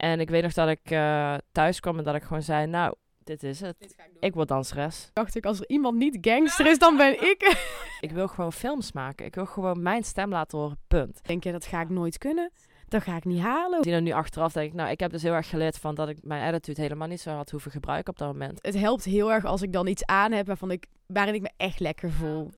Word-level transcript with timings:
En 0.00 0.20
ik 0.20 0.30
weet 0.30 0.42
nog 0.42 0.52
dat 0.52 0.68
ik 0.68 0.90
eh, 0.90 1.34
thuis 1.52 1.80
kwam 1.80 1.98
en 1.98 2.04
dat 2.04 2.14
ik 2.14 2.22
gewoon 2.22 2.42
zei, 2.42 2.66
nou, 2.66 2.94
dit 3.24 3.42
is 3.42 3.60
het. 3.60 3.96
Ik 4.20 4.34
word 4.34 4.48
danseres. 4.48 5.10
Dacht 5.12 5.34
ik, 5.34 5.46
als 5.46 5.58
er 5.60 5.68
iemand 5.68 5.96
niet 5.96 6.18
gangster 6.20 6.66
is, 6.66 6.78
dan 6.78 6.96
ben 6.96 7.12
ik. 7.12 7.68
Ik 8.00 8.10
wil 8.10 8.28
gewoon 8.28 8.52
films 8.52 8.92
maken. 8.92 9.26
Ik 9.26 9.34
wil 9.34 9.46
gewoon 9.46 9.82
mijn 9.82 10.04
stem 10.04 10.30
laten 10.30 10.58
horen, 10.58 10.78
punt. 10.88 11.20
Denk 11.22 11.44
je, 11.44 11.52
dat 11.52 11.66
ga 11.66 11.80
ik 11.80 11.88
nooit 11.88 12.18
kunnen? 12.18 12.52
Dat 12.88 13.02
ga 13.02 13.16
ik 13.16 13.24
niet 13.24 13.40
halen. 13.40 13.82
Die 13.82 13.92
dan 13.92 14.02
nu 14.02 14.10
achteraf 14.10 14.52
denk 14.52 14.68
ik, 14.70 14.74
nou, 14.74 14.90
ik 14.90 15.00
heb 15.00 15.10
dus 15.10 15.22
heel 15.22 15.32
erg 15.32 15.48
geleerd 15.48 15.78
van 15.78 15.94
dat 15.94 16.08
ik 16.08 16.18
mijn 16.22 16.54
attitude 16.54 16.80
helemaal 16.80 17.08
niet 17.08 17.20
zo 17.20 17.30
had 17.30 17.50
hoeven 17.50 17.70
gebruiken 17.70 18.12
op 18.12 18.18
dat 18.18 18.28
moment. 18.32 18.58
Het 18.62 18.74
helpt 18.74 19.04
heel 19.04 19.32
erg 19.32 19.44
als 19.44 19.62
ik 19.62 19.72
dan 19.72 19.86
iets 19.86 20.04
aan 20.04 20.32
heb 20.32 20.46
waarvan 20.46 20.70
ik, 20.70 20.86
waarin 21.06 21.34
ik 21.34 21.40
me 21.40 21.50
echt 21.56 21.80
lekker 21.80 22.10
voel. 22.10 22.50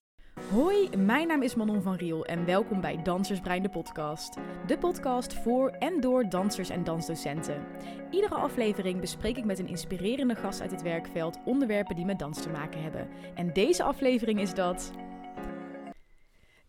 Hoi, 0.53 0.89
mijn 0.97 1.27
naam 1.27 1.41
is 1.41 1.55
Manon 1.55 1.81
van 1.81 1.95
Riel 1.95 2.25
en 2.25 2.45
welkom 2.45 2.81
bij 2.81 3.01
Dansersbrein 3.03 3.61
de 3.61 3.69
podcast. 3.69 4.37
De 4.67 4.77
podcast 4.77 5.33
voor 5.33 5.69
en 5.69 6.01
door 6.01 6.29
dansers 6.29 6.69
en 6.69 6.83
dansdocenten. 6.83 7.63
Iedere 8.11 8.35
aflevering 8.35 8.99
bespreek 8.99 9.37
ik 9.37 9.45
met 9.45 9.59
een 9.59 9.67
inspirerende 9.67 10.35
gast 10.35 10.61
uit 10.61 10.71
het 10.71 10.81
werkveld 10.81 11.37
onderwerpen 11.45 11.95
die 11.95 12.05
met 12.05 12.19
dans 12.19 12.41
te 12.41 12.49
maken 12.49 12.81
hebben. 12.81 13.07
En 13.35 13.53
deze 13.53 13.83
aflevering 13.83 14.39
is 14.39 14.53
dat... 14.53 14.91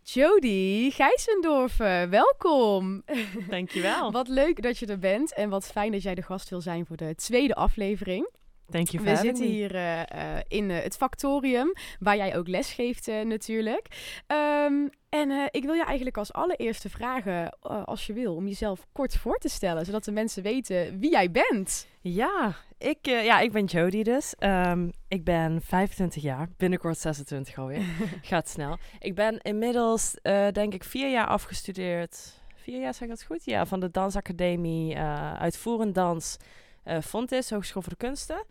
Jody 0.02 0.90
Gijsendorfen, 0.90 2.10
welkom! 2.10 3.02
Dankjewel. 3.48 4.12
Wat 4.20 4.28
leuk 4.28 4.62
dat 4.62 4.78
je 4.78 4.86
er 4.86 4.98
bent 4.98 5.34
en 5.34 5.48
wat 5.48 5.66
fijn 5.66 5.92
dat 5.92 6.02
jij 6.02 6.14
de 6.14 6.22
gast 6.22 6.48
wil 6.48 6.60
zijn 6.60 6.86
voor 6.86 6.96
de 6.96 7.14
tweede 7.14 7.54
aflevering. 7.54 8.30
Thank 8.70 8.88
you 8.88 9.04
We 9.04 9.16
zitten 9.16 9.44
hier 9.44 9.74
uh, 9.74 9.98
uh, 10.00 10.38
in 10.48 10.70
uh, 10.70 10.82
het 10.82 10.96
Factorium, 10.96 11.72
waar 11.98 12.16
jij 12.16 12.36
ook 12.36 12.48
les 12.48 12.72
geeft 12.72 13.06
natuurlijk. 13.06 13.86
Um, 14.66 14.90
en 15.08 15.48
ik 15.50 15.64
wil 15.64 15.74
je 15.74 15.84
eigenlijk 15.84 16.16
als 16.16 16.32
allereerste 16.32 16.88
vragen, 16.88 17.58
als 17.60 18.06
je 18.06 18.12
wil, 18.12 18.34
om 18.34 18.46
jezelf 18.46 18.86
kort 18.92 19.16
voor 19.16 19.38
te 19.38 19.48
stellen, 19.48 19.84
zodat 19.84 20.04
de 20.04 20.12
mensen 20.12 20.42
weten 20.42 20.98
wie 20.98 21.10
jij 21.10 21.30
bent. 21.30 21.86
Ja, 22.00 22.56
ik, 22.78 22.98
ja, 23.02 23.40
ik 23.40 23.52
ben 23.52 23.64
Jody 23.64 24.02
dus. 24.02 24.34
Um, 24.38 24.90
ik 25.08 25.24
ben 25.24 25.60
25 25.62 26.22
jaar, 26.22 26.48
binnenkort 26.56 26.98
26 26.98 27.58
alweer. 27.58 27.84
Gaat 28.22 28.48
snel. 28.48 28.78
Ik 28.98 29.14
ben 29.14 29.38
inmiddels, 29.38 30.14
denk 30.52 30.74
ik, 30.74 30.84
vier 30.84 31.10
jaar 31.10 31.26
afgestudeerd. 31.26 32.42
Vier 32.54 32.80
jaar, 32.80 32.94
zeg 32.94 33.02
ik 33.02 33.08
dat 33.08 33.22
goed? 33.22 33.44
Ja, 33.44 33.66
van 33.66 33.80
de 33.80 33.90
Dansacademie, 33.90 34.98
uitvoerend 35.38 35.94
dans 35.94 36.36
uh, 36.84 36.98
Fontis, 37.00 37.50
Hogeschool 37.50 37.82
voor 37.82 37.92
de 37.92 38.06
Kunsten. 38.06 38.44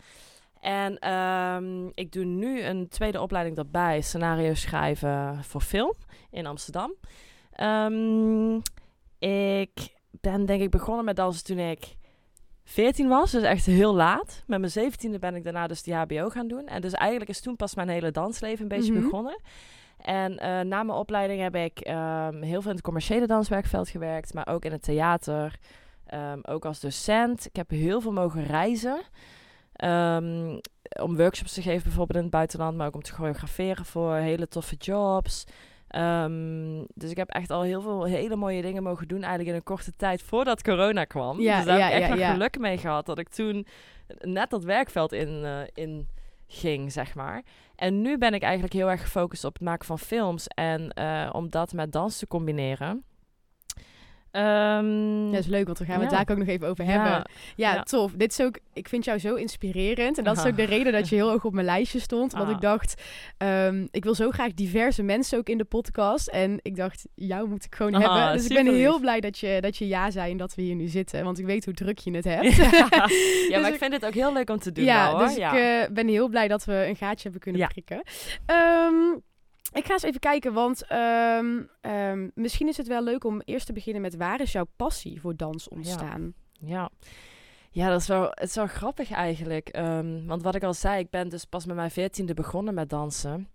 En 0.60 1.14
um, 1.14 1.92
ik 1.94 2.12
doe 2.12 2.24
nu 2.24 2.62
een 2.62 2.88
tweede 2.88 3.22
opleiding 3.22 3.56
daarbij, 3.56 4.02
scenario 4.02 4.54
schrijven 4.54 5.44
voor 5.44 5.62
film 5.62 5.94
in 6.32 6.46
Amsterdam. 6.46 6.94
Um, 7.62 8.62
ik 9.20 9.88
ben 10.22 10.46
denk 10.46 10.62
ik 10.62 10.70
begonnen 10.70 11.06
met 11.06 11.16
dansen 11.16 11.44
toen 11.44 11.58
ik 11.58 11.96
14 12.64 13.08
was, 13.08 13.32
dus 13.32 13.44
echt 13.44 13.66
heel 13.66 13.94
laat. 13.94 14.44
Met 14.48 14.60
mijn 14.60 14.92
17e 14.92 15.20
ben 15.20 15.36
ik 15.36 15.44
daarna 15.44 15.68
dus 15.68 15.84
die 15.84 15.96
HBO 15.96 16.30
gaan 16.30 16.48
doen. 16.48 16.68
En 16.68 16.82
dus 16.82 16.94
eigenlijk 16.94 17.30
is 17.30 17.42
toen 17.42 17.56
pas 17.56 17.76
mijn 17.76 17.90
hele 17.90 18.12
dansleven 18.12 18.62
een 18.62 18.68
beetje 18.68 18.92
Mhm. 18.92 18.94
mm 18.94 19.02
-hmm. 19.02 19.10
begonnen. 19.10 19.42
En 19.98 20.32
uh, 20.32 20.40
na 20.40 20.84
mijn 20.84 20.90
opleiding 20.98 21.42
heb 21.42 21.56
ik 21.56 21.88
um, 21.88 22.42
heel 22.42 22.62
veel 22.62 22.70
in 22.70 22.76
het 22.76 22.82
commerciële 22.82 23.28
danswerkveld 23.28 23.90
gewerkt, 23.90 24.34
maar 24.34 24.48
ook 24.48 24.66
in 24.66 24.72
het 24.72 24.84
theater. 24.84 25.56
Um, 26.14 26.40
ook 26.44 26.66
als 26.66 26.80
docent. 26.80 27.46
Ik 27.46 27.56
heb 27.56 27.70
heel 27.70 28.02
veel 28.02 28.12
mogen 28.12 28.46
reizen. 28.46 29.02
Um, 29.84 30.60
om 31.02 31.18
workshops 31.18 31.54
te 31.54 31.62
geven, 31.62 31.84
bijvoorbeeld 31.84 32.18
in 32.18 32.24
het 32.24 32.32
buitenland, 32.32 32.78
maar 32.78 32.88
ook 32.88 32.96
om 32.96 33.02
te 33.02 33.14
choreograferen 33.14 33.86
voor 33.86 34.16
hele 34.16 34.48
toffe 34.48 34.76
jobs. 34.76 35.44
Um, 35.96 36.86
dus 36.94 37.10
ik 37.12 37.18
heb 37.18 37.30
echt 37.30 37.50
al 37.50 37.62
heel 37.62 37.82
veel 37.82 38.04
hele 38.04 38.36
mooie 38.36 38.62
dingen 38.62 38.84
mogen 38.84 39.08
doen, 39.08 39.20
eigenlijk 39.20 39.50
in 39.50 39.56
een 39.56 39.64
korte 39.64 39.96
tijd 39.96 40.22
voordat 40.22 40.64
corona 40.64 41.04
kwam. 41.04 41.40
Ja, 41.40 41.56
dus 41.56 41.66
daar 41.66 41.78
ja, 41.78 41.88
heb 41.88 42.04
ik 42.04 42.10
echt 42.10 42.20
ja, 42.20 42.32
geluk 42.32 42.60
mee 42.60 42.78
gehad 42.78 43.06
dat 43.06 43.20
ik 43.20 43.30
toen 43.30 43.68
net 44.20 44.50
dat 44.50 44.64
werkveld 44.64 45.12
in, 45.12 45.42
uh, 45.44 45.60
in 45.74 46.08
ging, 46.48 46.92
zeg 46.92 47.16
maar. 47.16 47.44
En 47.76 48.02
nu 48.02 48.18
ben 48.18 48.34
ik 48.34 48.42
eigenlijk 48.42 48.74
heel 48.74 48.90
erg 48.90 49.02
gefocust 49.02 49.46
op 49.46 49.54
het 49.54 49.64
maken 49.64 49.86
van 49.86 50.00
films 50.00 50.48
en 50.48 50.94
uh, 51.00 51.30
om 51.32 51.50
dat 51.50 51.74
met 51.74 51.92
dans 51.92 52.18
te 52.18 52.28
combineren. 52.28 53.04
Um, 54.36 55.32
dat 55.32 55.40
is 55.40 55.48
leuk, 55.48 55.66
want 55.66 55.80
we 55.80 55.86
gaan 55.86 55.96
ja. 55.96 56.02
het 56.02 56.10
daar 56.10 56.26
ook 56.32 56.38
nog 56.38 56.48
even 56.48 56.68
over 56.68 56.86
hebben. 56.86 57.12
Ja, 57.56 57.74
Ja. 57.74 57.84
tof. 57.84 58.12
Dit 58.12 58.32
is 58.32 58.42
ook, 58.42 58.58
ik 58.74 58.88
vind 58.88 59.06
jou 59.06 59.20
zo 59.20 59.36
inspirerend. 59.36 60.18
En 60.18 60.24
dat 60.24 60.38
is 60.38 60.46
ook 60.46 60.56
de 60.58 60.64
reden 60.64 60.94
dat 60.94 61.10
je 61.10 61.16
heel 61.16 61.30
hoog 61.30 61.46
op 61.46 61.54
mijn 61.54 61.66
lijstje 61.66 62.00
stond. 62.00 62.32
Want 62.34 62.46
Ah. 62.48 62.52
ik 62.56 62.62
dacht, 62.62 63.02
um, 63.38 63.88
ik 63.92 64.04
wil 64.04 64.16
zo 64.16 64.32
graag 64.32 64.54
diverse 64.54 65.04
mensen 65.04 65.38
ook 65.38 65.50
in 65.50 65.58
de 65.58 65.64
podcast. 65.64 66.28
En 66.28 66.60
ik 66.62 66.76
dacht, 66.76 67.06
jou 67.16 67.48
moet 67.48 67.66
ik 67.66 67.76
gewoon 67.76 67.94
Ah, 67.94 68.02
hebben. 68.02 68.34
Dus 68.38 68.46
ik 68.48 68.64
ben 68.66 68.74
heel 68.76 69.00
blij 69.00 69.20
dat 69.20 69.38
je, 69.40 69.58
dat 69.62 69.78
je 69.78 69.88
ja 69.88 70.12
zei 70.12 70.32
en 70.32 70.38
dat 70.38 70.56
we 70.56 70.62
hier 70.62 70.76
nu 70.76 70.88
zitten. 70.88 71.24
Want 71.24 71.40
ik 71.40 71.46
weet 71.46 71.66
hoe 71.66 71.74
druk 71.74 71.98
je 72.00 72.12
het 72.16 72.24
hebt. 72.26 72.56
ja, 72.56 73.06
Dus 73.08 73.50
maar 73.50 73.60
ik 73.68 73.74
ik- 73.74 73.78
vind 73.78 73.94
het 73.94 74.06
ook 74.06 74.14
heel 74.14 74.34
leuk 74.34 74.50
om 74.50 74.60
te 74.60 74.72
doen. 74.72 74.86
ja, 74.86 75.06
wel, 75.10 75.18
hoor. 75.18 75.28
dus 75.28 75.38
ik 75.38 75.54
uh, 75.54 75.94
ben 75.96 76.08
heel 76.08 76.28
blij 76.30 76.48
dat 76.48 76.66
we 76.66 76.74
een 76.88 76.96
gaatje 76.96 77.24
hebben 77.24 77.42
kunnen 77.42 77.68
prikken. 77.68 78.02
Um, 78.92 79.22
ik 79.72 79.86
ga 79.86 79.94
eens 79.94 80.04
even 80.04 80.20
kijken, 80.20 80.54
want 80.54 80.92
um, 80.92 81.70
um, 81.82 82.32
misschien 82.36 82.68
is 82.68 82.78
het 82.78 82.88
wel 82.88 83.04
leuk 83.04 83.24
om 83.24 83.42
eerst 83.46 83.66
te 83.66 83.74
beginnen 83.74 84.02
met 84.02 84.16
waar 84.16 84.42
is 84.42 84.52
jouw 84.52 84.68
passie 84.76 85.22
voor 85.22 85.36
dans 85.36 85.68
ontstaan? 85.68 86.34
Ja. 86.60 86.90
Ja, 87.72 87.90
dat 87.90 88.02
is 88.02 88.08
wel, 88.08 88.24
het 88.24 88.50
is 88.50 88.56
wel 88.56 88.68
grappig 88.68 89.12
eigenlijk. 89.12 89.78
Um, 89.78 90.28
want 90.28 90.44
wat 90.44 90.56
ik 90.56 90.64
al 90.64 90.74
zei, 90.74 91.00
ik 91.00 91.10
ben 91.10 91.30
dus 91.30 91.46
pas 91.46 91.66
met 91.66 91.76
mijn 91.76 91.92
veertiende 91.92 92.34
begonnen 92.34 92.74
met 92.74 92.90
dansen. 92.90 93.48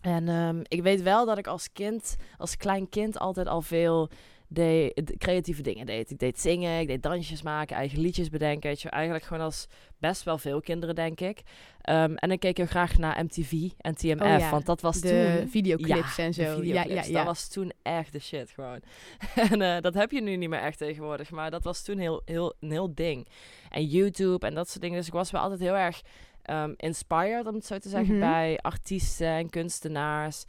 En 0.00 0.64
ik 0.68 0.82
weet 0.82 1.02
wel 1.02 1.26
dat 1.26 1.38
ik 1.38 1.46
als 1.46 1.72
kind, 1.72 2.16
als 2.38 2.56
klein 2.56 2.88
kind, 2.88 3.18
altijd 3.18 3.46
al 3.46 3.62
veel 3.62 4.10
deed, 4.54 5.14
creatieve 5.18 5.62
dingen 5.62 5.86
deed. 5.86 6.10
Ik 6.10 6.18
deed 6.18 6.40
zingen, 6.40 6.80
ik 6.80 6.86
deed 6.86 7.02
dansjes 7.02 7.42
maken, 7.42 7.76
eigen 7.76 8.00
liedjes 8.00 8.28
bedenken. 8.28 8.68
Weet 8.68 8.80
je, 8.80 8.88
eigenlijk 8.90 9.24
gewoon 9.24 9.42
als 9.42 9.66
best 9.98 10.22
wel 10.22 10.38
veel 10.38 10.60
kinderen, 10.60 10.94
denk 10.94 11.20
ik. 11.20 11.42
Um, 11.90 12.16
en 12.16 12.30
ik 12.30 12.40
keek 12.40 12.56
heel 12.56 12.66
graag 12.66 12.98
naar 12.98 13.24
MTV 13.24 13.52
en 13.78 13.94
TMF, 13.94 14.20
Oh 14.20 14.38
ja, 14.38 14.50
want 14.50 14.66
dat 14.66 14.80
was 14.80 15.00
de 15.00 15.36
toen... 15.38 15.48
videoclips 15.48 16.16
ja, 16.16 16.24
en 16.24 16.34
zo. 16.34 16.42
videoclips. 16.42 16.88
Ja, 16.88 16.94
ja, 16.94 17.02
ja. 17.02 17.12
Dat 17.12 17.24
was 17.24 17.48
toen 17.48 17.72
echt 17.82 18.12
de 18.12 18.18
shit 18.20 18.50
gewoon. 18.50 18.80
en 19.50 19.60
uh, 19.60 19.80
dat 19.80 19.94
heb 19.94 20.10
je 20.10 20.22
nu 20.22 20.36
niet 20.36 20.48
meer 20.48 20.60
echt 20.60 20.78
tegenwoordig, 20.78 21.30
maar 21.30 21.50
dat 21.50 21.64
was 21.64 21.82
toen 21.82 21.98
heel, 21.98 22.22
heel, 22.24 22.54
een 22.60 22.70
heel 22.70 22.94
ding. 22.94 23.28
En 23.70 23.84
YouTube 23.84 24.46
en 24.46 24.54
dat 24.54 24.68
soort 24.68 24.80
dingen. 24.80 24.98
Dus 24.98 25.06
ik 25.06 25.12
was 25.12 25.30
wel 25.30 25.40
altijd 25.40 25.60
heel 25.60 25.76
erg 25.76 26.02
um, 26.50 26.74
inspired, 26.76 27.46
om 27.46 27.54
het 27.54 27.66
zo 27.66 27.78
te 27.78 27.88
zeggen, 27.88 28.18
Mhm. 28.18 28.30
bij 28.30 28.58
artiesten 28.62 29.26
en 29.26 29.50
kunstenaars. 29.50 30.44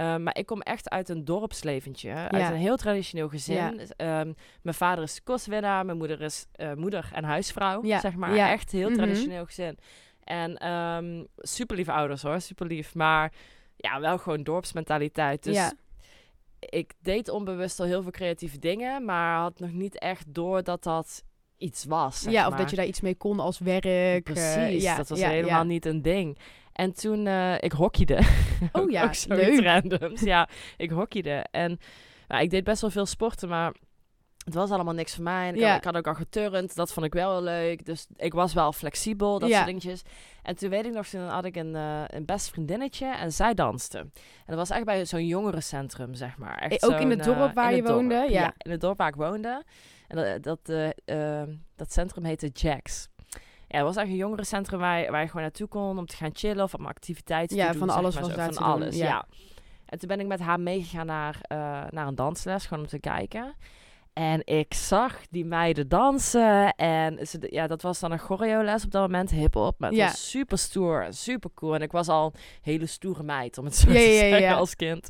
Uh, 0.00 0.16
maar 0.16 0.36
ik 0.38 0.46
kom 0.46 0.60
echt 0.60 0.90
uit 0.90 1.08
een 1.08 1.24
dorpsleventje. 1.24 2.12
Uit 2.12 2.50
een 2.50 2.56
heel 2.56 2.76
traditioneel 2.76 3.28
gezin. 3.28 3.80
Ja. 3.96 4.20
Um, 4.20 4.34
mijn 4.62 4.76
vader 4.76 5.04
is 5.04 5.22
kostwinnaar. 5.22 5.84
Mijn 5.84 5.98
moeder 5.98 6.20
is 6.20 6.46
uh, 6.56 6.72
moeder 6.72 7.10
en 7.12 7.24
huisvrouw. 7.24 7.84
Ja. 7.84 8.00
Zeg 8.00 8.14
maar. 8.14 8.36
Echt 8.36 8.72
heel 8.72 8.88
Mhm. 8.88 8.96
traditioneel 8.98 9.44
gezin. 9.44 9.78
En 10.24 10.68
um, 10.72 11.26
super 11.36 11.76
lieve 11.76 11.92
ouders 11.92 12.22
hoor. 12.22 12.40
Super 12.40 12.66
lief. 12.66 12.94
Maar 12.94 13.32
ja, 13.76 14.00
wel 14.00 14.18
gewoon 14.18 14.42
dorpsmentaliteit. 14.42 15.42
Dus 15.42 15.72
ik 16.58 16.92
deed 17.00 17.28
onbewust 17.28 17.80
al 17.80 17.86
heel 17.86 18.02
veel 18.02 18.10
creatieve 18.10 18.58
dingen. 18.58 19.04
Maar 19.04 19.38
had 19.40 19.58
nog 19.58 19.72
niet 19.72 19.98
echt 19.98 20.34
door 20.34 20.62
dat 20.62 20.82
dat 20.82 21.24
iets 21.56 21.84
was. 21.84 22.22
ja, 22.28 22.44
of 22.44 22.50
maar. 22.50 22.58
dat 22.58 22.70
je 22.70 22.76
daar 22.76 22.86
iets 22.86 23.00
mee 23.00 23.14
kon 23.14 23.40
als 23.40 23.58
werk. 23.58 24.24
Precies, 24.24 24.54
eh, 24.54 24.80
ja, 24.80 24.96
dat 24.96 25.08
was 25.08 25.18
ja, 25.18 25.28
helemaal 25.28 25.58
ja. 25.58 25.62
niet 25.62 25.86
een 25.86 26.02
ding. 26.02 26.38
En 26.78 26.92
toen, 26.94 27.26
uh, 27.26 27.54
ik 27.60 27.72
hockeyde. 27.72 28.18
Oh 28.72 28.90
ja, 28.90 29.10
leuk. 29.28 29.60
randoms. 29.64 30.20
Ja, 30.20 30.48
ik 30.76 30.90
hockeyde. 30.90 31.44
En 31.50 31.78
nou, 32.28 32.42
ik 32.42 32.50
deed 32.50 32.64
best 32.64 32.80
wel 32.80 32.90
veel 32.90 33.06
sporten, 33.06 33.48
maar 33.48 33.74
het 34.44 34.54
was 34.54 34.70
allemaal 34.70 34.94
niks 34.94 35.14
voor 35.14 35.24
mij. 35.24 35.48
En 35.48 35.54
ik, 35.54 35.60
Ja. 35.60 35.68
had, 35.68 35.76
ik 35.78 35.84
had 35.84 35.96
ook 35.96 36.06
al 36.06 36.14
geturnd, 36.14 36.74
dat 36.74 36.92
vond 36.92 37.06
ik 37.06 37.12
wel 37.12 37.32
heel 37.32 37.42
leuk. 37.42 37.84
Dus 37.84 38.06
ik 38.16 38.32
was 38.32 38.54
wel 38.54 38.72
flexibel, 38.72 39.38
dat 39.38 39.48
Ja. 39.48 39.54
soort 39.54 39.66
dingetjes. 39.66 40.02
En 40.42 40.56
toen 40.56 40.70
weet 40.70 40.86
ik 40.86 40.92
nog, 40.92 41.06
toen 41.06 41.20
had 41.26 41.44
ik 41.44 41.56
een, 41.56 41.74
uh, 41.74 42.02
een 42.06 42.24
best 42.24 42.50
vriendinnetje 42.50 43.06
en 43.16 43.32
zij 43.32 43.54
danste. 43.54 43.98
En 43.98 44.10
dat 44.46 44.56
was 44.56 44.70
echt 44.70 44.84
bij 44.84 45.06
zo'n 45.06 45.26
jongerencentrum, 45.26 46.14
zeg 46.14 46.36
maar. 46.38 46.56
Echt 46.58 46.82
Eh, 46.82 46.88
ook 46.94 47.00
in 47.00 47.10
het 47.10 47.24
dorp 47.24 47.54
waar 47.54 47.74
je 47.74 47.82
dorp. 47.82 47.94
woonde? 47.94 48.26
Ja. 48.28 48.52
in 48.58 48.70
het 48.70 48.80
dorp 48.80 48.98
waar 48.98 49.08
ik 49.08 49.14
woonde. 49.14 49.64
En 50.08 50.16
dat, 50.16 50.42
dat, 50.42 50.92
uh, 51.06 51.42
dat 51.76 51.92
centrum 51.92 52.24
heette 52.24 52.48
Jacks. 52.52 53.08
Ja, 53.68 53.76
het 53.76 53.86
was 53.86 53.96
eigenlijk 53.96 54.10
een 54.10 54.16
jongerencentrum 54.28 54.80
waar, 54.80 55.10
waar 55.10 55.20
je 55.20 55.26
gewoon 55.26 55.42
naartoe 55.42 55.68
kon 55.68 55.98
om 55.98 56.06
te 56.06 56.16
gaan 56.16 56.30
chillen 56.32 56.64
of 56.64 56.74
om 56.74 56.86
activiteiten 56.86 57.56
Ja, 57.56 57.64
te 57.66 57.70
doen. 57.70 57.78
van 57.78 57.88
zeg 57.88 57.96
alles 57.98 58.14
was 58.14 58.28
daar 58.34 58.52
Van 58.54 58.62
doen, 58.64 58.72
alles, 58.72 58.96
ja. 58.96 59.06
ja. 59.06 59.24
En 59.86 59.98
toen 59.98 60.08
ben 60.08 60.20
ik 60.20 60.26
met 60.26 60.40
haar 60.40 60.60
meegegaan 60.60 61.06
naar, 61.06 61.34
uh, 61.52 61.58
naar 61.90 62.06
een 62.06 62.14
dansles, 62.14 62.66
gewoon 62.66 62.82
om 62.84 62.88
te 62.90 62.98
kijken. 62.98 63.54
En 64.12 64.42
ik 64.46 64.74
zag 64.74 65.20
die 65.30 65.44
meiden 65.44 65.88
dansen. 65.88 66.74
En 66.74 67.26
ze, 67.26 67.46
ja, 67.50 67.66
dat 67.66 67.82
was 67.82 67.98
dan 68.00 68.12
een 68.12 68.18
choreoles 68.18 68.84
op 68.84 68.90
dat 68.90 69.02
moment, 69.02 69.30
hip-hop. 69.30 69.74
Maar 69.78 69.88
het 69.88 69.98
Ja. 69.98 70.04
was 70.06 70.30
super 70.30 70.58
stoer, 70.58 71.06
super 71.10 71.50
cool. 71.54 71.74
En 71.74 71.82
ik 71.82 71.92
was 71.92 72.08
al 72.08 72.24
een 72.34 72.40
hele 72.62 72.86
stoere 72.86 73.22
meid, 73.22 73.58
om 73.58 73.64
het 73.64 73.76
zo 73.76 73.88
Ja, 73.90 73.94
te 73.94 74.00
ja, 74.02 74.10
ja, 74.12 74.18
zeggen, 74.18 74.40
ja. 74.40 74.54
als 74.54 74.76
kind. 74.76 75.08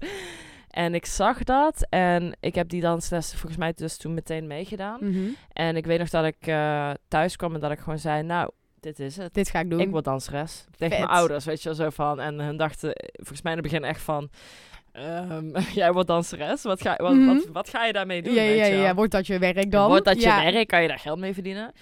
En 0.78 0.94
ik 0.94 1.06
zag 1.06 1.42
dat. 1.44 1.86
En 1.88 2.36
ik 2.40 2.54
heb 2.54 2.68
die 2.68 2.80
dansles 2.80 3.30
volgens 3.30 3.56
mij 3.56 3.72
dus 3.76 3.96
toen 3.96 4.14
meteen 4.14 4.46
meegedaan. 4.46 4.98
Mhm. 5.00 5.28
En 5.52 5.76
ik 5.76 5.86
weet 5.86 5.98
nog 5.98 6.08
dat 6.08 6.24
ik 6.24 6.46
uh, 6.46 6.90
thuis 7.08 7.36
kwam 7.36 7.54
en 7.54 7.60
dat 7.60 7.70
ik 7.70 7.78
gewoon 7.78 7.98
zei, 7.98 8.22
nou, 8.22 8.50
dit 8.80 9.00
is 9.00 9.16
het. 9.16 9.34
Dit 9.34 9.50
ga 9.50 9.60
ik 9.60 9.70
doen. 9.70 9.80
Ik 9.80 9.90
word 9.90 10.04
danseres. 10.04 10.64
Tegen 10.76 10.96
Vet. 10.96 11.06
mijn 11.06 11.18
ouders, 11.18 11.44
weet 11.44 11.62
je 11.62 11.68
wel, 11.68 11.78
zo 11.78 11.90
van. 11.90 12.20
En 12.20 12.40
hun 12.40 12.56
dachten, 12.56 12.92
volgens 13.12 13.42
mij 13.42 13.52
in 13.52 13.58
het 13.58 13.66
begin 13.70 13.84
echt 13.84 14.00
van... 14.00 14.30
ehm, 14.92 15.60
jij 15.80 15.92
wordt 15.92 16.08
danseres. 16.08 16.62
Wat 16.62 16.80
ga, 16.80 16.94
wat, 16.96 17.14
Mhm. 17.14 17.26
wat, 17.26 17.46
wat 17.52 17.68
ga 17.68 17.84
je 17.84 17.92
daarmee 17.92 18.22
doen? 18.22 18.34
ja, 18.34 18.42
ja, 18.42 18.48
weet 18.48 18.58
ja, 18.58 18.64
je 18.66 18.74
wel? 18.74 18.82
ja, 18.82 18.94
wordt 18.94 19.12
dat 19.12 19.26
je 19.26 19.38
werk 19.38 19.70
dan? 19.70 19.88
Wordt 19.88 20.04
dat 20.04 20.16
je 20.16 20.28
ja. 20.28 20.52
werk? 20.52 20.68
Kan 20.68 20.82
je 20.82 20.88
daar 20.88 20.98
geld 20.98 21.18
mee 21.18 21.34
verdienen? 21.34 21.72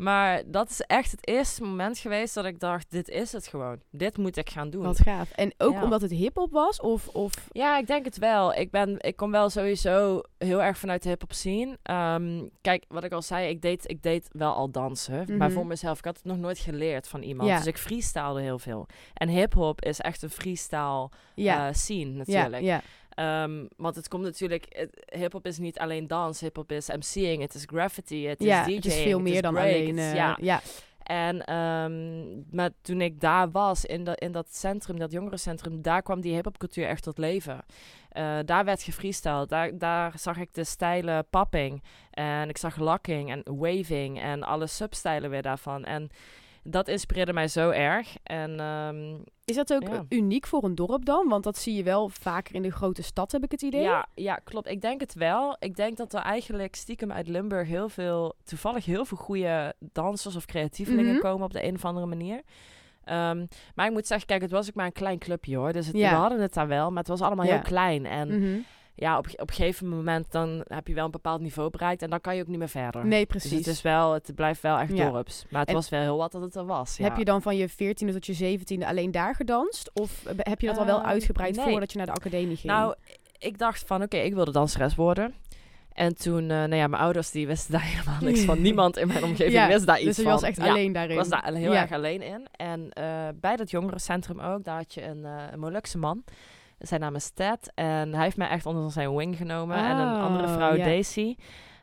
Maar 0.00 0.42
dat 0.46 0.70
is 0.70 0.80
echt 0.80 1.10
het 1.10 1.26
eerste 1.28 1.62
moment 1.62 1.98
geweest 1.98 2.34
dat 2.34 2.44
ik 2.44 2.60
dacht, 2.60 2.90
dit 2.90 3.08
is 3.08 3.32
het 3.32 3.46
gewoon. 3.46 3.80
Dit 3.90 4.16
moet 4.18 4.36
ik 4.36 4.50
gaan 4.50 4.70
doen. 4.70 4.82
Wat 4.82 5.00
gaaf. 5.00 5.30
En 5.30 5.54
ook 5.58 5.72
Ja. 5.72 5.82
omdat 5.82 6.00
het 6.00 6.10
hip-hop 6.10 6.50
was? 6.52 6.80
Of, 6.80 7.08
of... 7.08 7.32
Ja, 7.52 7.78
ik 7.78 7.86
denk 7.86 8.04
het 8.04 8.18
wel. 8.18 8.54
Ik, 8.54 8.70
ben, 8.70 8.96
ik 8.98 9.16
kom 9.16 9.30
wel 9.30 9.50
sowieso 9.50 10.20
heel 10.38 10.62
erg 10.62 10.78
vanuit 10.78 11.02
de 11.02 11.08
hip-hop 11.08 11.32
scene. 11.32 11.78
Ehm, 11.82 12.42
kijk, 12.60 12.84
wat 12.88 13.04
ik 13.04 13.12
al 13.12 13.22
zei, 13.22 13.48
ik 13.48 13.62
deed, 13.62 13.90
ik 13.90 14.02
deed 14.02 14.28
wel 14.32 14.52
al 14.54 14.70
dansen. 14.70 15.24
Maar 15.36 15.48
Mhm. 15.48 15.56
voor 15.56 15.66
mezelf, 15.66 15.98
ik 15.98 16.04
had 16.04 16.16
het 16.16 16.24
nog 16.24 16.38
nooit 16.38 16.58
geleerd 16.58 17.08
van 17.08 17.22
iemand. 17.22 17.48
Ja. 17.48 17.56
Dus 17.56 17.66
ik 17.66 17.78
freestylde 17.78 18.40
heel 18.40 18.58
veel. 18.58 18.86
En 19.14 19.28
hip-hop 19.28 19.82
is 19.84 20.00
echt 20.00 20.22
een 20.22 20.30
freestyle 20.30 21.08
Ja, 21.34 21.68
eh, 21.68 21.74
scene 21.74 22.10
ja, 22.10 22.16
natuurlijk. 22.16 22.62
ja. 22.62 22.80
Ehm, 23.20 23.66
want 23.76 23.96
het 23.96 24.08
komt 24.08 24.22
natuurlijk, 24.22 24.88
hip-hop 25.12 25.46
is 25.46 25.58
niet 25.58 25.78
alleen 25.78 26.06
dans, 26.06 26.40
hip-hop 26.40 26.72
is 26.72 26.88
MC'ing, 26.88 27.42
het 27.42 27.54
is 27.54 27.64
graffiti, 27.66 28.26
het 28.26 28.42
ja, 28.42 28.60
is 28.60 28.66
DJing, 28.66 28.84
het 28.84 28.92
is 28.92 29.02
veel 29.02 29.20
meer 29.20 29.42
dan 29.42 29.56
alleen... 29.56 29.98
eh, 29.98 30.14
ja. 30.14 30.36
ja. 30.40 30.60
En 31.02 31.44
ehm, 31.44 32.56
maar 32.56 32.70
toen 32.82 33.00
ik 33.00 33.20
daar 33.20 33.50
was, 33.50 33.84
in, 33.84 34.04
dat 34.04 34.18
in 34.18 34.32
dat 34.32 34.54
centrum, 34.54 34.98
dat 34.98 35.12
jongerencentrum, 35.12 35.82
daar 35.82 36.02
kwam 36.02 36.20
die 36.20 36.34
hip-hopcultuur 36.34 36.86
echt 36.86 37.02
tot 37.02 37.18
leven. 37.18 37.64
Eh, 38.08 38.38
daar 38.44 38.64
werd 38.64 38.82
gefreestyled. 38.82 39.48
Daar, 39.48 39.78
daar 39.78 40.12
zag 40.18 40.38
ik 40.38 40.54
de 40.54 40.64
stijlen 40.64 41.26
popping. 41.30 41.82
En 42.10 42.48
ik 42.48 42.58
zag 42.58 42.76
locking 42.76 43.30
en 43.30 43.42
waving 43.44 44.20
en 44.20 44.42
alle 44.42 44.66
substijlen 44.66 45.30
weer 45.30 45.42
daarvan. 45.42 45.84
En 45.84 46.10
dat 46.70 46.88
inspireerde 46.88 47.32
mij 47.32 47.48
zo 47.48 47.70
erg. 47.70 48.16
En 48.22 48.60
ehm, 48.60 49.14
Is 49.44 49.56
dat 49.56 49.72
ook 49.74 49.88
Ja. 49.88 50.04
uniek 50.08 50.46
voor 50.46 50.64
een 50.64 50.74
dorp 50.74 51.04
dan? 51.04 51.28
Want 51.28 51.44
dat 51.44 51.56
zie 51.58 51.74
je 51.74 51.82
wel 51.82 52.08
vaker 52.08 52.54
in 52.54 52.62
de 52.62 52.70
grote 52.70 53.02
stad, 53.02 53.32
heb 53.32 53.44
ik 53.44 53.50
het 53.50 53.62
idee. 53.62 53.80
Ja, 53.82 54.06
ja, 54.14 54.34
klopt. 54.34 54.68
Ik 54.68 54.80
denk 54.80 55.00
het 55.00 55.14
wel. 55.14 55.56
Ik 55.58 55.76
denk 55.76 55.96
dat 55.96 56.12
er 56.14 56.20
eigenlijk 56.20 56.74
stiekem 56.74 57.12
uit 57.12 57.28
Limburg 57.28 57.68
heel 57.68 57.88
veel, 57.88 58.34
toevallig 58.44 58.84
heel 58.84 59.04
veel 59.04 59.16
goede 59.16 59.74
dansers 59.92 60.36
of 60.36 60.44
creatievelingen 60.44 61.12
Mhm. 61.12 61.20
komen 61.22 61.44
op 61.44 61.52
de 61.52 61.64
een 61.64 61.74
of 61.74 61.84
andere 61.84 62.06
manier. 62.06 62.40
Ehm, 63.04 63.46
maar 63.74 63.86
ik 63.86 63.92
moet 63.92 64.06
zeggen, 64.06 64.26
kijk, 64.26 64.42
het 64.42 64.50
was 64.50 64.68
ook 64.68 64.74
maar 64.74 64.86
een 64.86 64.92
klein 64.92 65.18
clubje 65.18 65.56
hoor. 65.56 65.72
Dus 65.72 65.86
het, 65.86 65.96
Ja. 65.96 66.10
we 66.10 66.16
hadden 66.16 66.40
het 66.40 66.54
daar 66.54 66.68
wel, 66.68 66.88
maar 66.88 66.98
het 66.98 67.08
was 67.08 67.20
allemaal 67.20 67.46
Ja. 67.46 67.52
heel 67.52 67.62
klein. 67.62 68.06
En 68.06 68.28
Mhm. 68.40 68.58
Ja, 69.00 69.18
op, 69.18 69.26
op 69.36 69.48
een 69.48 69.54
gegeven 69.54 69.88
moment 69.88 70.32
dan 70.32 70.64
heb 70.66 70.86
je 70.86 70.94
wel 70.94 71.04
een 71.04 71.10
bepaald 71.10 71.40
niveau 71.40 71.70
bereikt 71.70 72.02
en 72.02 72.10
dan 72.10 72.20
kan 72.20 72.36
je 72.36 72.42
ook 72.42 72.48
niet 72.48 72.58
meer 72.58 72.68
verder. 72.68 73.06
Nee, 73.06 73.18
Dus 73.26 73.28
precies. 73.28 73.58
het, 73.58 73.66
is 73.66 73.82
wel, 73.82 74.12
het 74.12 74.32
blijft 74.34 74.62
wel 74.62 74.78
echt 74.78 74.96
Ja. 74.96 75.10
dorps. 75.10 75.44
Maar 75.50 75.60
het 75.60 75.68
En- 75.68 75.74
was 75.74 75.88
wel 75.88 76.00
heel 76.00 76.16
wat 76.16 76.32
dat 76.32 76.42
het 76.42 76.54
er 76.54 76.66
was. 76.66 76.96
Ja. 76.96 77.04
Heb 77.04 77.16
je 77.16 77.24
dan 77.24 77.42
van 77.42 77.56
je 77.56 77.68
14e 77.68 78.12
tot 78.12 78.26
je 78.26 78.34
17e 78.34 78.86
alleen 78.86 79.10
daar 79.10 79.34
gedanst? 79.34 79.90
Of 79.94 80.22
heb 80.36 80.60
je 80.60 80.66
dat 80.66 80.78
al 80.78 80.86
wel 80.86 80.98
Ehm, 80.98 81.06
uitgebreid 81.08 81.56
nee. 81.56 81.64
voordat 81.70 81.92
je 81.92 81.96
naar 81.98 82.06
de 82.06 82.12
academie 82.12 82.56
ging? 82.56 82.72
Nou, 82.72 82.94
ik 83.38 83.58
dacht 83.58 83.82
van, 83.86 84.02
oké, 84.02 84.16
ik 84.16 84.34
wilde 84.34 84.52
danseres 84.52 84.94
worden. 84.94 85.34
En 85.92 86.14
toen, 86.16 86.42
eh, 86.42 86.46
nou 86.56 86.74
ja, 86.74 86.86
mijn 86.86 87.02
ouders 87.02 87.30
die 87.30 87.46
wisten 87.46 87.72
daar 87.78 87.82
helemaal 87.84 88.20
niks 88.20 88.40
van. 88.40 88.60
Niemand 88.68 88.96
in 88.96 89.06
mijn 89.08 89.24
omgeving 89.24 89.52
Ja, 89.52 89.66
wist 89.66 89.86
daar 89.86 89.96
iets 89.98 90.06
dus 90.06 90.16
je 90.16 90.22
van. 90.22 90.32
was 90.32 90.42
echt 90.42 90.56
Ja, 90.56 90.68
alleen 90.68 90.92
daarin. 90.92 91.10
Ik 91.12 91.18
was 91.18 91.28
daar 91.28 91.52
heel 91.54 91.72
Ja. 91.72 91.80
erg 91.80 91.92
alleen 91.92 92.22
in. 92.22 92.46
En 92.56 92.90
eh, 92.92 93.04
bij 93.34 93.56
dat 93.56 93.70
jongerencentrum 93.70 94.40
ook, 94.40 94.64
daar 94.64 94.76
had 94.76 94.94
je 94.94 95.02
een, 95.04 95.24
eh 95.24 95.42
een 95.52 95.58
Molukse 95.60 95.98
man. 95.98 96.24
Zijn 96.80 97.00
naam 97.00 97.14
is 97.14 97.30
Ted. 97.30 97.72
En 97.74 98.14
hij 98.14 98.24
heeft 98.24 98.36
mij 98.36 98.48
echt 98.48 98.66
onder 98.66 98.90
zijn 98.92 99.16
wing 99.16 99.36
genomen. 99.36 99.76
en 99.76 99.96
een 99.96 100.14
Oh, 100.14 100.22
andere 100.22 100.48
vrouw. 100.48 100.76
Daisy. 100.76 101.34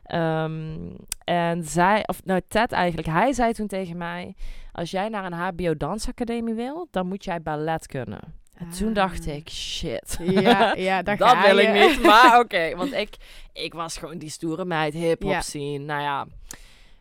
Ehm, 0.04 0.76
en 1.24 1.64
zij, 1.64 2.02
of 2.06 2.24
nou 2.24 2.40
Ted 2.48 2.72
eigenlijk, 2.72 3.08
hij 3.08 3.32
zei 3.32 3.52
toen 3.52 3.66
tegen 3.66 3.96
mij... 3.96 4.34
Als 4.72 4.90
jij 4.90 5.08
naar 5.08 5.24
een 5.24 5.32
HBO 5.32 5.76
dansacademie 5.76 6.54
wil, 6.54 6.88
dan 6.90 7.06
moet 7.06 7.24
jij 7.24 7.42
ballet 7.42 7.86
kunnen. 7.86 8.20
En 8.54 8.70
toen 8.70 8.92
dacht 8.92 9.28
Ah. 9.28 9.34
ik, 9.34 9.48
shit. 9.50 10.18
Ja, 10.22 10.74
ja 10.88 11.02
daar 11.02 11.16
dat 11.16 11.36
wil 11.46 11.58
je. 11.58 11.62
ik 11.66 11.88
niet. 11.88 12.02
Maar 12.06 12.38
oké, 12.40 12.76
want 12.76 12.92
ik, 12.92 13.16
ik 13.52 13.72
was 13.74 13.96
gewoon 13.96 14.18
die 14.18 14.30
stoere 14.30 14.64
meid, 14.64 14.94
hip-hop 14.94 15.30
Ja. 15.30 15.40
scene. 15.40 15.84
Nou 15.84 16.02
ja. 16.02 16.26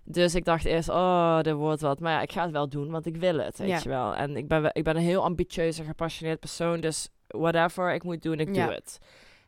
Dus 0.03 0.35
ik 0.35 0.45
dacht 0.45 0.65
eerst, 0.65 0.89
oh, 0.89 1.39
er 1.44 1.55
wordt 1.55 1.81
wat. 1.81 1.99
Maar 1.99 2.11
ja, 2.11 2.21
ik 2.21 2.31
ga 2.31 2.41
het 2.44 2.51
wel 2.51 2.69
doen, 2.69 2.91
want 2.91 3.05
ik 3.05 3.15
wil 3.15 3.38
het, 3.38 3.57
weet 3.57 3.69
Ja. 3.69 3.79
je 3.83 3.89
wel. 3.89 4.15
En 4.15 4.38
ik 4.38 4.47
ben, 4.47 4.69
ik 4.73 4.83
ben 4.83 4.95
een 4.95 5.01
heel 5.01 5.23
ambitieuze, 5.23 5.83
gepassioneerd 5.83 6.39
persoon. 6.39 6.79
Dus 6.79 7.09
whatever 7.27 7.94
ik 7.94 8.03
moet 8.03 8.21
doen, 8.21 8.39
ik 8.39 8.56
Ja. 8.56 8.65
doe 8.65 8.74
het. 8.74 9.00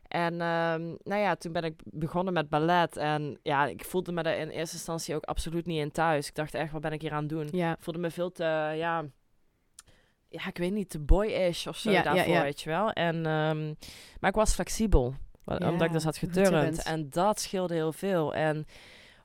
En 0.08 0.32
ehm, 0.40 0.82
nou 1.02 1.20
ja, 1.20 1.34
toen 1.36 1.52
ben 1.52 1.64
ik 1.64 1.80
begonnen 1.84 2.32
met 2.32 2.48
ballet. 2.48 2.96
En 2.96 3.38
ja, 3.42 3.66
ik 3.66 3.84
voelde 3.84 4.12
me 4.12 4.22
daar 4.22 4.36
in 4.36 4.48
eerste 4.48 4.74
instantie 4.76 5.14
ook 5.14 5.24
absoluut 5.24 5.66
niet 5.66 5.78
in 5.80 5.90
thuis. 5.92 6.28
Ik 6.28 6.34
dacht 6.34 6.54
echt, 6.54 6.72
wat 6.72 6.80
ben 6.80 6.92
ik 6.92 7.00
hier 7.00 7.12
aan 7.12 7.20
het 7.20 7.28
doen? 7.28 7.48
Ja, 7.52 7.72
Ik 7.72 7.80
voelde 7.82 8.00
me 8.00 8.10
veel 8.10 8.32
te, 8.32 8.44
ja, 8.76 9.04
ja, 10.28 10.46
ik 10.46 10.58
weet 10.58 10.72
niet, 10.72 10.90
te 10.90 10.98
boyish 10.98 11.66
of 11.66 11.76
zo 11.76 11.90
Ja, 11.90 12.02
daarvoor, 12.02 12.34
ja. 12.34 12.42
weet 12.42 12.60
je 12.60 12.70
wel. 12.70 12.90
En, 12.90 13.14
ehm, 13.26 13.66
maar 14.20 14.30
ik 14.30 14.36
was 14.36 14.54
flexibel, 14.54 15.14
omdat 15.44 15.82
ik 15.82 15.92
dus 15.92 16.04
had 16.04 16.16
geturnd. 16.16 16.82
En 16.82 17.10
dat 17.10 17.40
scheelde 17.40 17.74
heel 17.74 17.92
veel. 17.92 18.34
En 18.34 18.66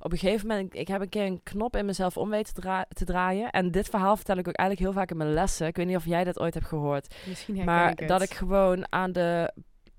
op 0.06 0.12
een 0.12 0.18
gegeven 0.18 0.48
moment, 0.48 0.75
ik 0.75 0.88
heb 0.88 1.02
een 1.02 1.10
keer 1.10 1.25
een 1.25 1.44
knop 1.44 1.75
in 1.75 1.86
mezelf 1.86 2.18
om 2.18 2.30
weten 2.30 2.54
te, 2.54 2.62
dra- 2.62 2.86
te 2.90 3.06
draaien. 3.06 3.50
En 3.50 3.72
dit 3.72 3.90
verhaal 3.90 4.16
vertel 4.16 4.38
ik 4.38 4.48
ook 4.48 4.54
eigenlijk 4.56 4.90
heel 4.90 5.00
vaak 5.00 5.12
in 5.12 5.18
mijn 5.18 5.34
lessen. 5.34 5.68
Ik 5.68 5.75
weet 5.75 5.86
niet 5.88 5.96
of 5.96 6.06
jij 6.06 6.24
dat 6.24 6.40
ooit 6.40 6.54
hebt 6.54 6.66
gehoord. 6.66 7.16
misschien 7.28 7.63
maar 7.63 7.90
ik 8.02 8.07
dat 8.07 8.22
ik 8.22 8.34
gewoon 8.34 8.86
aan 8.92 9.12
de... 9.12 9.54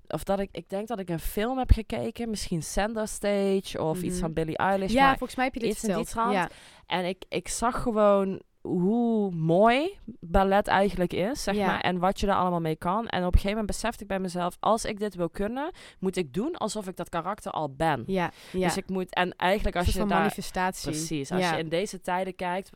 Of 0.07 0.23
dat 0.23 0.39
ik, 0.39 0.49
ik 0.51 0.69
denk 0.69 0.87
dat 0.87 0.99
ik 0.99 1.09
een 1.09 1.19
film 1.19 1.57
heb 1.57 1.71
gekeken. 1.71 2.29
Misschien 2.29 2.63
Sender 2.63 3.07
Stage 3.07 3.81
of 3.81 4.01
iets 4.01 4.13
Mhm. 4.13 4.19
van 4.23 4.33
Billie 4.33 4.57
Eilish. 4.57 4.91
Ja, 4.93 5.01
maar 5.05 5.17
volgens 5.17 5.35
mij 5.35 5.45
heb 5.45 5.53
je 5.53 5.59
dit 5.59 5.69
iets 5.69 5.83
in 5.83 5.95
die 5.95 6.05
trant. 6.05 6.33
Ja. 6.33 6.49
en 6.85 7.05
ik, 7.05 7.23
ik 7.29 7.47
zag 7.47 7.81
gewoon 7.81 8.41
hoe 8.67 9.31
mooi 9.31 9.97
ballet 10.19 10.67
eigenlijk 10.67 11.13
is, 11.13 11.43
zeg 11.43 11.55
Ja. 11.55 11.65
maar. 11.67 11.81
En 11.81 11.99
wat 11.99 12.19
je 12.19 12.27
er 12.27 12.35
allemaal 12.35 12.59
mee 12.59 12.75
kan. 12.75 13.07
En 13.07 13.19
op 13.19 13.25
een 13.25 13.31
gegeven 13.31 13.49
moment 13.49 13.67
besefte 13.67 14.01
ik 14.01 14.07
bij 14.07 14.19
mezelf... 14.19 14.57
als 14.59 14.85
ik 14.85 14.99
dit 14.99 15.15
wil 15.15 15.29
kunnen, 15.29 15.71
moet 15.99 16.15
ik 16.15 16.33
doen 16.33 16.55
alsof 16.55 16.87
ik 16.87 16.95
dat 16.95 17.09
karakter 17.09 17.51
al 17.51 17.75
ben. 17.75 18.03
Ja, 18.05 18.31
ja. 18.51 18.67
Dus 18.67 18.77
ik 18.77 18.89
moet... 18.89 19.13
En 19.13 19.35
eigenlijk 19.35 19.75
als 19.75 19.87
je 19.87 19.99
daar... 19.99 20.07
manifestatie. 20.07 20.91
Precies. 20.91 21.31
Als 21.31 21.41
ja. 21.41 21.53
je 21.53 21.59
in 21.59 21.69
deze 21.69 22.01
tijden 22.01 22.35
kijkt... 22.35 22.69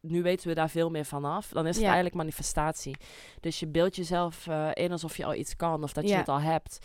Nu 0.00 0.22
weten 0.22 0.48
we 0.48 0.54
daar 0.54 0.70
veel 0.70 0.90
meer 0.90 1.04
vanaf. 1.04 1.48
Dan 1.48 1.66
is 1.66 1.76
het 1.76 1.84
eigenlijk 1.84 2.14
manifestatie. 2.14 2.96
Dus 3.40 3.60
je 3.60 3.66
beeldt 3.66 3.96
jezelf 3.96 4.46
eh, 4.46 4.68
in 4.72 4.92
alsof 4.92 5.16
je 5.16 5.24
al 5.24 5.34
iets 5.34 5.56
kan. 5.56 5.82
Of 5.82 5.92
dat 5.92 6.08
je 6.08 6.14
het 6.14 6.28
al 6.28 6.40
hebt. 6.40 6.78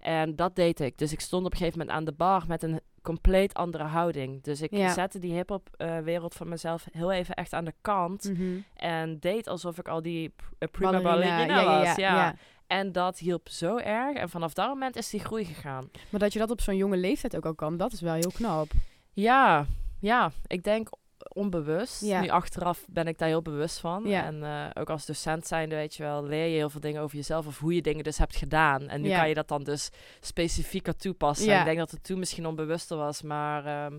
En 0.00 0.36
dat 0.36 0.56
deed 0.56 0.80
ik. 0.80 0.98
Dus 0.98 1.12
ik 1.12 1.20
stond 1.20 1.44
op 1.46 1.50
een 1.52 1.56
gegeven 1.58 1.78
moment 1.78 1.96
aan 1.96 2.04
de 2.04 2.12
bar 2.12 2.44
met 2.48 2.62
een 2.62 2.80
compleet 3.02 3.54
andere 3.54 3.84
houding. 3.84 4.42
Dus 4.42 4.60
ik 4.62 4.70
Ja. 4.76 4.92
zette 4.92 5.18
die 5.18 5.32
hip-hop 5.32 5.68
eh, 5.76 5.98
wereld 5.98 6.34
van 6.34 6.48
mezelf 6.48 6.86
heel 6.92 7.12
even 7.12 7.34
echt 7.34 7.52
aan 7.52 7.64
de 7.64 7.74
kant. 7.80 8.24
Mhm. 8.32 8.58
En 8.74 9.18
deed 9.18 9.48
alsof 9.48 9.78
ik 9.78 9.88
al 9.88 10.02
die 10.02 10.34
eh, 10.58 10.68
prima 10.70 11.00
Ballerina, 11.02 11.44
ja, 11.60 11.64
was. 11.64 11.84
ja, 11.84 11.94
Ja, 11.96 12.14
ja. 12.16 12.34
En 12.66 12.92
dat 12.92 13.18
hielp 13.18 13.48
zo 13.48 13.76
erg. 13.76 14.16
En 14.16 14.28
vanaf 14.28 14.52
dat 14.52 14.68
moment 14.68 14.96
is 14.96 15.10
die 15.10 15.20
groei 15.20 15.44
gegaan. 15.44 15.90
Maar 16.10 16.20
dat 16.20 16.32
je 16.32 16.38
dat 16.38 16.50
op 16.50 16.60
zo'n 16.60 16.76
jonge 16.76 16.96
leeftijd 16.96 17.36
ook 17.36 17.46
al 17.46 17.54
kan, 17.54 17.76
dat 17.76 17.92
is 17.92 18.00
wel 18.00 18.14
heel 18.14 18.30
knap. 18.34 18.70
Ja, 19.12 19.66
ja. 20.00 20.30
Ik 20.46 20.62
denk 20.62 20.88
onbewust. 21.28 22.00
Ja. 22.04 22.20
Nu 22.20 22.28
achteraf 22.28 22.84
ben 22.88 23.06
ik 23.06 23.18
daar 23.18 23.28
heel 23.28 23.42
bewust 23.42 23.78
van. 23.78 24.02
Ja. 24.06 24.24
En 24.24 24.42
eh, 24.44 24.64
ook 24.82 24.90
als 24.90 25.06
docent 25.06 25.46
zijnde, 25.46 25.74
weet 25.74 25.94
je 25.94 26.02
wel, 26.02 26.24
leer 26.24 26.46
je 26.46 26.56
heel 26.56 26.70
veel 26.70 26.80
dingen 26.80 27.02
over 27.02 27.16
jezelf 27.16 27.46
of 27.46 27.58
hoe 27.58 27.74
je 27.74 27.82
dingen 27.82 28.04
dus 28.04 28.18
hebt 28.18 28.36
gedaan. 28.36 28.88
En 28.88 29.00
nu 29.00 29.08
Ja. 29.08 29.18
kan 29.18 29.28
je 29.28 29.34
dat 29.34 29.48
dan 29.48 29.62
dus 29.62 29.90
specifieker 30.20 30.96
toepassen. 30.96 31.46
Ja. 31.46 31.58
Ik 31.58 31.64
denk 31.64 31.78
dat 31.78 31.90
het 31.90 32.04
toen 32.04 32.18
misschien 32.18 32.46
onbewuster 32.46 32.96
was, 32.96 33.22
maar 33.22 33.64
ehm, 33.66 33.98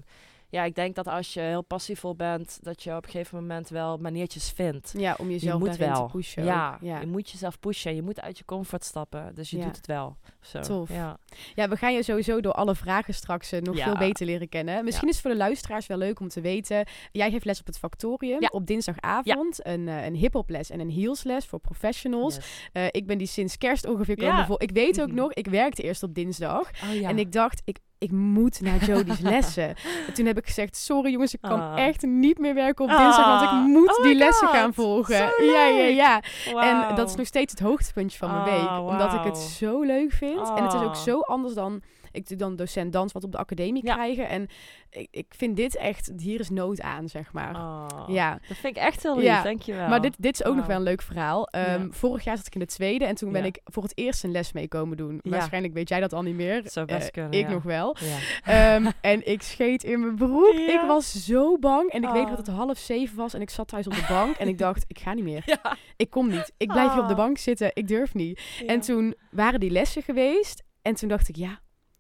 ja, 0.50 0.64
ik 0.64 0.76
denk 0.76 0.96
dat 0.96 1.08
als 1.08 1.34
je 1.34 1.40
heel 1.40 1.62
passievol 1.64 2.16
bent, 2.16 2.58
dat 2.62 2.84
je 2.84 2.96
op 2.96 3.04
een 3.06 3.10
gegeven 3.12 3.38
moment 3.40 3.70
wel 3.70 3.98
maniertjes 3.98 4.50
vindt. 4.50 4.94
Ja, 4.98 5.16
om 5.20 5.30
jezelf 5.30 5.62
je 5.62 5.68
moet 5.68 5.78
wel. 5.78 6.06
te 6.08 6.12
pushen. 6.18 6.44
ja, 6.44 6.78
je 6.82 7.06
moet 7.08 7.30
jezelf 7.30 7.60
pushen. 7.60 7.96
Je 7.96 8.02
moet 8.02 8.22
uit 8.22 8.38
je 8.38 8.46
comfort 8.46 8.84
stappen. 8.84 9.36
Dus 9.36 9.50
je 9.50 9.58
Ja. 9.58 9.64
doet 9.66 9.76
het 9.76 9.88
wel. 9.88 10.18
Zo. 10.42 10.60
Tof. 10.60 10.90
Ja. 10.90 11.18
Ja, 11.56 11.70
we 11.70 11.76
gaan 11.76 11.94
je 11.94 12.04
sowieso 12.04 12.42
door 12.42 12.52
alle 12.54 12.76
vragen 12.76 13.14
straks 13.14 13.52
eh, 13.52 13.62
nog 13.62 13.78
Ja. 13.78 13.84
veel 13.84 13.98
beter 13.98 14.26
leren 14.26 14.50
kennen. 14.50 14.84
Misschien 14.84 15.08
is 15.08 15.14
het 15.14 15.24
voor 15.24 15.32
de 15.32 15.38
luisteraars 15.38 15.88
wel 15.88 15.98
leuk 15.98 16.20
om 16.20 16.28
te 16.28 16.42
weten. 16.42 16.86
Jij 17.12 17.32
geeft 17.32 17.46
les 17.46 17.60
op 17.60 17.66
het 17.66 17.78
Factorium 17.78 18.40
op 18.50 18.66
dinsdagavond. 18.68 19.66
Een, 19.66 19.88
eh, 19.88 20.06
een 20.06 20.16
hiphoples 20.16 20.70
en 20.70 20.80
een 20.80 20.90
heelsles 20.90 21.46
voor 21.46 21.60
professionals. 21.60 22.36
Yes. 22.36 22.70
Eh, 22.74 22.86
ik 22.92 23.08
ben 23.08 23.18
die 23.18 23.28
sinds 23.28 23.58
kerst 23.58 23.86
ongeveer 23.88 24.16
komen 24.18 24.46
voor. 24.46 24.62
Ik 24.62 24.72
weet 24.72 25.02
ook 25.02 25.08
Mhm. 25.08 25.16
nog, 25.16 25.34
ik 25.34 25.48
werkte 25.48 25.82
eerst 25.82 26.04
op 26.04 26.14
dinsdag. 26.14 26.70
Oh. 26.84 27.08
En 27.10 27.20
ik 27.20 27.32
dacht, 27.32 27.62
ik, 27.66 27.78
ik 28.00 28.12
moet 28.12 28.62
naar 28.62 28.86
Jodie's 28.86 29.20
lessen. 29.34 29.68
En 30.08 30.14
toen 30.14 30.26
heb 30.26 30.38
ik 30.38 30.46
gezegd, 30.46 30.76
sorry 30.76 31.12
jongens, 31.12 31.34
ik 31.34 31.42
kan 31.42 31.62
Ah. 31.62 31.86
echt 31.86 32.02
niet 32.06 32.38
meer 32.40 32.54
werken 32.54 32.84
op 32.86 32.90
dinsdag. 32.92 33.26
Want 33.28 33.42
ik 33.42 33.48
Ah. 33.50 33.64
moet 33.66 33.98
Oh 33.98 34.04
die 34.04 34.16
lessen 34.16 34.48
God. 34.48 34.56
gaan 34.56 34.74
volgen. 34.74 35.16
Ja, 35.46 35.66
ja, 35.66 35.84
ja. 35.86 36.22
En 36.62 36.96
dat 36.96 37.10
is 37.10 37.16
nog 37.16 37.26
steeds 37.26 37.52
het 37.52 37.62
hoogtepuntje 37.62 38.18
van 38.18 38.32
mijn 38.32 38.44
Oh, 38.44 38.70
week. 38.78 38.80
Omdat 38.92 39.14
ik 39.14 39.24
het 39.24 39.38
zo 39.38 39.82
leuk 39.82 40.12
vind. 40.12 40.50
En 40.56 40.64
het 40.64 40.74
is 40.74 40.82
ook 40.82 40.96
zo 40.96 41.20
anders 41.20 41.54
dan 41.54 41.82
ik 42.12 42.28
doe 42.28 42.38
dan 42.38 42.56
docent 42.56 42.94
dans 42.94 43.12
wat 43.14 43.24
op 43.24 43.32
de 43.32 43.38
academie 43.38 43.86
Ja. 43.86 43.94
krijgen. 43.94 44.30
En 44.30 44.48
ik, 44.90 45.08
ik 45.12 45.26
vind 45.38 45.56
dit 45.56 45.78
echt, 45.78 46.12
hier 46.18 46.40
is 46.40 46.50
nood 46.50 46.82
aan, 46.82 47.10
zeg 47.10 47.34
maar. 47.34 47.56
Oh, 47.56 48.04
Ja. 48.08 48.40
Dat 48.48 48.58
vind 48.58 48.78
ik 48.78 48.84
echt 48.84 49.04
heel 49.04 49.16
lief, 49.16 49.24
Ja, 49.26 49.44
dankjewel. 49.44 49.88
Maar 49.88 50.02
dit, 50.02 50.16
dit 50.20 50.34
is 50.34 50.40
ook 50.46 50.56
nog 50.56 50.66
Wauw. 50.66 50.68
wel 50.68 50.78
een 50.78 50.84
leuk 50.84 51.02
verhaal. 51.02 51.48
Ehm, 51.48 51.82
Ja. 51.82 51.88
Vorig 51.92 52.24
jaar 52.24 52.38
zat 52.38 52.48
ik 52.48 52.54
in 52.54 52.60
de 52.60 52.66
tweede 52.66 53.06
en 53.06 53.16
toen 53.16 53.32
ben 53.32 53.46
ik 53.46 53.60
voor 53.64 53.84
het 53.84 53.98
eerst 53.98 54.24
een 54.24 54.32
les 54.32 54.52
mee 54.52 54.68
komen 54.68 54.98
doen. 54.98 55.20
Waarschijnlijk 55.24 55.74
weet 55.74 55.90
jij 55.90 56.00
dat 56.00 56.14
al 56.14 56.22
niet 56.22 56.36
meer. 56.36 56.62
Zou 56.66 56.86
best 56.86 57.06
Eh, 57.08 57.12
kunnen, 57.14 57.32
Ik 57.40 57.48
nog 57.50 57.64
wel. 57.64 57.96
Ehm, 58.44 58.92
en 59.02 59.28
ik 59.28 59.42
scheet 59.42 59.84
in 59.84 60.00
mijn 60.00 60.16
broek. 60.16 60.54
Ik 60.54 60.82
was 60.88 61.26
zo 61.26 61.58
bang. 61.58 61.90
En 61.92 62.04
ik 62.04 62.10
weet 62.10 62.24
Oh. 62.24 62.30
dat 62.30 62.38
het 62.38 62.48
half 62.56 62.78
zeven 62.78 63.18
was. 63.18 63.34
En 63.34 63.42
ik 63.42 63.50
zat 63.50 63.68
thuis 63.68 63.88
op 63.88 63.94
de 63.94 64.06
bank. 64.10 64.36
en 64.36 64.48
ik 64.48 64.58
dacht, 64.58 64.86
ik 64.88 65.00
ga 65.00 65.14
niet 65.14 65.24
meer. 65.24 65.46
Ik 65.96 66.10
kom 66.10 66.30
niet. 66.30 66.52
Ik 66.58 66.68
blijf 66.68 66.92
hier 66.94 67.02
op 67.02 67.08
de 67.08 67.16
bank 67.16 67.38
zitten. 67.38 67.72
Ik 67.74 67.88
durf 67.88 68.14
niet. 68.14 68.42
En 68.68 68.80
toen 68.80 69.16
waren 69.32 69.60
die 69.60 69.70
lessen 69.70 70.02
geweest. 70.04 70.64
En 70.82 70.94
toen 70.96 71.10
dacht 71.10 71.28
ik, 71.30 71.36
ja, 71.36 71.60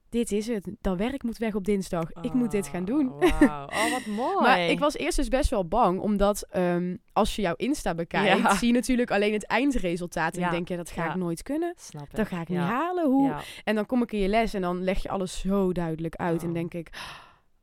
dit 0.09 0.31
is 0.31 0.47
het. 0.47 0.69
Dat 0.81 0.97
werk 0.97 1.23
moet 1.23 1.37
weg 1.37 1.55
op 1.55 1.65
dinsdag. 1.65 2.11
Ik 2.21 2.33
moet 2.33 2.51
dit 2.51 2.67
gaan 2.67 2.85
doen. 2.85 3.11
Oh, 3.13 3.39
wauw. 3.39 3.65
Oh, 3.65 3.91
wat 3.91 4.05
mooi. 4.25 4.41
Maar 4.41 4.59
ik 4.59 4.79
was 4.79 4.95
eerst 4.97 5.17
dus 5.17 5.27
best 5.27 5.49
wel 5.49 5.67
bang, 5.67 5.99
omdat 5.99 6.45
ehm, 6.49 6.95
als 7.13 7.35
je 7.35 7.41
jouw 7.41 7.53
Insta 7.55 7.95
bekijkt, 7.95 8.37
Ja. 8.41 8.55
zie 8.55 8.67
je 8.67 8.73
natuurlijk 8.73 9.11
alleen 9.11 9.33
het 9.33 9.45
eindresultaat. 9.45 10.33
En 10.33 10.39
Ja. 10.39 10.45
dan 10.45 10.55
denk 10.55 10.67
je, 10.67 10.75
dat 10.75 10.89
ga 10.89 11.03
Ja. 11.03 11.09
ik 11.09 11.15
nooit 11.15 11.43
kunnen. 11.43 11.73
Snap 11.77 12.03
ik. 12.09 12.15
Dat 12.15 12.27
ga 12.27 12.41
ik 12.41 12.49
niet 12.49 12.57
halen. 12.57 13.05
Hoe? 13.05 13.33
En 13.63 13.75
dan 13.75 13.85
kom 13.85 14.01
ik 14.01 14.11
in 14.11 14.19
je 14.19 14.27
les 14.27 14.53
en 14.53 14.61
dan 14.61 14.83
leg 14.83 15.01
je 15.03 15.09
alles 15.09 15.39
zo 15.39 15.71
duidelijk 15.71 16.15
uit. 16.15 16.41
En 16.41 16.47
Oh. 16.47 16.53
denk 16.53 16.73
ik, 16.73 16.89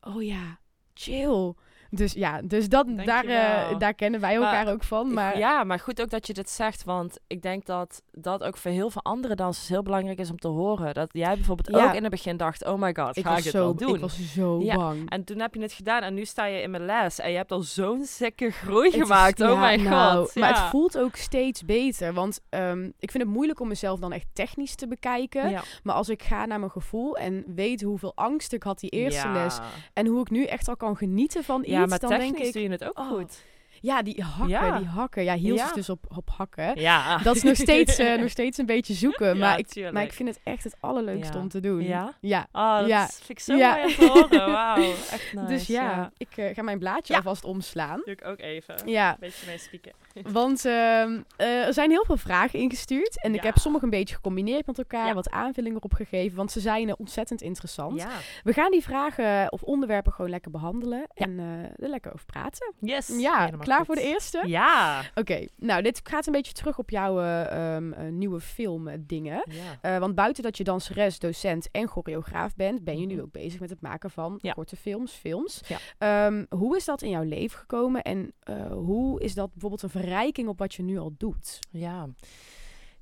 oh 0.01 0.23
ja, 0.23 0.59
chill. 0.93 1.53
Dus 1.95 2.13
ja, 2.13 2.41
dus 2.43 2.69
dat, 2.69 2.87
daar, 3.05 3.25
eh, 3.25 3.77
daar 3.79 3.93
kennen 3.93 4.19
wij 4.19 4.39
Maar 4.39 4.53
elkaar 4.57 4.73
ook 4.73 4.83
van. 4.83 5.13
Maar 5.13 5.37
Ja, 5.37 5.63
maar 5.63 5.79
goed 5.79 6.01
ook 6.01 6.09
dat 6.09 6.27
je 6.27 6.33
dit 6.33 6.49
zegt, 6.49 6.83
want 6.83 7.17
ik 7.27 7.41
denk 7.41 7.65
dat 7.65 8.01
dat 8.11 8.43
ook 8.43 8.57
voor 8.57 8.71
heel 8.71 8.89
veel 8.89 9.03
andere 9.03 9.35
dansers 9.35 9.67
heel 9.67 9.81
belangrijk 9.83 10.19
is 10.19 10.29
om 10.29 10.37
te 10.37 10.47
horen. 10.47 10.93
Dat 10.93 11.09
jij 11.11 11.35
bijvoorbeeld 11.35 11.75
Ja. 11.77 11.87
ook 11.87 11.93
in 11.93 12.01
het 12.01 12.11
begin 12.11 12.37
dacht, 12.37 12.65
oh 12.65 12.79
my 12.81 12.93
god, 12.95 13.17
ik 13.17 13.23
ga 13.25 13.37
ik 13.37 13.43
het 13.43 13.53
zo, 13.53 13.59
wel 13.59 13.75
doen? 13.75 13.95
ik 13.95 14.01
was 14.01 14.33
zo 14.33 14.59
Ja. 14.61 14.75
bang. 14.75 15.09
En 15.09 15.23
toen 15.23 15.39
heb 15.39 15.53
je 15.55 15.61
het 15.61 15.73
gedaan 15.73 16.01
en 16.01 16.13
nu 16.13 16.25
sta 16.25 16.45
je 16.45 16.61
in 16.61 16.71
mijn 16.71 16.85
les 16.85 17.19
en 17.19 17.31
je 17.31 17.37
hebt 17.37 17.51
al 17.51 17.61
zo'n 17.61 18.05
sikke 18.05 18.49
groei 18.51 18.85
Het 18.85 18.95
is- 18.95 19.01
gemaakt. 19.01 19.41
oh 19.41 19.47
ja, 19.49 19.59
my 19.59 19.75
nou, 19.75 20.17
god. 20.25 20.35
Maar 20.35 20.49
het 20.49 20.69
voelt 20.69 20.97
ook 20.97 21.15
steeds 21.15 21.65
beter. 21.65 22.13
Want 22.13 22.39
ehm, 22.49 22.83
ik 22.99 23.11
vind 23.11 23.23
het 23.23 23.31
moeilijk 23.33 23.59
om 23.59 23.67
mezelf 23.67 23.99
dan 23.99 24.11
echt 24.11 24.27
technisch 24.33 24.75
te 24.75 24.87
bekijken. 24.87 25.61
Maar 25.83 25.95
als 25.95 26.09
ik 26.09 26.23
ga 26.23 26.45
naar 26.45 26.59
mijn 26.59 26.71
gevoel 26.71 27.17
en 27.17 27.43
weet 27.55 27.81
hoeveel 27.81 28.11
angst 28.15 28.53
ik 28.53 28.63
had 28.63 28.79
die 28.79 28.89
eerste 28.89 29.27
les. 29.29 29.59
En 29.93 30.07
hoe 30.07 30.21
ik 30.21 30.29
nu 30.29 30.43
echt 30.45 30.67
al 30.67 30.77
kan 30.77 30.97
genieten 30.97 31.43
van 31.43 31.63
maar 31.87 31.99
technisch 31.99 32.51
doe 32.51 32.61
je 32.61 32.69
het 32.69 32.83
ook 32.83 32.99
oh, 32.99 33.07
goed. 33.07 33.43
Ja, 33.85 34.01
die 34.01 34.23
hakken, 34.23 34.47
Ja. 34.49 34.77
die 34.77 34.87
hakken. 34.87 35.23
Ja, 35.23 35.33
hield 35.35 35.57
Ja. 35.59 35.65
is 35.65 35.71
dus 35.73 35.89
op, 35.89 36.05
op 36.15 36.29
hakken. 36.37 36.79
Ja. 36.79 37.17
Dat 37.17 37.35
is 37.35 37.43
nog 37.43 37.55
steeds, 37.55 37.97
eh, 37.97 38.17
nog 38.21 38.29
steeds 38.29 38.57
een 38.57 38.65
beetje 38.65 38.93
zoeken. 38.93 39.27
Ja, 39.27 39.35
maar, 39.35 39.59
ik, 39.59 39.67
tuurlijk. 39.67 39.93
maar 39.93 40.03
ik 40.03 40.13
vind 40.13 40.29
het 40.29 40.39
echt 40.43 40.63
het 40.63 40.75
allerleukste 40.79 41.33
Ja. 41.37 41.39
om 41.43 41.49
te 41.49 41.59
doen. 41.59 41.81
Ja? 41.83 42.13
Ja. 42.19 42.47
Oh, 42.51 42.79
dat 42.79 42.87
Ja. 42.87 43.05
vind 43.07 43.29
ik 43.29 43.39
zo 43.39 43.55
Ja. 43.55 43.71
mooi 43.75 43.83
om 43.85 43.91
te 43.95 44.05
horen. 44.07 44.51
Wauw, 44.51 44.91
echt 45.11 45.33
nice. 45.33 45.47
dus 45.47 45.67
ja, 45.67 46.11
ik 46.17 46.37
eh, 46.37 46.55
ga 46.55 46.61
mijn 46.61 46.79
blaadje 46.79 47.13
Ja. 47.13 47.19
alvast 47.19 47.43
omslaan. 47.43 48.01
Doe 48.05 48.13
ik 48.13 48.25
ook 48.25 48.39
even. 48.39 48.75
Ja, 48.85 49.09
Een 49.11 49.17
beetje 49.19 49.47
mee 49.47 49.57
spieken. 49.57 49.91
want 50.39 50.65
ehm, 50.65 51.21
eh, 51.37 51.65
er 51.65 51.73
zijn 51.73 51.89
heel 51.89 52.05
veel 52.05 52.17
vragen 52.17 52.59
ingestuurd. 52.59 53.21
En 53.21 53.33
ik 53.33 53.39
Ja. 53.39 53.45
heb 53.45 53.57
sommige 53.57 53.83
een 53.83 53.89
beetje 53.89 54.15
gecombineerd 54.15 54.65
met 54.65 54.77
elkaar. 54.77 55.07
Ja. 55.07 55.13
Wat 55.13 55.29
aanvullingen 55.29 55.77
erop 55.77 55.93
gegeven. 55.93 56.37
Want 56.37 56.51
ze 56.51 56.59
zijn 56.59 56.97
ontzettend 56.97 57.41
interessant. 57.41 57.99
Ja. 58.01 58.09
We 58.43 58.53
gaan 58.53 58.71
die 58.71 58.83
vragen 58.83 59.51
of 59.51 59.61
onderwerpen 59.63 60.11
gewoon 60.13 60.31
lekker 60.31 60.51
behandelen. 60.51 61.07
En 61.13 61.39
er 61.79 61.89
lekker 61.89 62.13
over 62.13 62.25
praten. 62.25 62.73
Yes. 62.79 63.07
Ja, 63.17 63.39
helemaal 63.39 63.59
klaar 63.75 63.85
goed. 63.85 63.95
voor 63.95 64.03
de 64.05 64.11
eerste? 64.13 64.43
Ja. 64.47 65.01
Oké, 65.15 65.45
nou 65.55 65.81
dit 65.81 65.99
gaat 66.03 66.25
een 66.25 66.31
beetje 66.33 66.53
terug 66.53 66.77
op 66.77 66.89
jouw 66.89 67.19
eh, 67.21 67.75
ehm, 67.75 67.93
eh, 67.93 68.07
nieuwe 68.11 68.39
filmdingen. 68.39 69.43
Ja. 69.49 69.77
Eh, 69.81 69.99
want 69.99 70.15
buiten 70.15 70.43
dat 70.43 70.57
je 70.57 70.63
danseres, 70.63 71.19
docent 71.19 71.67
en 71.71 71.87
choreograaf 71.87 72.55
bent, 72.55 72.83
ben 72.83 72.99
je 72.99 73.05
nu 73.05 73.13
Mhm. 73.13 73.23
ook 73.23 73.31
bezig 73.31 73.59
met 73.59 73.69
het 73.69 73.81
maken 73.81 74.09
van 74.11 74.39
Ja. 74.41 74.53
korte 74.53 74.75
films, 74.75 75.11
films. 75.11 75.61
Ja. 75.67 75.77
Ehm, 75.97 76.45
hoe 76.49 76.75
is 76.75 76.85
dat 76.85 77.01
in 77.01 77.09
jouw 77.09 77.23
leven 77.23 77.59
gekomen 77.59 78.01
en 78.01 78.33
hoe 78.71 79.21
is 79.21 79.33
dat 79.33 79.51
bijvoorbeeld 79.51 79.81
een 79.81 79.89
verrijking 80.01 80.47
op 80.47 80.59
wat 80.59 80.73
je 80.73 80.83
nu 80.83 80.97
al 80.97 81.13
doet? 81.17 81.59
Ja. 81.71 82.07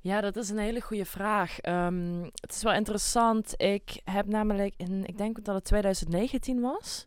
Ja, 0.00 0.20
dat 0.20 0.36
is 0.36 0.48
een 0.48 0.58
hele 0.58 0.80
goede 0.80 1.04
vraag. 1.04 1.60
Ehm, 1.60 2.22
het 2.22 2.50
is 2.54 2.62
wel 2.62 2.72
interessant. 2.72 3.52
Ik 3.56 4.00
heb 4.04 4.26
namelijk 4.26 4.74
in, 4.76 5.04
ik 5.06 5.18
denk 5.18 5.44
dat 5.44 5.54
het 5.54 5.64
2019 5.64 6.60
was. 6.60 7.06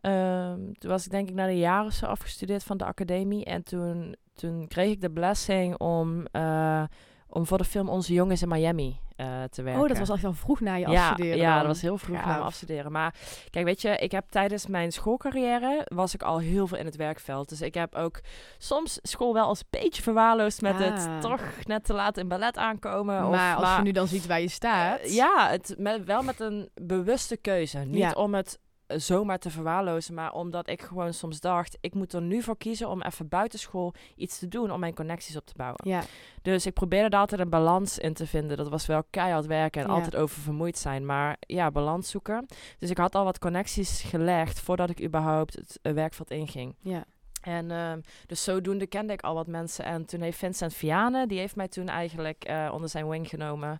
Ehm, 0.00 0.72
toen 0.72 0.90
was 0.90 1.04
ik 1.04 1.10
denk 1.10 1.28
ik 1.28 1.34
na 1.34 1.46
een 1.48 1.58
jaar 1.58 1.84
of 1.84 1.92
zo 1.92 2.06
afgestudeerd 2.06 2.64
van 2.64 2.76
de 2.76 2.84
academie. 2.84 3.44
En 3.44 3.62
toen, 3.62 4.16
toen 4.34 4.68
kreeg 4.68 4.90
ik 4.90 5.00
de 5.00 5.10
blessing 5.10 5.78
om, 5.78 6.26
eh, 6.32 6.82
om 7.28 7.46
voor 7.46 7.58
de 7.58 7.64
film 7.64 7.88
Onze 7.88 8.12
Jongens 8.12 8.42
in 8.42 8.48
Miami 8.48 9.00
eh, 9.16 9.42
te 9.50 9.62
werken. 9.62 9.82
Oh, 9.82 9.88
dat 9.88 9.98
was 9.98 10.10
echt 10.10 10.24
al 10.24 10.32
vroeg 10.32 10.60
na 10.60 10.74
je 10.74 10.88
ja, 10.88 11.08
afstuderen 11.08 11.36
ja, 11.38 11.48
dan. 11.50 11.58
dat 11.58 11.66
was 11.66 11.80
heel 11.82 11.98
vroeg 11.98 12.16
na 12.16 12.22
Gaaf. 12.22 12.32
mijn 12.32 12.42
afstuderen. 12.46 12.92
Maar 12.92 13.14
kijk, 13.50 13.64
weet 13.64 13.82
je, 13.82 13.88
ik 13.96 14.12
heb 14.12 14.24
tijdens 14.30 14.66
mijn 14.66 14.92
schoolcarrière 14.92 15.86
was 15.94 16.14
ik 16.14 16.22
al 16.22 16.38
heel 16.38 16.66
veel 16.66 16.78
in 16.78 16.84
het 16.84 16.96
werkveld. 16.96 17.48
Dus 17.48 17.60
ik 17.60 17.74
heb 17.74 17.94
ook 17.94 18.20
soms 18.58 18.98
school 19.02 19.32
wel 19.34 19.44
als 19.46 19.64
beetje 19.70 20.02
verwaarloosd 20.02 20.60
met 20.62 20.74
Ah. 20.74 20.80
het 20.80 21.20
toch 21.20 21.42
net 21.64 21.84
te 21.84 21.92
laat 21.92 22.16
in 22.16 22.28
ballet 22.28 22.56
aankomen. 22.56 23.24
of, 23.24 23.30
Maar 23.30 23.56
als 23.56 23.76
je 23.76 23.82
nu 23.82 23.92
dan 23.92 24.06
ziet 24.06 24.26
waar 24.26 24.40
je 24.40 24.48
staat. 24.48 25.00
eh, 25.00 25.14
ja, 25.14 25.48
het, 25.50 25.74
met, 25.78 26.04
wel 26.04 26.22
met 26.22 26.40
een 26.40 26.68
bewuste 26.82 27.36
keuze. 27.36 27.78
Niet 27.78 27.98
Ja. 27.98 28.12
om 28.12 28.34
het 28.34 28.58
zomaar 28.96 29.38
te 29.38 29.50
verwaarlozen, 29.50 30.14
maar 30.14 30.32
omdat 30.32 30.68
ik 30.68 30.82
gewoon 30.82 31.14
soms 31.14 31.40
dacht, 31.40 31.78
ik 31.80 31.94
moet 31.94 32.12
er 32.12 32.22
nu 32.22 32.42
voor 32.42 32.56
kiezen 32.56 32.88
om 32.88 33.02
even 33.02 33.28
buitenschool 33.28 33.94
iets 34.16 34.38
te 34.38 34.48
doen 34.48 34.70
om 34.70 34.80
mijn 34.80 34.94
connecties 34.94 35.36
op 35.36 35.46
te 35.46 35.52
bouwen. 35.56 35.80
Ja, 35.88 36.02
Dus 36.42 36.66
ik 36.66 36.72
probeerde 36.74 37.08
daar 37.08 37.20
altijd 37.20 37.40
een 37.40 37.48
balans 37.50 37.98
in 37.98 38.14
te 38.14 38.26
vinden. 38.26 38.56
Dat 38.56 38.68
was 38.68 38.86
wel 38.86 39.02
keihard 39.10 39.46
werken 39.46 39.82
en 39.82 39.88
Ja. 39.88 39.94
altijd 39.94 40.16
oververmoeid 40.16 40.78
zijn. 40.78 41.06
Maar 41.06 41.36
ja, 41.40 41.70
balans 41.70 42.10
zoeken. 42.10 42.46
Dus 42.78 42.90
ik 42.90 42.98
had 42.98 43.14
al 43.14 43.24
wat 43.24 43.38
connecties 43.38 44.02
gelegd 44.02 44.60
voordat 44.60 44.90
ik 44.90 45.02
überhaupt 45.02 45.54
het 45.54 45.78
werkveld 45.94 46.30
inging. 46.30 46.74
ja. 46.80 47.04
En 47.40 47.70
ehm, 47.70 48.00
dus 48.26 48.44
zodoende 48.44 48.86
kende 48.86 49.12
ik 49.12 49.22
al 49.22 49.34
wat 49.34 49.46
mensen. 49.46 49.84
En 49.84 50.04
toen 50.04 50.20
heeft 50.20 50.38
Vincent 50.38 50.74
Viane, 50.74 51.26
die 51.26 51.38
heeft 51.38 51.56
mij 51.56 51.68
toen 51.68 51.88
eigenlijk 51.88 52.44
eh, 52.44 52.70
onder 52.72 52.88
zijn 52.88 53.08
wing 53.08 53.28
genomen. 53.28 53.76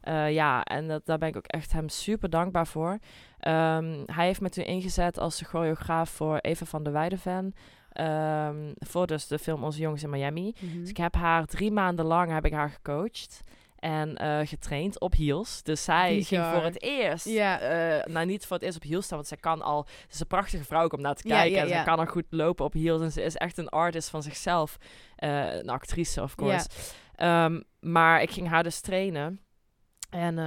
Eh, 0.00 0.32
ja, 0.32 0.64
en 0.64 0.88
dat, 0.88 1.06
daar 1.06 1.18
ben 1.18 1.28
ik 1.28 1.36
ook 1.36 1.46
echt 1.46 1.72
hem 1.72 1.88
super 1.88 2.30
dankbaar 2.30 2.66
voor. 2.66 2.98
Ehm, 3.38 4.02
hij 4.06 4.26
heeft 4.26 4.40
me 4.40 4.48
toen 4.48 4.64
ingezet 4.64 5.18
als 5.18 5.42
choreograaf 5.42 6.10
voor 6.10 6.38
Eva 6.38 6.64
van 6.64 6.82
der 6.82 6.92
Weideven. 6.92 7.54
Ehm 7.92 8.72
voor 8.78 9.06
dus 9.06 9.26
de 9.26 9.38
film 9.38 9.64
Onze 9.64 9.78
Jongens 9.78 10.02
in 10.02 10.10
Miami. 10.10 10.54
Mhm. 10.60 10.80
Dus 10.80 10.88
ik 10.88 10.96
heb 10.96 11.14
haar 11.14 11.46
drie 11.46 11.72
maanden 11.72 12.04
lang 12.04 12.32
heb 12.32 12.44
ik 12.44 12.52
haar 12.52 12.70
gecoacht. 12.70 13.42
En 13.84 14.16
eh, 14.16 14.46
getraind 14.46 15.00
op 15.00 15.14
heels. 15.14 15.62
Dus 15.62 15.84
zij 15.84 16.22
ging 16.22 16.44
voor 16.44 16.62
het 16.62 16.82
eerst. 16.82 17.28
Ja. 17.28 17.58
eh, 17.60 18.12
nou, 18.12 18.26
niet 18.26 18.46
voor 18.46 18.56
het 18.56 18.64
eerst 18.64 18.76
op 18.76 18.82
heels 18.82 19.04
staan. 19.04 19.16
Want 19.16 19.28
zij 19.28 19.36
kan 19.36 19.62
al. 19.62 19.86
Ze 19.86 20.14
is 20.14 20.20
een 20.20 20.26
prachtige 20.26 20.64
vrouw 20.64 20.82
ook 20.82 20.92
om 20.92 21.00
naar 21.00 21.14
te 21.14 21.22
kijken. 21.22 21.56
ja, 21.56 21.62
en 21.62 21.78
ze 21.78 21.84
kan 21.84 21.98
al 21.98 22.06
goed 22.06 22.24
lopen 22.30 22.64
op 22.64 22.72
heels. 22.72 23.00
En 23.00 23.12
ze 23.12 23.22
is 23.22 23.36
echt 23.36 23.58
een 23.58 23.68
artist 23.68 24.08
van 24.08 24.22
zichzelf. 24.22 24.78
Eh, 25.16 25.54
een 25.54 25.68
actrice, 25.68 26.22
of 26.22 26.34
course. 26.34 26.68
Ehm, 27.14 27.60
maar 27.80 28.22
ik 28.22 28.30
ging 28.30 28.48
haar 28.48 28.62
dus 28.62 28.80
trainen. 28.80 29.40
En, 30.10 30.38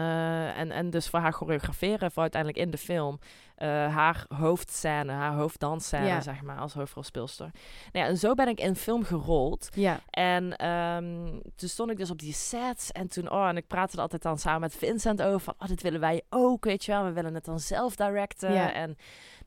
en, 0.56 0.72
en 0.72 0.90
dus 0.90 1.10
voor 1.10 1.20
haar 1.20 1.34
choreograferen 1.34 2.12
voor 2.12 2.22
uiteindelijk 2.22 2.62
in 2.64 2.72
de 2.72 2.78
film. 2.78 3.20
Eh, 3.58 3.68
haar 3.96 4.26
hoofdscène, 4.36 5.12
haar 5.12 5.34
hoofddansscène, 5.34 6.06
Ja. 6.06 6.22
zeg 6.22 6.42
maar, 6.42 6.58
als 6.58 6.74
hoofdrolspeelster. 6.74 7.50
Nou 7.92 8.06
ja, 8.06 8.12
en 8.12 8.18
zo 8.18 8.34
ben 8.34 8.48
ik 8.48 8.60
in 8.60 8.76
film 8.76 9.04
gerold. 9.04 9.70
Ja. 9.74 10.00
En 10.10 10.58
ehm, 10.58 11.40
toen 11.56 11.70
stond 11.70 11.92
ik 11.92 11.98
dus 11.98 12.12
op 12.12 12.20
die 12.20 12.34
sets. 12.34 12.92
En 12.92 13.08
toen, 13.08 13.32
oh, 13.32 13.48
en 13.48 13.58
ik 13.58 13.68
praatte 13.68 13.96
er 13.96 14.02
altijd 14.02 14.22
dan 14.22 14.38
samen 14.38 14.62
met 14.62 14.76
Vincent 14.76 15.22
over. 15.22 15.40
Van, 15.40 15.54
oh, 15.60 15.68
dit 15.68 15.82
willen 15.82 16.00
wij 16.00 16.22
ook, 16.30 16.66
weet 16.66 16.86
je 16.86 16.92
wel. 16.92 17.04
We 17.04 17.12
willen 17.12 17.34
het 17.34 17.46
dan 17.46 17.60
zelf 17.60 17.96
directen. 17.96 18.54
Ja. 18.54 18.74
En, 18.74 18.98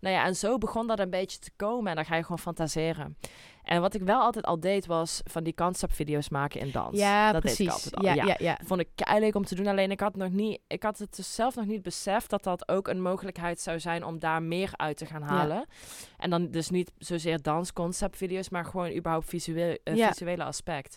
nou 0.01 0.15
ja, 0.15 0.25
en 0.25 0.37
zo 0.37 0.59
begon 0.59 0.87
dat 0.87 0.99
een 0.99 1.11
beetje 1.11 1.39
te 1.39 1.51
komen. 1.57 1.91
En 1.91 1.97
dan 1.97 2.05
ga 2.05 2.17
je 2.17 2.23
gewoon 2.23 2.39
fantaseren. 2.39 3.17
En 3.71 3.81
wat 3.81 3.95
ik 3.95 4.03
wel 4.03 4.21
altijd 4.21 4.45
al 4.45 4.61
deed, 4.61 4.87
was 4.87 5.21
van 5.25 5.45
die 5.45 5.55
conceptvideo's 5.55 6.29
maken 6.29 6.61
in 6.61 6.71
dans. 6.71 6.99
Ja, 6.99 7.33
dat 7.33 7.41
precies. 7.41 7.59
deed 7.59 7.67
ik 7.67 7.73
altijd 7.73 7.97
al. 7.97 8.05
ja, 8.05 8.15
ja. 8.25 8.35
ja, 8.39 8.59
vond 8.65 8.81
ik 8.81 8.89
leuk 9.19 9.35
om 9.35 9.45
te 9.45 9.55
doen. 9.55 9.67
Alleen 9.67 9.91
ik 9.91 10.01
had, 10.01 10.17
nog 10.17 10.31
niet, 10.31 10.61
ik 10.67 10.83
had 10.83 10.99
het 10.99 11.17
dus 11.17 11.35
zelf 11.35 11.55
nog 11.57 11.67
niet 11.67 11.83
beseft 11.83 12.31
dat 12.31 12.43
dat 12.45 12.69
ook 12.69 12.89
een 12.89 13.03
mogelijkheid 13.03 13.61
zou 13.61 13.81
zijn 13.81 14.05
om 14.05 14.19
daar 14.19 14.43
meer 14.43 14.71
uit 14.77 14.97
te 14.97 15.07
gaan 15.07 15.23
halen. 15.23 15.65
En 16.19 16.31
dan 16.31 16.51
dus 16.51 16.71
niet 16.71 16.93
zozeer 16.99 17.43
dansconceptvideo's, 17.43 18.49
maar 18.49 18.65
gewoon 18.65 18.93
überhaupt 18.97 19.29
visueel, 19.29 19.77
eh, 19.85 20.07
visuele 20.09 20.45
aspect. 20.45 20.97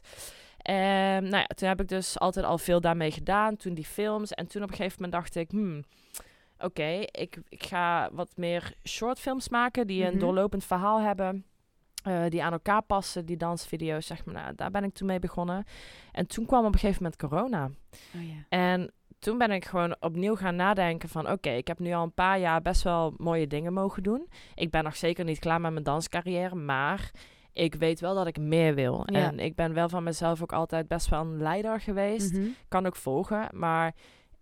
En 0.58 1.24
nou 1.24 1.38
ja, 1.38 1.48
toen 1.56 1.68
heb 1.68 1.82
ik 1.82 1.88
dus 1.88 2.20
altijd 2.20 2.46
al 2.46 2.58
veel 2.58 2.82
daarmee 2.82 3.12
gedaan. 3.12 3.58
Toen 3.58 3.74
die 3.74 3.86
films. 3.86 4.32
En 4.32 4.48
toen 4.48 4.64
op 4.64 4.70
een 4.70 4.76
gegeven 4.76 5.02
moment 5.02 5.22
dacht 5.22 5.36
ik, 5.36 5.50
hmm, 5.52 5.84
oké, 6.60 6.90
ik, 7.12 7.38
ik 7.50 7.64
ga 7.66 8.10
wat 8.14 8.32
meer 8.36 8.74
shortfilms 8.88 9.50
maken 9.50 9.88
die 9.88 10.04
een 10.06 10.10
Mhm. 10.12 10.20
doorlopend 10.20 10.64
verhaal 10.64 11.00
hebben. 11.02 11.46
Eh, 12.04 12.24
die 12.30 12.44
aan 12.44 12.52
elkaar 12.52 12.82
passen, 12.82 13.26
die 13.26 13.38
dansvideo's, 13.38 14.06
zeg 14.06 14.26
maar. 14.26 14.34
Nou, 14.34 14.56
daar 14.56 14.72
ben 14.72 14.84
ik 14.84 14.94
toen 14.94 15.08
mee 15.08 15.20
begonnen. 15.20 15.66
En 16.12 16.28
toen 16.28 16.46
kwam 16.46 16.66
op 16.66 16.74
een 16.74 16.80
gegeven 16.80 17.04
moment 17.04 17.22
corona. 17.22 17.70
Oh, 18.16 18.28
ja. 18.28 18.46
En 18.50 18.92
toen 19.20 19.38
ben 19.38 19.52
ik 19.52 19.66
gewoon 19.66 19.96
opnieuw 20.00 20.36
gaan 20.36 20.56
nadenken 20.56 21.10
van... 21.10 21.32
oké, 21.32 21.50
ik 21.50 21.68
heb 21.68 21.80
nu 21.80 21.94
al 21.94 22.04
een 22.04 22.14
paar 22.14 22.40
jaar 22.40 22.62
best 22.62 22.84
wel 22.84 23.14
mooie 23.18 23.48
dingen 23.48 23.74
mogen 23.74 24.04
doen. 24.04 24.28
Ik 24.56 24.72
ben 24.72 24.84
nog 24.84 24.96
zeker 24.96 25.26
niet 25.26 25.40
klaar 25.40 25.62
met 25.62 25.72
mijn 25.72 25.84
danscarrière, 25.84 26.56
maar... 26.56 27.12
ik 27.54 27.76
weet 27.76 28.00
wel 28.00 28.16
dat 28.16 28.28
ik 28.28 28.38
meer 28.38 28.76
wil. 28.76 29.04
Ja. 29.06 29.20
En 29.20 29.40
ik 29.40 29.56
ben 29.56 29.74
wel 29.74 29.90
van 29.90 30.04
mezelf 30.04 30.42
ook 30.42 30.54
altijd 30.54 30.88
best 30.88 31.10
wel 31.10 31.22
een 31.22 31.38
leider 31.38 31.82
geweest. 31.82 32.34
Mhm. 32.34 32.48
Kan 32.68 32.86
ook 32.86 32.96
volgen, 32.96 33.48
maar... 33.52 33.96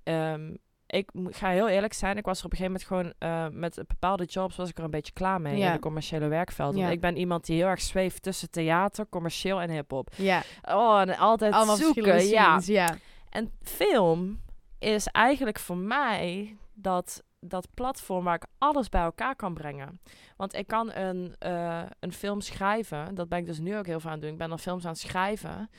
ehm, 0.03 0.55
ik 0.93 1.09
ga 1.29 1.49
heel 1.49 1.67
eerlijk 1.69 1.93
zijn. 1.93 2.17
Ik 2.17 2.25
was 2.25 2.39
er 2.39 2.45
op 2.45 2.51
een 2.51 2.57
gegeven 2.57 2.81
moment 2.89 3.15
gewoon 3.19 3.31
eh, 3.31 3.59
met 3.59 3.75
bepaalde 3.87 4.25
jobs 4.25 4.55
was 4.55 4.69
ik 4.69 4.77
er 4.77 4.83
een 4.83 4.89
beetje 4.91 5.13
klaar 5.13 5.41
mee 5.41 5.57
Ja. 5.57 5.67
in 5.67 5.73
de 5.73 5.79
commerciële 5.79 6.27
werkveld. 6.27 6.73
Want 6.75 6.85
Ja. 6.85 6.91
ik 6.91 7.01
ben 7.01 7.17
iemand 7.17 7.45
die 7.45 7.55
heel 7.57 7.67
erg 7.67 7.81
zweeft 7.81 8.21
tussen 8.21 8.49
theater, 8.49 9.05
commercieel 9.09 9.61
en 9.61 9.69
hip-hop. 9.69 10.09
Ja, 10.15 10.41
Oh, 10.69 11.01
en 11.01 11.17
altijd 11.17 11.53
allemaal 11.53 11.75
zoeken. 11.75 12.27
Ja. 12.27 12.59
scenes, 12.59 12.65
ja. 12.65 12.97
En 13.29 13.51
film 13.61 14.41
is 14.79 15.07
eigenlijk 15.07 15.59
voor 15.59 15.77
mij 15.77 16.55
dat, 16.73 17.23
dat 17.39 17.67
platform 17.73 18.23
waar 18.23 18.35
ik 18.35 18.45
alles 18.57 18.89
bij 18.89 19.01
elkaar 19.01 19.35
kan 19.35 19.53
brengen. 19.53 19.99
Want 20.37 20.53
ik 20.55 20.67
kan 20.67 20.93
een, 20.93 21.35
eh, 21.39 21.81
een 21.99 22.13
film 22.13 22.41
schrijven. 22.41 23.15
Dat 23.15 23.29
ben 23.29 23.39
ik 23.39 23.45
dus 23.45 23.59
nu 23.59 23.77
ook 23.77 23.85
heel 23.85 23.99
veel 23.99 24.09
aan 24.09 24.15
het 24.15 24.23
doen. 24.25 24.31
Ik 24.33 24.37
ben 24.39 24.49
dan 24.49 24.59
films 24.59 24.83
aan 24.85 24.91
het 24.91 24.99
schrijven. 24.99 25.69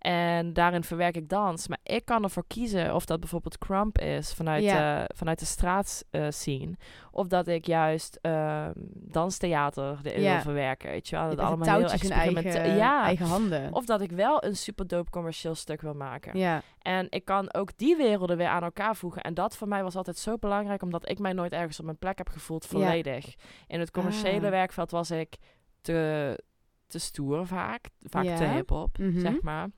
En 0.00 0.52
daarin 0.52 0.84
verwerk 0.84 1.16
ik 1.16 1.28
dans. 1.28 1.68
Maar 1.68 1.78
ik 1.82 2.04
kan 2.04 2.22
ervoor 2.22 2.44
kiezen 2.46 2.94
of 2.94 3.04
dat 3.04 3.20
bijvoorbeeld 3.20 3.58
Crump 3.58 3.98
is 3.98 4.32
vanuit, 4.34 4.62
Ja. 4.62 4.98
de, 5.06 5.10
vanuit 5.14 5.38
de 5.38 5.44
straat 5.44 6.04
eh, 6.10 6.26
scene. 6.28 6.74
Of 7.10 7.26
dat 7.26 7.48
ik 7.48 7.66
juist 7.66 8.18
ehm, 8.22 8.72
danstheater 8.94 9.98
erin 10.02 10.22
Ja. 10.22 10.32
wil 10.32 10.40
verwerken. 10.40 10.90
Weet 10.90 11.08
je 11.08 11.16
wel? 11.16 11.28
Dat 11.28 11.38
allemaal 11.38 11.68
heel 11.68 11.76
in 11.78 11.84
eigen, 11.88 12.08
experimenten- 12.08 12.76
Ja. 12.76 13.04
eigen 13.04 13.26
handen. 13.26 13.74
Of 13.74 13.84
dat 13.84 14.00
ik 14.00 14.10
wel 14.12 14.44
een 14.44 14.56
super 14.56 14.86
dope 14.86 15.10
commercieel 15.10 15.54
stuk 15.54 15.80
wil 15.80 15.94
maken. 15.94 16.38
ja. 16.38 16.62
En 16.78 17.06
ik 17.10 17.24
kan 17.24 17.54
ook 17.54 17.70
die 17.76 17.96
werelden 17.96 18.36
weer 18.36 18.46
aan 18.48 18.62
elkaar 18.62 18.96
voegen. 18.96 19.22
En 19.22 19.34
dat 19.34 19.56
voor 19.56 19.68
mij 19.68 19.82
was 19.82 19.96
altijd 19.96 20.18
zo 20.18 20.36
belangrijk, 20.38 20.82
omdat 20.82 21.08
ik 21.08 21.18
mij 21.18 21.32
nooit 21.32 21.52
ergens 21.52 21.78
op 21.78 21.84
mijn 21.84 21.98
plek 21.98 22.18
heb 22.18 22.28
gevoeld 22.28 22.66
volledig. 22.66 23.34
In 23.66 23.80
het 23.80 23.90
commerciële 23.90 24.44
Ah. 24.44 24.50
werkveld 24.50 24.90
was 24.90 25.10
ik 25.10 25.36
te, 25.80 26.38
te 26.86 26.98
stoer 26.98 27.46
vaak, 27.46 27.88
vaak 28.00 28.24
te 28.24 28.44
hip-hop, 28.44 28.98
Mhm. 28.98 29.18
zeg 29.20 29.42
maar. 29.42 29.68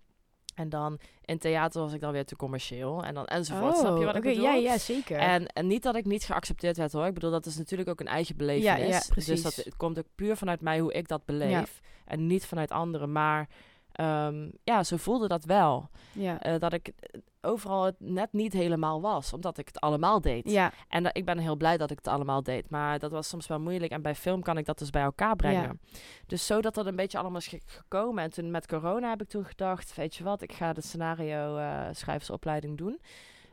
En 0.55 0.69
dan 0.69 0.99
in 1.25 1.39
theater 1.39 1.81
was 1.81 1.93
ik 1.93 2.01
dan 2.01 2.13
weer 2.13 2.25
te 2.25 2.37
commercieel. 2.37 3.05
En 3.05 3.15
dan 3.15 3.27
enzovoort. 3.27 3.77
Snap 3.77 3.99
je 3.99 4.05
wat 4.05 4.17
ik 4.17 4.25
Oh, 4.25 4.29
bedoel? 4.31 4.45
Ja, 4.45 4.55
ja, 4.55 4.79
zeker. 4.79 5.19
En, 5.19 5.47
en 5.47 5.67
niet 5.67 5.83
dat 5.83 5.97
ik 5.97 6.05
niet 6.05 6.25
geaccepteerd 6.25 6.77
werd 6.77 6.93
hoor. 6.93 7.07
Ik 7.07 7.15
bedoel, 7.15 7.31
dat 7.31 7.47
is 7.47 7.57
natuurlijk 7.57 7.89
ook 7.89 8.01
een 8.01 8.07
eigen 8.07 8.37
belevenis. 8.37 8.89
ja, 8.89 9.03
precies. 9.09 9.27
Dus 9.27 9.43
dat 9.43 9.55
het 9.65 9.77
komt 9.77 9.99
ook 9.99 10.07
puur 10.15 10.37
vanuit 10.37 10.61
mij 10.61 10.79
hoe 10.81 10.93
ik 10.93 11.09
dat 11.09 11.25
beleef. 11.25 11.81
En 12.05 12.27
niet 12.27 12.47
vanuit 12.47 12.71
anderen. 12.71 13.13
Maar 13.13 13.49
ehm, 13.93 14.49
ja, 14.65 14.83
zo 14.85 14.97
voelde 14.97 15.29
dat 15.29 15.45
wel. 15.45 15.89
ja. 16.13 16.41
Eh, 16.41 16.59
dat 16.59 16.73
ik 16.73 16.93
overal 17.41 17.85
het 17.85 17.95
net 17.99 18.33
niet 18.33 18.53
helemaal 18.53 19.01
was, 19.01 19.33
omdat 19.33 19.59
ik 19.59 19.67
het 19.67 19.81
allemaal 19.81 20.21
deed. 20.21 20.51
ja, 20.51 20.73
En 20.89 21.03
dat- 21.03 21.17
ik 21.17 21.25
ben 21.25 21.39
heel 21.39 21.57
blij 21.57 21.77
dat 21.77 21.91
ik 21.91 21.97
het 21.97 22.09
allemaal 22.09 22.43
deed, 22.43 22.71
maar 22.71 22.99
dat 22.99 23.11
was 23.11 23.29
soms 23.29 23.47
wel 23.47 23.61
moeilijk. 23.61 23.93
En 23.93 24.03
bij 24.03 24.15
film 24.15 24.43
kan 24.43 24.59
ik 24.59 24.65
dat 24.65 24.79
dus 24.79 24.91
bij 24.91 25.03
elkaar 25.03 25.37
brengen. 25.37 25.63
Dus 26.27 26.47
zo 26.47 26.61
dat 26.61 26.77
een 26.87 26.97
beetje 26.97 27.19
allemaal 27.19 27.39
is 27.39 27.47
ge- 27.47 27.61
gekomen. 27.67 28.25
En 28.25 28.31
toen 28.31 28.51
met 28.51 28.67
corona 28.67 29.09
heb 29.09 29.23
ik 29.23 29.29
toen 29.29 29.45
gedacht, 29.45 29.95
weet 29.95 30.15
je 30.15 30.25
wat, 30.25 30.43
ik 30.43 30.53
ga 30.53 30.73
de 30.73 30.81
scenario 30.81 31.57
eh, 31.57 31.81
schrijversopleiding 31.93 32.79
doen. 32.79 33.01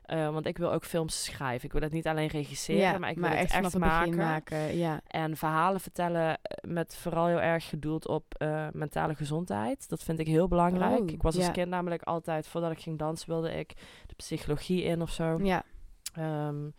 Eh, 0.10 0.30
want 0.30 0.46
ik 0.46 0.58
wil 0.58 0.72
ook 0.72 0.86
films 0.86 1.24
schrijven. 1.24 1.66
Ik 1.66 1.72
wil 1.72 1.82
het 1.82 1.92
niet 1.92 2.08
alleen 2.08 2.28
regisseren, 2.28 2.82
ja, 2.82 2.98
maar 2.98 3.10
ik 3.10 3.18
wil 3.18 3.30
het 3.30 3.52
echt, 3.52 3.78
maken. 3.78 4.16
maken. 4.16 4.78
Ja. 4.78 5.02
En 5.08 5.38
verhalen 5.38 5.82
vertellen 5.82 6.38
eh, 6.42 6.70
met 6.70 6.96
vooral 6.96 7.28
heel 7.28 7.42
erg 7.42 7.70
gedoeld 7.70 8.08
op 8.08 8.24
eh, 8.38 8.68
mentale 8.72 9.16
gezondheid. 9.16 9.90
Dat 9.90 10.04
vind 10.04 10.20
ik 10.20 10.28
heel 10.28 10.48
belangrijk. 10.48 11.00
Oh, 11.00 11.10
ik 11.10 11.22
was 11.22 11.36
als 11.36 11.46
ja. 11.46 11.52
kind 11.52 11.70
namelijk 11.70 12.04
altijd, 12.04 12.48
voordat 12.48 12.72
ik 12.72 12.80
ging 12.80 13.00
dansen, 13.00 13.30
wilde 13.30 13.58
ik 13.58 13.74
de 14.06 14.16
psychologie 14.16 14.84
in 14.84 15.02
of 15.02 15.12
zo. 15.12 15.40
ja. 15.44 15.64
Ehm, 16.14 16.70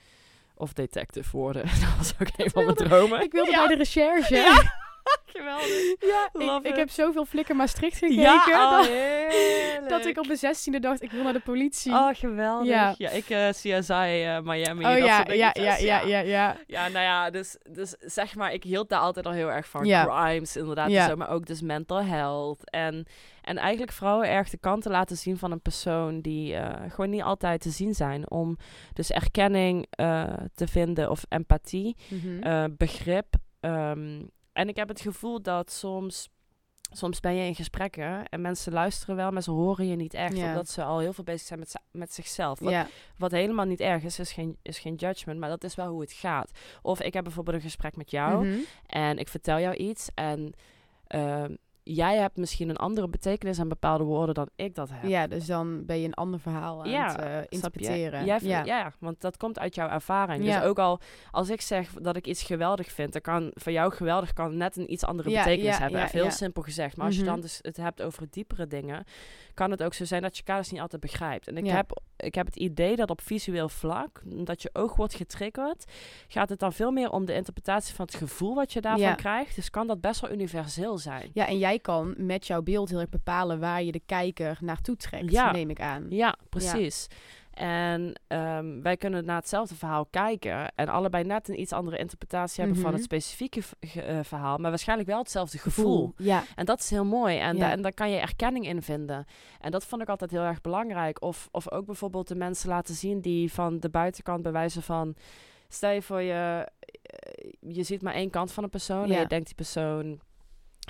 of 0.55 0.73
detective 0.73 1.37
worden. 1.37 1.63
dat 1.81 1.97
was 1.97 2.15
ook 2.21 2.29
een 2.37 2.51
van 2.51 2.65
mijn 2.65 2.77
dromen. 2.77 3.23
Ik 3.23 3.33
wilde 3.33 3.51
bij 3.51 3.67
de 3.67 3.77
recherche. 3.77 4.71
Geweldig. 5.35 5.95
Ja, 6.00 6.61
ik, 6.62 6.76
heb 6.76 6.90
zoveel 6.90 7.25
Flikker 7.25 7.57
Maastricht 7.57 7.99
gekeken. 7.99 8.23
Ja, 8.23 8.80
oh, 8.80 9.88
dat, 9.88 10.07
ik 10.07 10.19
op 10.19 10.26
mijn 10.26 10.38
zestiende 10.38 10.80
dacht, 10.80 11.02
ik 11.02 11.11
wil 11.11 11.23
naar 11.23 11.33
de 11.33 11.40
politie. 11.40 11.92
Oh, 11.92 12.09
geweldig. 12.12 12.69
Ja. 12.69 12.95
Ja, 12.99 13.11
ik 13.11 13.30
eh 13.30 13.49
CSI 13.49 13.92
eh, 13.92 14.40
Miami. 14.40 14.85
Oh 14.85 14.90
dat 14.90 14.99
ja, 15.04 15.16
soort 15.16 15.37
ja, 15.37 15.50
ja, 15.52 15.76
ja, 15.76 16.00
ja, 16.00 16.19
ja. 16.19 16.57
Ja, 16.66 16.88
nou 16.88 17.04
ja, 17.04 17.30
dus, 17.30 17.57
dus 17.71 17.95
zeg 17.99 18.35
maar, 18.35 18.52
ik 18.52 18.62
hield 18.62 18.88
daar 18.88 19.00
altijd 19.00 19.26
al 19.26 19.33
heel 19.33 19.50
erg 19.52 19.69
van. 19.69 19.85
Ja. 19.85 20.04
Crimes, 20.04 20.57
inderdaad. 20.57 20.90
Ja. 20.90 21.09
Zo, 21.09 21.16
maar 21.16 21.30
ook 21.30 21.47
dus 21.47 21.61
mental 21.62 22.02
health. 22.02 22.71
En, 22.71 23.07
en 23.42 23.57
eigenlijk 23.57 23.92
vooral 23.92 24.25
erg 24.25 24.50
de 24.50 24.59
kanten 24.59 24.90
laten 24.90 25.16
zien 25.16 25.38
van 25.38 25.52
een 25.52 25.62
persoon 25.62 26.21
die 26.21 26.54
eh, 26.54 26.90
gewoon 26.90 27.11
niet 27.11 27.23
altijd 27.23 27.61
te 27.61 27.71
zien 27.71 27.95
zijn. 27.95 28.30
Om 28.30 28.57
dus 28.92 29.11
erkenning 29.11 29.87
eh, 29.90 30.25
te 30.54 30.66
vinden 30.66 31.11
of 31.11 31.25
empathie, 31.28 31.97
Mhm. 32.09 32.42
eh, 32.42 32.64
begrip. 32.76 33.26
ehm, 33.61 34.23
en 34.52 34.69
ik 34.69 34.76
heb 34.76 34.88
het 34.88 35.00
gevoel 35.00 35.42
dat 35.42 35.71
soms... 35.73 36.28
Soms 36.92 37.21
ben 37.21 37.35
je 37.35 37.47
in 37.47 37.54
gesprekken 37.54 38.28
en 38.28 38.40
mensen 38.40 38.73
luisteren 38.73 39.16
wel, 39.16 39.30
maar 39.30 39.42
ze 39.42 39.50
horen 39.50 39.87
je 39.87 39.97
niet 39.97 40.14
echt. 40.14 40.35
Omdat 40.49 40.69
ze 40.69 40.83
al 40.85 40.99
heel 40.99 41.12
veel 41.12 41.25
bezig 41.25 41.47
zijn 41.47 41.59
met, 41.59 41.75
met 41.90 42.14
zichzelf. 42.14 42.61
Wat 43.16 43.30
helemaal 43.30 43.64
niet 43.64 43.80
erg 43.80 44.02
is, 44.02 44.19
is 44.19 44.33
geen, 44.33 44.57
is 44.62 44.78
geen 44.78 44.95
judgment, 44.95 45.38
maar 45.38 45.49
dat 45.49 45.64
is 45.64 45.75
wel 45.75 45.88
hoe 45.88 46.00
het 46.00 46.12
gaat. 46.12 46.50
Of 46.83 47.00
ik 47.02 47.14
heb 47.14 47.25
bijvoorbeeld 47.25 47.57
een 47.57 47.62
gesprek 47.62 47.97
met 47.97 48.11
jou 48.11 48.47
Mhm. 48.47 48.59
en 48.87 49.19
ik 49.19 49.28
vertel 49.28 49.59
jou 49.59 49.75
iets 49.75 50.09
en 50.14 50.52
ehm, 51.07 51.54
jij 51.83 52.17
hebt 52.17 52.37
misschien 52.37 52.69
een 52.69 52.77
andere 52.77 53.09
betekenis 53.09 53.61
aan 53.61 53.69
bepaalde 53.69 54.05
woorden 54.05 54.35
dan 54.35 54.49
ik 54.57 54.75
dat 54.75 54.89
heb. 54.93 55.11
Ja, 55.11 55.26
dus 55.26 55.47
dan 55.47 55.85
ben 55.87 55.99
je 56.00 56.07
een 56.07 56.15
ander 56.15 56.41
verhaal 56.41 56.81
aan 56.83 56.91
Ja, 56.91 57.07
het 57.13 57.21
eh, 57.21 57.39
interpreteren. 57.49 58.25
Jij, 58.25 58.39
ja. 58.43 58.65
ja. 58.65 58.93
want 58.99 59.21
dat 59.21 59.37
komt 59.37 59.59
uit 59.59 59.75
jouw 59.75 59.89
ervaring. 59.89 60.45
Ja. 60.45 60.59
Dus 60.61 60.69
ook 60.69 60.78
al 60.78 61.00
als 61.31 61.49
ik 61.50 61.61
zeg 61.61 61.93
dat 61.93 62.17
ik 62.17 62.26
iets 62.26 62.43
geweldig 62.43 62.93
vind, 62.93 63.13
dan 63.13 63.21
kan 63.23 63.50
voor 63.54 63.73
jou 63.73 63.93
geweldig 63.93 64.33
kan 64.33 64.57
net 64.57 64.76
een 64.76 64.93
iets 64.93 65.04
andere 65.04 65.31
betekenis 65.31 65.78
hebben. 65.78 65.99
ja, 65.99 66.07
Even 66.07 66.21
heel 66.21 66.31
simpel 66.31 66.63
gezegd. 66.63 66.97
Maar 66.97 67.07
als 67.07 67.15
je 67.17 67.23
Mhm. 67.23 67.31
dan 67.31 67.41
dus 67.41 67.59
het 67.63 67.76
hebt 67.76 68.02
over 68.02 68.26
diepere 68.31 68.67
dingen, 68.67 69.04
kan 69.54 69.71
het 69.71 69.83
ook 69.83 69.95
zo 69.95 70.04
zijn 70.04 70.23
dat 70.23 70.37
je 70.37 70.43
dus 70.45 70.71
niet 70.71 70.81
altijd 70.81 71.00
begrijpt. 71.02 71.49
En 71.49 71.57
ik, 71.57 71.67
heb, 71.67 72.00
ik 72.17 72.35
heb 72.35 72.47
het 72.47 72.57
idee 72.57 72.97
dat 72.97 73.11
op 73.11 73.21
visueel 73.21 73.69
vlak, 73.69 74.23
dat 74.25 74.63
je 74.63 74.71
oog 74.73 74.97
wordt 74.97 75.15
getriggerd, 75.15 75.85
gaat 76.28 76.49
het 76.49 76.59
dan 76.59 76.73
veel 76.73 76.91
meer 76.91 77.11
om 77.11 77.25
de 77.25 77.35
interpretatie 77.35 77.95
van 77.95 78.04
het 78.04 78.15
gevoel 78.15 78.54
wat 78.54 78.73
je 78.73 78.81
daarvan 78.81 79.17
krijgt. 79.17 79.54
Dus 79.54 79.71
kan 79.71 79.87
dat 79.87 80.00
best 80.00 80.21
wel 80.21 80.31
universeel 80.31 80.99
zijn. 80.99 81.31
Ja, 81.33 81.47
en 81.47 81.59
jij 81.59 81.70
kan 81.78 82.15
met 82.17 82.47
jouw 82.47 82.63
beeld 82.63 82.89
heel 82.91 83.00
erg 83.00 83.09
bepalen 83.09 83.61
waar 83.61 83.83
je 83.83 83.93
de 83.93 84.02
kijker 84.06 84.59
naartoe 84.61 84.97
trekt, 84.97 85.30
Ja. 85.30 85.52
neem 85.52 85.71
ik 85.71 85.80
aan. 85.80 86.06
Ja, 86.09 86.37
precies. 86.49 87.06
En 87.50 88.21
ehm, 88.26 88.83
wij 88.83 88.97
kunnen 88.97 89.25
naar 89.25 89.37
hetzelfde 89.37 89.75
verhaal 89.75 90.06
kijken 90.06 90.73
en 90.75 90.89
allebei 90.89 91.25
net 91.25 91.49
een 91.49 91.61
iets 91.61 91.73
andere 91.73 91.99
interpretatie 91.99 92.61
hebben 92.63 92.80
van 92.80 92.91
Mhm. 92.91 92.95
het 93.00 93.04
specifieke 93.04 93.63
v- 93.63 93.73
ge- 93.80 94.02
eh, 94.02 94.19
verhaal, 94.23 94.59
maar 94.59 94.71
waarschijnlijk 94.71 95.09
wel 95.09 95.19
hetzelfde 95.19 95.59
gevoel. 95.59 96.13
Ja, 96.17 96.43
En 96.56 96.65
dat 96.65 96.80
is 96.80 96.91
heel 96.91 97.04
mooi. 97.04 97.39
En, 97.39 97.56
Ja. 97.56 97.61
da- 97.67 97.71
en 97.71 97.83
daar 97.83 97.95
kan 97.95 98.11
je 98.11 98.19
erkenning 98.19 98.67
in 98.67 98.83
vinden. 98.83 99.25
En 99.61 99.71
dat 99.71 99.85
vond 99.85 100.02
ik 100.02 100.09
altijd 100.09 100.30
heel 100.30 100.41
erg 100.43 100.61
belangrijk. 100.61 101.23
Of, 101.23 101.49
of 101.50 101.71
ook 101.71 101.87
bijvoorbeeld 101.87 102.28
de 102.28 102.35
mensen 102.35 102.69
laten 102.69 102.95
zien 102.95 103.21
die 103.21 103.52
van 103.52 103.80
de 103.80 103.89
buitenkant 103.91 104.43
bewijzen 104.43 104.83
van... 104.83 105.15
Stel 105.69 105.91
je 105.91 106.02
voor 106.02 106.21
je... 106.23 106.67
eh, 107.02 107.50
Je 107.75 107.83
ziet 107.83 108.02
maar 108.02 108.15
één 108.15 108.30
kant 108.30 108.52
van 108.52 108.65
een 108.65 108.71
persoon. 108.71 109.06
Ja. 109.09 109.15
En 109.15 109.21
je 109.21 109.26
denkt 109.26 109.47
die 109.47 109.54
persoon... 109.54 110.21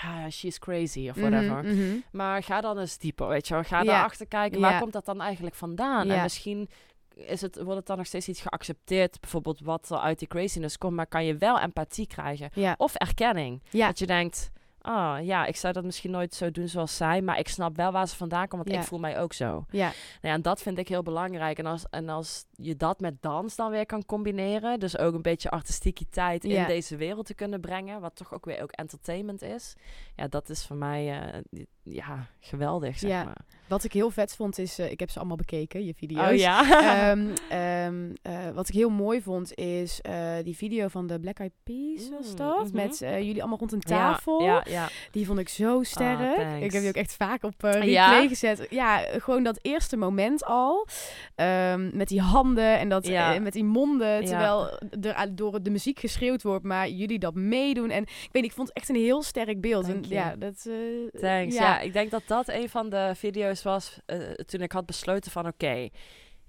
Ah, 0.04 0.30
she's 0.30 0.58
crazy 0.58 1.08
of 1.08 1.16
Mhm, 1.16 1.30
whatever. 1.30 1.64
mhm. 1.64 1.98
Maar 2.12 2.42
ga 2.42 2.60
dan 2.60 2.78
eens 2.78 2.98
dieper, 2.98 3.28
weet 3.28 3.48
je 3.48 3.54
wel. 3.54 3.62
Ga 3.62 3.78
Ja. 3.78 3.84
daarachter 3.84 4.26
kijken. 4.26 4.60
Waar 4.60 4.80
komt 4.80 4.92
dat 4.92 5.04
dan 5.04 5.20
eigenlijk 5.20 5.54
vandaan? 5.56 6.10
En 6.10 6.22
misschien... 6.22 6.68
Is 7.14 7.40
het, 7.40 7.56
wordt 7.62 7.76
het 7.76 7.86
dan 7.86 7.96
nog 7.96 8.06
steeds 8.06 8.28
iets 8.28 8.40
geaccepteerd, 8.40 9.20
bijvoorbeeld 9.20 9.60
wat 9.60 9.90
er 9.90 9.98
uit 9.98 10.18
die 10.18 10.28
craziness 10.28 10.78
komt, 10.78 10.96
maar 10.96 11.06
kan 11.06 11.24
je 11.24 11.36
wel 11.36 11.60
empathie 11.60 12.06
krijgen? 12.06 12.50
Of 12.76 12.94
erkenning. 12.94 13.62
Dat 13.70 13.98
je 13.98 14.06
denkt, 14.06 14.50
ah 14.82 15.24
ja, 15.24 15.46
ik 15.46 15.56
zou 15.56 15.72
dat 15.72 15.84
misschien 15.84 16.10
nooit 16.10 16.34
zo 16.34 16.50
doen 16.50 16.68
zoals 16.68 16.96
zij, 16.96 17.22
maar 17.22 17.38
ik 17.38 17.48
snap 17.48 17.76
wel 17.76 17.92
waar 17.92 18.08
ze 18.08 18.16
vandaan 18.16 18.48
komen, 18.48 18.64
want 18.66 18.76
Ja. 18.76 18.82
ik 18.82 18.88
voel 18.88 18.98
mij 18.98 19.18
ook 19.20 19.32
zo. 19.32 19.64
Ja. 19.70 19.84
Nou 19.86 19.94
ja, 20.22 20.32
en 20.32 20.42
dat 20.42 20.62
vind 20.62 20.78
ik 20.78 20.88
heel 20.88 21.02
belangrijk. 21.02 21.58
En 21.58 21.66
als, 21.66 21.84
en 21.90 22.08
als 22.08 22.44
je 22.52 22.76
dat 22.76 23.00
met 23.00 23.22
dans 23.22 23.56
dan 23.56 23.70
weer 23.70 23.86
kan 23.86 24.04
combineren, 24.06 24.80
dus 24.80 24.98
ook 24.98 25.14
een 25.14 25.22
beetje 25.22 25.50
artistiekiteit 25.50 26.42
Ja. 26.42 26.60
in 26.60 26.66
deze 26.66 26.96
wereld 26.96 27.26
te 27.26 27.34
kunnen 27.34 27.60
brengen, 27.60 28.00
wat 28.00 28.16
toch 28.16 28.34
ook 28.34 28.44
weer 28.44 28.62
ook 28.62 28.70
entertainment 28.72 29.42
is, 29.42 29.74
ja, 30.16 30.28
dat 30.28 30.48
is 30.48 30.66
voor 30.66 30.76
mij 30.76 31.20
eh, 31.20 31.40
ja, 31.92 32.26
geweldig, 32.40 32.98
zeg 32.98 33.10
Ja. 33.10 33.24
maar. 33.24 33.36
Wat 33.68 33.84
ik 33.84 33.92
heel 33.92 34.10
vet 34.10 34.34
vond 34.36 34.58
is, 34.58 34.78
eh, 34.78 34.90
ik 34.90 35.00
heb 35.00 35.10
ze 35.10 35.18
allemaal 35.18 35.36
bekeken, 35.36 35.84
je 35.84 35.94
video's. 35.94 36.30
Oh 36.30 36.36
ja. 36.36 36.62
Ehm, 37.10 37.26
ehm, 37.48 38.10
eh, 38.22 38.50
wat 38.54 38.68
ik 38.68 38.74
heel 38.74 38.90
mooi 38.90 39.22
vond 39.22 39.54
is 39.54 40.00
eh, 40.00 40.32
die 40.44 40.56
video 40.56 40.88
van 40.88 41.06
de 41.06 41.20
Black 41.20 41.38
Eyed 41.38 41.52
Peas 41.64 42.08
was 42.10 42.30
Mm, 42.30 42.36
dat? 42.36 42.64
mhm. 42.66 42.76
Met 42.76 42.98
jullie 42.98 43.40
allemaal 43.40 43.58
rond 43.58 43.72
een 43.72 43.80
tafel. 43.80 44.42
Ja, 44.42 44.64
ja. 44.68 44.88
Die 45.10 45.26
vond 45.26 45.38
ik 45.38 45.48
zo 45.48 45.82
sterk. 45.82 46.18
thanks. 46.36 46.64
ik 46.64 46.72
heb 46.72 46.80
die 46.80 46.88
ook 46.88 46.94
echt 46.96 47.14
vaak 47.14 47.42
op 47.42 47.54
replay 47.58 47.88
Ja? 47.88 48.28
gezet. 48.28 48.66
Ja, 48.70 48.96
gewoon 48.98 49.42
dat 49.42 49.58
eerste 49.62 49.96
moment 49.96 50.44
al. 50.44 50.86
Ehm, 51.34 51.96
met 51.96 52.08
die 52.08 52.20
handen 52.20 52.78
en 52.78 52.88
dat, 52.88 53.08
met 53.40 53.52
die 53.52 53.64
monden. 53.64 54.24
Terwijl 54.24 54.78
er 55.02 55.34
door 55.36 55.62
de 55.62 55.70
muziek 55.70 55.98
geschreeuwd 55.98 56.42
wordt, 56.42 56.64
maar 56.64 56.88
jullie 56.88 57.18
dat 57.18 57.34
meedoen. 57.34 57.90
En 57.90 58.02
ik 58.02 58.28
weet 58.32 58.42
niet, 58.42 58.44
ik 58.50 58.56
vond 58.56 58.68
het 58.68 58.76
echt 58.76 58.88
een 58.88 58.94
heel 58.94 59.22
sterk 59.22 59.60
beeld. 59.60 59.88
En 59.88 60.04
ja, 60.08 60.36
dat... 60.36 60.68
Thanks. 61.20 61.54
Ja. 61.54 61.79
Ik 61.80 61.92
denk 61.92 62.10
dat 62.10 62.22
dat 62.26 62.48
een 62.48 62.68
van 62.68 62.88
de 62.88 63.12
video's 63.14 63.62
was 63.62 63.98
eh, 64.06 64.18
toen 64.30 64.60
ik 64.60 64.72
had 64.72 64.86
besloten 64.86 65.30
van 65.30 65.46
oké, 65.46 65.88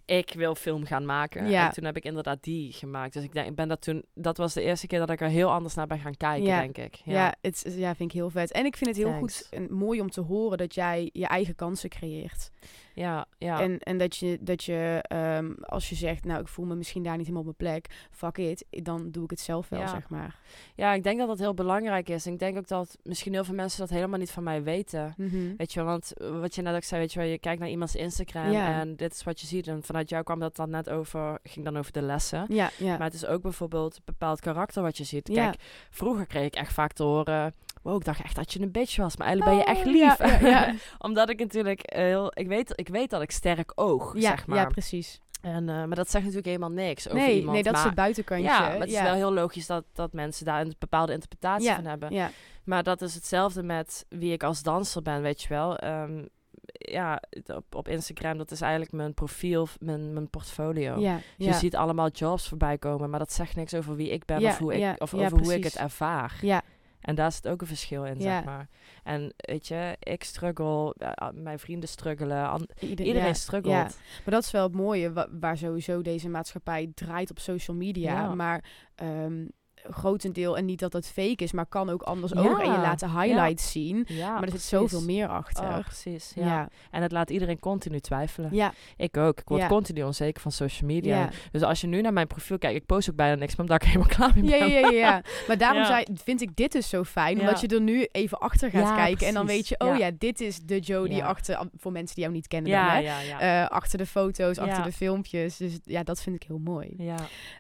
ik 0.05 0.33
wil 0.33 0.55
film 0.55 0.85
gaan 0.85 1.05
maken. 1.05 1.49
Ja. 1.49 1.67
En 1.67 1.73
toen 1.73 1.83
heb 1.83 1.95
ik 1.97 2.03
inderdaad 2.03 2.43
die 2.43 2.73
gemaakt. 2.73 3.13
Dus 3.13 3.23
ik 3.23 3.33
denk, 3.33 3.47
ik 3.47 3.55
ben 3.55 3.67
dat 3.67 3.81
toen, 3.81 4.03
dat 4.13 4.37
was 4.37 4.53
de 4.53 4.61
eerste 4.61 4.87
keer 4.87 4.99
dat 4.99 5.09
ik 5.09 5.21
er 5.21 5.27
heel 5.29 5.51
anders 5.51 5.73
naar 5.73 5.87
ben 5.87 5.99
gaan 5.99 6.17
kijken, 6.17 6.47
Ja. 6.47 6.59
denk 6.59 6.77
ik. 6.77 6.95
Ja, 7.05 7.33
het, 7.41 7.65
is- 7.65 7.75
ja, 7.75 7.95
vind 7.95 8.09
ik 8.09 8.15
heel 8.15 8.29
vet. 8.29 8.51
En 8.51 8.65
ik 8.65 8.77
vind 8.77 8.89
het 8.89 8.99
heel 8.99 9.09
Thanks. 9.09 9.37
goed 9.37 9.47
en 9.59 9.73
mooi 9.73 10.01
om 10.01 10.09
te 10.09 10.21
horen 10.21 10.57
dat 10.57 10.75
jij 10.75 11.09
je 11.13 11.27
eigen 11.27 11.55
kansen 11.55 11.89
creëert. 11.89 12.49
Ja, 12.93 13.25
ja. 13.37 13.61
En, 13.61 13.79
en 13.79 13.97
dat 13.97 14.15
je, 14.15 14.37
dat 14.41 14.63
je 14.63 14.99
ehm, 15.07 15.51
als 15.61 15.89
je 15.89 15.95
zegt, 15.95 16.25
nou, 16.25 16.41
ik 16.41 16.47
voel 16.47 16.65
me 16.65 16.75
misschien 16.75 17.03
daar 17.03 17.17
niet 17.17 17.27
helemaal 17.27 17.47
op 17.49 17.55
mijn 17.57 17.71
plek, 17.73 18.07
fuck 18.11 18.37
it, 18.37 18.65
dan 18.69 19.11
doe 19.11 19.23
ik 19.23 19.29
het 19.29 19.39
zelf 19.39 19.69
wel, 19.69 19.79
Ja. 19.79 19.87
zeg 19.87 20.09
maar. 20.09 20.35
ja, 20.75 20.93
ik 20.93 21.03
denk 21.03 21.19
dat 21.19 21.27
dat 21.27 21.39
heel 21.39 21.53
belangrijk 21.53 22.09
is. 22.09 22.27
Ik 22.27 22.39
denk 22.39 22.57
ook 22.57 22.67
dat 22.67 22.97
misschien 23.03 23.33
heel 23.33 23.43
veel 23.43 23.55
mensen 23.55 23.79
dat 23.79 23.89
helemaal 23.89 24.19
niet 24.19 24.31
van 24.31 24.43
mij 24.43 24.63
weten. 24.63 25.13
Mhm. 25.17 25.55
Weet 25.57 25.73
je 25.73 25.83
want 25.83 26.13
eh, 26.13 26.39
wat 26.39 26.55
je 26.55 26.61
net 26.61 26.75
ook 26.75 26.83
zei, 26.83 27.01
weet 27.01 27.13
je 27.13 27.19
wel, 27.19 27.27
je 27.27 27.37
kijkt 27.39 27.59
naar 27.59 27.69
iemands 27.69 27.95
Instagram 27.95 28.51
Ja. 28.51 28.79
en 28.79 28.95
dit 28.95 29.13
is 29.13 29.23
wat 29.23 29.41
je 29.41 29.47
ziet. 29.47 29.67
En 29.67 29.83
vanuit 29.83 30.09
jou 30.09 30.23
kwam 30.23 30.39
dat 30.39 30.55
dan 30.55 30.69
net 30.69 30.89
over, 30.89 31.39
ging 31.43 31.65
dan 31.65 31.77
over 31.77 31.91
de 31.91 32.01
lessen. 32.01 32.45
Ja, 32.49 32.69
ja. 32.77 32.91
Maar 32.97 33.07
het 33.07 33.13
is 33.13 33.25
ook 33.25 33.41
bijvoorbeeld 33.41 33.95
een 33.95 34.01
bepaald 34.05 34.39
karakter 34.39 34.81
wat 34.83 34.97
je 34.97 35.03
ziet. 35.03 35.29
Kijk, 35.33 35.55
vroeger 35.89 36.25
kreeg 36.25 36.45
ik 36.45 36.55
echt 36.55 36.73
vaak 36.73 36.93
te 36.93 37.03
horen, 37.03 37.53
wow, 37.81 37.95
ik 37.95 38.05
dacht 38.05 38.21
echt 38.23 38.35
dat 38.35 38.53
je 38.53 38.61
een 38.61 38.71
bitch 38.71 38.95
was, 38.97 39.17
maar 39.17 39.27
eigenlijk 39.27 39.57
ben 39.57 39.65
je 39.67 39.71
echt 39.79 39.87
Oh, 39.87 39.93
lief. 39.93 40.17
Ja, 40.41 40.49
ja, 40.49 40.65
ja. 40.67 40.73
Omdat 41.07 41.29
ik 41.29 41.39
natuurlijk 41.39 41.81
heel, 41.93 42.31
ik 42.33 42.47
weet, 42.47 42.73
ik 42.81 42.87
weet 42.93 43.09
dat 43.09 43.21
ik 43.21 43.31
sterk 43.31 43.71
oog, 43.75 44.13
ja, 44.13 44.19
zeg 44.21 44.47
maar. 44.47 44.57
ja, 44.57 44.65
precies. 44.65 45.19
en, 45.41 45.69
eh, 45.69 45.75
maar 45.75 45.95
dat 45.95 46.09
zegt 46.09 46.25
natuurlijk 46.25 46.45
helemaal 46.45 46.71
niks 46.85 47.07
over 47.07 47.19
Nee, 47.21 47.35
iemand. 47.35 47.53
nee, 47.53 47.63
dat 47.63 47.75
is 47.77 47.83
het 47.83 47.95
buitenkantje. 47.95 48.45
Ja, 48.45 48.59
maar 48.59 48.79
het 48.79 48.89
is 48.91 49.01
wel 49.01 49.13
heel 49.13 49.33
logisch 49.33 49.65
dat, 49.67 49.83
dat 49.93 50.13
mensen 50.13 50.45
daar 50.45 50.61
een 50.61 50.75
bepaalde 50.79 51.13
interpretatie 51.13 51.67
Ja, 51.67 51.75
van 51.75 51.85
hebben. 51.85 52.13
Ja, 52.13 52.31
Maar 52.63 52.83
dat 52.83 53.01
is 53.01 53.13
hetzelfde 53.15 53.63
met 53.63 54.05
wie 54.09 54.31
ik 54.33 54.43
als 54.43 54.63
danser 54.63 55.01
ben, 55.01 55.21
weet 55.21 55.41
je 55.41 55.47
wel. 55.49 55.77
Ehm, 55.77 56.25
ja, 56.73 57.21
op, 57.45 57.75
op 57.75 57.87
Instagram, 57.87 58.37
dat 58.37 58.51
is 58.51 58.61
eigenlijk 58.61 58.91
mijn 58.91 59.13
profiel, 59.13 59.67
mijn, 59.79 60.13
mijn 60.13 60.29
portfolio. 60.29 60.99
ja, 60.99 61.19
Je 61.37 61.53
ziet 61.53 61.75
allemaal 61.75 62.09
jobs 62.09 62.47
voorbij 62.47 62.77
komen, 62.77 63.09
maar 63.09 63.19
dat 63.19 63.33
zegt 63.33 63.55
niks 63.55 63.73
over 63.73 63.95
wie 63.95 64.09
ik 64.09 64.25
ben 64.25 64.43
of, 64.45 64.57
hoe 64.57 64.75
ik, 64.75 65.01
of 65.01 65.13
over 65.13 65.39
hoe 65.39 65.53
ik 65.55 65.63
het 65.63 65.75
ervaar. 65.75 66.37
Ja, 66.41 66.61
En 67.01 67.15
daar 67.15 67.31
zit 67.31 67.47
ook 67.47 67.61
een 67.61 67.67
verschil 67.67 68.05
in, 68.05 68.21
zeg 68.21 68.43
maar. 68.43 68.67
En 69.03 69.33
weet 69.37 69.67
je, 69.67 69.95
ik 69.99 70.23
struggle, 70.23 70.95
eh, 70.97 71.27
mijn 71.33 71.59
vrienden 71.59 71.89
struggelen, 71.89 72.65
ieder- 72.79 73.05
iedereen 73.05 73.27
ja. 73.27 73.33
struggelt. 73.33 73.73
Ja. 73.73 73.81
Maar 74.25 74.33
dat 74.33 74.43
is 74.43 74.51
wel 74.51 74.63
het 74.63 74.75
mooie, 74.75 75.13
wa- 75.13 75.27
waar 75.39 75.57
sowieso 75.57 76.01
deze 76.01 76.29
maatschappij 76.29 76.91
draait 76.95 77.29
op 77.31 77.39
social 77.39 77.77
media. 77.77 78.13
Ja. 78.13 78.35
Maar 78.35 78.63
ehm 78.95 79.45
grotendeel, 79.89 80.57
en 80.57 80.65
niet 80.65 80.79
dat 80.79 80.93
het 80.93 81.07
fake 81.07 81.43
is, 81.43 81.51
maar 81.51 81.65
kan 81.65 81.89
ook 81.89 82.01
anders 82.01 82.31
Ja. 82.31 82.39
ook. 82.39 82.59
En 82.59 82.71
je 82.71 82.77
laat 82.77 82.99
de 82.99 83.09
highlights 83.09 83.71
zien. 83.71 84.03
Ja, 84.07 84.33
maar 84.33 84.43
er 84.43 84.49
zit 84.51 84.61
zoveel 84.61 85.01
meer 85.01 85.27
achter. 85.27 85.63
Oh, 85.63 85.79
precies, 85.79 86.31
ja. 86.35 86.69
En 86.91 87.01
het 87.01 87.11
laat 87.11 87.29
iedereen 87.29 87.59
continu 87.59 87.99
twijfelen. 87.99 88.49
Ja, 88.53 88.73
Ik 88.97 89.17
ook. 89.17 89.39
Ik 89.39 89.47
word 89.47 89.67
continu 89.67 90.03
onzeker 90.03 90.41
van 90.41 90.51
social 90.51 90.89
media. 90.89 91.17
ja. 91.19 91.29
Dus 91.51 91.61
als 91.61 91.81
je 91.81 91.87
nu 91.87 92.01
naar 92.01 92.13
mijn 92.13 92.27
profiel 92.27 92.57
kijkt, 92.57 92.75
ik 92.77 92.85
post 92.85 93.09
ook 93.09 93.15
bijna 93.15 93.35
niks, 93.35 93.55
maar 93.55 93.65
omdat 93.65 93.81
ik 93.81 93.87
helemaal 93.87 94.15
klaar 94.15 94.31
mee 94.35 94.59
ben. 94.59 94.69
Ja, 94.69 94.79
ja, 94.79 94.89
ja. 94.89 95.21
Maar 95.47 95.57
daarom 95.57 95.85
zei, 95.85 96.05
vind 96.13 96.41
ik 96.41 96.55
dit 96.55 96.71
dus 96.71 96.89
zo 96.89 97.03
fijn. 97.03 97.39
Omdat 97.39 97.61
je 97.61 97.67
er 97.67 97.81
nu 97.81 98.07
even 98.11 98.37
achter 98.39 98.69
gaat 98.69 98.95
kijken. 98.95 99.27
En 99.27 99.33
dan 99.33 99.45
weet 99.45 99.67
je, 99.67 99.75
oh 99.79 99.97
Ja. 99.97 100.11
dit 100.17 100.41
is 100.41 100.59
de 100.59 100.79
Joe 100.79 101.07
die 101.09 101.23
achter... 101.23 101.59
Voor 101.77 101.91
mensen 101.91 102.15
die 102.15 102.23
jou 102.23 102.35
niet 102.35 102.47
kennen 102.47 102.71
dan, 102.71 102.79
hè? 102.79 103.61
Eh, 103.61 103.67
achter 103.69 103.97
de 103.97 104.05
foto's, 104.05 104.57
achter 104.57 104.83
de 104.83 104.91
filmpjes. 104.91 105.57
Dus 105.57 105.79
ja, 105.83 106.03
dat 106.03 106.21
vind 106.21 106.35
ik 106.35 106.43
heel 106.43 106.57
mooi. 106.63 106.93
ja. 106.97 107.15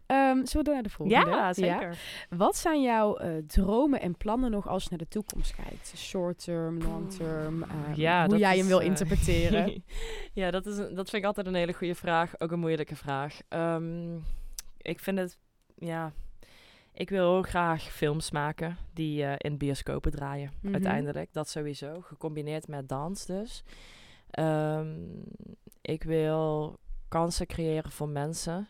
Ehm 0.05 0.35
zullen 0.45 0.47
we 0.57 0.63
door 0.63 0.73
naar 0.73 0.83
de 0.83 0.89
volgende? 0.89 1.29
ja, 1.29 1.53
zeker. 1.53 1.97
Wat 2.29 2.55
zijn 2.55 2.81
jouw 2.81 3.17
eh, 3.17 3.37
dromen 3.47 4.01
en 4.01 4.17
plannen 4.17 4.51
nog 4.51 4.67
als 4.67 4.83
je 4.83 4.89
naar 4.89 4.99
de 4.99 5.07
toekomst 5.07 5.55
kijkt? 5.55 5.93
Short 5.95 6.43
term, 6.43 6.81
long 6.81 7.11
term, 7.11 7.63
ehm, 7.63 7.93
Ja, 7.95 8.25
hoe 8.27 8.37
jij 8.37 8.53
is, 8.53 8.59
hem 8.59 8.67
wil 8.67 8.79
eh, 8.79 8.85
interpreteren. 8.85 9.83
ja, 10.33 10.51
dat, 10.51 10.65
is 10.65 10.77
een, 10.77 10.95
dat 10.95 11.09
vind 11.09 11.21
ik 11.21 11.25
altijd 11.27 11.47
een 11.47 11.55
hele 11.55 11.73
goede 11.73 11.95
vraag. 11.95 12.39
Ook 12.39 12.51
een 12.51 12.59
moeilijke 12.59 12.95
vraag. 12.95 13.39
Ehm, 13.47 14.15
ik 14.77 14.99
vind 14.99 15.17
het, 15.17 15.37
ja... 15.75 16.11
Ik 16.93 17.09
wil 17.09 17.31
heel 17.33 17.41
graag 17.41 17.83
films 17.83 18.31
maken 18.31 18.77
die 18.93 19.23
eh, 19.23 19.33
in 19.37 19.57
bioscopen 19.57 20.11
draaien, 20.11 20.51
Mhm. 20.61 20.73
uiteindelijk. 20.73 21.33
Dat 21.33 21.49
sowieso, 21.49 22.01
gecombineerd 22.01 22.67
met 22.67 22.89
dans 22.89 23.25
dus. 23.25 23.63
Ehm, 24.29 24.89
ik 25.81 26.03
wil 26.03 26.77
kansen 27.07 27.47
creëren 27.47 27.91
voor 27.91 28.09
mensen. 28.09 28.67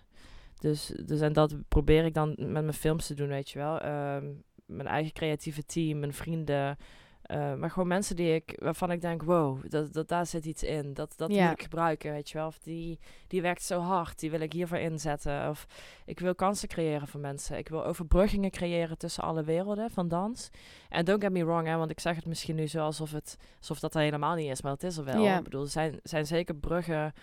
Dus, 0.62 0.92
dus 1.06 1.22
en 1.22 1.34
dat 1.34 1.56
probeer 1.68 2.06
ik 2.06 2.14
dan 2.14 2.30
met 2.38 2.50
mijn 2.52 2.74
films 2.74 3.08
te 3.08 3.14
doen, 3.14 3.28
weet 3.28 3.50
je 3.50 3.60
wel. 3.60 3.80
Ehm, 3.80 4.26
mijn 4.66 4.88
eigen 4.88 5.14
creatieve 5.14 5.66
team, 5.66 6.00
mijn 6.00 6.14
vrienden. 6.14 6.78
eh, 7.22 7.54
maar 7.54 7.72
gewoon 7.72 7.88
mensen 7.88 8.16
die 8.16 8.34
ik, 8.36 8.56
waarvan 8.62 8.92
ik 8.92 9.02
denk, 9.02 9.24
wow, 9.24 9.70
dat, 9.70 9.94
dat, 9.94 10.08
daar 10.08 10.26
zit 10.26 10.46
iets 10.46 10.64
in. 10.64 10.94
Dat, 10.94 11.14
dat 11.18 11.32
Ja. 11.34 11.44
moet 11.44 11.54
ik 11.54 11.62
gebruiken, 11.64 12.12
weet 12.12 12.30
je 12.30 12.38
wel. 12.38 12.48
Of 12.48 12.60
die, 12.60 13.00
die 13.28 13.42
werkt 13.42 13.62
zo 13.64 13.80
hard, 13.80 14.20
die 14.20 14.32
wil 14.32 14.40
ik 14.40 14.54
hiervoor 14.54 14.78
inzetten. 14.78 15.50
Of 15.50 15.66
ik 16.06 16.20
wil 16.20 16.36
kansen 16.36 16.68
creëren 16.68 17.08
voor 17.08 17.20
mensen. 17.20 17.58
Ik 17.58 17.70
wil 17.70 17.86
overbruggingen 17.86 18.52
creëren 18.52 18.98
tussen 18.98 19.24
alle 19.24 19.44
werelden 19.44 19.90
van 19.90 20.08
dans. 20.08 20.50
En 20.90 21.06
don't 21.06 21.24
get 21.24 21.32
me 21.32 21.46
wrong, 21.46 21.68
hè, 21.68 21.76
want 21.78 21.92
ik 21.92 22.00
zeg 22.00 22.16
het 22.16 22.26
misschien 22.26 22.56
nu 22.56 22.68
zo 22.68 22.80
alsof, 22.84 23.12
het, 23.12 23.38
alsof 23.60 23.80
dat 23.80 23.96
er 23.96 24.02
helemaal 24.02 24.36
niet 24.36 24.52
is. 24.52 24.62
Maar 24.62 24.72
het 24.72 24.84
is 24.84 24.98
er 24.98 25.04
wel. 25.04 25.24
Ja. 25.24 25.38
Ik 25.38 25.44
bedoel, 25.44 25.62
er 25.64 25.68
zijn, 25.70 26.00
zijn 26.04 26.26
zeker 26.26 26.56
bruggen. 26.56 27.14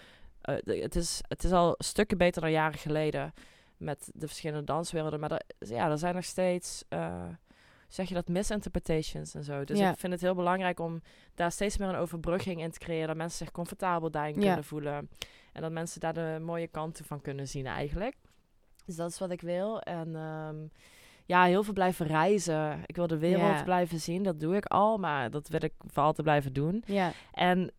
Eh, 0.57 0.83
het, 0.83 0.97
is, 0.97 1.21
het 1.29 1.45
is 1.45 1.53
al 1.53 1.75
stukken 1.79 2.19
beter 2.19 2.43
dan 2.43 2.51
jaren 2.51 2.79
geleden 2.79 3.33
met 3.77 4.11
de 4.15 4.27
verschillende 4.27 4.65
danswerelden. 4.65 5.21
Maar 5.21 5.31
er, 5.33 5.43
ja, 5.59 5.91
er 5.91 5.99
zijn 5.99 6.15
nog 6.15 6.25
steeds, 6.25 6.85
eh, 6.89 7.23
zeg 7.89 8.09
je 8.09 8.15
dat, 8.15 8.29
misinterpretations 8.29 9.35
en 9.35 9.45
zo. 9.45 9.65
Dus 9.65 9.79
Ja. 9.79 9.91
ik 9.93 9.99
vind 9.99 10.13
het 10.13 10.23
heel 10.23 10.35
belangrijk 10.35 10.81
om 10.81 11.03
daar 11.35 11.53
steeds 11.53 11.77
meer 11.77 11.89
een 11.89 11.95
overbrugging 11.95 12.61
in 12.63 12.71
te 12.71 12.79
creëren. 12.79 13.07
Dat 13.07 13.17
mensen 13.17 13.39
zich 13.39 13.51
comfortabel 13.55 14.11
daarin 14.11 14.35
Ja. 14.41 14.41
kunnen 14.47 14.65
voelen. 14.65 15.09
En 15.53 15.63
dat 15.63 15.73
mensen 15.73 16.01
daar 16.01 16.15
de 16.15 16.39
mooie 16.43 16.69
kanten 16.69 17.05
van 17.05 17.21
kunnen 17.21 17.49
zien 17.49 17.67
eigenlijk. 17.67 18.17
Dus 18.85 18.97
dat 18.97 19.11
is 19.11 19.19
wat 19.19 19.31
ik 19.31 19.41
wil. 19.41 19.81
En 19.81 20.17
ehm, 20.17 20.57
ja, 21.27 21.45
heel 21.45 21.63
veel 21.63 21.73
blijven 21.73 22.07
reizen. 22.07 22.83
Ik 22.87 22.97
wil 22.97 23.07
de 23.07 23.19
wereld 23.19 23.65
blijven 23.65 24.01
zien. 24.01 24.23
Dat 24.23 24.41
doe 24.41 24.57
ik 24.57 24.65
al, 24.65 24.99
maar 24.99 25.31
dat 25.31 25.49
wil 25.49 25.63
ik 25.63 25.73
voor 25.87 26.03
altijd 26.03 26.27
blijven 26.27 26.53
doen. 26.53 26.83
ja, 26.87 27.13
En 27.33 27.73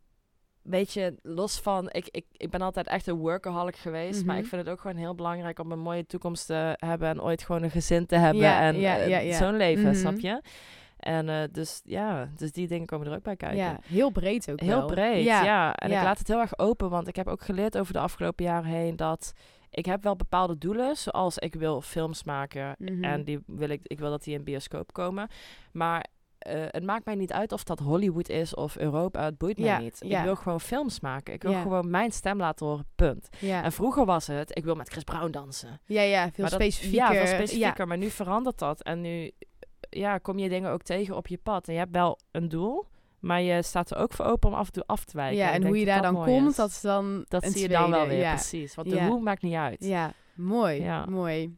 weet 0.62 0.94
je, 0.94 1.16
los 1.24 1.60
van, 1.60 1.90
ik, 1.92 2.08
ik, 2.12 2.26
ik 2.32 2.50
ben 2.50 2.62
altijd 2.62 2.88
echt 2.88 3.08
een 3.08 3.16
workaholic 3.16 3.76
geweest. 3.76 4.26
Maar 4.26 4.36
Mhm. 4.36 4.44
ik 4.44 4.50
vind 4.50 4.62
het 4.62 4.72
ook 4.72 4.82
gewoon 4.82 4.96
heel 4.98 5.16
belangrijk 5.16 5.60
om 5.60 5.72
een 5.72 5.80
mooie 5.80 6.06
toekomst 6.06 6.46
te 6.46 6.74
hebben. 6.78 7.08
En 7.10 7.22
ooit 7.22 7.44
gewoon 7.44 7.64
een 7.64 7.72
gezin 7.72 8.06
te 8.06 8.16
hebben. 8.16 8.42
Ja, 8.42 8.62
en 8.62 8.80
ja, 8.80 8.98
eh, 8.98 9.28
ja, 9.30 9.38
zo'n 9.38 9.58
leven, 9.58 9.84
Mhm. 9.90 9.96
snap 9.96 10.20
je? 10.20 10.42
En 11.00 11.30
eh, 11.30 11.44
dus 11.52 11.82
ja, 11.84 12.30
dus 12.38 12.52
die 12.52 12.68
dingen 12.68 12.86
komen 12.88 13.08
er 13.08 13.16
ook 13.16 13.24
bij 13.24 13.36
kijken. 13.36 13.58
ja, 13.58 13.80
heel 13.84 14.10
breed 14.10 14.52
ook 14.52 14.60
Heel 14.60 14.78
wel. 14.78 14.86
breed, 14.88 15.24
ja. 15.26 15.76
En 15.76 15.90
ja. 15.90 15.98
ik 15.98 16.04
laat 16.04 16.18
het 16.18 16.28
heel 16.28 16.40
erg 16.40 16.58
open, 16.60 16.90
want 16.90 17.08
ik 17.08 17.16
heb 17.16 17.28
ook 17.28 17.42
geleerd 17.42 17.78
over 17.78 17.94
de 17.94 18.00
afgelopen 18.00 18.46
jaren 18.46 18.70
heen 18.70 18.96
dat 18.96 19.34
ik 19.72 19.86
heb 19.86 20.04
wel 20.04 20.16
bepaalde 20.16 20.58
doelen, 20.58 20.96
zoals 20.96 21.38
ik 21.38 21.56
wil 21.56 21.82
films 21.82 22.24
maken 22.24 22.76
Mhm. 22.80 23.04
en 23.04 23.24
die 23.24 23.40
wil 23.46 23.70
ik, 23.70 23.80
ik 23.84 24.00
wil 24.00 24.10
dat 24.10 24.24
die 24.24 24.34
in 24.34 24.44
bioscoop 24.44 24.94
komen. 24.94 25.28
Maar 25.72 26.06
eh, 26.40 26.62
het 26.68 26.84
maakt 26.84 27.06
mij 27.06 27.16
niet 27.16 27.32
uit 27.32 27.52
of 27.52 27.64
dat 27.64 27.80
Hollywood 27.80 28.30
is 28.30 28.56
of 28.56 28.78
Europa, 28.78 29.24
het 29.24 29.38
boeit 29.38 29.58
Ja, 29.58 29.64
mij 29.76 29.84
niet. 29.84 29.98
ja. 30.00 30.18
Ik 30.18 30.24
wil 30.24 30.36
gewoon 30.36 30.60
films 30.62 31.00
maken. 31.00 31.34
Ik 31.34 31.42
wil 31.44 31.52
Ja. 31.52 31.62
gewoon 31.62 31.90
mijn 31.90 32.12
stem 32.12 32.38
laten 32.38 32.66
horen, 32.66 32.86
punt. 32.96 33.30
ja. 33.40 33.64
En 33.64 33.72
vroeger 33.72 34.06
was 34.06 34.28
het, 34.28 34.58
ik 34.58 34.64
wil 34.64 34.76
met 34.76 34.90
Chris 34.90 35.04
Brown 35.04 35.32
dansen. 35.32 35.82
ja, 35.86 36.02
ja, 36.02 36.32
veel 36.32 36.44
dat- 36.46 36.54
specifieker. 36.54 36.98
Ja, 37.00 37.12
veel 37.26 37.28
specifieker. 37.38 37.88
Maar 37.88 37.98
nu 37.98 38.10
verandert 38.10 38.60
dat. 38.60 38.84
En 38.84 39.02
nu 39.02 39.32
ja, 39.90 40.18
kom 40.18 40.40
je 40.40 40.50
dingen 40.50 40.72
ook 40.72 40.82
tegen 40.84 41.16
op 41.16 41.28
je 41.28 41.38
pad. 41.38 41.68
En 41.68 41.74
je 41.74 41.80
hebt 41.80 41.92
wel 41.92 42.20
een 42.32 42.50
doel, 42.50 42.86
maar 43.20 43.42
je 43.42 43.62
staat 43.64 43.92
er 43.92 43.98
ook 43.98 44.14
voor 44.14 44.26
open 44.26 44.50
om 44.50 44.56
af 44.56 44.66
en 44.66 44.72
toe 44.74 44.84
af 44.86 45.04
te 45.06 45.18
wijken. 45.18 45.38
Ja, 45.38 45.52
en 45.52 45.66
hoe 45.66 45.80
je 45.80 45.86
daar 45.86 46.02
dan 46.02 46.24
komt, 46.24 46.50
is. 46.50 46.56
dat 46.56 46.70
is 46.70 46.82
dan 46.82 47.26
Dat 47.28 47.44
een 47.44 47.52
zie 47.52 47.62
je 47.62 47.68
dan 47.68 47.90
wel 47.90 48.00
tweede, 48.00 48.10
weer, 48.16 48.24
ja. 48.24 48.34
precies. 48.34 48.76
Want 48.76 48.90
de 48.90 49.04
hoe 49.06 49.22
maakt 49.22 49.42
niet 49.42 49.54
uit. 49.56 49.84
Ja, 49.86 50.14
mooi, 50.36 50.82
Ja. 50.82 51.06
mooi. 51.06 51.58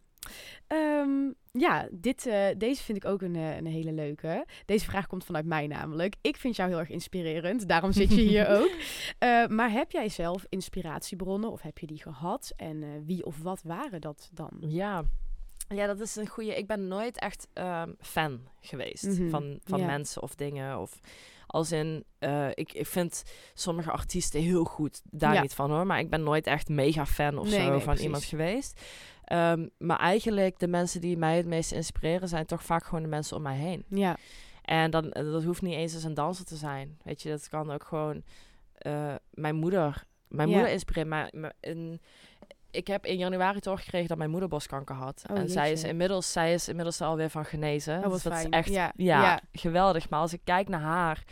Ehm, 0.67 1.31
ja, 1.51 1.87
dit, 1.91 2.25
eh, 2.25 2.45
deze 2.57 2.83
vind 2.83 2.97
ik 2.97 3.05
ook 3.05 3.21
een, 3.21 3.35
eh, 3.35 3.55
een 3.57 3.65
hele 3.65 3.91
leuke. 3.91 4.45
Deze 4.65 4.85
vraag 4.85 5.07
komt 5.07 5.25
vanuit 5.25 5.45
mij 5.45 5.67
namelijk. 5.67 6.15
Ik 6.21 6.37
vind 6.37 6.55
jou 6.55 6.69
heel 6.69 6.79
erg 6.79 6.89
inspirerend, 6.89 7.67
daarom 7.67 7.91
zit 7.91 8.09
je 8.15 8.21
hier 8.21 8.47
ook. 8.59 8.71
Eh, 9.19 9.47
maar 9.47 9.71
heb 9.71 9.91
jij 9.91 10.09
zelf 10.09 10.45
inspiratiebronnen 10.49 11.51
of 11.51 11.61
heb 11.61 11.77
je 11.77 11.87
die 11.87 12.01
gehad? 12.01 12.53
En 12.55 13.05
wie 13.05 13.25
of 13.25 13.37
wat 13.41 13.61
waren 13.63 14.01
dat 14.01 14.29
dan? 14.33 14.51
Ja. 14.59 15.03
Ja, 15.69 15.87
dat 15.87 15.99
is 15.99 16.15
een 16.15 16.27
goede. 16.27 16.57
Ik 16.57 16.67
ben 16.67 16.87
nooit 16.87 17.19
echt 17.19 17.47
ehm, 17.53 17.91
fan 17.99 18.39
geweest 18.61 19.03
Mhm, 19.03 19.29
van, 19.29 19.59
van 19.63 19.79
ja. 19.79 19.85
mensen 19.85 20.21
of 20.21 20.35
dingen. 20.35 20.79
Of 20.79 20.99
als 21.51 21.71
in, 21.71 22.03
eh, 22.19 22.47
ik, 22.53 22.73
ik 22.73 22.85
vind 22.87 23.23
sommige 23.53 23.91
artiesten 23.91 24.41
heel 24.41 24.63
goed, 24.63 25.01
daar 25.05 25.33
Ja. 25.33 25.41
niet 25.41 25.53
van 25.53 25.71
hoor. 25.71 25.85
Maar 25.85 25.99
ik 25.99 26.09
ben 26.09 26.23
nooit 26.23 26.47
echt 26.47 26.69
mega 26.69 27.05
fan 27.05 27.37
of 27.37 27.43
Nee, 27.49 27.53
zo 27.53 27.69
nee, 27.69 27.69
van 27.77 27.83
precies. 27.83 28.03
iemand 28.03 28.23
geweest. 28.23 28.81
Ehm, 29.23 29.67
maar 29.77 29.99
eigenlijk 29.99 30.59
de 30.59 30.67
mensen 30.67 31.01
die 31.01 31.17
mij 31.17 31.37
het 31.37 31.45
meest 31.45 31.71
inspireren 31.71 32.27
zijn 32.27 32.45
toch 32.45 32.63
vaak 32.63 32.83
gewoon 32.83 33.01
de 33.03 33.09
mensen 33.09 33.35
om 33.37 33.41
mij 33.43 33.57
heen. 33.57 33.85
Ja, 33.89 34.17
En 34.61 34.91
dan, 34.91 35.11
eh, 35.11 35.23
dat 35.31 35.43
hoeft 35.43 35.61
niet 35.61 35.73
eens 35.73 35.93
eens 35.93 36.03
een 36.03 36.13
danser 36.13 36.45
te 36.45 36.55
zijn. 36.55 36.97
Weet 37.03 37.21
je, 37.21 37.29
dat 37.29 37.49
kan 37.49 37.71
ook 37.71 37.83
gewoon 37.83 38.23
eh, 38.75 39.15
mijn 39.31 39.55
moeder. 39.55 40.03
Mijn 40.27 40.49
Ja. 40.49 40.55
moeder 40.55 40.73
inspireert 40.73 41.07
mij. 41.07 41.31
in- 41.59 42.01
ik 42.71 42.87
heb 42.87 43.05
in 43.05 43.17
januari 43.17 43.59
doorgekregen 43.59 44.07
dat 44.07 44.17
mijn 44.17 44.29
moeder 44.29 44.49
borstkanker 44.49 44.95
had. 44.95 45.23
Oh, 45.31 45.37
en 45.37 45.49
zij 45.49 45.71
is, 45.71 45.83
inmiddels, 45.83 46.31
zij 46.31 46.53
is 46.53 46.67
inmiddels 46.67 46.99
er 46.99 47.05
alweer 47.07 47.29
van 47.29 47.45
genezen. 47.45 47.97
Oh, 48.05 48.11
dus 48.11 48.23
dat 48.23 48.33
fijn. 48.33 48.45
is 48.51 48.57
echt 48.57 48.69
Ja, 48.69 48.91
ja, 48.95 49.21
ja. 49.21 49.39
geweldig. 49.51 50.09
Maar 50.09 50.19
als 50.19 50.33
ik 50.33 50.41
kijk 50.43 50.67
naar 50.69 50.81
haar, 50.81 51.23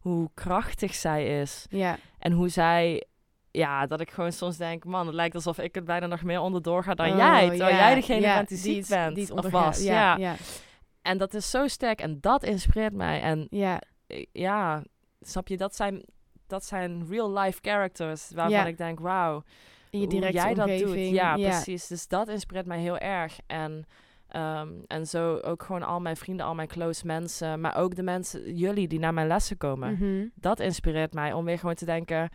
hoe 0.00 0.30
krachtig 0.34 0.94
zij 0.94 1.40
is. 1.40 1.66
ja, 1.70 1.96
En 2.18 2.32
hoe 2.32 2.48
zij 2.48 3.04
ja, 3.50 3.86
dat 3.86 4.00
ik 4.00 4.10
gewoon 4.10 4.32
soms 4.32 4.56
denk, 4.56 4.84
man, 4.84 5.06
het 5.06 5.14
lijkt 5.14 5.34
alsof 5.34 5.58
ik 5.58 5.74
het 5.74 5.84
bijna 5.84 6.06
nog 6.06 6.22
meer 6.22 6.40
onderdoor 6.40 6.82
ga 6.84 6.94
dan 6.94 7.10
Oh, 7.10 7.16
jij. 7.16 7.48
Terwijl 7.48 7.70
ja, 7.70 7.76
jij 7.78 7.94
degene 7.94 8.20
ja, 8.20 8.34
bent 8.36 8.48
die, 8.48 8.58
ziek 8.58 8.76
het- 8.78 8.88
bent 8.88 9.14
die 9.14 9.34
of 9.34 9.50
was. 9.50 9.82
Ja. 9.82 10.36
En 11.02 11.18
dat 11.18 11.34
is 11.34 11.50
zo 11.50 11.66
sterk 11.68 12.00
en 12.00 12.20
dat 12.20 12.42
inspireert 12.42 12.92
mij. 12.92 13.20
En 13.20 13.46
ja. 13.50 13.80
ja, 14.32 14.82
snap 15.20 15.48
je, 15.48 15.56
dat 15.56 15.76
zijn, 15.76 16.04
dat 16.46 16.64
zijn 16.64 17.06
real 17.08 17.32
life 17.38 17.58
characters 17.62 18.30
waarvan 18.34 18.66
ik 18.66 18.76
denk, 18.76 18.98
wauw, 19.00 19.42
in 19.90 19.98
je 20.00 20.06
hoe 20.06 20.14
directe 20.14 20.36
jij 20.36 20.54
dat 20.54 20.68
doet. 20.78 21.08
Ja, 21.10 21.34
precies. 21.34 21.86
Dus 21.86 22.08
dat 22.08 22.28
inspireert 22.28 22.66
mij 22.66 22.78
heel 22.80 22.98
erg. 22.98 23.38
En, 23.46 23.86
ehm, 24.28 24.68
en 24.86 25.06
zo 25.06 25.36
ook 25.36 25.62
gewoon 25.62 25.82
al 25.82 26.00
mijn 26.00 26.16
vrienden, 26.16 26.46
al 26.46 26.54
mijn 26.54 26.68
close 26.68 27.06
mensen, 27.06 27.60
maar 27.60 27.76
ook 27.76 27.94
de 27.94 28.02
mensen, 28.02 28.54
jullie 28.56 28.88
die 28.88 28.98
naar 28.98 29.14
mijn 29.14 29.26
lessen 29.26 29.56
komen. 29.56 29.92
Mhm. 29.92 30.26
Dat 30.34 30.60
inspireert 30.60 31.12
mij 31.14 31.32
om 31.32 31.44
weer 31.44 31.58
gewoon 31.58 31.74
te 31.74 31.84
denken, 31.84 32.28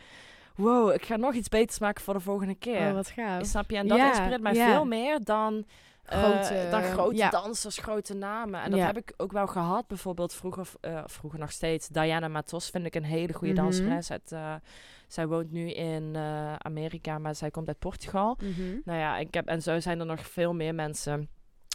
wow, 0.56 0.94
ik 0.94 1.06
ga 1.06 1.16
nog 1.16 1.34
iets 1.34 1.50
beters 1.50 1.80
maken 1.80 2.04
voor 2.04 2.14
de 2.14 2.20
volgende 2.20 2.56
keer. 2.56 2.88
Oh, 2.88 2.94
wat 2.94 3.08
gaaf. 3.10 3.46
Snap 3.46 3.70
je? 3.70 3.78
En 3.78 3.88
dat 3.88 3.98
Ja, 3.98 4.08
inspireert 4.10 4.42
mij 4.42 4.54
ja. 4.54 4.66
veel 4.72 4.86
meer 4.86 5.20
dan, 5.24 5.66
eh, 6.04 6.20
Grote, 6.24 6.68
dan 6.72 6.82
grote 6.84 7.16
ja. 7.16 7.30
dansers, 7.30 7.78
grote 7.78 8.14
namen. 8.14 8.62
En 8.62 8.72
dat 8.72 8.80
heb 8.80 8.98
ik 8.98 9.14
ook 9.18 9.32
wel 9.32 9.48
gehad. 9.48 9.88
Bijvoorbeeld 9.88 10.34
vroeger, 10.34 10.68
eh, 10.82 11.04
vroeger 11.06 11.40
nog 11.40 11.52
steeds. 11.52 11.88
Diana 11.88 12.28
Matos 12.28 12.70
vind 12.70 12.86
ik 12.86 12.96
een 12.96 13.04
hele 13.04 13.34
goede 13.34 13.54
Mhm. 13.54 13.64
danseres. 13.64 14.12
Uit, 14.12 14.32
eh, 14.32 14.54
zij 15.14 15.28
woont 15.28 15.52
nu 15.52 15.72
in 15.72 16.16
eh, 16.16 16.56
Amerika, 16.56 17.18
maar 17.18 17.36
zij 17.36 17.52
komt 17.52 17.68
uit 17.68 17.80
Portugal. 17.80 18.38
Mhm. 18.42 18.80
Nou 18.84 19.00
ja, 19.00 19.18
ik 19.18 19.34
heb, 19.34 19.48
en 19.48 19.62
zo 19.62 19.80
zijn 19.80 20.00
er 20.00 20.06
nog 20.06 20.28
veel 20.28 20.54
meer 20.54 20.76
mensen 20.76 21.30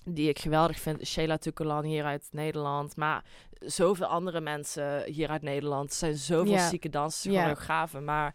die 0.04 0.28
ik 0.28 0.38
geweldig 0.38 0.80
vind. 0.80 1.06
Sheila 1.06 1.36
Tukulan 1.36 1.84
hier 1.84 2.04
uit 2.04 2.28
Nederland. 2.30 2.96
Maar 2.96 3.24
zoveel 3.58 4.06
andere 4.06 4.40
mensen 4.40 5.04
hier 5.04 5.28
uit 5.28 5.42
Nederland. 5.42 5.90
Er 5.90 5.96
zijn 5.96 6.16
zoveel 6.16 6.58
zieke 6.58 6.88
dansers, 6.88 7.34
choreografen. 7.34 8.04
Maar 8.04 8.34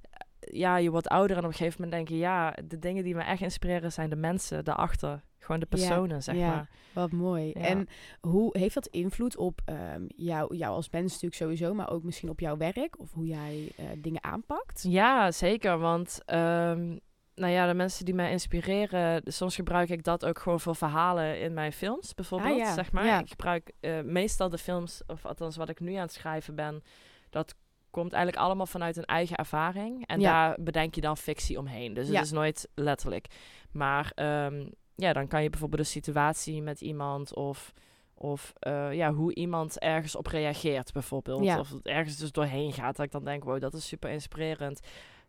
eh, 0.00 0.58
ja, 0.58 0.76
je 0.76 0.90
wordt 0.90 1.08
ouder 1.08 1.36
en 1.36 1.42
op 1.42 1.50
een 1.50 1.56
gegeven 1.56 1.82
moment 1.82 1.98
denk 1.98 2.08
je... 2.08 2.24
Ja, 2.24 2.54
de 2.64 2.78
dingen 2.78 3.04
die 3.04 3.14
me 3.14 3.22
echt 3.22 3.42
inspireren 3.42 3.92
zijn 3.92 4.10
de 4.10 4.16
mensen 4.16 4.64
daarachter. 4.64 5.22
Gewoon 5.42 5.60
de 5.60 5.66
Ja, 5.70 5.76
personen, 5.76 6.22
zeg 6.22 6.36
ja. 6.36 6.48
maar. 6.48 6.68
Wat 6.92 7.12
mooi. 7.12 7.50
Ja. 7.54 7.60
En 7.60 7.88
hoe 8.20 8.58
heeft 8.58 8.74
dat 8.74 8.86
invloed 8.86 9.36
op 9.36 9.60
ehm, 9.64 10.04
jou, 10.06 10.56
jou 10.56 10.74
als 10.74 10.90
mens 10.90 11.12
natuurlijk 11.12 11.34
sowieso, 11.34 11.74
maar 11.74 11.90
ook 11.90 12.02
misschien 12.02 12.28
op 12.28 12.40
jouw 12.40 12.56
werk 12.56 12.98
of 12.98 13.12
hoe 13.12 13.26
jij 13.26 13.72
eh, 13.76 13.84
dingen 13.98 14.24
aanpakt? 14.24 14.84
Ja, 14.88 15.30
zeker. 15.30 15.78
Want 15.78 16.20
ehm, 16.24 16.96
nou 17.34 17.52
ja, 17.52 17.66
de 17.66 17.74
mensen 17.74 18.04
die 18.04 18.14
mij 18.14 18.30
inspireren, 18.30 19.22
soms 19.24 19.54
gebruik 19.54 19.88
ik 19.88 20.04
dat 20.04 20.24
ook 20.24 20.38
gewoon 20.38 20.60
voor 20.60 20.76
verhalen 20.76 21.40
in 21.40 21.54
mijn 21.54 21.72
films, 21.72 22.14
bijvoorbeeld. 22.14 22.52
Ah, 22.52 22.58
ja. 22.58 22.74
Zeg 22.74 22.92
maar. 22.92 23.20
Ik 23.20 23.28
gebruik 23.28 23.72
eh, 23.80 24.00
meestal 24.00 24.48
de 24.48 24.58
films, 24.58 25.02
of 25.06 25.26
althans 25.26 25.56
wat 25.56 25.68
ik 25.68 25.80
nu 25.80 25.94
aan 25.94 26.02
het 26.02 26.12
schrijven 26.12 26.54
ben, 26.54 26.82
dat 27.30 27.54
komt 27.90 28.12
eigenlijk 28.12 28.44
allemaal 28.44 28.66
vanuit 28.66 28.96
een 28.96 29.04
eigen 29.04 29.36
ervaring. 29.36 30.06
En 30.06 30.20
daar 30.20 30.56
bedenk 30.60 30.94
je 30.94 31.00
dan 31.00 31.16
fictie 31.16 31.58
omheen. 31.58 31.94
Dus 31.94 32.08
het 32.08 32.24
is 32.24 32.30
nooit 32.30 32.68
letterlijk. 32.74 33.26
Maar 33.72 34.12
ehm, 34.14 34.66
ja, 35.02 35.12
dan 35.12 35.28
kan 35.28 35.42
je 35.42 35.50
bijvoorbeeld 35.50 35.80
een 35.80 35.86
situatie 35.86 36.62
met 36.62 36.80
iemand 36.80 37.34
of. 37.34 37.72
Of 38.14 38.52
eh, 38.58 38.92
ja, 38.92 39.12
hoe 39.12 39.34
iemand 39.34 39.78
ergens 39.78 40.16
op 40.16 40.26
reageert, 40.26 40.92
bijvoorbeeld. 40.92 41.44
Ja. 41.44 41.58
Of 41.58 41.70
het 41.70 41.86
ergens 41.86 42.16
dus 42.16 42.32
doorheen 42.32 42.72
gaat. 42.72 42.96
Dat 42.96 43.06
ik 43.06 43.12
dan 43.12 43.24
denk, 43.24 43.44
wow, 43.44 43.60
dat 43.60 43.74
is 43.74 43.86
super 43.86 44.10
inspirerend. 44.10 44.80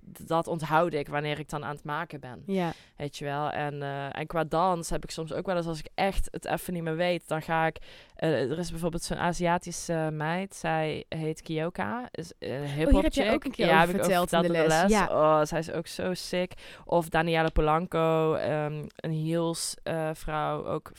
Dat 0.05 0.47
onthoud 0.47 0.93
ik 0.93 1.07
wanneer 1.07 1.39
ik 1.39 1.49
dan 1.49 1.63
aan 1.65 1.75
het 1.75 1.83
maken 1.83 2.19
ben. 2.19 2.43
Ja, 2.45 2.71
Weet 2.97 3.17
je 3.17 3.25
wel. 3.25 3.49
En, 3.49 3.81
eh, 3.81 4.19
en 4.19 4.27
qua 4.27 4.43
dans 4.43 4.89
heb 4.89 5.03
ik 5.03 5.11
soms 5.11 5.33
ook 5.33 5.45
wel 5.45 5.55
eens, 5.55 5.65
als 5.67 5.79
ik 5.79 5.87
echt 5.95 6.27
het 6.31 6.45
even 6.45 6.73
niet 6.73 6.83
meer 6.83 6.95
weet, 6.95 7.27
dan 7.27 7.41
ga 7.41 7.65
ik. 7.65 7.77
eh, 8.15 8.51
er 8.51 8.57
is 8.59 8.69
bijvoorbeeld 8.71 9.03
zo'n 9.03 9.17
Aziatische 9.17 10.09
meid. 10.13 10.55
Zij 10.55 11.05
heet 11.09 11.41
Kiyoka. 11.41 12.07
Is 12.11 12.33
een 12.39 12.63
hip 12.65 12.93
Oh, 12.93 13.01
heb 13.01 13.13
jij 13.13 13.33
ook 13.33 13.43
een 13.43 13.51
keer 13.51 13.65
over 13.65 13.79
heb 13.79 13.89
ik 13.89 13.95
verteld 13.95 14.31
in 14.31 14.41
de 14.41 14.47
les. 14.67 14.91
Ja. 14.91 15.07
Oh, 15.09 15.45
zij 15.45 15.59
is 15.59 15.71
ook 15.71 15.87
zo 15.87 16.13
sick. 16.13 16.53
Of 16.85 17.09
Daniela 17.09 17.49
Polanco, 17.49 18.33
ehm, 18.33 18.85
een 18.95 19.11
heels 19.11 19.75
eh, 19.83 20.09
vrouw, 20.13 20.65
ook 20.65 20.91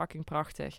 fucking 0.00 0.24
prachtig. 0.24 0.76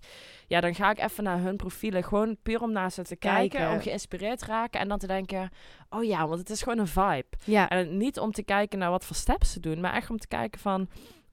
Ja, 0.47 0.61
dan 0.61 0.75
ga 0.75 0.91
ik 0.91 0.99
even 0.99 1.23
naar 1.23 1.39
hun 1.41 1.55
profielen, 1.55 2.03
gewoon 2.03 2.37
puur 2.43 2.61
om 2.61 2.71
naar 2.71 2.91
ze 2.91 3.01
te 3.03 3.15
kijken, 3.15 3.49
Kijken. 3.49 3.75
om 3.75 3.81
geïnspireerd 3.81 4.39
te 4.39 4.45
raken 4.45 4.79
en 4.79 4.87
dan 4.87 4.97
te 4.97 5.07
denken, 5.07 5.49
oh 5.89 6.03
ja, 6.03 6.27
want 6.27 6.39
het 6.39 6.49
is 6.49 6.61
gewoon 6.61 6.77
een 6.79 6.87
vibe. 6.87 7.25
ja. 7.43 7.69
En 7.69 7.97
niet 7.97 8.19
om 8.19 8.31
te 8.31 8.43
kijken 8.43 8.79
naar 8.79 8.89
wat 8.89 9.05
voor 9.05 9.15
steps 9.15 9.51
ze 9.51 9.59
doen, 9.59 9.79
maar 9.79 9.93
echt 9.93 10.09
om 10.09 10.17
te 10.17 10.27
kijken 10.27 10.59
van... 10.59 10.87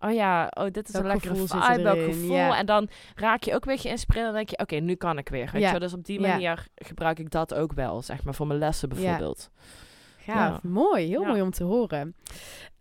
Oh 0.04 0.12
ja, 0.12 0.50
oh, 0.58 0.64
dit 0.70 0.88
is 0.88 0.92
Welk 0.92 1.04
een 1.04 1.10
lekkere 1.12 1.30
gevoel 1.32 1.46
zit 1.46 1.64
vibe, 1.64 1.82
welk 1.82 1.96
erin? 1.96 2.12
gevoel. 2.12 2.36
Ja. 2.36 2.56
En 2.58 2.66
dan 2.66 2.88
raak 3.14 3.42
je 3.42 3.54
ook 3.54 3.64
weer 3.64 3.78
geïnspireerd 3.78 4.26
en 4.26 4.32
denk 4.32 4.48
je... 4.48 4.58
Oké, 4.58 4.74
nu 4.76 4.94
kan 4.94 5.18
ik 5.18 5.28
weer. 5.28 5.50
Weet 5.52 5.62
Ja. 5.62 5.72
je? 5.72 5.78
Dus 5.78 5.92
op 5.92 6.04
die 6.04 6.20
Ja. 6.20 6.28
manier 6.28 6.66
gebruik 6.74 7.18
ik 7.18 7.30
dat 7.30 7.54
ook 7.54 7.72
wel, 7.72 8.02
zeg 8.02 8.24
maar, 8.24 8.34
voor 8.34 8.46
mijn 8.46 8.58
lessen 8.58 8.88
bijvoorbeeld. 8.88 9.50
Ja. 10.26 10.60
mooi, 10.62 11.06
heel 11.06 11.24
mooi 11.24 11.42
om 11.42 11.50
te 11.50 11.64
horen. 11.64 12.14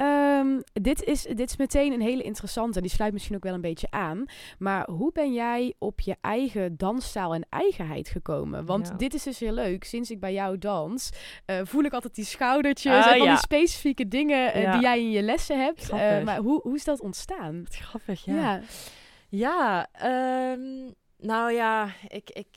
Ehm, 0.02 0.60
dit, 0.74 1.04
is, 1.04 1.22
dit 1.22 1.50
is 1.50 1.58
meteen 1.58 1.94
een 1.94 2.02
hele 2.02 2.24
interessante 2.24 2.76
en 2.78 2.84
die 2.84 2.92
sluit 2.92 3.14
misschien 3.14 3.36
ook 3.36 3.44
wel 3.44 3.54
een 3.54 3.62
beetje 3.62 3.88
aan. 3.90 4.26
Maar 4.60 4.90
hoe 4.90 5.12
ben 5.12 5.34
jij 5.34 5.74
op 5.80 6.00
je 6.00 6.16
eigen 6.22 6.78
dansstijl 6.78 7.34
en 7.34 7.46
eigenheid 7.50 8.10
gekomen? 8.10 8.66
Want 8.66 8.88
Ja. 8.88 8.94
dit 8.96 9.14
is 9.14 9.24
dus 9.24 9.40
heel 9.40 9.52
leuk. 9.54 9.84
Sinds 9.84 10.12
ik 10.12 10.20
bij 10.20 10.34
jou 10.34 10.58
dans, 10.58 11.10
eh, 11.46 11.60
voel 11.64 11.84
ik 11.84 11.94
altijd 11.94 12.16
die 12.16 12.26
schoudertjes 12.26 12.94
Ah, 12.94 13.12
en 13.12 13.18
van 13.18 13.22
ja. 13.28 13.32
die 13.34 13.38
specifieke 13.42 14.08
dingen 14.08 14.54
eh, 14.54 14.62
Ja. 14.62 14.72
die 14.72 14.82
jij 14.82 15.00
in 15.00 15.12
je 15.12 15.22
lessen 15.22 15.64
hebt. 15.64 15.90
Eh, 15.90 16.24
maar 16.24 16.38
hoe, 16.38 16.62
hoe 16.62 16.76
is 16.76 16.84
dat 16.84 17.02
ontstaan? 17.02 17.64
Wat 17.64 17.76
grappig, 17.76 18.26
Ja, 18.26 18.34
ja. 18.36 18.62
Ja, 19.30 19.88
ehm, 19.92 20.92
nou 21.18 21.52
ja, 21.52 21.90
ik, 22.08 22.30
ik, 22.30 22.48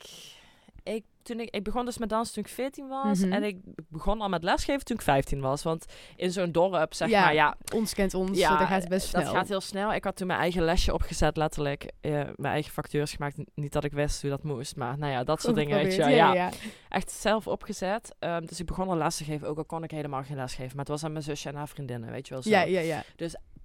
toen 1.25 1.39
ik, 1.39 1.49
ik 1.49 1.63
begon 1.63 1.85
dus 1.85 1.97
met 1.97 2.09
dansen 2.09 2.33
toen 2.33 2.43
ik 2.43 2.49
14 2.49 2.87
was. 2.87 3.19
Mhm. 3.19 3.33
En 3.33 3.43
ik 3.43 3.57
begon 3.89 4.21
al 4.21 4.29
met 4.29 4.43
lesgeven 4.43 4.85
toen 4.85 4.95
ik 4.95 5.01
15 5.01 5.41
was. 5.41 5.63
Want 5.63 5.85
in 6.15 6.31
zo'n 6.31 6.51
dorp, 6.51 6.93
zeg 6.93 7.09
Ja, 7.09 7.21
maar, 7.21 7.33
ja, 7.33 7.57
ons 7.73 7.93
kent 7.93 8.13
ons, 8.13 8.37
Ja, 8.37 8.51
ja, 8.51 8.57
dat 8.57 8.67
gaat 8.67 8.87
best 8.87 9.07
snel. 9.07 9.23
Dat 9.23 9.33
gaat 9.33 9.47
heel 9.47 9.61
snel. 9.61 9.93
Ik 9.93 10.03
had 10.03 10.15
toen 10.15 10.27
mijn 10.27 10.39
eigen 10.39 10.63
lesje 10.63 10.93
opgezet, 10.93 11.37
letterlijk. 11.37 11.91
Mijn 12.01 12.35
eigen 12.53 12.71
factures 12.71 13.13
gemaakt. 13.13 13.37
Niet 13.55 13.73
dat 13.73 13.83
ik 13.83 13.91
wist 13.91 14.21
hoe 14.21 14.29
dat 14.29 14.43
moest, 14.43 14.75
maar 14.75 14.97
nou 14.97 15.11
ja, 15.11 15.23
dat 15.23 15.41
soort 15.41 15.53
Goed 15.53 15.63
dingen. 15.63 15.83
Weet 15.83 15.95
je, 15.95 16.01
ja, 16.01 16.33
ja, 16.33 16.49
echt 16.89 17.11
zelf 17.11 17.47
opgezet. 17.47 18.15
Ehm, 18.19 18.45
dus 18.45 18.59
ik 18.59 18.65
begon 18.65 18.89
al 18.89 18.97
les 18.97 19.17
te 19.17 19.23
geven, 19.23 19.47
ook 19.47 19.57
al 19.57 19.65
kon 19.65 19.83
ik 19.83 19.91
helemaal 19.91 20.23
geen 20.23 20.35
les 20.35 20.55
geven. 20.55 20.75
Maar 20.75 20.85
het 20.85 20.87
was 20.87 21.03
aan 21.03 21.11
mijn 21.11 21.23
zusje 21.23 21.49
en 21.49 21.55
haar 21.55 21.67
vriendinnen, 21.67 22.11
weet 22.11 22.27
je 22.27 22.33
wel 22.33 22.43
zo. 22.43 22.49
Ja, 22.49 22.61
ja, 22.61 22.79
ja. 22.79 23.03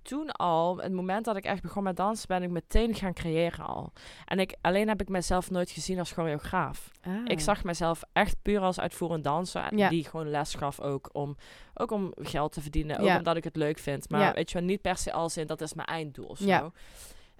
Toen 0.02 0.30
al, 0.32 0.76
het 0.76 0.92
moment 0.92 1.24
dat 1.24 1.36
ik 1.36 1.44
echt 1.44 1.62
begon 1.62 1.82
met 1.82 1.96
dansen, 1.96 2.28
ben 2.28 2.42
ik 2.42 2.50
meteen 2.50 2.94
gaan 2.94 3.12
creëren 3.12 3.66
al. 3.66 3.92
En 4.24 4.38
ik, 4.38 4.54
alleen 4.60 4.88
heb 4.88 5.00
ik 5.00 5.08
mezelf 5.08 5.50
nooit 5.50 5.70
gezien 5.70 5.98
als 5.98 6.12
choreograaf. 6.12 6.90
Ah. 7.02 7.12
Ik 7.24 7.40
zag 7.40 7.64
mezelf 7.64 8.02
echt 8.12 8.36
puur 8.42 8.60
als 8.60 8.80
uitvoerend 8.80 9.24
danser. 9.24 9.62
En 9.62 9.76
Ja. 9.76 9.88
die 9.88 10.04
gewoon 10.04 10.30
les 10.30 10.54
gaf 10.54 10.80
ook 10.80 11.08
om, 11.12 11.36
ook 11.74 11.90
om 11.90 12.12
geld 12.16 12.52
te 12.52 12.60
verdienen. 12.60 12.98
Ook 12.98 13.06
Ja. 13.06 13.16
omdat 13.16 13.36
ik 13.36 13.44
het 13.44 13.56
leuk 13.56 13.78
vind. 13.78 14.08
Maar 14.10 14.20
Ja. 14.20 14.32
weet 14.32 14.50
je 14.50 14.58
wel, 14.58 14.66
niet 14.66 14.82
per 14.82 14.96
se 14.96 15.12
als 15.12 15.36
in 15.36 15.46
dat 15.46 15.60
is 15.60 15.74
mijn 15.74 15.88
einddoel 15.88 16.26
of 16.26 16.38
zo. 16.38 16.72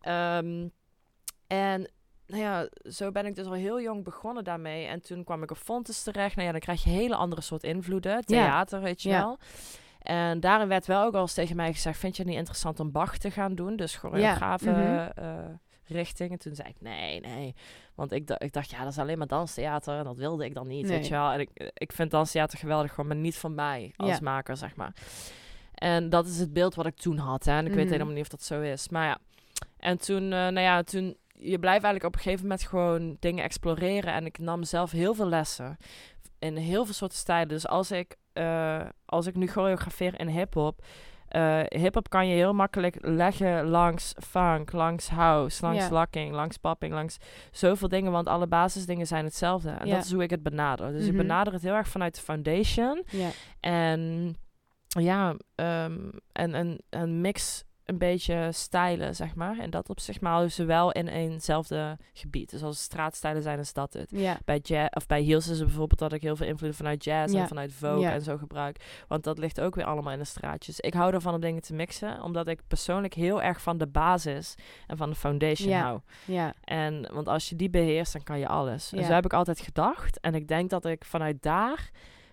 Ehm, 0.00 0.68
en 1.46 1.90
nou 2.26 2.42
ja, 2.42 2.68
zo 2.90 3.10
ben 3.10 3.26
ik 3.26 3.34
dus 3.34 3.46
al 3.46 3.52
heel 3.52 3.80
jong 3.80 4.04
begonnen 4.04 4.44
daarmee. 4.44 4.86
En 4.86 5.02
toen 5.02 5.24
kwam 5.24 5.42
ik 5.42 5.50
op 5.50 5.56
Fontes 5.56 6.02
terecht. 6.02 6.34
Nou 6.34 6.46
ja, 6.46 6.52
dan 6.52 6.60
krijg 6.60 6.84
je 6.84 6.90
hele 6.90 7.16
andere 7.16 7.40
soort 7.42 7.62
invloeden. 7.62 8.24
Theater, 8.24 8.80
weet 8.80 9.02
je 9.02 9.08
wel. 9.10 9.38
En 10.00 10.40
daarin 10.40 10.68
werd 10.68 10.86
wel 10.86 11.04
ook 11.04 11.14
al 11.14 11.20
eens 11.20 11.34
tegen 11.34 11.56
mij 11.56 11.72
gezegd... 11.72 11.98
vind 11.98 12.16
je 12.16 12.22
het 12.22 12.30
niet 12.30 12.40
interessant 12.40 12.80
om 12.80 12.90
Bach 12.92 13.18
te 13.18 13.30
gaan 13.30 13.54
doen? 13.54 13.76
Dus 13.76 13.96
choreografen 13.96 14.72
mhm. 14.72 15.08
eh, 15.24 15.34
richting. 15.86 16.30
En 16.30 16.38
toen 16.38 16.54
zei 16.54 16.68
ik, 16.68 16.80
nee, 16.80 17.20
nee. 17.20 17.54
Want 17.94 18.12
ik, 18.12 18.30
ik 18.30 18.52
dacht, 18.52 18.70
ja, 18.70 18.78
dat 18.82 18.92
is 18.92 18.98
alleen 18.98 19.18
maar 19.18 19.26
danstheater. 19.26 19.98
En 19.98 20.04
dat 20.04 20.16
wilde 20.16 20.44
ik 20.44 20.54
dan 20.54 20.66
niet, 20.66 20.86
Nee. 20.86 20.96
weet 20.96 21.06
je 21.06 21.14
wel. 21.14 21.30
En 21.30 21.40
ik, 21.40 21.70
ik 21.74 21.92
vind 21.92 22.10
danstheater 22.10 22.58
geweldig, 22.58 22.90
gewoon, 22.90 23.06
maar 23.06 23.16
niet 23.16 23.36
van 23.36 23.54
mij 23.54 23.92
als 23.96 24.10
Ja. 24.10 24.18
maker, 24.22 24.56
zeg 24.56 24.76
maar. 24.76 24.94
En 25.74 26.08
dat 26.10 26.26
is 26.26 26.38
het 26.38 26.52
beeld 26.52 26.74
wat 26.74 26.86
ik 26.86 26.96
toen 26.96 27.18
had. 27.18 27.44
Hè. 27.44 27.52
En 27.52 27.66
ik 27.66 27.72
weet 27.72 27.84
Mhm. 27.84 27.92
helemaal 27.92 28.14
niet 28.14 28.22
of 28.22 28.28
dat 28.28 28.42
zo 28.42 28.60
is. 28.60 28.88
Maar 28.88 29.06
ja, 29.06 29.18
en 29.78 29.98
toen, 29.98 30.22
eh, 30.22 30.30
nou 30.30 30.60
ja, 30.60 30.82
toen... 30.82 31.16
Je 31.42 31.58
blijft 31.58 31.84
eigenlijk 31.84 32.04
op 32.04 32.14
een 32.14 32.20
gegeven 32.20 32.42
moment 32.42 32.62
gewoon 32.62 33.16
dingen 33.20 33.44
exploreren. 33.44 34.12
En 34.12 34.26
ik 34.26 34.38
nam 34.38 34.64
zelf 34.64 34.90
heel 34.90 35.14
veel 35.14 35.28
lessen. 35.28 35.76
In 36.40 36.56
heel 36.56 36.84
veel 36.84 36.94
soorten 36.94 37.18
stijlen. 37.18 37.48
Dus 37.48 37.66
als 37.66 37.90
ik, 37.90 38.16
eh, 38.32 38.80
als 39.06 39.26
ik 39.26 39.34
nu 39.34 39.46
choreografeer 39.46 40.20
in 40.20 40.28
hip-hop. 40.28 40.82
eh 41.28 41.60
hip-hop 41.68 42.08
kan 42.08 42.28
je 42.28 42.34
heel 42.34 42.52
makkelijk 42.52 42.96
leggen 43.00 43.68
langs 43.68 44.14
funk, 44.26 44.72
langs 44.72 45.08
house, 45.08 45.62
langs 45.62 45.82
Ja. 45.84 45.90
locking, 45.90 46.32
langs 46.32 46.56
popping, 46.56 46.92
langs 46.92 47.16
zoveel 47.50 47.88
dingen. 47.88 48.12
Want 48.12 48.26
alle 48.28 48.46
basisdingen 48.46 49.06
zijn 49.06 49.24
hetzelfde. 49.24 49.70
En 49.70 49.88
dat 49.88 50.04
is 50.04 50.12
hoe 50.12 50.22
ik 50.22 50.30
het 50.30 50.42
benader. 50.42 50.92
Dus 50.92 51.02
ik 51.04 51.08
Mhm. 51.12 51.16
benader 51.16 51.52
het 51.52 51.62
heel 51.62 51.74
erg 51.74 51.88
vanuit 51.88 52.14
de 52.14 52.20
foundation. 52.20 53.04
En 53.60 54.34
ja, 54.86 55.34
ehm, 55.54 55.98
en 56.32 56.54
een 56.90 57.20
mix 57.20 57.64
een 57.90 57.98
beetje 57.98 58.48
stijlen, 58.52 59.14
zeg 59.14 59.34
maar. 59.34 59.58
En 59.58 59.70
dat 59.70 59.88
op 59.88 60.00
zich 60.00 60.20
maar 60.20 60.48
ze 60.48 60.64
wel 60.64 60.92
in 60.92 61.08
eenzelfde 61.08 61.96
gebied. 62.12 62.50
Dus 62.50 62.62
als 62.62 62.82
straatstijlen 62.82 63.42
zijn, 63.42 63.58
is 63.58 63.72
dat 63.72 63.92
het. 63.92 64.10
ja. 64.10 64.38
Bij, 64.44 64.58
jazz, 64.62 64.88
of 64.96 65.06
bij 65.06 65.22
heels 65.22 65.48
is 65.48 65.58
het 65.58 65.66
bijvoorbeeld 65.66 65.98
dat 65.98 66.12
ik 66.12 66.22
heel 66.22 66.36
veel 66.36 66.46
invloeden 66.46 66.76
vanuit 66.78 67.04
jazz 67.04 67.34
Ja. 67.34 67.40
en 67.40 67.48
vanuit 67.48 67.72
Vogue 67.72 67.98
Ja. 68.00 68.12
en 68.12 68.22
zo 68.22 68.36
gebruik. 68.36 69.04
Want 69.08 69.24
dat 69.24 69.38
ligt 69.38 69.60
ook 69.60 69.74
weer 69.74 69.84
allemaal 69.84 70.12
in 70.12 70.18
de 70.18 70.24
straatjes. 70.24 70.80
Ik 70.80 70.94
hou 70.94 71.12
ervan 71.14 71.34
om 71.34 71.40
dingen 71.40 71.62
te 71.62 71.74
mixen, 71.74 72.22
omdat 72.22 72.46
ik 72.48 72.60
persoonlijk 72.68 73.14
heel 73.14 73.42
erg 73.42 73.60
van 73.62 73.78
de 73.78 73.86
basis 73.86 74.54
en 74.86 74.96
van 74.96 75.10
de 75.10 75.16
foundation 75.16 75.72
hou. 75.72 76.00
ja. 76.24 76.54
En 76.64 77.12
want 77.12 77.28
als 77.28 77.48
je 77.48 77.56
die 77.56 77.70
beheerst, 77.70 78.12
dan 78.12 78.22
kan 78.22 78.38
je 78.38 78.48
alles. 78.48 78.92
En 78.92 79.04
zo 79.04 79.12
heb 79.12 79.24
ik 79.24 79.32
altijd 79.32 79.60
gedacht. 79.60 80.20
En 80.20 80.34
ik 80.34 80.48
denk 80.48 80.70
dat 80.70 80.84
ik 80.84 81.04
vanuit 81.04 81.42
daar 81.42 81.90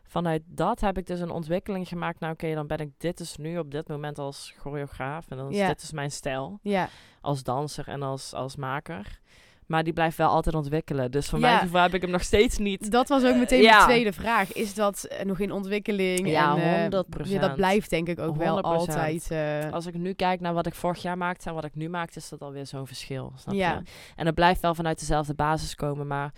vanuit 0.08 0.42
dat 0.46 0.80
heb 0.82 0.98
ik 0.98 1.06
dus 1.08 1.20
een 1.20 1.30
ontwikkeling 1.32 1.88
gemaakt. 1.88 2.20
Nou 2.20 2.34
oké, 2.34 2.54
dan 2.54 2.68
ben 2.68 2.78
ik 2.78 2.90
dit 2.98 3.18
dus 3.18 3.38
nu 3.38 3.58
op 3.58 3.72
dit 3.72 3.88
moment 3.88 4.20
als 4.20 4.54
choreograaf. 4.58 5.26
En 5.30 5.38
dan 5.38 5.50
is 5.52 5.58
Ja. 5.58 5.68
dit 5.68 5.82
is 5.82 5.92
mijn 5.92 6.12
stijl. 6.12 6.60
Ja, 6.62 6.90
Als 7.22 7.44
danser 7.44 7.88
en 7.88 8.02
als, 8.02 8.34
als 8.34 8.56
maker. 8.56 9.20
Maar 9.66 9.84
die 9.84 9.94
blijft 9.94 10.18
wel 10.18 10.30
altijd 10.30 10.56
ontwikkelen. 10.56 11.12
Dus 11.12 11.30
voor 11.30 11.40
Ja. 11.40 11.46
mijn 11.48 11.60
gevoel 11.60 11.82
heb 11.82 11.94
ik 11.94 12.02
hem 12.02 12.10
nog 12.12 12.24
steeds 12.24 12.58
niet. 12.58 12.92
dat 12.92 13.08
was 13.08 13.24
ook 13.24 13.36
meteen 13.36 13.62
Ja. 13.62 13.80
de 13.80 13.86
tweede 13.86 14.14
vraag. 14.14 14.54
Is 14.54 14.74
dat 14.74 15.04
eh, 15.04 15.26
nog 15.26 15.40
in 15.40 15.52
ontwikkeling? 15.52 16.28
Ja, 16.30 16.58
en, 16.58 16.84
100%. 16.92 17.30
Ja, 17.30 17.40
dat 17.40 17.56
blijft 17.56 17.90
denk 17.90 18.08
ik 18.08 18.20
ook 18.20 18.36
wel 18.36 18.56
100%. 18.56 18.62
altijd. 18.66 19.32
eh, 19.32 19.72
Als 19.74 19.86
ik 19.86 19.94
nu 19.94 20.14
kijk 20.14 20.40
naar 20.40 20.54
wat 20.54 20.66
ik 20.66 20.76
vorig 20.76 21.02
jaar 21.02 21.18
maakte 21.18 21.50
en 21.50 21.56
wat 21.56 21.64
ik 21.66 21.76
nu 21.76 21.90
maakte, 21.90 22.20
is 22.20 22.30
dat 22.30 22.42
alweer 22.42 22.66
zo'n 22.66 22.88
verschil. 22.88 23.32
Snap 23.36 23.54
Ja. 23.56 23.72
je? 23.74 23.82
En 24.16 24.26
het 24.26 24.36
blijft 24.36 24.62
wel 24.62 24.76
vanuit 24.76 25.00
dezelfde 25.00 25.34
basis 25.34 25.76
komen, 25.76 26.08
maar 26.08 26.32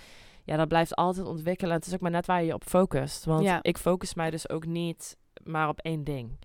ja, 0.50 0.58
dat 0.58 0.68
blijft 0.68 0.96
altijd 0.96 1.26
ontwikkelen. 1.28 1.72
En 1.72 1.78
het 1.78 1.88
is 1.88 1.94
ook 1.94 2.00
maar 2.00 2.12
net 2.12 2.26
waar 2.26 2.40
je 2.42 2.48
je 2.48 2.54
op 2.54 2.64
focust. 2.64 3.26
Want 3.26 3.44
Ja. 3.44 3.60
ik 3.62 3.78
focus 3.78 4.14
mij 4.14 4.30
dus 4.30 4.50
ook 4.50 4.66
niet 4.66 5.18
maar 5.44 5.70
op 5.70 5.80
één 5.80 6.04
ding. 6.04 6.40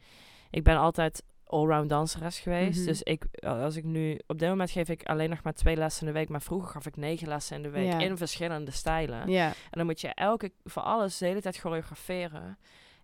Ik 0.51 0.63
ben 0.63 0.77
altijd 0.77 1.23
allround 1.45 1.89
danseres 1.89 2.39
geweest. 2.39 2.79
Mhm. 2.79 2.87
Dus 2.87 3.03
ik, 3.03 3.25
als 3.43 3.77
ik 3.77 3.85
nu, 3.85 4.19
op 4.27 4.39
dit 4.39 4.49
moment 4.49 4.71
geef 4.71 4.89
ik 4.89 5.03
alleen 5.05 5.31
nog 5.31 5.43
maar 5.43 5.53
twee 5.53 5.77
lessen 5.77 6.07
in 6.07 6.13
de 6.13 6.19
week, 6.19 6.29
maar 6.29 6.43
vroeger 6.43 6.69
gaf 6.71 6.87
ik 6.87 6.97
negen 6.97 7.29
lessen 7.29 7.57
in 7.57 7.63
de 7.63 7.71
week 7.71 7.93
Ja. 7.93 7.99
in 7.99 8.17
verschillende 8.17 8.71
stijlen. 8.71 9.29
ja, 9.31 9.47
En 9.47 9.55
dan 9.71 9.87
moet 9.87 10.01
je 10.01 10.09
elke, 10.09 10.53
voor 10.65 10.83
alles 10.83 11.19
de 11.19 11.27
hele 11.27 11.41
tijd 11.41 11.57
choreograferen. 11.57 12.59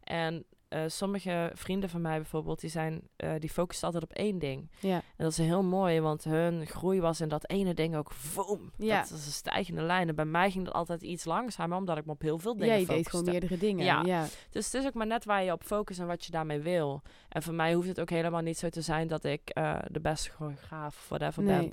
En 0.04 0.44
eh, 0.70 0.82
sommige 0.86 1.50
vrienden 1.54 1.88
van 1.90 2.00
mij 2.00 2.16
bijvoorbeeld, 2.16 2.60
die, 2.60 2.70
zijn, 2.70 3.00
eh, 3.16 3.32
die 3.38 3.50
focussen 3.50 3.86
altijd 3.86 4.04
op 4.04 4.12
één 4.12 4.38
ding. 4.38 4.70
ja, 4.80 4.94
En 4.94 5.24
dat 5.24 5.30
is 5.30 5.38
heel 5.38 5.62
mooi, 5.62 6.00
want 6.00 6.24
hun 6.24 6.66
groei 6.66 7.00
was 7.00 7.20
in 7.20 7.28
dat 7.28 7.48
ene 7.48 7.74
ding 7.74 7.96
ook 7.96 8.10
boom. 8.34 8.70
Ja. 8.76 9.00
Dat 9.00 9.10
is 9.10 9.26
een 9.26 9.32
stijgende 9.32 9.82
lijn. 9.82 10.08
En 10.08 10.14
bij 10.14 10.24
mij 10.24 10.50
ging 10.50 10.64
dat 10.64 10.74
altijd 10.74 11.02
iets 11.02 11.24
langzamer, 11.24 11.76
omdat 11.78 11.98
ik 11.98 12.04
me 12.06 12.12
op 12.12 12.22
heel 12.22 12.38
veel 12.38 12.56
dingen 12.56 12.74
ja, 12.74 12.80
je 12.80 12.86
deed 12.86 12.88
focuste. 12.88 13.10
gewoon 13.10 13.30
meerdere 13.30 13.58
dingen. 13.58 13.84
Ja. 13.84 14.02
Ja, 14.04 14.26
Dus 14.50 14.64
het 14.64 14.74
is 14.74 14.86
ook 14.86 14.94
maar 14.94 15.06
net 15.06 15.24
waar 15.24 15.42
je 15.44 15.52
op 15.52 15.62
focust 15.64 16.00
en 16.00 16.06
wat 16.06 16.24
je 16.24 16.30
daarmee 16.30 16.60
wil. 16.60 17.02
En 17.28 17.42
voor 17.42 17.54
mij 17.54 17.74
hoeft 17.74 17.88
het 17.88 18.00
ook 18.00 18.10
helemaal 18.10 18.40
niet 18.42 18.58
zo 18.58 18.68
te 18.68 18.80
zijn 18.80 19.08
dat 19.08 19.24
ik 19.24 19.48
eh, 19.50 19.78
de 19.90 20.00
beste 20.00 20.30
choreograaf 20.30 20.96
of 20.96 21.08
whatever 21.08 21.44
ben. 21.44 21.72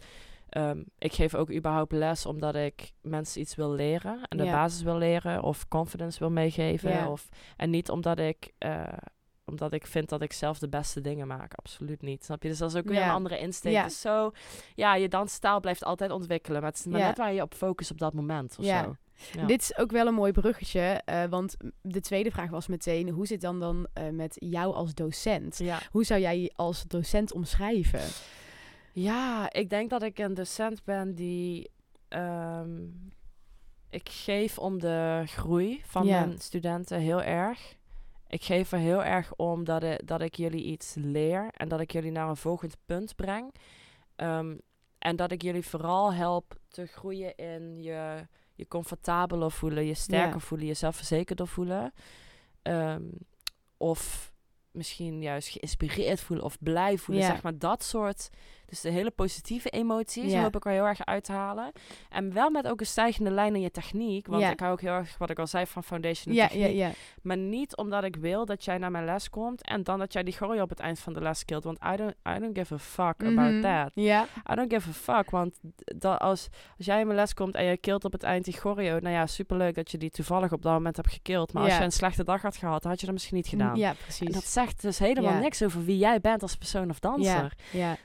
Ehm, 0.57 0.83
ik 0.97 1.13
geef 1.13 1.35
ook 1.35 1.51
überhaupt 1.51 1.91
les 1.91 2.25
omdat 2.25 2.55
ik 2.55 2.91
mensen 3.01 3.41
iets 3.41 3.55
wil 3.55 3.71
leren 3.71 4.19
en 4.27 4.37
de 4.37 4.43
Ja. 4.43 4.51
basis 4.51 4.81
wil 4.81 4.97
leren 4.97 5.43
of 5.43 5.67
confidence 5.67 6.19
wil 6.19 6.29
meegeven. 6.31 6.91
Ja. 6.91 7.11
Of, 7.11 7.29
en 7.57 7.69
niet 7.69 7.89
omdat 7.89 8.19
ik, 8.19 8.51
eh, 8.57 8.83
omdat 9.45 9.73
ik 9.73 9.87
vind 9.87 10.09
dat 10.09 10.21
ik 10.21 10.33
zelf 10.33 10.59
de 10.59 10.69
beste 10.69 11.01
dingen 11.01 11.27
maak. 11.27 11.53
Absoluut 11.53 12.01
niet. 12.01 12.23
Snap 12.25 12.43
je? 12.43 12.49
Dus 12.49 12.57
dat 12.57 12.69
is 12.69 12.75
ook 12.75 12.85
weer 12.85 12.93
Ja. 12.99 13.05
een 13.07 13.13
andere 13.13 13.39
insteek. 13.39 13.83
Dus 13.83 14.01
zo, 14.01 14.31
ja, 14.75 14.95
je 14.95 15.07
dansstijl 15.07 15.59
blijft 15.59 15.83
altijd 15.83 16.11
ontwikkelen. 16.11 16.61
Maar 16.61 16.69
het 16.69 16.79
is 16.79 16.85
maar 16.85 16.99
net 17.01 17.17
waar 17.17 17.33
je 17.33 17.41
op 17.41 17.53
focust 17.53 17.91
op 17.91 17.97
dat 17.97 18.13
moment 18.13 18.55
of 18.59 18.65
zo. 18.65 18.71
Ja. 19.33 19.45
Dit 19.45 19.61
is 19.61 19.77
ook 19.77 19.91
wel 19.91 20.07
een 20.07 20.13
mooi 20.13 20.31
bruggetje, 20.31 21.01
eh, 21.05 21.23
want 21.25 21.57
de 21.81 22.01
tweede 22.01 22.31
vraag 22.31 22.49
was 22.49 22.67
meteen: 22.67 23.09
hoe 23.09 23.27
zit 23.27 23.41
dan 23.41 23.59
dan 23.59 23.87
eh, 23.93 24.09
met 24.09 24.35
jou 24.39 24.73
als 24.73 24.93
docent? 24.93 25.57
Ja. 25.57 25.79
Hoe 25.91 26.03
zou 26.05 26.21
jij 26.21 26.39
je 26.41 26.51
als 26.55 26.83
docent 26.83 27.33
omschrijven? 27.33 28.01
Ja, 29.01 29.53
ik 29.53 29.69
denk 29.69 29.89
dat 29.89 30.01
ik 30.03 30.17
een 30.19 30.33
docent 30.33 30.83
ben 30.83 31.15
die. 31.15 31.69
ehm, 32.07 32.85
ik 33.89 34.09
geef 34.09 34.57
om 34.59 34.79
de 34.79 35.23
groei 35.25 35.81
van 35.85 36.05
Ja. 36.05 36.25
mijn 36.25 36.39
studenten 36.39 36.99
heel 36.99 37.21
erg. 37.21 37.75
Ik 38.27 38.43
geef 38.43 38.71
er 38.71 38.79
heel 38.79 39.03
erg 39.03 39.33
om 39.35 39.63
dat, 39.63 39.83
ik- 39.83 40.07
dat 40.07 40.21
ik 40.21 40.35
jullie 40.35 40.63
iets 40.63 40.93
leer 40.95 41.47
en 41.51 41.67
dat 41.67 41.79
ik 41.79 41.91
jullie 41.91 42.11
naar 42.11 42.29
een 42.29 42.37
volgend 42.37 42.77
punt 42.85 43.15
breng. 43.15 43.53
Ehm, 44.15 44.57
en 44.99 45.15
dat 45.15 45.31
ik 45.31 45.41
jullie 45.41 45.65
vooral 45.65 46.13
help 46.13 46.55
te 46.67 46.85
groeien 46.85 47.35
in 47.35 47.81
je, 47.83 48.27
je 48.55 48.67
comfortabeler 48.67 49.51
voelen, 49.51 49.85
je 49.85 49.93
sterker 49.93 50.33
Ja. 50.33 50.39
voelen, 50.39 50.67
je 50.67 50.73
zelfverzekerder 50.73 51.47
voelen. 51.47 51.93
Ehm, 52.61 53.03
of 53.77 54.31
misschien 54.71 55.21
juist 55.21 55.47
geïnspireerd 55.49 56.19
voelen 56.21 56.45
of 56.45 56.57
blij 56.59 56.97
voelen. 56.97 57.23
Ja. 57.23 57.29
Zeg 57.31 57.41
maar 57.43 57.57
dat 57.57 57.83
soort. 57.83 58.29
Dus 58.69 58.81
de 58.81 58.89
hele 58.89 59.11
positieve 59.11 59.69
emoties 59.69 60.31
Ja. 60.31 60.41
hoop 60.41 60.55
ik 60.55 60.65
er 60.65 60.71
heel 60.71 60.85
erg 60.85 61.05
uit 61.05 61.23
te 61.23 61.31
halen. 61.31 61.71
En 62.09 62.33
wel 62.33 62.49
met 62.49 62.67
ook 62.67 62.79
een 62.79 62.85
stijgende 62.85 63.31
lijn 63.31 63.55
in 63.55 63.61
je 63.61 63.71
techniek. 63.71 64.27
Want 64.27 64.41
Ja. 64.41 64.51
ik 64.51 64.59
hou 64.59 64.71
ook 64.71 64.81
heel 64.81 64.91
erg, 64.91 65.17
wat 65.17 65.29
ik 65.29 65.39
al 65.39 65.47
zei, 65.47 65.65
van 65.65 65.83
foundation 65.83 66.33
en 66.35 66.41
Ja, 66.41 66.47
techniek. 66.47 66.67
ja, 66.77 66.87
ja. 66.87 66.91
Maar 67.21 67.37
niet 67.37 67.75
omdat 67.77 68.03
ik 68.03 68.15
wil 68.15 68.45
dat 68.45 68.63
jij 68.65 68.77
naar 68.77 68.91
mijn 68.91 69.05
les 69.05 69.29
komt 69.29 69.63
en 69.63 69.83
dan 69.83 69.99
dat 69.99 70.13
jij 70.13 70.23
die 70.23 70.33
choreo 70.33 70.61
op 70.63 70.69
het 70.69 70.79
eind 70.79 70.99
van 70.99 71.13
de 71.13 71.21
les 71.21 71.45
killt. 71.45 71.63
Want 71.63 71.79
I 71.93 71.95
don't, 71.95 72.13
I 72.29 72.39
don't 72.39 72.57
give 72.57 72.73
a 72.73 72.77
fuck 72.77 73.17
Mhm. 73.17 73.39
about 73.39 73.61
that. 73.61 73.91
Ja, 73.93 74.25
I 74.51 74.55
don't 74.55 74.73
give 74.73 74.89
a 74.89 74.93
fuck. 74.93 75.29
Want 75.29 75.59
dat 75.75 76.19
als, 76.19 76.47
als 76.77 76.85
jij 76.85 76.99
in 76.99 77.05
mijn 77.07 77.19
les 77.19 77.33
komt 77.33 77.55
en 77.55 77.65
je 77.65 77.77
kilt 77.77 78.05
op 78.05 78.11
het 78.11 78.23
eind 78.23 78.45
die 78.45 78.53
choreo. 78.53 78.99
Nou 78.99 79.13
ja, 79.15 79.25
superleuk 79.27 79.75
dat 79.75 79.91
je 79.91 79.97
die 79.97 80.09
toevallig 80.09 80.51
op 80.51 80.61
dat 80.61 80.73
moment 80.73 80.95
hebt 80.95 81.11
gekild. 81.11 81.53
Maar 81.53 81.63
als 81.63 81.77
je 81.77 81.83
een 81.83 81.91
slechte 81.91 82.23
dag 82.23 82.41
had 82.41 82.57
gehad, 82.57 82.83
had 82.83 82.99
je 82.99 83.05
dat 83.05 83.13
misschien 83.15 83.35
niet 83.37 83.47
gedaan. 83.47 83.75
ja 83.75 83.89
En 83.89 83.95
precies. 84.01 84.33
dat 84.33 84.43
zegt 84.45 84.81
dus 84.81 84.99
helemaal 84.99 85.39
niks 85.39 85.63
over 85.63 85.85
wie 85.85 85.97
jij 85.97 86.19
bent 86.21 86.41
als 86.41 86.55
persoon 86.55 86.89
of 86.89 86.99
danser. 86.99 87.53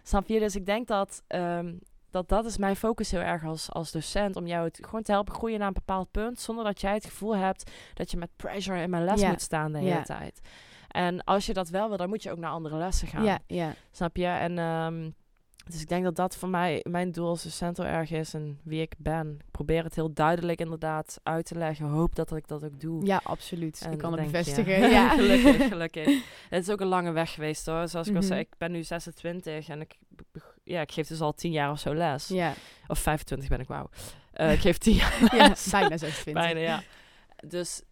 Snap 0.03 0.27
je? 0.29 0.39
Dus 0.39 0.52
ik 0.57 0.67
denk 0.67 0.87
dat, 0.89 1.23
ehm, 1.27 1.75
dat 2.11 2.29
dat 2.29 2.45
is 2.45 2.57
mijn 2.57 2.77
focus 2.77 3.11
heel 3.11 3.21
erg 3.21 3.45
als, 3.45 3.71
als 3.71 3.91
docent. 3.91 4.37
Om 4.37 4.47
jou 4.47 4.65
het 4.65 4.79
gewoon 4.83 5.03
te 5.03 5.13
helpen 5.13 5.35
groeien 5.35 5.59
naar 5.59 5.69
een 5.69 5.75
bepaald 5.75 6.11
punt. 6.11 6.41
Zonder 6.41 6.65
dat 6.65 6.81
jij 6.81 6.95
het 6.95 7.05
gevoel 7.05 7.37
hebt 7.37 7.71
dat 7.95 8.11
je 8.11 8.17
met 8.17 8.31
pressure 8.37 8.83
in 8.83 8.91
mijn 8.91 9.05
les 9.05 9.23
moet 9.25 9.41
staan 9.41 9.73
de 9.73 9.79
hele 9.79 10.03
tijd. 10.03 10.41
En 10.89 11.25
als 11.25 11.47
je 11.47 11.53
dat 11.53 11.69
wel 11.69 11.89
wil, 11.89 11.97
dan 11.97 12.09
moet 12.09 12.23
je 12.23 12.31
ook 12.31 12.39
naar 12.39 12.51
andere 12.51 12.77
lessen 12.77 13.09
gaan. 13.09 13.25
ja, 13.25 13.39
ja. 13.47 13.75
Snap 13.91 14.17
je? 14.17 14.27
En 14.27 14.59
ehm, 14.59 15.11
dus 15.71 15.81
ik 15.81 15.89
denk 15.89 16.05
dat 16.05 16.17
dat 16.17 16.37
voor 16.37 16.49
mij 16.49 16.85
mijn 16.89 17.13
doel 17.13 17.29
als 17.29 17.43
docent 17.43 17.77
heel 17.77 17.87
erg 17.87 18.11
is. 18.11 18.35
En 18.35 18.59
wie 18.65 18.81
ik 18.81 18.95
ben. 18.99 19.35
Ik 19.45 19.51
probeer 19.51 19.85
het 19.85 19.95
heel 19.95 20.13
duidelijk 20.13 20.61
inderdaad 20.61 21.21
uit 21.23 21.47
te 21.47 21.55
leggen. 21.55 21.87
Hoop 21.87 22.15
dat 22.15 22.37
ik 22.37 22.49
dat 22.49 22.65
ook 22.65 22.81
doe. 22.81 23.07
Ja, 23.07 23.21
absoluut. 23.25 23.83
En 23.85 23.93
ik 23.93 23.99
kan 23.99 24.13
het 24.13 24.23
bevestigen. 24.25 24.81
Ja. 24.91 25.09
gelukkig, 25.09 25.69
gelukkig. 25.69 26.23
Het 26.49 26.63
is 26.67 26.71
ook 26.71 26.81
een 26.81 26.87
lange 26.87 27.11
weg 27.13 27.31
geweest 27.35 27.67
hoor. 27.67 27.89
Zoals 27.89 28.07
ik 28.09 28.15
al 28.15 28.21
Mhm. 28.21 28.29
zei, 28.29 28.41
ik 28.41 28.55
ben 28.59 28.73
nu 28.73 28.83
26 28.83 29.69
en 29.69 29.81
ik, 29.81 29.95
ja, 30.65 30.81
ik 30.81 30.93
geef 30.93 31.07
dus 31.09 31.21
al 31.21 31.33
10 31.35 31.53
jaar 31.53 31.71
of 31.71 31.79
zo 31.79 31.95
les. 31.95 32.29
Ja, 32.29 32.53
Of 32.87 32.99
25 32.99 33.49
ben 33.49 33.61
ik, 33.61 33.69
wauw. 33.69 33.89
Eh, 34.33 34.53
ik 34.53 34.61
geef 34.61 34.79
10 34.79 34.95
jaar 35.03 35.19
ja, 35.37 35.49
les. 35.49 35.71
bijna 35.71 35.97
26. 35.97 36.33
Bijna, 36.33 36.61
ja. 36.61 36.83
Dus 37.47 37.83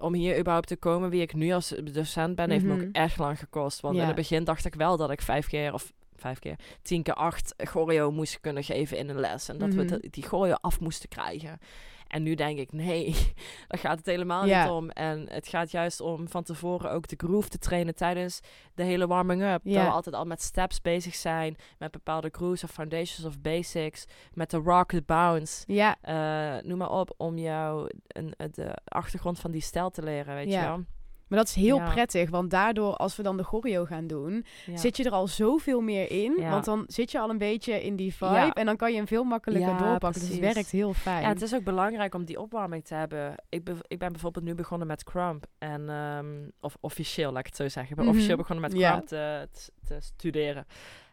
om 0.00 0.14
hier 0.14 0.38
überhaupt 0.38 0.68
te 0.68 0.76
komen 0.76 1.10
wie 1.10 1.20
ik 1.22 1.34
nu 1.34 1.52
als 1.52 1.74
docent 1.92 2.36
ben, 2.36 2.50
heeft 2.50 2.64
me 2.64 2.74
Mhm. 2.74 2.82
ook 2.86 2.92
echt 2.94 3.18
lang 3.18 3.38
gekost. 3.38 3.80
Want 3.80 3.94
Ja. 3.94 4.00
in 4.00 4.06
het 4.06 4.16
begin 4.16 4.44
dacht 4.44 4.64
ik 4.64 4.74
wel 4.74 4.96
dat 4.96 5.10
ik 5.10 5.20
vijf 5.22 5.46
keer, 5.46 5.72
of 5.72 5.92
vijf 6.20 6.38
keer, 6.38 6.56
tien 6.82 7.02
keer 7.02 7.14
acht 7.14 7.54
choreo 7.56 8.10
moest 8.10 8.40
kunnen 8.40 8.64
geven 8.64 8.98
in 8.98 9.08
een 9.08 9.20
les. 9.20 9.48
En 9.48 9.58
dat 9.58 9.68
Mhm. 9.68 9.76
we 9.78 9.84
de- 9.84 10.08
die 10.10 10.22
choreo 10.24 10.54
af 10.60 10.80
moesten 10.80 11.08
krijgen. 11.08 11.58
En 12.06 12.22
nu 12.22 12.34
denk 12.34 12.58
ik, 12.58 12.72
nee, 12.72 13.04
daar 13.68 13.80
gaat 13.80 13.98
het 13.98 14.06
helemaal 14.06 14.44
niet 14.62 14.70
om. 14.70 14.90
En 14.90 15.26
het 15.30 15.48
gaat 15.48 15.70
juist 15.70 16.00
om 16.00 16.28
van 16.28 16.42
tevoren 16.42 16.90
ook 16.90 17.08
de 17.08 17.14
groove 17.16 17.48
te 17.48 17.58
trainen 17.58 17.94
tijdens 17.94 18.40
de 18.74 18.82
hele 18.82 19.06
warming-up. 19.06 19.60
Dat 19.64 19.72
we 19.84 19.90
altijd 19.90 20.14
al 20.14 20.24
met 20.24 20.42
steps 20.42 20.80
bezig 20.80 21.14
zijn, 21.14 21.56
met 21.78 21.90
bepaalde 21.90 22.28
grooves 22.32 22.64
of 22.64 22.70
foundations 22.70 23.24
of 23.26 23.40
basics, 23.40 24.04
met 24.32 24.50
de 24.50 24.56
rock, 24.56 24.90
de 24.90 25.02
bounce. 25.02 25.64
Ja, 25.66 25.96
Eh, 26.00 26.62
noem 26.64 26.78
maar 26.78 26.90
op, 26.90 27.14
om 27.16 27.38
jou 27.38 27.90
een, 28.06 28.34
de 28.50 28.76
achtergrond 28.84 29.38
van 29.38 29.50
die 29.50 29.60
stijl 29.62 29.90
te 29.90 30.02
leren, 30.02 30.34
weet 30.34 30.52
je 30.52 30.58
wel. 30.66 30.84
Maar 31.28 31.38
dat 31.38 31.48
is 31.48 31.54
heel 31.54 31.76
Ja. 31.76 31.90
prettig, 31.92 32.30
want 32.30 32.50
daardoor, 32.50 32.94
als 32.96 33.16
we 33.16 33.22
dan 33.22 33.36
de 33.36 33.42
choreo 33.44 33.84
gaan 33.84 34.06
doen, 34.06 34.44
Ja. 34.66 34.76
zit 34.76 34.96
je 34.96 35.04
er 35.04 35.10
al 35.12 35.26
zoveel 35.26 35.80
meer 35.80 36.10
in. 36.10 36.34
Ja. 36.38 36.50
Want 36.50 36.64
dan 36.64 36.84
zit 36.86 37.10
je 37.10 37.18
al 37.20 37.30
een 37.30 37.38
beetje 37.38 37.82
in 37.84 37.96
die 37.96 38.14
vibe 38.14 38.50
en 38.54 38.66
dan 38.66 38.76
kan 38.76 38.90
je 38.90 38.96
hem 38.96 39.06
veel 39.06 39.24
makkelijker 39.24 39.68
doorpakken. 39.78 40.12
Dus 40.12 40.28
het 40.28 40.38
precies. 40.38 40.54
werkt 40.54 40.70
heel 40.70 40.92
fijn. 40.92 41.22
Ja, 41.22 41.28
het 41.28 41.42
is 41.42 41.54
ook 41.54 41.64
belangrijk 41.64 42.14
om 42.14 42.24
die 42.24 42.40
opwarming 42.40 42.84
te 42.84 42.94
hebben. 42.94 43.34
Ik, 43.48 43.64
be- 43.64 43.84
ik 43.86 43.98
ben 43.98 44.12
bijvoorbeeld 44.12 44.44
nu 44.44 44.54
begonnen 44.54 44.86
met 44.86 45.04
Crump. 45.04 45.46
En, 45.58 45.88
ehm, 45.90 46.26
of 46.60 46.76
officieel, 46.80 47.30
laat 47.30 47.40
ik 47.40 47.46
het 47.46 47.56
zo 47.56 47.68
zeggen. 47.68 47.90
Ik 47.90 47.96
ben 47.96 48.04
Mhm. 48.04 48.14
officieel 48.14 48.36
begonnen 48.36 48.70
met. 48.70 48.80
Crump 48.80 49.06
te, 49.06 49.48
te, 49.52 49.70
te 49.86 49.96
studeren. 50.00 50.66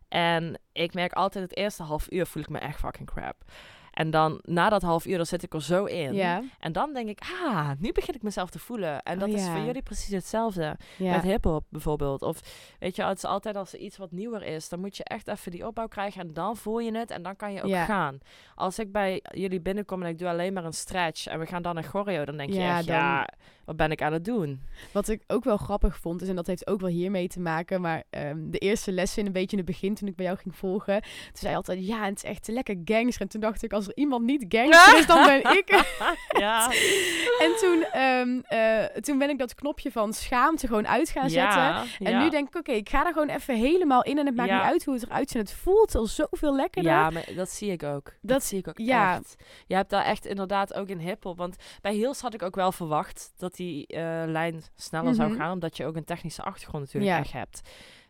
En 0.08 0.60
ik 0.72 0.94
merk 0.94 1.14
altijd 1.14 1.44
het 1.50 1.58
eerste 1.58 1.84
half 1.84 2.12
uur 2.12 2.26
voel 2.26 2.44
ik 2.44 2.50
me 2.50 2.58
echt 2.60 2.80
fucking 2.80 3.08
crap. 3.08 3.36
En 3.94 4.10
dan 4.12 4.40
na 4.44 4.70
dat 4.70 4.82
half 4.82 5.06
uur, 5.06 5.18
dan 5.18 5.26
zit 5.26 5.44
ik 5.44 5.54
er 5.54 5.62
zo 5.64 5.86
in. 5.86 6.14
En 6.60 6.72
dan 6.72 6.94
denk 6.94 7.10
ik, 7.10 7.20
ah, 7.44 7.70
nu 7.80 7.92
begin 7.92 8.16
ik 8.16 8.22
mezelf 8.24 8.50
te 8.50 8.60
voelen. 8.60 9.04
En 9.04 9.14
Oh, 9.14 9.20
dat 9.20 9.30
is 9.30 9.42
voor 9.56 9.66
jullie 9.66 9.82
precies 9.82 10.14
hetzelfde. 10.14 10.78
Met 11.12 11.24
hip-hop 11.24 11.66
bijvoorbeeld. 11.70 12.22
Of 12.22 12.40
weet 12.80 12.96
je, 12.96 13.04
het 13.04 13.18
is 13.18 13.26
altijd 13.26 13.56
als 13.56 13.74
er 13.74 13.80
iets 13.80 13.98
wat 13.98 14.12
nieuwer 14.12 14.44
is, 14.44 14.70
dan 14.70 14.80
moet 14.80 14.98
je 14.98 15.04
echt 15.04 15.28
even 15.28 15.52
die 15.52 15.68
opbouw 15.68 15.88
krijgen 15.88 16.22
en 16.22 16.34
dan 16.34 16.58
voel 16.58 16.80
je 16.80 16.98
het 16.98 17.12
en 17.12 17.24
dan 17.24 17.36
kan 17.36 17.54
je 17.54 17.62
ook 17.62 17.70
gaan. 17.86 18.20
Als 18.56 18.80
ik 18.80 18.92
bij 18.92 19.24
jullie 19.32 19.62
binnenkom 19.62 20.04
en 20.04 20.10
ik 20.10 20.20
doe 20.20 20.28
alleen 20.30 20.54
maar 20.54 20.66
een 20.66 20.74
stretch 20.74 21.28
en 21.28 21.40
we 21.40 21.46
gaan 21.46 21.62
dan 21.62 21.78
een 21.78 21.84
choreo, 21.84 22.26
dan 22.26 22.38
denk 22.38 22.50
je 22.54 22.60
echt, 22.78 22.88
dan- 22.88 22.96
ja, 22.96 23.28
wat 23.66 23.76
ben 23.76 23.92
ik 23.92 24.02
aan 24.02 24.14
het 24.14 24.26
doen? 24.26 24.62
Wat 24.92 25.08
ik 25.08 25.24
ook 25.28 25.44
wel 25.44 25.58
grappig 25.58 25.98
vond, 25.98 26.22
is, 26.22 26.28
en 26.28 26.36
dat 26.36 26.48
heeft 26.48 26.68
ook 26.68 26.80
wel 26.82 26.90
hiermee 26.90 27.28
te 27.28 27.40
maken, 27.40 27.82
maar 27.82 28.04
ehm, 28.10 28.38
de 28.50 28.58
eerste 28.58 28.92
lessen, 28.92 29.26
een 29.26 29.32
beetje 29.32 29.52
in 29.58 29.58
het 29.58 29.66
begin, 29.72 29.96
toen 29.96 30.08
ik 30.08 30.16
bij 30.16 30.26
jou 30.26 30.38
ging 30.38 30.56
volgen, 30.56 31.02
toen 31.02 31.12
zei 31.34 31.50
je 31.52 31.56
altijd, 31.58 31.86
ja, 31.86 32.06
het 32.06 32.16
is 32.16 32.24
echt 32.24 32.48
lekker 32.48 32.78
gangster. 32.86 33.22
En 33.22 33.28
toen 33.28 33.42
dacht 33.42 33.64
ik, 33.64 33.74
als 33.74 33.88
er 33.88 33.96
iemand 33.98 34.24
niet 34.26 34.46
gangster 34.50 34.98
is, 34.98 35.06
dan 35.08 35.26
ben 35.26 35.40
ik. 35.58 35.84
ja. 36.40 36.72
en 37.40 37.52
toen, 37.60 37.84
ehm, 37.92 38.40
eh, 38.40 38.84
toen 39.02 39.18
ben 39.18 39.30
ik 39.30 39.38
dat 39.38 39.56
knopje 39.56 39.92
van 39.92 40.14
schaamte 40.14 40.68
gewoon 40.68 40.88
uit 40.88 41.10
gaan 41.10 41.30
zetten. 41.30 41.62
ja, 41.62 41.86
En 42.00 42.12
ja. 42.12 42.24
nu 42.24 42.30
denk 42.30 42.48
ik, 42.48 42.56
oké, 42.56 42.72
ik 42.72 42.90
ga 42.90 43.06
er 43.06 43.14
gewoon 43.14 43.30
even 43.30 43.56
helemaal 43.56 44.04
in. 44.04 44.18
En 44.18 44.26
het 44.26 44.36
maakt 44.36 44.52
niet 44.52 44.62
uit 44.62 44.86
hoe 44.86 44.94
het 44.94 45.04
eruit 45.04 45.30
ziet. 45.30 45.42
Het 45.42 45.54
voelt 45.54 45.96
al 45.96 46.06
zoveel 46.06 46.56
lekkerder. 46.56 46.92
Ja, 46.92 47.10
maar 47.10 47.26
dat 47.36 47.50
zie 47.50 47.72
ik 47.72 47.84
ook. 47.84 48.04
Dat, 48.06 48.14
Dat- 48.22 48.44
zie 48.44 48.58
ik 48.60 48.68
ook 48.68 48.78
ja. 48.78 49.16
echt. 49.18 49.36
Je 49.68 49.76
hebt 49.76 49.90
daar 49.90 50.06
echt 50.06 50.26
inderdaad 50.26 50.74
ook 50.74 50.88
in 50.88 51.00
hiphop. 51.00 51.38
Want 51.38 51.56
bij 51.82 51.96
Heels 51.96 52.22
had 52.22 52.34
ik 52.34 52.42
ook 52.42 52.56
wel 52.56 52.72
verwacht 52.72 53.34
dat 53.38 53.53
dat 53.54 53.66
die 53.66 53.88
eh, 53.88 54.24
lijn 54.26 54.64
sneller 54.76 55.14
zou 55.16 55.30
Mhm. 55.30 55.40
gaan, 55.40 55.52
omdat 55.52 55.78
je 55.78 55.86
ook 55.86 55.96
een 55.96 56.04
technische 56.06 56.42
achtergrond 56.42 56.84
natuurlijk 56.84 57.12
Ja. 57.14 57.20
echt 57.20 57.32
hebt. 57.32 57.62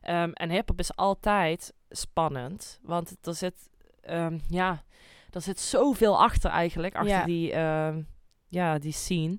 Ehm, 0.02 0.30
en 0.32 0.50
hip-hop 0.50 0.80
is 0.80 0.96
altijd 0.96 1.74
spannend, 1.90 2.80
want 2.82 3.18
er 3.22 3.34
zit, 3.36 3.70
ehm, 4.02 4.40
ja, 4.48 4.84
er 5.32 5.42
zit 5.42 5.60
zoveel 5.60 6.22
achter 6.22 6.50
eigenlijk, 6.52 6.96
achter 6.96 7.10
Ja. 7.18 7.26
die, 7.26 7.52
ehm, 7.52 8.02
ja, 8.48 8.78
die 8.78 8.92
scene. 8.92 9.38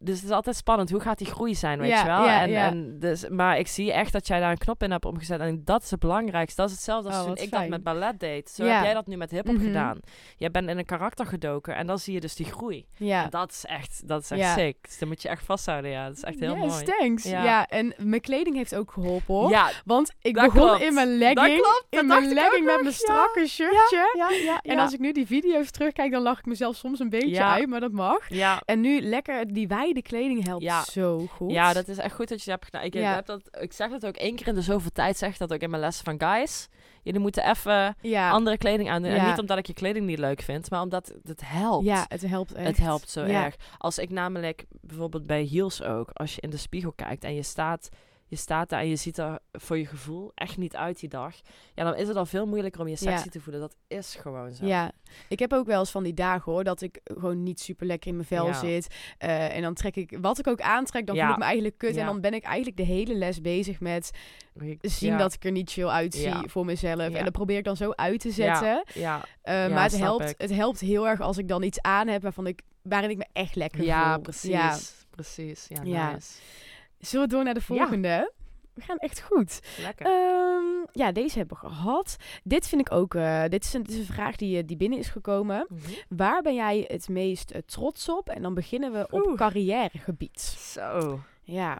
Dus 0.00 0.16
het 0.16 0.24
is 0.24 0.30
altijd 0.30 0.56
spannend. 0.56 0.90
Hoe 0.90 1.00
gaat 1.00 1.18
die 1.18 1.26
groei 1.26 1.54
zijn, 1.54 1.78
weet 1.78 1.90
Ja, 1.90 2.00
je 2.00 2.06
wel? 2.06 2.24
ja, 2.24 2.40
en, 2.42 2.50
ja. 2.50 2.66
en 2.66 2.98
dus, 2.98 3.28
maar 3.28 3.58
ik 3.58 3.66
zie 3.68 3.92
echt 3.92 4.12
dat 4.12 4.26
jij 4.26 4.40
daar 4.40 4.50
een 4.50 4.58
knop 4.58 4.82
in 4.82 4.90
hebt 4.90 5.04
omgezet. 5.04 5.40
En 5.40 5.62
dat 5.64 5.82
is 5.82 5.90
het 5.90 6.00
belangrijkste. 6.00 6.60
Dat 6.60 6.70
is 6.70 6.76
hetzelfde 6.76 7.10
als 7.10 7.26
Oh, 7.26 7.30
ik 7.34 7.38
fijn. 7.48 7.50
dat 7.50 7.68
met 7.70 7.82
ballet 7.82 8.20
deed. 8.20 8.50
Zo 8.50 8.64
heb 8.64 8.82
jij 8.82 8.94
dat 8.94 9.06
nu 9.06 9.16
met 9.16 9.30
hip-hop 9.30 9.54
Mhm. 9.54 9.64
gedaan. 9.64 9.98
Jij 10.36 10.50
bent 10.50 10.68
in 10.68 10.78
een 10.78 10.84
karakter 10.84 11.26
gedoken 11.26 11.74
en 11.76 11.86
dan 11.86 11.98
zie 11.98 12.14
je 12.14 12.20
dus 12.20 12.34
die 12.34 12.46
groei. 12.46 12.86
Ja. 12.96 13.24
En 13.24 13.30
dat 13.30 13.50
is 13.50 13.64
echt, 13.64 14.08
dat 14.08 14.22
is 14.22 14.30
echt 14.30 14.52
sick. 14.58 14.76
Dus 14.82 14.98
dat 14.98 15.08
moet 15.08 15.22
je 15.22 15.28
echt 15.28 15.44
vasthouden, 15.44 15.90
ja. 15.90 16.06
Dat 16.06 16.16
is 16.16 16.22
echt 16.22 16.40
heel 16.40 16.56
yes, 16.56 16.66
mooi. 16.72 16.84
thanks. 16.84 17.22
Ja. 17.24 17.44
Ja. 17.44 17.66
en 17.66 17.94
mijn 17.96 18.20
kleding 18.20 18.56
heeft 18.56 18.74
ook 18.74 18.90
geholpen 18.92 19.34
hoor. 19.34 19.50
Ja, 19.50 19.70
Want 19.84 20.12
ik 20.22 20.34
Dat 20.34 20.44
begon 20.52 20.68
klopt. 20.68 20.82
in 20.82 20.94
mijn 20.94 21.08
dat 21.08 21.18
legging. 21.18 21.60
klopt. 21.60 21.86
dat 21.90 22.00
In 22.00 22.06
mijn 22.06 22.32
legging 22.32 22.64
met 22.64 22.80
mijn 22.82 22.94
strakke 22.94 23.46
shirtje. 23.46 24.12
Ja, 24.16 24.28
ja, 24.44 24.60
En 24.62 24.78
als 24.78 24.92
ik 24.92 24.98
nu 24.98 25.12
die 25.12 25.26
video's 25.26 25.70
terugkijk, 25.70 26.12
dan 26.12 26.22
lach 26.22 26.38
ik 26.38 26.46
mezelf 26.46 26.76
soms 26.76 26.98
een 27.00 27.08
beetje 27.08 27.44
uit, 27.44 27.66
maar 27.68 27.80
dat 27.80 27.92
mag. 27.92 28.28
Ja, 28.28 28.60
En 28.64 28.80
nu 28.80 29.00
lekker, 29.00 29.52
die 29.52 29.66
wijde 29.92 30.02
kleding 30.08 30.44
helpt 30.44 30.62
Ja. 30.62 30.84
zo 30.84 31.26
goed. 31.26 31.50
ja, 31.50 31.72
dat 31.72 31.88
is 31.88 31.98
echt 31.98 32.14
goed 32.14 32.28
dat 32.28 32.38
je 32.42 32.50
dat 32.50 32.54
hebt 32.60 32.64
gedaan. 32.64 32.82
Ik, 32.82 32.94
Ja. 32.94 33.14
heb 33.14 33.26
dat, 33.26 33.40
ik 33.60 33.72
zeg 33.72 33.90
dat 33.90 34.06
ook 34.06 34.16
één 34.16 34.34
keer 34.36 34.46
in 34.48 34.54
de 34.54 34.62
zoveel 34.62 34.90
tijd, 34.92 35.16
zeg 35.16 35.36
dat 35.36 35.52
ook 35.52 35.60
in 35.60 35.70
mijn 35.70 35.82
lessen 35.82 36.04
van 36.04 36.20
guys. 36.20 36.68
Jullie 37.02 37.20
moeten 37.20 37.50
even 37.50 37.96
ja. 38.00 38.30
andere 38.30 38.58
kleding 38.58 38.90
aandoen. 38.90 39.10
En 39.10 39.26
niet 39.28 39.38
omdat 39.38 39.58
ik 39.58 39.66
je 39.66 39.74
kleding 39.74 40.06
niet 40.06 40.18
leuk 40.18 40.40
vind, 40.42 40.70
maar 40.70 40.80
omdat 40.82 41.14
het 41.24 41.40
helpt. 41.44 41.84
ja, 41.84 42.04
het 42.08 42.26
helpt 42.26 42.52
echt. 42.54 42.66
Het 42.66 42.76
helpt 42.76 43.10
zo 43.10 43.24
erg. 43.24 43.56
Als 43.78 43.98
ik 43.98 44.10
namelijk 44.10 44.64
bijvoorbeeld 44.80 45.26
bij 45.26 45.42
heels 45.42 45.82
ook, 45.82 46.10
als 46.12 46.34
je 46.34 46.40
in 46.40 46.50
de 46.50 46.56
spiegel 46.56 46.92
kijkt 46.92 47.24
en 47.24 47.34
je 47.34 47.42
staat, 47.42 47.88
je 48.28 48.36
staat 48.36 48.68
daar 48.68 48.80
en 48.80 48.88
je 48.88 48.96
ziet 48.96 49.18
er 49.18 49.38
voor 49.52 49.78
je 49.78 49.86
gevoel 49.86 50.32
echt 50.34 50.56
niet 50.56 50.76
uit 50.76 51.00
die 51.00 51.08
dag, 51.08 51.34
ja, 51.74 51.84
dan 51.84 51.94
is 51.96 52.08
het 52.08 52.16
al 52.16 52.26
veel 52.26 52.46
moeilijker 52.46 52.80
om 52.80 52.88
je 52.88 52.96
sexy 52.96 53.24
Ja. 53.24 53.30
te 53.30 53.40
voelen. 53.40 53.60
Dat 53.60 53.76
is 53.88 54.14
gewoon 54.14 54.52
zo. 54.54 54.66
Ja, 54.66 54.92
ik 55.28 55.38
heb 55.38 55.52
ook 55.52 55.66
wel 55.66 55.78
eens 55.78 55.90
van 55.90 56.02
die 56.02 56.14
dagen 56.14 56.52
hoor, 56.52 56.64
dat 56.64 56.80
ik 56.80 57.00
gewoon 57.04 57.42
niet 57.42 57.60
super 57.60 57.86
lekker 57.86 58.08
in 58.10 58.14
mijn 58.16 58.26
vel 58.28 58.46
Ja. 58.46 58.52
zit. 58.52 58.94
Eh, 59.18 59.56
en 59.56 59.62
dan 59.62 59.74
trek 59.74 59.96
ik, 59.96 60.18
wat 60.20 60.38
ik 60.38 60.46
ook 60.46 60.60
aantrek, 60.60 61.06
dan 61.06 61.16
Ja. 61.16 61.22
voel 61.24 61.32
ik 61.32 61.38
me 61.38 61.44
eigenlijk 61.44 61.78
kut. 61.78 61.96
En 61.96 62.06
dan 62.06 62.20
ben 62.20 62.34
ik 62.34 62.42
eigenlijk 62.44 62.76
de 62.76 62.82
hele 62.82 63.14
les 63.14 63.40
bezig 63.40 63.80
met 63.80 64.10
zien 64.80 65.18
dat 65.18 65.32
ik 65.32 65.44
er 65.44 65.50
niet 65.52 65.70
chill 65.70 65.86
uitzie 65.88 66.32
voor 66.46 66.64
mezelf. 66.64 67.00
En 67.14 67.24
dat 67.24 67.32
probeer 67.32 67.58
ik 67.58 67.64
dan 67.64 67.76
zo 67.76 67.90
uit 67.90 68.20
te 68.20 68.30
zetten. 68.30 68.84
Ja, 68.94 69.24
Eh, 69.42 69.54
Ja, 69.54 69.68
maar 69.74 69.82
het 69.82 69.98
helpt, 69.98 70.30
ik. 70.30 70.34
het 70.40 70.50
helpt 70.54 70.80
heel 70.80 71.08
erg 71.08 71.20
als 71.20 71.38
ik 71.38 71.48
dan 71.48 71.62
iets 71.62 71.80
aan 71.80 72.08
heb 72.08 72.22
waarvan 72.22 72.46
ik, 72.46 72.62
waarin 72.82 73.10
ik 73.10 73.16
me 73.16 73.26
echt 73.32 73.54
lekker 73.54 73.82
ja, 73.84 74.12
voel. 74.14 74.22
precies. 74.22 74.50
Ja. 74.50 74.78
Precies. 75.10 75.66
Ja, 75.68 75.80
Ja. 75.84 76.12
nice. 76.12 76.32
Zullen 76.98 77.28
we 77.28 77.34
door 77.34 77.44
naar 77.44 77.54
de 77.54 77.60
volgende? 77.60 78.32
We 78.74 78.80
gaan 78.84 78.96
echt 78.98 79.20
goed. 79.22 79.60
Lekker. 79.80 80.06
Ehm, 80.06 80.86
ja, 80.92 81.12
deze 81.12 81.38
hebben 81.38 81.58
we 81.60 81.66
gehad. 81.68 82.16
Dit 82.44 82.68
vind 82.68 82.80
ik 82.80 82.92
ook. 82.92 83.14
eh, 83.14 83.44
dit, 83.48 83.64
is 83.64 83.72
een, 83.72 83.82
dit 83.82 83.92
is 83.92 83.98
een 83.98 84.14
vraag 84.14 84.36
die, 84.36 84.58
eh, 84.60 84.66
die 84.66 84.76
binnen 84.76 84.98
is 84.98 85.08
gekomen. 85.08 85.66
Mhm. 85.68 85.90
Waar 86.08 86.42
ben 86.42 86.54
jij 86.54 86.84
het 86.88 87.08
meest 87.08 87.50
eh, 87.50 87.60
trots 87.66 88.08
op? 88.08 88.28
En 88.28 88.42
dan 88.42 88.54
beginnen 88.54 88.92
we 88.92 89.06
op 89.10 89.26
Oeh. 89.26 89.36
carrièregebied. 89.36 90.40
Zo. 90.40 91.20
Ja. 91.42 91.78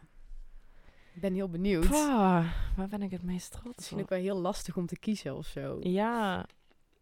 Ik 1.14 1.20
ben 1.20 1.34
heel 1.34 1.48
benieuwd. 1.48 1.88
Pah, 1.88 2.44
waar 2.76 2.88
ben 2.88 3.02
ik 3.02 3.10
het 3.10 3.22
meest 3.22 3.50
trots 3.52 3.76
Misschien 3.76 3.96
op? 3.98 4.02
ook 4.04 4.08
wel 4.10 4.18
heel 4.18 4.38
lastig 4.38 4.76
om 4.76 4.86
te 4.86 4.98
kiezen 4.98 5.36
of 5.36 5.46
zo. 5.46 5.76
Ja, 5.80 6.46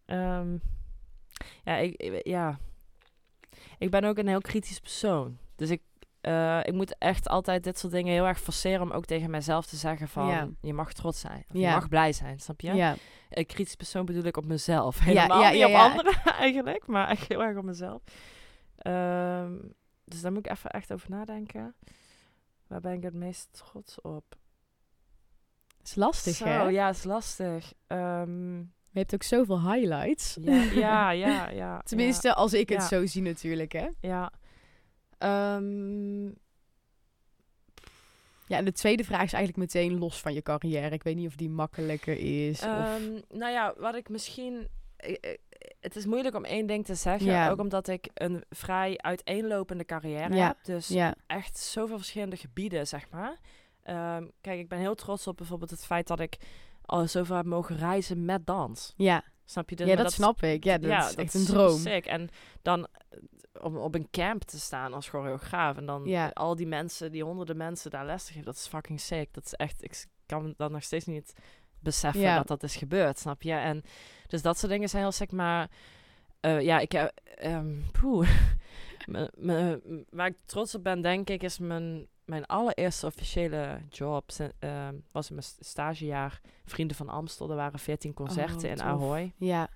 ehm, 0.05 0.57
ja, 1.63 1.75
ik, 1.75 1.95
ik- 1.95 2.27
ja, 2.27 2.59
ik 3.77 3.89
ben 3.91 4.03
ook 4.03 4.17
een 4.17 4.27
heel 4.27 4.41
kritisch 4.41 4.79
persoon. 4.79 5.37
Dus 5.55 5.69
ik, 5.69 5.81
eh, 6.27 6.59
ik 6.63 6.73
moet 6.73 6.97
echt 6.97 7.27
altijd 7.27 7.63
dit 7.63 7.77
soort 7.79 7.93
dingen 7.93 8.13
heel 8.13 8.25
erg 8.27 8.39
forceren 8.39 8.81
om 8.81 8.91
ook 8.91 9.05
tegen 9.05 9.29
mezelf 9.29 9.65
te 9.65 9.75
zeggen 9.75 10.07
van, 10.07 10.27
Ja. 10.27 10.47
je 10.61 10.73
mag 10.73 10.93
trots 10.93 11.19
zijn. 11.19 11.45
Of 11.49 11.55
Ja. 11.59 11.67
Je 11.69 11.75
mag 11.75 11.89
blij 11.89 12.13
zijn, 12.13 12.39
snap 12.39 12.61
je? 12.61 12.73
Ja. 12.73 12.95
Een 13.29 13.45
kritisch 13.45 13.75
persoon 13.75 14.05
bedoel 14.05 14.23
ik 14.23 14.37
op 14.37 14.45
mezelf. 14.45 14.99
Helemaal 14.99 15.41
ja, 15.41 15.49
niet 15.51 15.65
op 15.65 15.73
anderen 15.73 16.13
eigenlijk, 16.45 16.87
maar 16.87 17.07
echt 17.09 17.27
heel 17.27 17.43
erg 17.43 17.57
op 17.57 17.63
mezelf. 17.63 18.01
Ehm, 18.77 19.53
dus 20.05 20.21
daar 20.21 20.31
moet 20.31 20.45
ik 20.45 20.51
even 20.51 20.69
echt 20.69 20.93
over 20.93 21.09
nadenken. 21.09 21.75
Waar 22.67 22.81
ben 22.81 22.93
ik 22.93 23.03
het 23.03 23.13
meest 23.13 23.47
trots 23.51 24.01
op? 24.01 24.23
is 25.83 25.95
lastig, 25.95 26.35
Zo, 26.35 26.45
hè? 26.45 26.61
ja, 26.63 26.89
is 26.89 27.03
lastig. 27.03 27.73
Ehm, 27.87 28.57
Je 28.57 29.03
hebt 29.03 29.13
ook 29.13 29.23
zoveel 29.23 29.71
highlights. 29.71 30.37
ja, 30.41 30.61
ja, 30.71 31.09
ja, 31.11 31.49
ja. 31.63 31.81
Tenminste, 31.81 32.33
als 32.33 32.53
ik 32.53 32.69
het 32.69 32.81
Ja. 32.81 32.87
zo 32.87 33.05
zie 33.05 33.21
natuurlijk, 33.21 33.71
hè? 33.71 33.87
Ja. 34.01 34.31
Ehm, 35.17 36.25
Ja, 38.49 38.57
en 38.57 38.65
de 38.65 38.71
tweede 38.71 39.03
vraag 39.03 39.23
is 39.23 39.33
eigenlijk 39.33 39.73
meteen 39.73 39.97
los 39.97 40.21
van 40.21 40.33
je 40.33 40.41
carrière. 40.41 40.89
Ik 40.95 41.03
weet 41.03 41.15
niet 41.15 41.27
of 41.27 41.35
die 41.35 41.49
makkelijker 41.49 42.17
is. 42.47 42.59
of... 42.59 42.65
ehm, 42.67 43.11
nou 43.29 43.51
ja, 43.51 43.73
wat 43.77 43.95
ik 43.95 44.09
misschien... 44.09 44.67
eh, 44.97 45.11
eh, 45.21 45.37
Het 45.79 45.95
is 45.95 46.05
moeilijk 46.05 46.35
om 46.35 46.43
één 46.45 46.67
ding 46.67 46.85
te 46.85 46.95
zeggen. 46.95 47.27
Ja. 47.31 47.49
Ook 47.49 47.59
omdat 47.59 47.87
ik 47.87 48.09
een 48.13 48.43
vrij 48.49 48.97
uiteenlopende 48.97 49.85
carrière 49.85 50.35
Ja. 50.35 50.47
heb. 50.47 50.57
Dus 50.63 50.87
Ja, 50.87 51.15
echt 51.27 51.57
zoveel 51.57 51.97
verschillende 51.97 52.35
gebieden, 52.37 52.87
zeg 52.87 53.09
maar. 53.09 53.37
Ehm, 53.83 54.27
kijk, 54.41 54.59
ik 54.59 54.67
ben 54.69 54.79
heel 54.79 54.95
trots 54.95 55.27
op 55.27 55.37
bijvoorbeeld 55.37 55.69
het 55.71 55.85
feit 55.85 56.07
dat 56.07 56.19
ik 56.19 56.37
al 56.81 57.07
zoveel 57.07 57.35
heb 57.35 57.45
mogen 57.45 57.77
reizen 57.77 58.25
met 58.25 58.45
dans. 58.45 58.93
ja. 58.97 59.23
Snap 59.49 59.69
je? 59.69 59.75
Dus, 59.75 59.87
ja 59.87 59.95
dat, 59.95 60.11
snap 60.13 60.43
ik. 60.43 60.63
Ja, 60.63 60.77
dat 60.77 60.91
is 60.91 61.05
dat 61.09 61.15
echt 61.15 61.33
een 61.33 61.39
super 61.39 61.55
droom. 61.55 61.79
Sick. 61.79 62.05
En 62.05 62.29
dan 62.61 62.87
eh, 63.09 63.19
om 63.65 63.77
op 63.77 63.95
een 63.95 64.07
camp 64.11 64.43
te 64.43 64.59
staan 64.59 64.93
als 64.93 65.09
choreograaf 65.09 65.77
en 65.77 65.85
dan 65.85 66.05
Ja. 66.05 66.31
al 66.33 66.55
die 66.55 66.67
mensen, 66.67 67.11
die 67.11 67.23
honderden 67.23 67.57
mensen 67.57 67.91
daar 67.91 68.05
les 68.05 68.23
te 68.23 68.31
geven, 68.31 68.45
dat 68.45 68.55
is 68.55 68.67
fucking 68.67 68.99
sick. 69.01 69.33
Dat 69.33 69.45
is 69.45 69.53
echt, 69.53 69.83
ik 69.83 70.05
kan 70.25 70.53
dan 70.57 70.71
nog 70.71 70.83
steeds 70.83 71.05
niet 71.05 71.33
beseffen 71.79 72.21
Ja. 72.21 72.37
dat 72.37 72.47
dat 72.47 72.63
is 72.63 72.75
gebeurd, 72.75 73.19
snap 73.19 73.41
je? 73.41 73.53
En 73.53 73.83
dus 74.27 74.41
dat 74.41 74.57
soort 74.57 74.71
dingen 74.71 74.89
zijn 74.89 75.01
heel 75.01 75.11
sick, 75.11 75.31
maar 75.31 75.69
eh, 76.39 76.61
ja, 76.61 76.79
ik 76.79 76.91
heb, 76.91 77.11
ehm 77.35 77.75
poeh. 77.91 78.29
Waar 80.09 80.27
ik 80.27 80.35
trots 80.45 80.75
op 80.75 80.83
ben, 80.83 81.01
denk 81.01 81.29
ik, 81.29 81.43
is 81.43 81.59
mijn, 81.59 82.07
mijn 82.27 82.45
allereerste 82.45 83.05
officiële 83.05 83.79
job. 83.89 84.29
Ehm, 84.59 84.95
was 85.11 85.29
in 85.29 85.35
mijn 85.35 85.47
st- 85.47 85.65
stagejaar 85.65 86.41
Vrienden 86.65 86.97
van 86.97 87.09
Amstel. 87.09 87.49
Er 87.49 87.55
waren 87.55 87.79
14 87.79 88.13
concerten 88.13 88.55
Oh, 88.69 88.71
in. 88.71 88.81
Ahoy. 88.81 89.33
Ja, 89.37 89.69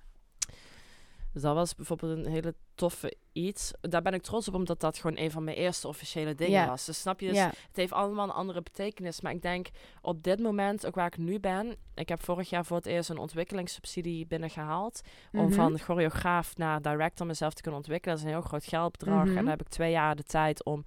Dus 1.32 1.42
dat 1.42 1.54
was 1.54 1.74
bijvoorbeeld 1.74 2.18
een 2.26 2.32
hele 2.32 2.54
toffe 2.74 3.16
iets. 3.32 3.72
Daar 3.80 4.02
ben 4.02 4.14
ik 4.14 4.22
trots 4.22 4.48
op, 4.48 4.54
omdat 4.54 4.80
dat 4.80 4.98
gewoon 4.98 5.16
een 5.18 5.30
van 5.30 5.44
mijn 5.44 5.56
eerste 5.56 5.88
officiële 5.88 6.34
dingen 6.34 6.66
was. 6.66 6.84
Dus 6.84 7.00
snap 7.00 7.20
je? 7.20 7.28
Dus. 7.28 7.38
Het 7.42 7.56
heeft 7.76 7.92
allemaal 7.92 8.24
een 8.24 8.34
andere 8.34 8.62
betekenis. 8.62 9.20
Maar 9.20 9.32
ik 9.32 9.42
denk 9.42 9.68
op 10.02 10.22
dit 10.22 10.40
moment, 10.40 10.86
ook 10.86 10.94
waar 10.94 11.06
ik 11.06 11.16
nu 11.18 11.40
ben... 11.40 11.76
Ik 11.94 12.08
heb 12.08 12.22
vorig 12.22 12.50
jaar 12.50 12.64
voor 12.64 12.76
het 12.76 12.86
eerst 12.86 13.10
een 13.10 13.18
ontwikkelingssubsidie 13.18 14.26
binnengehaald. 14.26 15.00
Om 15.32 15.44
Mhm. 15.44 15.52
van 15.52 15.78
choreograaf 15.78 16.56
naar 16.56 16.82
director 16.82 17.26
mezelf 17.26 17.52
te 17.54 17.62
kunnen 17.62 17.80
ontwikkelen. 17.80 18.14
Dat 18.16 18.24
is 18.24 18.30
een 18.30 18.38
heel 18.38 18.48
groot 18.48 18.64
geldbedrag. 18.64 19.18
Mhm. 19.24 19.28
En 19.28 19.34
dan 19.34 19.46
heb 19.48 19.60
ik 19.60 19.68
twee 19.68 19.90
jaar 19.90 20.16
de 20.16 20.22
tijd 20.24 20.64
om 20.64 20.84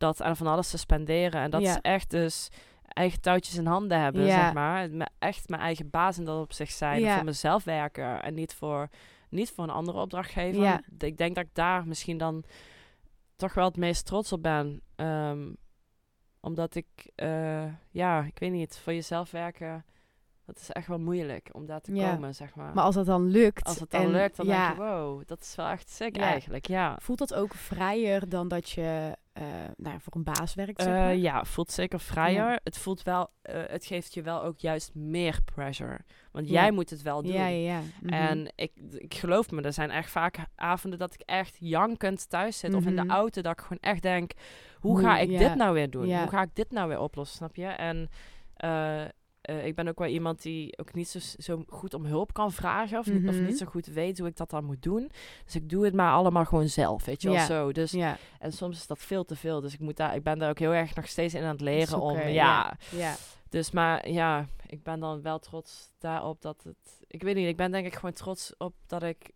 dat 0.00 0.22
aan 0.22 0.36
van 0.36 0.46
alles 0.46 0.70
te 0.70 0.78
spenderen. 0.78 1.40
En 1.40 1.50
dat 1.50 1.62
Ja. 1.62 1.70
is 1.70 1.78
echt 1.80 2.10
dus 2.10 2.48
eigen 2.82 3.20
touwtjes 3.20 3.56
in 3.56 3.66
handen 3.66 4.00
hebben, 4.00 4.24
Ja. 4.24 4.44
zeg 4.44 4.52
maar. 4.52 4.88
Echt 5.18 5.48
mijn 5.48 5.62
eigen 5.62 5.90
baas 5.90 6.18
in 6.18 6.24
dat 6.24 6.40
op 6.42 6.52
zich 6.52 6.70
zijn. 6.70 7.00
Ja. 7.00 7.14
Voor 7.14 7.24
mezelf 7.24 7.64
werken 7.64 8.22
en 8.22 8.34
niet 8.34 8.54
voor, 8.54 8.88
niet 9.28 9.50
voor 9.50 9.64
een 9.64 9.70
andere 9.70 10.00
opdrachtgever. 10.00 10.62
Ja. 10.62 10.80
Ik 10.98 11.16
denk 11.16 11.34
dat 11.34 11.44
ik 11.44 11.54
daar 11.54 11.86
misschien 11.86 12.18
dan 12.18 12.44
toch 13.36 13.54
wel 13.54 13.64
het 13.64 13.76
meest 13.76 14.06
trots 14.06 14.32
op 14.32 14.42
ben. 14.42 14.82
Ehm, 14.96 15.52
omdat 16.40 16.74
ik, 16.74 16.86
eh, 17.14 17.64
ja, 17.90 18.22
ik 18.22 18.38
weet 18.38 18.52
niet, 18.52 18.78
voor 18.78 18.92
jezelf 18.92 19.30
werken... 19.30 19.84
Dat 20.46 20.58
is 20.60 20.70
echt 20.70 20.86
wel 20.86 20.98
moeilijk 20.98 21.48
om 21.52 21.66
daar 21.66 21.80
te 21.80 21.92
komen, 21.92 22.34
zeg 22.34 22.54
maar. 22.54 22.74
Maar 22.74 22.84
als 22.84 22.94
dat 22.94 23.06
dan 23.06 23.24
lukt. 23.24 23.64
Als 23.64 23.80
het 23.80 23.90
dan 23.90 24.00
en, 24.00 24.10
lukt, 24.10 24.36
dan 24.36 24.46
ja, 24.46 24.66
denk 24.66 24.78
je, 24.78 24.84
wow, 24.84 25.22
dat 25.26 25.40
is 25.40 25.54
wel 25.54 25.68
echt 25.68 25.90
sick 25.90 26.16
eigenlijk, 26.16 26.66
ja. 26.66 26.96
Voelt 27.00 27.18
dat 27.18 27.34
ook 27.34 27.54
vrijer 27.54 28.28
dan 28.28 28.48
dat 28.48 28.70
je 28.70 29.16
eh, 29.32 29.42
nou, 29.76 29.94
ja, 29.94 30.00
voor 30.00 30.14
een 30.16 30.24
baas 30.24 30.54
werkt, 30.54 30.82
zeg 30.82 30.92
Eh, 30.92 30.98
maar? 31.00 31.14
ja, 31.16 31.44
voelt 31.44 31.70
zeker 31.70 32.00
vrijer. 32.00 32.50
Ja. 32.50 32.60
Het 32.64 32.78
voelt 32.78 33.02
wel, 33.02 33.30
eh, 33.42 33.62
het 33.66 33.84
geeft 33.86 34.14
je 34.14 34.22
wel 34.22 34.42
ook 34.42 34.58
juist 34.58 34.94
meer 34.94 35.38
pressure. 35.54 35.98
Want 36.32 36.46
Ja. 36.48 36.52
jij 36.52 36.70
moet 36.70 36.90
het 36.90 37.02
wel 37.02 37.22
doen. 37.22 37.32
ja, 37.32 37.46
ja. 37.46 37.80
Mhm. 38.02 38.12
En 38.12 38.52
ik, 38.54 38.72
ik 38.90 39.14
geloof 39.14 39.50
me, 39.50 39.62
er 39.62 39.72
zijn 39.72 39.90
echt 39.90 40.10
vaak 40.10 40.36
avonden 40.56 40.98
dat 40.98 41.14
ik 41.14 41.20
echt 41.20 41.56
jankend 41.60 42.28
thuis 42.28 42.58
zit. 42.58 42.74
Of 42.74 42.86
in 42.86 42.94
Mhm. 42.94 43.06
de 43.06 43.12
auto, 43.12 43.42
dat 43.42 43.52
ik 43.52 43.60
gewoon 43.60 43.78
echt 43.80 44.02
denk, 44.02 44.32
hoe 44.76 45.00
ga 45.00 45.18
ik 45.18 45.38
dit 45.38 45.54
nou 45.54 45.74
weer 45.74 45.90
doen? 45.90 46.18
Hoe 46.18 46.28
ga 46.28 46.42
ik 46.42 46.54
dit 46.54 46.70
nou 46.70 46.88
weer 46.88 47.00
oplossen, 47.00 47.36
snap 47.36 47.56
je? 47.56 47.66
En 47.66 48.08
eh, 49.40 49.66
ik 49.66 49.74
ben 49.74 49.88
ook 49.88 49.98
wel 49.98 50.08
iemand 50.08 50.42
die 50.42 50.78
ook 50.78 50.94
niet 50.94 51.08
zo, 51.08 51.18
zo 51.38 51.64
goed 51.68 51.94
om 51.94 52.04
hulp 52.04 52.32
kan 52.32 52.52
vragen. 52.52 52.98
Of, 52.98 53.06
niet- 53.06 53.28
of 53.28 53.34
Mhm. 53.34 53.44
niet 53.44 53.58
zo 53.58 53.66
goed 53.66 53.86
weet 53.86 54.18
hoe 54.18 54.28
ik 54.28 54.36
dat 54.36 54.50
dan 54.50 54.64
moet 54.64 54.82
doen. 54.82 55.10
Dus 55.44 55.54
ik 55.54 55.68
doe 55.68 55.84
het 55.84 55.94
maar 55.94 56.12
allemaal 56.12 56.44
gewoon 56.44 56.68
zelf, 56.68 57.04
weet 57.04 57.22
je 57.22 57.28
wel 57.28 57.36
zo. 57.46 57.72
Dus 57.72 57.92
en 58.38 58.52
soms 58.52 58.76
is 58.76 58.86
dat 58.86 58.98
veel 58.98 59.24
te 59.24 59.36
veel. 59.36 59.60
Dus 59.60 59.72
ik, 59.74 59.80
moet 59.80 59.96
daar, 59.96 60.14
ik 60.14 60.22
ben 60.22 60.38
daar 60.38 60.50
ook 60.50 60.58
heel 60.58 60.72
erg 60.74 60.94
nog 60.94 61.06
steeds 61.08 61.34
in 61.34 61.42
aan 61.42 61.48
het 61.52 61.60
leren 61.60 62.00
om. 62.00 62.18
Ja. 62.28 62.76
Dus 63.48 63.70
maar 63.70 64.08
ja, 64.10 64.46
ik 64.66 64.82
ben 64.82 65.00
dan 65.00 65.22
wel 65.22 65.38
trots 65.38 65.90
daarop 65.98 66.42
dat 66.42 66.62
het. 66.62 67.04
Ik 67.06 67.22
weet 67.22 67.34
niet, 67.34 67.48
ik 67.48 67.56
ben 67.56 67.70
denk 67.70 67.86
ik 67.86 67.94
gewoon 67.94 68.12
trots 68.12 68.54
op 68.58 68.74
dat 68.86 69.02
ik 69.02 69.30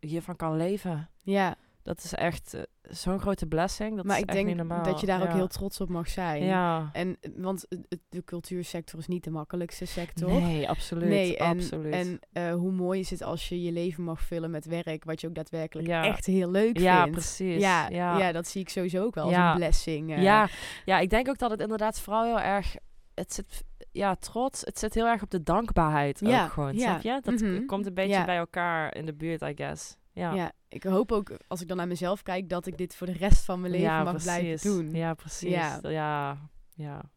hiervan 0.00 0.36
kan 0.36 0.56
leven. 0.56 1.10
Ja. 1.22 1.56
Dat 1.86 2.04
is 2.04 2.14
echt 2.14 2.54
eh, 2.54 2.62
zo'n 2.82 3.18
grote 3.20 3.46
blessing. 3.46 3.96
Dat 3.96 4.04
maar 4.04 4.16
is 4.16 4.22
ik 4.22 4.28
echt 4.28 4.36
niet 4.38 4.46
denk 4.46 4.58
normaal. 4.58 4.84
dat 4.84 5.00
je 5.00 5.06
daar 5.06 5.22
ook 5.22 5.32
heel 5.32 5.46
trots 5.46 5.80
op 5.80 5.88
mag 5.88 6.08
zijn. 6.08 6.42
Ja. 6.44 6.90
En, 6.92 7.16
eh, 7.20 7.30
want 7.36 7.66
de 8.08 8.24
cultuursector 8.24 8.98
is 8.98 9.06
niet 9.06 9.24
de 9.24 9.30
makkelijkste 9.30 9.84
sector. 9.84 10.30
Nee, 10.40 10.68
absoluut. 10.68 11.08
Nee, 11.08 11.36
en, 11.36 11.56
absoluut. 11.56 11.92
en 11.92 12.18
eh, 12.32 12.52
hoe 12.54 12.72
mooi 12.72 13.00
is 13.00 13.10
het 13.10 13.22
als 13.22 13.48
je 13.48 13.62
je 13.62 13.72
leven 13.72 14.04
mag 14.04 14.20
vullen 14.20 14.50
met 14.50 14.64
werk, 14.64 15.04
wat 15.04 15.20
je 15.20 15.26
ook 15.28 15.34
daadwerkelijk 15.34 15.88
Ja. 15.88 16.04
echt 16.04 16.26
heel 16.26 16.50
leuk 16.50 16.78
ja, 16.78 16.96
vindt. 17.02 17.10
precies. 17.18 17.60
Ja, 17.60 17.88
ja. 17.88 18.18
ja. 18.18 18.32
dat 18.32 18.46
zie 18.48 18.60
ik 18.60 18.68
sowieso 18.68 19.04
ook 19.04 19.14
wel 19.14 19.24
als 19.24 19.34
een 19.34 19.54
blessing. 19.54 20.20
Ja, 20.22 20.48
ja, 20.84 20.98
ik 20.98 21.10
denk 21.10 21.28
ook 21.28 21.38
dat 21.38 21.50
het 21.50 21.60
inderdaad 21.60 22.00
vooral 22.00 22.24
heel 22.24 22.40
erg... 22.40 22.74
Het 23.14 23.32
zit, 23.32 23.64
ja, 23.92 24.14
trots. 24.14 24.60
Het 24.64 24.78
zit 24.78 24.94
heel 24.94 25.06
erg 25.06 25.22
op 25.22 25.30
de 25.30 25.42
dankbaarheid 25.42 26.20
Ja, 26.20 26.44
ook 26.44 26.50
gewoon, 26.52 26.74
ja. 26.76 26.80
snap 26.80 27.02
je? 27.02 27.20
Dat 27.30 27.40
Mhm. 27.40 27.66
komt 27.66 27.86
een 27.86 27.94
beetje 27.94 28.12
Ja. 28.12 28.24
bij 28.24 28.36
elkaar 28.36 28.94
in 28.96 29.06
de 29.06 29.14
buurt, 29.14 29.40
I 29.42 29.52
guess. 29.54 29.96
Ja, 30.16 30.34
Ja, 30.34 30.52
ik 30.68 30.82
hoop 30.82 31.12
ook, 31.12 31.36
als 31.48 31.60
ik 31.60 31.68
dan 31.68 31.76
naar 31.76 31.86
mezelf 31.86 32.22
kijk, 32.22 32.48
dat 32.48 32.66
ik 32.66 32.78
dit 32.78 32.96
voor 32.96 33.06
de 33.06 33.12
rest 33.12 33.44
van 33.44 33.60
mijn 33.60 33.72
leven 33.72 33.86
Ja, 33.86 34.02
mag 34.02 34.22
blijven 34.22 34.70
doen. 34.70 34.94
Ja, 34.94 35.14
precies. 35.14 35.50
Ja. 35.50 35.78
Ja, 35.82 35.90
ja. 35.90 36.38
ja. 36.74 37.10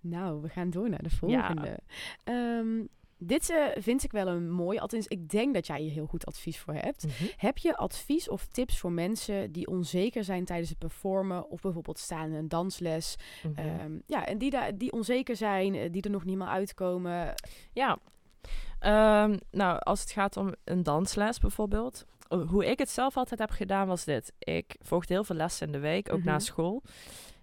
Nou, 0.00 0.42
we 0.42 0.48
gaan 0.48 0.70
door 0.70 0.88
naar 0.88 1.02
de 1.02 1.10
volgende. 1.10 1.78
Ehm, 2.24 2.84
dit 3.18 3.50
eh, 3.50 3.82
vind 3.82 4.04
ik 4.04 4.12
wel 4.12 4.26
een 4.28 4.50
mooi. 4.50 4.78
Althans, 4.78 5.06
ik 5.06 5.28
denk 5.28 5.54
dat 5.54 5.66
jij 5.66 5.80
hier 5.80 5.92
heel 5.92 6.06
goed 6.06 6.26
advies 6.26 6.58
voor 6.58 6.74
hebt. 6.74 7.04
Mhm. 7.06 7.24
Heb 7.36 7.58
je 7.58 7.76
advies 7.76 8.28
of 8.28 8.46
tips 8.46 8.78
voor 8.78 8.92
mensen 8.92 9.52
die 9.52 9.66
onzeker 9.66 10.24
zijn 10.24 10.44
tijdens 10.44 10.68
het 10.68 10.78
performen 10.78 11.50
of 11.50 11.60
bijvoorbeeld 11.60 11.98
staan 11.98 12.28
in 12.28 12.34
een 12.34 12.48
dansles? 12.48 13.16
Mhm. 13.42 13.58
Ehm, 13.58 13.98
ja, 14.06 14.26
en 14.26 14.38
die, 14.38 14.50
daar 14.50 14.78
die 14.78 14.92
onzeker 14.92 15.36
zijn, 15.36 15.74
eh, 15.74 15.92
die 15.92 16.02
er 16.02 16.10
nog 16.10 16.24
niet 16.24 16.36
meer 16.36 16.46
uitkomen. 16.46 17.34
Ja. 17.72 17.98
Ehm, 18.78 19.36
nou, 19.50 19.78
als 19.78 20.00
het 20.00 20.10
gaat 20.10 20.36
om 20.36 20.54
een 20.64 20.82
dansles 20.82 21.38
bijvoorbeeld. 21.38 22.06
O- 22.30 22.44
Hoe 22.44 22.66
ik 22.70 22.78
het 22.78 22.90
zelf 22.90 23.16
altijd 23.16 23.40
heb 23.40 23.50
gedaan 23.50 23.86
was 23.86 24.04
dit. 24.04 24.32
Ik 24.38 24.76
volgde 24.80 25.14
heel 25.14 25.24
veel 25.24 25.36
lessen 25.36 25.66
in 25.66 25.72
de 25.72 25.78
week, 25.78 26.12
ook 26.12 26.24
na 26.24 26.32
Mhm. 26.32 26.40
school. 26.40 26.82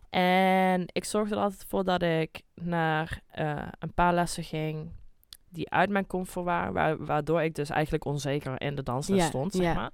En 0.10 0.84
ik 0.88 1.04
zorgde 1.06 1.36
er 1.36 1.42
altijd 1.42 1.66
voor 1.68 1.84
dat 1.84 2.02
ik 2.02 2.42
naar 2.54 3.22
eh, 3.32 3.68
een 3.80 3.94
paar 3.94 4.14
lessen 4.14 4.44
ging 4.44 4.92
die 5.50 5.70
uit 5.70 5.90
mijn 5.90 6.08
comfort 6.08 6.46
waren. 6.46 6.74
wa- 6.74 6.98
waardoor 6.98 7.42
ik 7.44 7.56
dus 7.56 7.70
eigenlijk 7.70 8.06
onzeker 8.06 8.62
in 8.62 8.76
de 8.76 8.84
dansles 8.84 9.26
stond, 9.26 9.54
zeg 9.54 9.76
maar. 9.76 9.92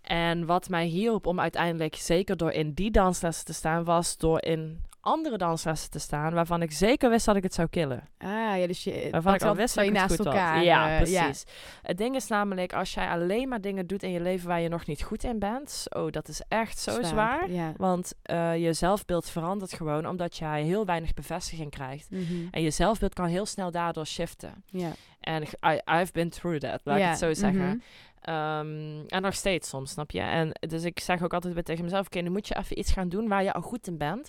En 0.00 0.46
wat 0.46 0.68
mij 0.68 0.86
hielp 0.86 1.26
om 1.26 1.40
uiteindelijk 1.40 1.94
zeker 1.94 2.36
door 2.36 2.50
in 2.52 2.72
die 2.72 2.90
danslessen 2.90 3.44
te 3.44 3.52
staan, 3.52 3.84
was 3.84 4.16
door 4.16 4.42
in 4.42 4.84
andere 5.00 5.36
danslessen 5.38 5.90
te 5.90 5.98
staan 5.98 6.34
waarvan 6.34 6.62
ik 6.62 6.72
zeker 6.72 7.10
wist 7.10 7.26
dat 7.26 7.36
ik 7.36 7.42
het 7.42 7.54
zou 7.54 7.68
killen. 7.68 8.08
Ah, 8.18 8.28
ja, 8.58 8.66
dus 8.66 8.84
je 8.84 9.08
Waarvan 9.10 9.22
pakt 9.32 9.42
ik 9.42 9.48
al 9.48 9.54
wist 9.54 9.74
dat 9.74 9.84
ik 9.84 9.90
het 9.90 9.98
naast 10.00 10.16
goed 10.16 10.26
elkaar. 10.26 10.54
had. 10.56 10.64
Ja, 10.64 10.90
eh, 10.90 10.96
precies. 10.96 11.44
Het 11.82 11.98
ding 11.98 12.14
is 12.16 12.26
namelijk, 12.26 12.72
als 12.72 12.94
jij 12.94 13.08
alleen 13.08 13.48
maar 13.48 13.60
dingen 13.60 13.86
doet 13.86 14.02
in 14.02 14.10
je 14.10 14.20
leven 14.20 14.48
waar 14.48 14.60
je 14.60 14.68
nog 14.68 14.86
niet 14.86 15.02
goed 15.02 15.24
in 15.24 15.38
bent, 15.38 15.84
oh, 15.88 16.10
dat 16.10 16.28
is 16.28 16.42
echt 16.48 16.78
zo 16.78 17.02
zwaar. 17.02 17.50
Ja. 17.50 17.72
Want 17.76 18.12
eh, 18.22 18.56
je 18.64 18.72
zelfbeeld 18.72 19.30
verandert 19.30 19.72
gewoon 19.72 20.06
omdat 20.06 20.36
jij 20.36 20.62
heel 20.62 20.84
weinig 20.86 21.14
bevestiging 21.14 21.70
krijgt. 21.70 22.10
Mhm. 22.10 22.22
En 22.50 22.62
je 22.62 22.70
zelfbeeld 22.70 23.14
kan 23.14 23.26
heel 23.26 23.46
snel 23.46 23.70
daardoor 23.70 24.06
shiften. 24.06 24.64
ja. 24.66 24.90
En 25.20 25.42
I, 25.42 25.80
I've 26.00 26.12
been 26.12 26.30
through 26.30 26.58
that, 26.58 26.80
laat 26.84 26.96
ik 26.96 27.02
Ja, 27.02 27.08
het 27.08 27.18
zo 27.18 27.34
zeggen. 27.34 27.66
mhm. 27.66 27.76
Ehm, 28.20 29.06
en 29.08 29.22
nog 29.22 29.34
steeds 29.34 29.68
soms, 29.68 29.90
snap 29.90 30.10
je? 30.10 30.20
En 30.20 30.50
dus 30.68 30.84
ik 30.84 31.00
zeg 31.00 31.22
ook 31.22 31.34
altijd 31.34 31.54
weer 31.54 31.62
tegen 31.62 31.84
mezelf: 31.84 32.06
oké, 32.06 32.20
nu 32.20 32.30
moet 32.30 32.48
je 32.48 32.56
even 32.56 32.78
iets 32.78 32.92
gaan 32.92 33.08
doen 33.08 33.28
waar 33.28 33.42
je 33.42 33.52
al 33.52 33.60
goed 33.60 33.86
in 33.86 33.98
bent. 33.98 34.28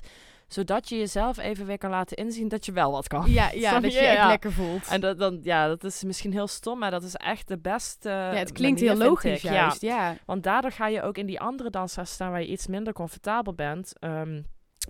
Zodat 0.54 0.90
je 0.90 0.98
jezelf 0.98 1.38
even 1.38 1.66
weer 1.66 1.78
kan 1.78 1.90
laten 1.90 2.18
inzien 2.18 2.48
dat 2.48 2.66
je 2.66 2.72
wel 2.72 2.92
wat 2.92 3.08
kan. 3.08 3.32
Ja, 3.32 3.50
dat 3.82 3.94
je 3.94 4.00
je? 4.00 4.06
echt 4.06 4.18
Ja. 4.18 4.28
lekker 4.28 4.52
voelt. 4.52 4.88
En 4.88 5.02
dat, 5.02 5.20
dan, 5.20 5.40
ja, 5.44 5.68
dat 5.68 5.84
is 5.84 6.04
misschien 6.04 6.32
heel 6.32 6.48
stom, 6.48 6.80
maar 6.80 6.92
dat 6.92 7.04
is 7.04 7.16
echt 7.16 7.48
de 7.48 7.58
beste. 7.58 8.10
ja, 8.10 8.34
het 8.34 8.52
klinkt 8.52 8.80
manier, 8.82 8.98
heel 8.98 9.08
logisch 9.10 9.42
juist. 9.42 9.82
Ja, 9.82 10.10
Ja. 10.12 10.18
want 10.26 10.44
daardoor 10.44 10.72
ga 10.72 10.88
je 10.88 11.02
ook 11.02 11.18
in 11.18 11.26
die 11.26 11.40
andere 11.40 11.70
danslessen 11.70 12.16
staan 12.16 12.32
waar 12.32 12.42
je 12.42 12.48
iets 12.48 12.68
minder 12.68 12.94
comfortabel 12.94 13.54
bent. 13.54 13.94
Ehm, 14.00 14.42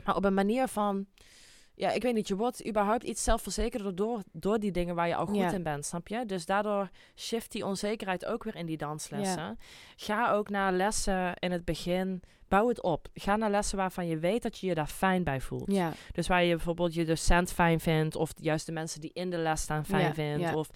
maar 0.06 0.16
op 0.16 0.26
een 0.26 0.34
manier 0.34 0.68
van. 0.68 1.06
Ja, 1.82 1.92
ik 1.92 2.02
weet 2.02 2.14
niet, 2.14 2.28
je 2.28 2.36
wordt 2.36 2.68
überhaupt 2.68 3.04
iets 3.04 3.24
zelfverzekerder 3.24 3.96
door, 3.96 4.22
door 4.32 4.60
die 4.60 4.72
dingen 4.72 4.96
waar 4.96 5.08
je 5.08 5.16
al 5.16 5.26
goed 5.26 5.36
Ja. 5.36 5.52
in 5.52 5.64
bent, 5.64 5.86
snap 5.86 6.08
je? 6.08 6.26
Dus 6.26 6.46
daardoor 6.46 6.90
shift 7.16 7.52
die 7.52 7.66
onzekerheid 7.66 8.26
ook 8.26 8.44
weer 8.44 8.56
in 8.56 8.66
die 8.66 8.78
danslessen. 8.78 9.58
Ga 9.96 10.32
ook 10.32 10.50
naar 10.50 10.72
lessen 10.72 11.34
in 11.40 11.52
het 11.52 11.66
begin, 11.66 12.22
bouw 12.48 12.68
het 12.68 12.82
op. 12.82 13.08
Ga 13.14 13.36
naar 13.36 13.50
lessen 13.50 13.78
waarvan 13.78 14.08
je 14.08 14.18
weet 14.18 14.44
dat 14.44 14.58
je 14.58 14.68
je 14.68 14.74
daar 14.76 14.88
fijn 14.88 15.24
bij 15.24 15.42
voelt. 15.42 15.72
Ja. 15.72 15.92
Dus 16.12 16.28
waar 16.28 16.44
je 16.44 16.56
bijvoorbeeld 16.56 16.94
je 16.94 17.06
docent 17.06 17.52
fijn 17.54 17.80
vindt, 17.80 18.16
of 18.16 18.32
juist 18.36 18.66
de 18.66 18.72
mensen 18.72 19.02
die 19.02 19.12
in 19.14 19.30
de 19.30 19.38
les 19.38 19.62
staan 19.62 19.86
fijn 19.86 20.14
vindt. 20.14 20.54
Of, 20.56 20.70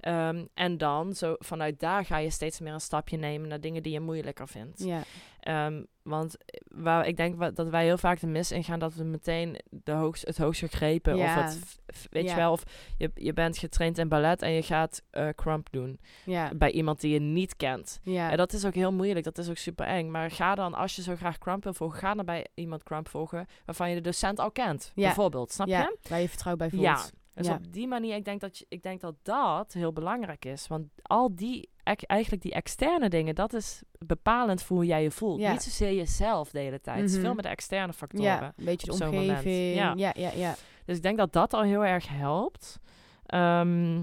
ehm, 0.00 0.44
en 0.54 0.78
dan, 0.78 1.14
zo, 1.14 1.34
vanuit 1.38 1.80
daar 1.80 2.04
ga 2.04 2.16
je 2.18 2.30
steeds 2.30 2.60
meer 2.60 2.72
een 2.72 2.80
stapje 2.80 3.16
nemen 3.16 3.48
naar 3.48 3.60
dingen 3.60 3.82
die 3.82 3.92
je 3.92 4.00
moeilijker 4.00 4.48
vindt. 4.48 4.82
Ja. 4.84 5.02
Ehm, 5.40 5.82
want 6.10 6.36
waar, 6.68 7.06
ik 7.06 7.16
denk 7.16 7.56
dat 7.56 7.68
wij 7.68 7.84
heel 7.84 7.98
vaak 7.98 8.20
de 8.20 8.26
mis 8.26 8.52
in 8.52 8.64
gaan 8.64 8.78
dat 8.78 8.94
we 8.94 9.04
meteen 9.04 9.60
de 9.70 9.92
hoogst, 9.92 10.26
het 10.26 10.38
hoogst 10.38 10.60
gegrepen. 10.60 11.14
Of 11.18 11.34
het, 11.34 11.78
weet 12.10 12.24
Ja. 12.24 12.30
je 12.30 12.36
wel, 12.36 12.52
of 12.52 12.62
je, 12.98 13.10
je 13.14 13.32
bent 13.32 13.58
getraind 13.58 13.98
in 13.98 14.08
ballet 14.08 14.42
en 14.42 14.50
je 14.50 14.62
gaat 14.62 15.02
eh 15.10 15.28
crump 15.28 15.68
doen. 15.70 16.00
Ja. 16.24 16.50
Bij 16.54 16.70
iemand 16.70 17.00
die 17.00 17.12
je 17.12 17.20
niet 17.20 17.56
kent. 17.56 18.00
En 18.04 18.36
dat 18.36 18.52
is 18.52 18.64
ook 18.64 18.74
heel 18.74 18.92
moeilijk, 18.92 19.24
dat 19.24 19.38
is 19.38 19.48
ook 19.50 19.56
super 19.56 19.86
eng. 19.86 20.10
Maar 20.10 20.30
ga 20.30 20.54
dan, 20.54 20.74
als 20.74 20.96
je 20.96 21.02
zo 21.02 21.16
graag 21.16 21.38
crump 21.38 21.64
wil 21.64 21.74
volgen, 21.74 21.98
ga 21.98 22.14
dan 22.14 22.24
bij 22.24 22.46
iemand 22.54 22.82
crump 22.82 23.08
volgen 23.08 23.46
waarvan 23.64 23.88
je 23.88 23.94
de 23.94 24.00
docent 24.00 24.38
al 24.38 24.50
kent. 24.50 24.92
Bijvoorbeeld, 24.94 25.52
snap 25.52 25.66
je? 25.66 25.96
Waar 26.08 26.20
je 26.20 26.28
vertrouwen 26.28 26.68
bij 26.68 26.78
voelt. 26.78 26.82
Ja. 26.82 27.18
Dus 27.34 27.46
Ja. 27.46 27.54
op 27.54 27.72
die 27.72 27.86
manier, 27.88 28.16
ik 28.16 28.24
denk, 28.24 28.40
dat 28.40 28.58
je, 28.58 28.66
ik 28.68 28.82
denk 28.82 29.00
dat 29.00 29.14
dat 29.22 29.72
heel 29.72 29.92
belangrijk 29.92 30.44
is. 30.44 30.66
Want 30.66 30.86
al 31.02 31.34
die, 31.34 31.69
eigenlijk 31.82 32.42
die 32.42 32.52
externe 32.52 33.08
dingen, 33.08 33.34
dat 33.34 33.52
is 33.52 33.82
bepalend 33.98 34.62
voor 34.62 34.76
hoe 34.76 34.86
jij 34.86 35.02
je 35.02 35.10
voelt. 35.10 35.40
Ja. 35.40 35.52
Niet 35.52 35.62
zozeer 35.62 35.94
jezelf 35.94 36.50
de 36.50 36.58
hele 36.58 36.80
tijd. 36.80 37.00
Het 37.00 37.08
is 37.08 37.14
Mhm. 37.16 37.24
veel 37.24 37.34
met 37.34 37.44
de 37.44 37.50
externe 37.50 37.92
factoren. 37.92 38.24
Ja, 38.26 38.52
een 38.56 38.64
beetje 38.64 38.86
de 38.86 39.04
omgeving. 39.04 39.74
Ja. 39.74 39.92
Ja, 39.96 40.12
ja, 40.16 40.30
ja. 40.34 40.54
Dus 40.84 40.96
ik 40.96 41.02
denk 41.02 41.18
dat 41.18 41.32
dat 41.32 41.52
al 41.54 41.62
heel 41.62 41.84
erg 41.84 42.08
helpt. 42.08 42.78
Ehm, 43.26 44.02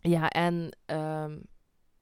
ja, 0.00 0.28
en 0.28 0.76
ehm, 0.86 1.36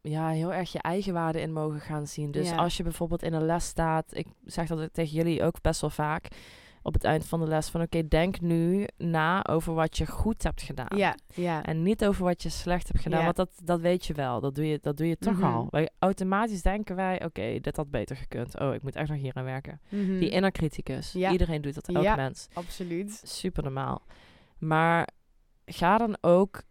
ja, 0.00 0.28
heel 0.28 0.52
erg 0.52 0.72
je 0.72 0.78
eigen 0.78 1.12
waarde 1.12 1.40
in 1.40 1.52
mogen 1.52 1.80
gaan 1.80 2.06
zien. 2.06 2.30
Dus 2.30 2.52
als 2.52 2.76
je 2.76 2.82
bijvoorbeeld 2.82 3.22
in 3.22 3.32
een 3.32 3.44
les 3.46 3.66
staat, 3.66 4.16
ik 4.16 4.26
zeg 4.44 4.68
dat 4.68 4.94
tegen 4.94 5.16
jullie 5.16 5.42
ook 5.42 5.60
best 5.60 5.80
wel 5.80 5.90
vaak 5.90 6.28
op 6.86 6.92
het 6.94 7.04
eind 7.04 7.26
van 7.26 7.40
de 7.40 7.46
les 7.46 7.68
van 7.68 7.80
oké, 7.82 8.08
denk 8.08 8.40
nu 8.40 8.86
na 8.96 9.44
over 9.46 9.74
wat 9.74 9.96
je 9.96 10.06
goed 10.06 10.42
hebt 10.42 10.62
gedaan. 10.62 10.96
Ja, 10.98 11.16
ja. 11.34 11.62
En 11.62 11.82
niet 11.82 12.04
over 12.06 12.24
wat 12.24 12.42
je 12.42 12.48
slecht 12.48 12.88
hebt 12.88 13.00
gedaan, 13.00 13.18
Ja. 13.18 13.24
want 13.24 13.36
dat, 13.36 13.50
dat 13.62 13.80
weet 13.80 14.06
je 14.06 14.14
wel. 14.14 14.40
Dat 14.40 14.54
doe 14.54 14.66
je, 14.68 14.78
dat 14.82 14.96
doe 14.96 15.06
je 15.08 15.16
toch 15.16 15.34
Mhm. 15.38 15.44
al. 15.44 15.66
Wij, 15.70 15.90
automatisch 15.98 16.62
denken 16.62 16.96
wij, 16.96 17.24
oké, 17.24 17.58
dit 17.60 17.76
had 17.76 17.90
beter 17.90 18.16
gekund. 18.16 18.60
Oh, 18.60 18.74
ik 18.74 18.82
moet 18.82 18.96
echt 18.96 19.08
nog 19.08 19.18
hier 19.18 19.34
aan 19.34 19.44
werken. 19.44 19.80
Mhm. 19.88 20.18
Die 20.18 20.30
inner 20.30 20.50
criticus. 20.50 21.12
Ja. 21.12 21.30
Iedereen 21.30 21.62
doet 21.62 21.74
dat, 21.74 21.88
elk 21.88 22.02
Ja. 22.04 22.16
mens. 22.16 22.48
Absoluut. 22.52 23.20
Super 23.24 23.62
normaal. 23.62 24.02
Maar 24.58 25.08
ga 25.64 25.98
dan 25.98 26.16
ook 26.20 26.62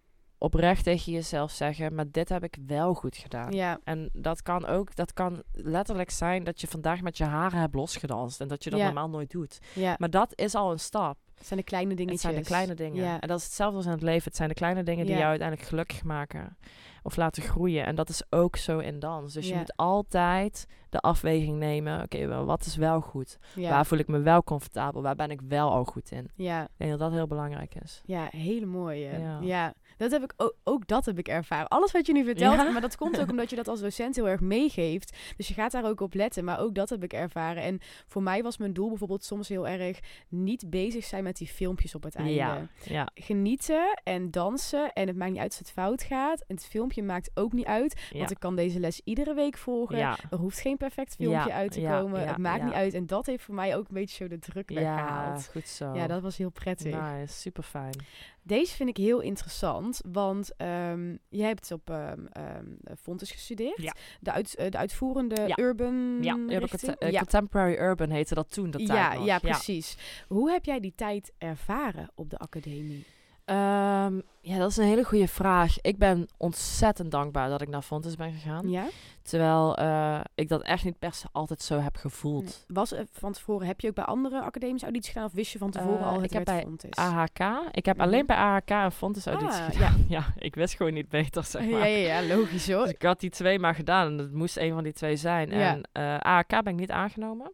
oprecht 0.44 0.84
tegen 0.84 1.12
jezelf 1.12 1.52
zeggen, 1.52 1.96
maar 1.96 2.06
dit 2.12 2.30
heb 2.30 2.44
ik 2.44 2.58
wel 2.68 2.94
goed 2.94 3.18
gedaan. 3.18 3.52
Ja. 3.52 3.80
En 3.84 4.10
dat 4.14 4.42
kan 4.42 4.66
ook, 4.66 4.96
dat 4.96 5.14
kan 5.14 5.44
letterlijk 5.52 6.10
zijn 6.10 6.44
dat 6.44 6.62
je 6.62 6.68
vandaag 6.68 7.02
met 7.02 7.18
je 7.18 7.24
haren 7.24 7.60
hebt 7.60 7.76
losgedanst 7.76 8.42
en 8.42 8.48
dat 8.48 8.64
je 8.64 8.70
dat 8.70 8.80
Ja. 8.80 8.86
normaal 8.86 9.10
nooit 9.10 9.32
doet. 9.32 9.60
Ja. 9.74 9.96
Maar 10.00 10.10
dat 10.10 10.32
is 10.36 10.56
al 10.56 10.72
een 10.72 10.80
stap. 10.80 11.18
Het 11.38 11.48
zijn 11.48 11.60
de 11.60 11.66
kleine 11.66 11.90
Het 11.90 11.98
dingetjes. 11.98 12.22
zijn 12.22 12.36
de 12.36 12.48
kleine 12.48 12.74
dingen. 12.74 13.04
Ja. 13.04 13.20
En 13.20 13.28
dat 13.28 13.38
is 13.40 13.44
hetzelfde 13.46 13.78
als 13.78 13.86
in 13.86 13.92
het 13.92 14.02
leven. 14.02 14.24
Het 14.24 14.36
zijn 14.36 14.50
de 14.50 14.56
kleine 14.56 14.84
dingen 14.84 15.06
die 15.06 15.16
jou 15.16 15.28
uiteindelijk 15.28 15.68
gelukkig 15.70 16.04
maken. 16.04 16.58
Of 17.04 17.16
laten 17.16 17.44
groeien. 17.44 17.86
En 17.86 17.96
dat 17.96 18.10
is 18.10 18.22
ook 18.30 18.56
zo 18.56 18.80
in 18.80 19.00
dans. 19.00 19.34
Dus 19.34 19.48
je 19.48 19.56
moet 19.56 19.76
altijd 19.78 20.66
de 20.94 21.00
afweging 21.00 21.58
nemen. 21.58 22.02
Oké, 22.04 22.44
wat 22.46 22.66
is 22.66 22.76
wel 22.76 23.02
goed? 23.02 23.38
Ja. 23.56 23.70
Waar 23.70 23.86
voel 23.86 24.00
ik 24.00 24.08
me 24.08 24.20
wel 24.20 24.44
comfortabel? 24.44 25.02
Waar 25.02 25.16
ben 25.16 25.32
ik 25.32 25.42
wel 25.48 25.70
al 25.72 25.84
goed 25.86 26.12
in? 26.12 26.30
ja. 26.36 26.62
Ik 26.64 26.70
denk 26.78 26.92
dat 26.92 27.00
dat 27.00 27.12
heel 27.12 27.28
belangrijk 27.28 27.76
is. 27.84 28.02
Ja, 28.06 28.28
hele 28.32 28.66
mooie. 28.66 29.20
Ja. 29.20 29.40
Ja. 29.42 29.74
Dat 29.98 30.12
heb 30.12 30.24
ik 30.24 30.34
ook, 30.38 30.56
ook 30.64 30.88
dat 30.88 31.06
heb 31.06 31.18
ik 31.18 31.28
ervaren. 31.28 31.68
Alles 31.68 31.92
wat 31.92 32.06
je 32.06 32.14
nu 32.14 32.24
vertelt, 32.26 32.56
Ja? 32.56 32.72
maar 32.72 32.82
dat 32.82 32.96
komt 32.98 33.20
ook 33.22 33.30
omdat 33.36 33.50
je 33.50 33.56
dat 33.56 33.68
als 33.68 33.80
docent 33.82 34.16
heel 34.16 34.28
erg 34.28 34.40
meegeeft. 34.40 35.18
Dus 35.38 35.48
je 35.48 35.54
gaat 35.54 35.72
daar 35.72 35.86
ook 35.86 36.02
op 36.02 36.14
letten, 36.14 36.44
maar 36.44 36.60
ook 36.60 36.76
dat 36.76 36.90
heb 36.90 37.04
ik 37.04 37.14
ervaren. 37.14 37.64
En 37.64 37.80
voor 38.08 38.24
mij 38.24 38.44
was 38.44 38.58
mijn 38.58 38.74
doel 38.74 38.90
bijvoorbeeld 38.90 39.24
soms 39.24 39.48
heel 39.50 39.68
erg 39.68 40.00
niet 40.30 40.70
bezig 40.70 41.04
zijn 41.04 41.24
met 41.24 41.38
die 41.38 41.48
filmpjes 41.48 41.96
op 41.96 42.04
het 42.04 42.16
einde. 42.16 42.34
Ja, 42.34 42.68
ja, 42.84 43.08
Genieten 43.14 44.00
en 44.04 44.32
dansen 44.32 44.94
en 44.94 45.08
het 45.08 45.16
maakt 45.18 45.32
niet 45.32 45.40
uit 45.40 45.50
als 45.50 45.60
het 45.60 45.72
fout 45.72 46.04
gaat. 46.04 46.44
En 46.48 46.56
het 46.56 46.66
filmpje 46.66 47.04
maakt 47.04 47.32
ook 47.34 47.54
niet 47.54 47.66
uit, 47.66 48.10
want 48.14 48.32
ik 48.32 48.40
kan 48.40 48.56
deze 48.56 48.80
les 48.80 49.02
iedere 49.04 49.34
week 49.34 49.58
volgen. 49.58 49.98
ja. 49.98 50.18
Er 50.30 50.38
hoeft 50.38 50.60
geen 50.60 50.78
perfect 50.84 51.16
filmpje 51.16 51.50
Ja, 51.50 51.56
uit 51.56 51.72
te 51.72 51.82
ja, 51.82 52.00
komen. 52.00 52.22
ja, 52.22 52.28
het 52.28 52.38
maakt 52.38 52.60
ja. 52.60 52.66
niet 52.66 52.74
uit. 52.74 52.94
En 52.94 53.08
dat 53.08 53.26
heeft 53.26 53.44
voor 53.44 53.56
mij 53.56 53.76
ook 53.76 53.88
een 53.88 53.94
beetje 53.94 54.16
zo 54.16 54.28
de 54.28 54.40
druk 54.40 54.70
ja, 54.70 54.76
weggehaald. 54.76 55.48
goed 55.52 55.68
zo. 55.68 55.94
Ja, 55.94 56.08
dat 56.08 56.22
was 56.22 56.38
heel 56.38 56.50
prettig. 56.50 57.02
Nice, 57.02 57.34
super 57.40 57.64
fijn. 57.64 57.96
Deze 58.42 58.76
vind 58.76 58.90
ik 58.90 58.98
heel 58.98 59.20
interessant, 59.20 60.02
want 60.12 60.56
ehm 60.58 61.16
jij 61.30 61.48
hebt 61.48 61.72
op 61.72 61.90
ehm 61.90 62.26
ehm, 62.26 62.66
Fontes 63.02 63.32
gestudeerd. 63.32 63.82
Ja. 63.82 63.94
De, 64.20 64.32
uit, 64.32 64.56
eh, 64.56 64.70
de 64.70 64.78
uitvoerende 64.78 65.44
Ja. 65.48 65.58
urban 65.60 66.18
Ja, 66.22 66.38
eh, 66.48 67.12
ja. 67.12 67.20
Contemporary 67.20 67.76
Urban 67.78 68.10
heette 68.10 68.34
dat 68.34 68.52
toen, 68.52 68.72
de 68.72 68.78
tijd 68.78 68.88
ja, 68.90 69.14
nog. 69.14 69.26
ja, 69.26 69.40
precies. 69.40 69.98
Hoe 70.28 70.52
heb 70.52 70.66
jij 70.66 70.80
die 70.80 70.94
tijd 70.96 71.32
ervaren 71.38 72.10
op 72.16 72.30
de 72.30 72.38
academie? 72.38 73.06
Ehm, 73.46 74.20
ja, 74.42 74.58
dat 74.58 74.70
is 74.70 74.78
een 74.78 74.84
hele 74.86 75.04
goede 75.04 75.28
vraag. 75.28 75.82
Ik 75.82 75.98
ben 75.98 76.28
ontzettend 76.38 77.12
dankbaar 77.12 77.50
dat 77.50 77.62
ik 77.62 77.68
naar 77.68 77.82
Fontes 77.82 78.16
ben 78.16 78.32
gegaan. 78.34 78.70
Ja? 78.70 78.86
Terwijl 79.22 79.78
eh, 79.78 80.20
ik 80.36 80.48
dat 80.50 80.62
echt 80.62 80.84
niet 80.84 81.00
per 81.00 81.14
se 81.14 81.26
altijd 81.32 81.62
zo 81.62 81.80
heb 81.80 81.96
gevoeld. 81.96 82.44
Nee. 82.44 82.54
Was 82.68 82.92
er 82.92 83.06
van 83.12 83.32
tevoren, 83.34 83.68
heb 83.68 83.80
je 83.82 83.88
ook 83.88 83.96
bij 83.96 84.04
andere 84.04 84.42
academische 84.42 84.86
audities 84.86 85.12
gedaan? 85.12 85.28
Of 85.28 85.34
wist 85.34 85.52
je 85.52 85.58
van 85.58 85.72
tevoren 85.72 86.00
Eh, 86.00 86.08
al 86.08 86.16
het 86.16 86.24
ik 86.24 86.32
heb 86.34 86.46
bij 86.46 86.62
Fontes? 86.62 86.96
AHK. 86.98 87.40
Ik 87.72 87.86
heb 87.86 87.96
Mhm. 87.98 88.06
alleen 88.06 88.26
bij 88.26 88.36
AHK 88.36 88.70
een 88.70 88.92
Fontes 88.92 89.26
auditie 89.26 89.62
Ah, 89.62 89.70
gedaan. 89.72 90.06
Ja. 90.10 90.26
ik 90.38 90.56
wist 90.56 90.76
gewoon 90.76 90.94
niet 90.94 91.10
beter, 91.10 91.44
zeg 91.44 91.62
maar. 91.70 91.80
ja, 91.80 91.86
ja, 91.86 92.20
ja, 92.22 92.36
logisch 92.36 92.72
hoor. 92.72 92.84
Dus 92.84 92.94
ik 92.94 93.02
had 93.02 93.20
die 93.20 93.30
twee 93.30 93.60
maar 93.60 93.76
gedaan 93.76 94.08
en 94.12 94.18
het 94.18 94.34
moest 94.34 94.58
een 94.58 94.74
van 94.74 94.84
die 94.84 94.94
twee 94.94 95.16
zijn. 95.16 95.50
Ja. 95.50 95.60
En 95.72 95.82
eh 95.92 96.18
AHK 96.20 96.50
ben 96.50 96.74
ik 96.74 96.80
niet 96.80 96.92
aangenomen. 96.92 97.52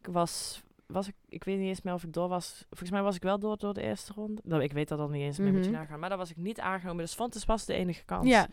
Ik 0.00 0.06
was, 0.12 0.62
was 0.86 1.08
ik, 1.08 1.14
ik 1.28 1.44
weet 1.44 1.58
niet 1.58 1.68
eens 1.68 1.82
meer 1.82 1.94
of 1.94 2.02
ik 2.04 2.12
door 2.12 2.28
was. 2.28 2.64
Volgens 2.68 2.90
mij 2.90 3.02
was 3.02 3.16
ik 3.16 3.22
wel 3.22 3.38
door 3.38 3.56
door 3.58 3.74
de 3.74 3.82
eerste 3.82 4.12
ronde. 4.12 4.40
Nou, 4.44 4.62
ik 4.62 4.72
weet 4.72 4.88
dat 4.88 4.98
al 4.98 5.08
niet 5.08 5.22
eens 5.22 5.38
meer, 5.38 5.52
moet 5.52 5.64
je 5.64 5.70
Mhm. 5.70 5.78
nagaan. 5.78 5.98
Maar 6.00 6.08
daar 6.08 6.18
was 6.18 6.30
ik 6.30 6.36
niet 6.36 6.60
aangenomen. 6.60 7.04
Dus 7.04 7.14
Fontes 7.14 7.44
was 7.44 7.64
de 7.64 7.74
enige 7.74 8.04
kans. 8.04 8.28
Ja, 8.28 8.46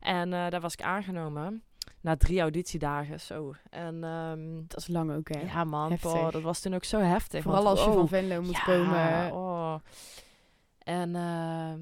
En 0.00 0.32
eh, 0.32 0.50
daar 0.50 0.60
was 0.60 0.72
ik 0.72 0.82
aangenomen. 0.82 1.62
Na 2.00 2.16
drie 2.16 2.40
auditiedagen, 2.40 3.20
zo. 3.20 3.54
En 3.70 4.04
ehm, 4.04 4.60
dat 4.66 4.80
is 4.80 4.88
lang 4.88 5.12
ook 5.12 5.28
hè. 5.28 5.40
ja 5.40 5.64
man, 5.64 5.98
dat 6.30 6.42
was 6.42 6.60
toen 6.60 6.74
ook 6.74 6.84
zo 6.84 6.98
heftig. 6.98 7.42
Vooral 7.42 7.62
want, 7.62 7.76
als 7.76 7.84
je 7.86 7.90
oh, 7.90 7.96
van 7.96 8.08
Venlo 8.08 8.42
moet 8.42 8.56
ja, 8.56 8.62
komen. 8.62 9.32
Oh. 9.32 9.74
En 10.78 11.16
ehm, 11.16 11.80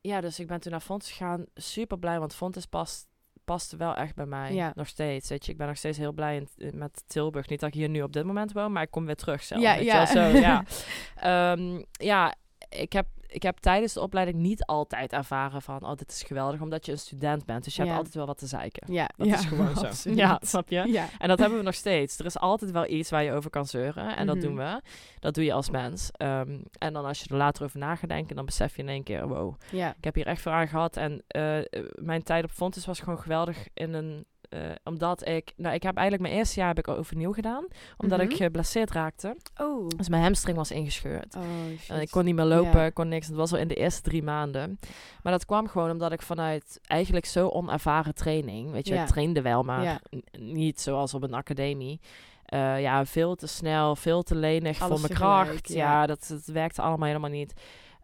ja, 0.00 0.20
dus 0.20 0.40
ik 0.40 0.46
ben 0.46 0.60
toen 0.60 0.72
naar 0.72 0.80
Fontes 0.80 1.10
gegaan. 1.10 1.44
Super 1.54 1.98
blij, 1.98 2.18
want 2.18 2.34
Fontes 2.34 2.66
past, 2.66 3.08
paste 3.50 3.76
wel 3.76 3.94
echt 3.94 4.14
bij 4.14 4.26
mij. 4.26 4.54
Ja. 4.54 4.72
Nog 4.74 4.86
steeds. 4.86 5.28
Weet 5.28 5.46
je, 5.46 5.52
ik 5.52 5.58
ben 5.58 5.66
nog 5.66 5.76
steeds 5.76 5.98
heel 5.98 6.12
blij 6.12 6.46
in- 6.56 6.78
met 6.78 7.02
Tilburg. 7.06 7.48
Niet 7.48 7.60
dat 7.60 7.68
ik 7.68 7.74
hier 7.74 7.88
nu 7.88 8.02
op 8.02 8.12
dit 8.12 8.24
moment 8.24 8.52
woon, 8.52 8.72
maar 8.72 8.82
ik 8.82 8.90
kom 8.90 9.06
weer 9.06 9.16
terug 9.16 9.42
zelf. 9.42 9.62
Ja, 9.62 9.76
weet 9.76 9.84
ja. 9.84 9.96
Wel, 9.96 10.06
zo, 10.32 10.38
ja. 10.38 10.64
Ehm, 11.16 11.82
ja, 11.92 12.34
ik 12.68 12.92
heb, 12.92 13.06
ik 13.32 13.42
heb 13.42 13.58
tijdens 13.58 13.92
de 13.92 14.00
opleiding 14.00 14.38
niet 14.38 14.64
altijd 14.64 15.12
ervaren 15.12 15.62
van... 15.62 15.82
oh, 15.84 15.94
dit 15.96 16.10
is 16.10 16.22
geweldig, 16.22 16.60
omdat 16.60 16.86
je 16.86 16.92
een 16.92 16.98
student 16.98 17.44
bent. 17.46 17.64
Dus 17.64 17.74
je 17.76 17.80
Ja. 17.80 17.86
hebt 17.86 17.98
altijd 17.98 18.16
wel 18.16 18.26
wat 18.26 18.38
te 18.38 18.46
zeiken. 18.46 18.92
Ja, 18.92 19.08
Dat 19.16 19.26
ja, 19.26 19.34
is 19.34 19.44
gewoon 19.44 19.76
zo. 19.76 19.86
absoluut. 19.86 20.16
Ja, 20.18 20.40
snap 20.44 20.68
je? 20.68 20.84
Ja. 20.86 21.06
En 21.18 21.28
dat 21.28 21.38
hebben 21.38 21.58
we 21.58 21.64
nog 21.64 21.74
steeds. 21.74 22.18
Er 22.18 22.24
is 22.24 22.38
altijd 22.38 22.70
wel 22.70 22.86
iets 22.86 23.10
waar 23.10 23.22
je 23.22 23.32
over 23.32 23.50
kan 23.50 23.66
zeuren. 23.66 24.16
En 24.16 24.26
dat 24.26 24.36
Mhm. 24.36 24.44
doen 24.44 24.56
we. 24.56 24.80
Dat 25.18 25.34
doe 25.34 25.44
je 25.44 25.52
als 25.52 25.70
mens. 25.70 26.10
Ehm, 26.12 26.58
en 26.78 26.92
dan 26.92 27.04
als 27.04 27.20
je 27.20 27.28
er 27.28 27.36
later 27.36 27.64
over 27.64 27.78
na 27.78 27.96
gaat 27.96 28.08
denken, 28.08 28.36
dan 28.36 28.44
besef 28.44 28.76
je 28.76 28.82
in 28.82 28.88
één 28.88 29.02
keer, 29.02 29.28
wow, 29.28 29.54
ja. 29.70 29.94
ik 29.96 30.04
heb 30.04 30.14
hier 30.14 30.26
echt 30.26 30.42
veel 30.42 30.52
aan 30.52 30.68
gehad. 30.68 30.96
En 30.96 31.22
eh, 31.26 31.58
eh, 31.58 31.64
mijn 31.94 32.22
tijd 32.22 32.44
op 32.44 32.50
Fontes 32.50 32.86
was 32.86 33.00
gewoon 33.00 33.18
geweldig 33.20 33.68
in 33.74 33.94
een... 33.94 34.24
eh, 34.50 34.60
omdat 34.84 35.28
ik... 35.28 35.52
Nou, 35.56 35.74
ik 35.74 35.82
heb 35.82 35.96
eigenlijk 35.96 36.28
mijn 36.28 36.38
eerste 36.40 36.58
jaar 36.58 36.68
heb 36.68 36.78
ik 36.78 36.88
overnieuw 36.88 37.32
gedaan. 37.32 37.66
Omdat 37.96 38.18
Mhm. 38.20 38.30
ik 38.30 38.36
geblesseerd 38.36 38.90
raakte. 38.90 39.36
Oh. 39.56 39.88
Dus 39.96 40.08
mijn 40.08 40.22
hamstring 40.22 40.56
was 40.56 40.70
ingescheurd. 40.70 41.34
Oh, 41.36 41.42
En 41.42 41.78
shit. 41.78 42.00
ik 42.00 42.10
kon 42.10 42.24
niet 42.24 42.34
meer 42.34 42.44
lopen, 42.44 42.92
kon 42.92 43.08
niks. 43.08 43.26
Het 43.26 43.36
was 43.36 43.52
al 43.52 43.58
in 43.58 43.68
de 43.68 43.74
eerste 43.74 44.02
drie 44.02 44.22
maanden. 44.22 44.78
Maar 45.22 45.32
dat 45.32 45.44
kwam 45.44 45.68
gewoon 45.68 45.90
omdat 45.90 46.12
ik 46.12 46.22
vanuit 46.22 46.78
eigenlijk 46.82 47.26
zo 47.26 47.48
onervaren 47.48 48.14
training... 48.14 48.70
Weet 48.70 48.86
je, 48.88 48.94
ik 48.94 49.06
trainde 49.06 49.42
wel, 49.42 49.62
maar 49.62 50.00
niet 50.38 50.80
zoals 50.80 51.14
op 51.14 51.22
een 51.22 51.34
academie. 51.34 52.00
Eh, 52.44 52.80
ja, 52.80 53.04
veel 53.06 53.34
te 53.34 53.46
snel, 53.46 53.96
veel 53.96 54.22
te 54.22 54.34
lenig 54.34 54.80
Alles 54.80 55.00
voor 55.00 55.08
mijn 55.08 55.20
kracht. 55.20 55.68
ja. 55.68 55.74
Ja, 55.76 56.06
dat, 56.06 56.26
dat 56.28 56.44
werkte 56.44 56.82
allemaal 56.82 57.06
helemaal 57.08 57.30
niet. 57.30 57.52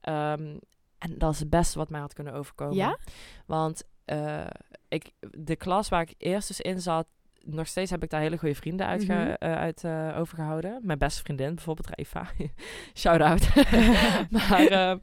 Ehm, 0.00 0.56
en 0.98 1.14
dat 1.18 1.32
is 1.32 1.38
het 1.38 1.50
beste 1.50 1.78
wat 1.78 1.90
mij 1.90 2.00
had 2.00 2.12
kunnen 2.12 2.32
overkomen. 2.34 2.76
Ja? 2.76 2.98
Want 3.46 3.82
eh, 4.04 4.44
ik, 4.88 5.10
de 5.30 5.56
klas 5.56 5.88
waar 5.88 6.02
ik 6.02 6.14
eerst 6.18 6.48
dus 6.48 6.60
in 6.60 6.80
zat... 6.80 7.06
Nog 7.48 7.66
steeds 7.66 7.90
heb 7.90 8.02
ik 8.02 8.10
daar 8.10 8.20
hele 8.20 8.38
goede 8.38 8.54
vrienden 8.54 8.86
uit, 8.86 9.08
Mhm. 9.08 9.34
uit 9.38 9.84
eh, 9.84 10.14
overgehouden. 10.18 10.80
Mijn 10.82 10.98
beste 10.98 11.22
vriendin, 11.22 11.54
bijvoorbeeld 11.54 11.98
Eva. 11.98 12.26
Shout-out. 12.94 13.48
maar 14.48 14.66
eh, 14.66 14.96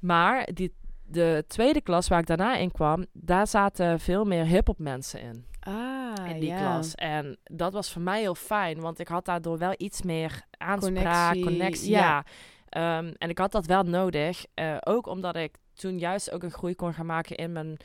maar 0.00 0.48
die, 0.54 0.74
de 1.04 1.44
tweede 1.48 1.80
klas 1.80 2.08
waar 2.08 2.20
ik 2.20 2.26
daarna 2.26 2.56
in 2.56 2.70
kwam... 2.72 3.06
daar 3.12 3.46
zaten 3.46 4.00
veel 4.00 4.24
meer 4.24 4.44
hip-hop 4.44 4.78
mensen 4.78 5.20
in 5.20 5.46
Ah, 5.60 6.12
in 6.28 6.40
die 6.40 6.48
ja. 6.48 6.56
klas. 6.58 6.94
En 6.94 7.38
dat 7.44 7.72
was 7.72 7.92
voor 7.92 8.02
mij 8.02 8.20
heel 8.20 8.34
fijn, 8.34 8.80
want 8.80 8.98
ik 8.98 9.08
had 9.08 9.24
daardoor 9.24 9.58
wel 9.58 9.74
iets 9.76 10.02
meer 10.02 10.42
aanspraak, 10.50 11.32
Connectie, 11.32 11.42
connectie. 11.44 11.90
ja. 11.90 11.98
ja. 12.00 12.24
Ehm, 12.68 13.12
en 13.18 13.28
ik 13.30 13.38
had 13.38 13.52
dat 13.52 13.66
wel 13.66 13.82
nodig, 13.82 14.44
eh, 14.54 14.76
ook 14.80 15.06
omdat 15.06 15.36
ik 15.36 15.56
toen 15.74 15.98
juist 15.98 16.30
ook 16.30 16.42
een 16.42 16.50
groei 16.50 16.74
kon 16.74 16.94
gaan 16.94 17.06
maken 17.06 17.36
in 17.36 17.52
mijn 17.52 17.76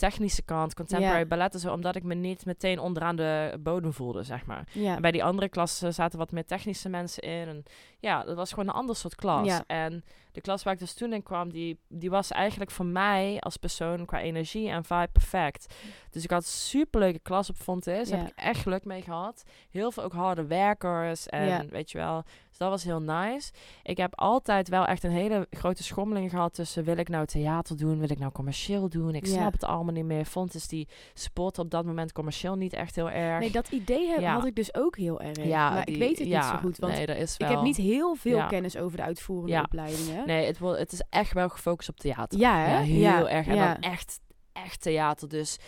technische 0.00 0.42
kant, 0.42 0.74
contemporary 0.74 1.18
Ja. 1.18 1.26
ballet 1.26 1.54
en 1.54 1.60
zo, 1.60 1.72
omdat 1.72 1.96
ik 1.96 2.02
me 2.02 2.14
niet 2.14 2.44
meteen 2.46 2.78
onderaan 2.78 3.16
de 3.16 3.58
bodem 3.60 3.92
voelde, 3.92 4.22
zeg 4.22 4.46
maar. 4.46 4.68
En 4.94 5.02
bij 5.02 5.10
die 5.10 5.24
andere 5.24 5.48
klassen 5.48 5.94
zaten 5.94 6.18
wat 6.18 6.32
meer 6.32 6.44
technische 6.44 6.88
mensen 6.88 7.22
in. 7.22 7.48
En 7.48 7.62
ja, 7.98 8.24
dat 8.24 8.36
was 8.36 8.50
gewoon 8.50 8.68
een 8.68 8.74
ander 8.74 8.96
soort 8.96 9.14
klas. 9.14 9.60
En 9.66 10.04
de 10.32 10.40
klas 10.40 10.62
waar 10.62 10.72
ik 10.72 10.78
dus 10.78 10.94
toen 10.94 11.12
in 11.12 11.22
kwam, 11.22 11.50
die, 11.52 11.78
die 11.88 12.10
was 12.10 12.30
eigenlijk 12.30 12.70
voor 12.70 12.86
mij 12.86 13.36
als 13.40 13.56
persoon 13.56 14.04
qua 14.04 14.20
energie 14.20 14.68
en 14.68 14.84
vibe 14.84 15.08
perfect. 15.12 15.74
Dus 16.10 16.24
ik 16.24 16.30
had 16.30 16.42
een 16.42 16.48
superleuke 16.48 17.18
klas 17.18 17.50
op 17.50 17.56
Fontes. 17.56 18.08
Ja. 18.08 18.16
Heb 18.16 18.26
ik 18.28 18.32
echt 18.36 18.60
geluk 18.62 18.84
mee 18.84 19.02
gehad. 19.02 19.42
Heel 19.70 19.90
veel 19.90 20.02
ook 20.02 20.12
harde 20.12 20.46
werkers 20.46 21.26
en 21.26 21.46
Ja. 21.46 21.64
weet 21.70 21.90
je 21.90 21.98
wel. 21.98 22.22
Dus 22.48 22.58
dat 22.58 22.68
was 22.70 22.84
heel 22.84 23.00
nice. 23.00 23.52
Ik 23.82 23.96
heb 23.96 24.18
altijd 24.18 24.68
wel 24.68 24.84
echt 24.86 25.02
een 25.04 25.10
hele 25.10 25.46
grote 25.50 25.82
schommeling 25.82 26.30
gehad 26.30 26.54
tussen 26.54 26.84
wil 26.84 26.96
ik 26.96 27.08
nou 27.08 27.26
theater 27.26 27.76
doen, 27.76 27.98
wil 27.98 28.10
ik 28.10 28.18
nou 28.18 28.32
commercieel 28.32 28.88
doen. 28.88 29.14
Ik 29.14 29.26
Ja. 29.26 29.32
snap 29.32 29.52
het 29.52 29.64
allemaal 29.64 29.94
niet 29.94 30.04
meer. 30.04 30.24
Fontes 30.24 30.68
die 30.68 30.88
sporten 31.14 31.62
op 31.62 31.70
dat 31.70 31.84
moment 31.84 32.12
commercieel 32.12 32.54
niet 32.56 32.72
echt 32.72 32.94
heel 32.96 33.10
erg. 33.10 33.40
Nee, 33.40 33.50
dat 33.50 33.68
idee 33.68 34.06
heb, 34.08 34.24
had 34.24 34.44
ik 34.46 34.54
dus 34.56 34.74
ook 34.74 34.96
heel 34.96 35.20
erg. 35.20 35.44
Ja, 35.44 35.70
maar 35.70 35.84
die- 35.84 35.94
ik 35.94 36.00
weet 36.00 36.18
het 36.18 36.28
niet 36.28 36.44
zo 36.44 36.56
goed, 36.56 36.76
want 36.78 36.92
nee, 36.92 37.06
ik 37.38 37.46
heb 37.48 37.60
niet 37.62 37.76
heel 37.76 38.14
veel 38.14 38.46
kennis 38.46 38.76
over 38.76 38.96
de 38.96 39.02
uitvoerende 39.02 39.52
Ja. 39.52 40.19
Nee, 40.26 40.46
het, 40.46 40.58
wordt, 40.58 40.78
het 40.78 40.92
is 40.92 41.02
echt 41.10 41.32
wel 41.32 41.48
gefocust 41.48 41.88
op 41.88 41.96
theater. 41.96 42.38
Ja, 42.38 42.56
hè? 42.56 42.82
heel 42.82 43.00
Ja, 43.00 43.28
erg. 43.28 43.46
En 43.46 43.54
ja. 43.54 43.74
dan 43.74 43.90
echt, 43.90 44.20
echt 44.52 44.82
theater. 44.82 45.28
Dus 45.28 45.58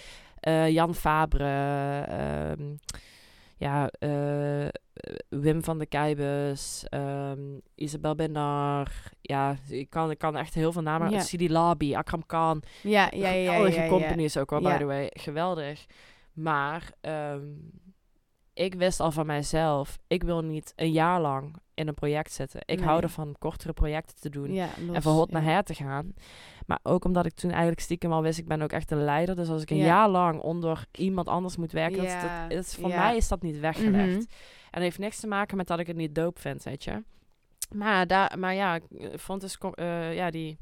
eh, 0.40 0.68
Jan 0.68 0.94
Fabre, 0.94 1.44
ehm, 2.08 2.74
ja, 3.56 3.88
eh, 3.88 4.68
Wim 5.28 5.64
van 5.64 5.78
de 5.78 5.86
Keibus, 5.86 6.84
ehm, 6.88 7.40
Isabel 7.74 8.14
Bendar. 8.14 8.92
Ja, 9.20 9.56
ik 9.68 9.90
kan, 9.90 10.10
ik 10.10 10.18
kan 10.18 10.36
echt 10.36 10.54
heel 10.54 10.72
veel 10.72 10.82
namen. 10.82 11.10
Ja. 11.10 11.20
Sidi 11.20 11.50
Labi, 11.50 11.94
Akram 11.94 12.26
Khan. 12.26 12.62
Ja, 12.82 13.08
ja, 13.14 13.30
ja, 13.30 13.52
Geweldige 13.52 13.80
ja. 13.80 13.88
companies 13.88 14.36
ook 14.36 14.52
al, 14.52 14.60
by 14.60 14.76
the 14.76 14.84
way. 14.84 15.10
Geweldig. 15.12 15.86
Maar 16.32 16.92
ehm, 17.00 17.44
ik 18.54 18.74
wist 18.74 19.00
al 19.00 19.10
van 19.10 19.26
mijzelf, 19.26 19.98
ik 20.06 20.22
wil 20.22 20.40
niet 20.40 20.72
een 20.76 20.92
jaar 20.92 21.20
lang 21.20 21.56
in 21.82 21.88
een 21.88 21.94
project 21.94 22.32
zitten. 22.32 22.60
Ik 22.64 22.78
Nee. 22.78 22.86
hou 22.88 23.00
ervan 23.02 23.36
kortere 23.38 23.72
projecten 23.72 24.16
te 24.20 24.28
doen 24.30 24.52
Ja, 24.52 24.68
los, 24.86 24.96
en 24.96 25.02
van 25.02 25.14
hot 25.14 25.30
ja. 25.30 25.34
naar 25.40 25.52
her 25.52 25.62
te 25.62 25.74
gaan. 25.74 26.14
Maar 26.66 26.78
ook 26.82 27.04
omdat 27.04 27.26
ik 27.26 27.34
toen 27.34 27.50
eigenlijk 27.50 27.80
stiekem 27.80 28.12
al 28.12 28.22
wist, 28.22 28.38
ik 28.38 28.46
ben 28.48 28.62
ook 28.62 28.72
echt 28.72 28.90
een 28.90 29.04
leider. 29.04 29.36
Dus 29.36 29.48
als 29.48 29.62
ik 29.62 29.70
een 29.70 29.76
Ja. 29.76 29.84
jaar 29.84 30.08
lang 30.08 30.40
onder 30.40 30.86
iemand 30.92 31.28
anders 31.28 31.56
moet 31.56 31.72
werken, 31.72 31.96
dat, 32.02 32.20
dat, 32.48 32.58
is, 32.58 32.74
voor 32.74 32.88
mij 32.88 33.16
is 33.16 33.28
dat 33.28 33.42
niet 33.42 33.60
weggelegd. 33.60 34.06
Mhm. 34.06 34.16
En 34.16 34.80
dat 34.80 34.82
heeft 34.82 34.98
niks 34.98 35.20
te 35.20 35.26
maken 35.26 35.56
met 35.56 35.66
dat 35.66 35.78
ik 35.78 35.86
het 35.86 35.96
niet 35.96 36.14
doop 36.14 36.38
vind, 36.38 36.62
weet 36.62 36.84
je. 36.84 37.02
Maar, 37.74 38.06
daar, 38.06 38.38
maar 38.38 38.54
ja, 38.54 38.74
ik 38.74 38.84
vond 39.14 39.40
dus, 39.40 39.58
eh, 39.74 40.14
ja, 40.14 40.30
die 40.30 40.58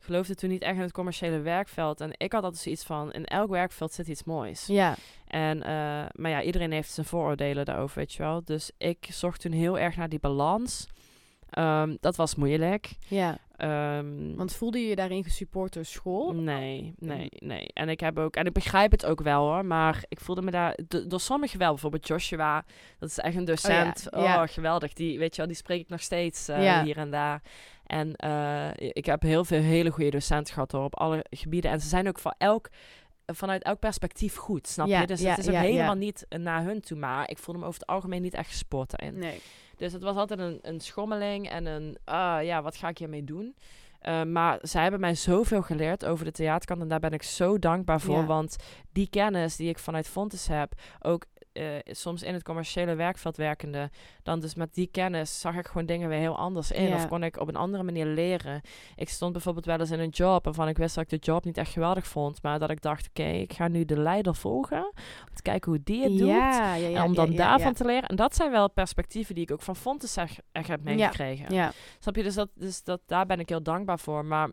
geloofde 0.00 0.34
toen 0.34 0.50
niet 0.50 0.62
echt 0.62 0.74
in 0.76 0.80
het 0.82 0.92
commerciële 0.92 1.38
werkveld. 1.40 2.00
En 2.00 2.10
ik 2.16 2.32
had 2.32 2.42
altijd 2.42 2.62
zoiets 2.62 2.84
van, 2.84 3.12
in 3.12 3.24
elk 3.24 3.50
werkveld 3.50 3.92
zit 3.92 4.08
iets 4.08 4.24
moois. 4.24 4.66
Ja, 4.66 4.94
En, 5.26 5.62
eh, 5.62 5.70
maar 6.12 6.30
ja, 6.30 6.42
iedereen 6.42 6.72
heeft 6.72 6.90
zijn 6.92 7.06
vooroordelen 7.06 7.64
daarover, 7.64 7.98
weet 7.98 8.12
je 8.12 8.22
wel. 8.22 8.44
Dus 8.44 8.70
ik 8.78 9.06
zocht 9.10 9.40
toen 9.40 9.52
heel 9.52 9.78
erg 9.78 9.96
naar 9.96 10.08
die 10.08 10.18
balans. 10.20 10.86
Ehm, 11.50 11.96
dat 12.00 12.16
was 12.16 12.34
moeilijk. 12.34 12.90
ja. 13.08 13.38
Ehm, 13.56 14.34
Want 14.34 14.52
voelde 14.54 14.78
je 14.78 14.88
je 14.88 14.96
daarin 14.96 15.24
gesupport 15.24 15.72
door 15.72 15.84
school? 15.84 16.32
Nee, 16.34 16.94
nee, 16.98 17.28
nee. 17.38 17.66
En 17.72 17.88
ik 17.88 18.00
heb 18.00 18.18
ook, 18.18 18.36
en 18.36 18.46
ik 18.46 18.52
begrijp 18.52 18.90
het 18.90 19.06
ook 19.06 19.20
wel 19.22 19.42
hoor, 19.48 19.64
maar 19.64 20.04
ik 20.08 20.20
voelde 20.20 20.42
me 20.42 20.50
daar, 20.50 20.78
do- 20.88 21.06
door 21.06 21.20
sommigen 21.20 21.58
wel, 21.58 21.70
bijvoorbeeld 21.70 22.06
Joshua, 22.06 22.64
dat 22.98 23.08
is 23.08 23.18
echt 23.18 23.36
een 23.36 23.44
docent. 23.44 24.08
ja, 24.10 24.18
Oh, 24.18 24.24
ja. 24.24 24.46
geweldig. 24.46 24.92
Die, 24.92 25.18
weet 25.18 25.30
je 25.34 25.36
wel, 25.36 25.46
die 25.46 25.56
spreek 25.56 25.80
ik 25.80 25.88
nog 25.88 26.00
steeds 26.00 26.48
eh, 26.48 26.62
Ja. 26.64 26.84
hier 26.84 26.96
en 26.98 27.10
daar. 27.10 27.42
En 27.90 28.14
eh, 28.14 28.68
ik 28.76 29.06
heb 29.06 29.22
heel 29.22 29.44
veel 29.44 29.60
hele 29.60 29.90
goede 29.90 30.10
docenten 30.10 30.54
gehad 30.54 30.72
hoor, 30.72 30.84
op 30.84 30.98
alle 30.98 31.24
gebieden. 31.30 31.70
En 31.70 31.80
ze 31.80 31.88
zijn 31.88 32.08
ook 32.08 32.18
voor 32.18 32.34
elk, 32.38 32.68
vanuit 33.26 33.62
elk 33.62 33.78
perspectief 33.78 34.36
goed, 34.36 34.66
snap 34.66 34.86
Ja, 34.86 35.00
je? 35.00 35.06
Dus 35.06 35.20
ja, 35.20 35.30
het 35.30 35.38
is 35.38 35.46
ook 35.46 35.52
ja, 35.52 35.60
helemaal 35.60 35.94
niet 35.94 36.26
naar 36.28 36.64
hun 36.64 36.80
toe, 36.80 36.98
maar 36.98 37.30
ik 37.30 37.38
voelde 37.38 37.60
me 37.60 37.66
over 37.66 37.80
het 37.80 37.88
algemeen 37.88 38.22
niet 38.22 38.34
echt 38.34 38.48
gesport 38.48 38.90
daarin. 38.90 39.18
Nee. 39.18 39.40
Dus 39.76 39.92
het 39.92 40.02
was 40.02 40.16
altijd 40.16 40.40
een, 40.40 40.58
een 40.62 40.80
schommeling 40.80 41.48
en 41.48 41.66
een, 41.66 41.98
ah 42.04 42.42
ja, 42.42 42.62
wat 42.62 42.76
ga 42.76 42.88
ik 42.88 42.98
hiermee 42.98 43.24
doen? 43.24 43.56
Uh, 44.02 44.22
maar 44.22 44.58
zij 44.62 44.82
hebben 44.82 45.00
mij 45.00 45.14
zoveel 45.14 45.62
geleerd 45.62 46.04
over 46.04 46.24
de 46.24 46.32
theaterkant 46.32 46.80
en 46.80 46.88
daar 46.88 47.00
ben 47.00 47.12
ik 47.12 47.22
zo 47.22 47.58
dankbaar 47.58 48.00
voor. 48.00 48.26
Want 48.26 48.56
die 48.92 49.08
kennis 49.08 49.56
die 49.56 49.68
ik 49.68 49.78
vanuit 49.78 50.08
Fontes 50.08 50.46
heb, 50.46 50.72
ook 51.00 51.24
uh, 51.60 51.66
soms 51.84 52.22
in 52.22 52.34
het 52.34 52.42
commerciële 52.42 52.94
werkveld 52.94 53.36
werkende, 53.36 53.90
dan 54.22 54.40
dus 54.40 54.54
met 54.54 54.74
die 54.74 54.86
kennis 54.86 55.40
zag 55.40 55.56
ik 55.56 55.66
gewoon 55.66 55.86
dingen 55.86 56.08
weer 56.08 56.18
heel 56.18 56.36
anders 56.36 56.70
in. 56.70 56.88
Ja. 56.88 56.94
Of 56.94 57.08
kon 57.08 57.22
ik 57.22 57.40
op 57.40 57.48
een 57.48 57.56
andere 57.56 57.82
manier 57.82 58.06
leren. 58.06 58.60
Ik 58.96 59.08
stond 59.08 59.32
bijvoorbeeld 59.32 59.64
wel 59.64 59.78
eens 59.78 59.90
in 59.90 60.00
een 60.00 60.08
job 60.08 60.44
waarvan 60.44 60.68
ik 60.68 60.76
wist 60.76 60.94
dat 60.94 61.04
ik 61.04 61.10
de 61.10 61.32
job 61.32 61.44
niet 61.44 61.58
echt 61.58 61.72
geweldig 61.72 62.06
vond. 62.06 62.42
Maar 62.42 62.58
dat 62.58 62.70
ik 62.70 62.82
dacht, 62.82 63.08
oké, 63.08 63.20
okay, 63.20 63.40
ik 63.40 63.52
ga 63.52 63.68
nu 63.68 63.84
de 63.84 63.98
leider 63.98 64.34
volgen. 64.34 64.84
Om 65.28 65.34
te 65.34 65.42
kijken 65.42 65.70
hoe 65.70 65.80
die 65.84 66.02
het 66.02 66.18
doet. 66.18 66.28
Ja, 66.28 66.74
ja, 66.74 66.88
ja, 66.88 66.98
en 66.98 67.04
om 67.04 67.14
dan 67.14 67.34
daarvan 67.34 67.74
te 67.74 67.84
leren. 67.84 68.08
En 68.08 68.16
dat 68.16 68.36
zijn 68.36 68.50
wel 68.50 68.70
perspectieven 68.70 69.34
die 69.34 69.44
ik 69.44 69.50
ook 69.50 69.62
van 69.62 69.76
Fontes 69.76 70.16
echt, 70.16 70.68
heb 70.68 70.82
meegekregen. 70.82 71.54
Ja. 71.54 71.72
Snap 71.98 72.16
je? 72.16 72.22
Dus, 72.22 72.34
dat, 72.34 72.48
dus 72.54 72.82
dat, 72.82 73.00
daar 73.06 73.26
ben 73.26 73.40
ik 73.40 73.48
heel 73.48 73.62
dankbaar 73.62 73.98
voor. 73.98 74.24
Maar 74.24 74.50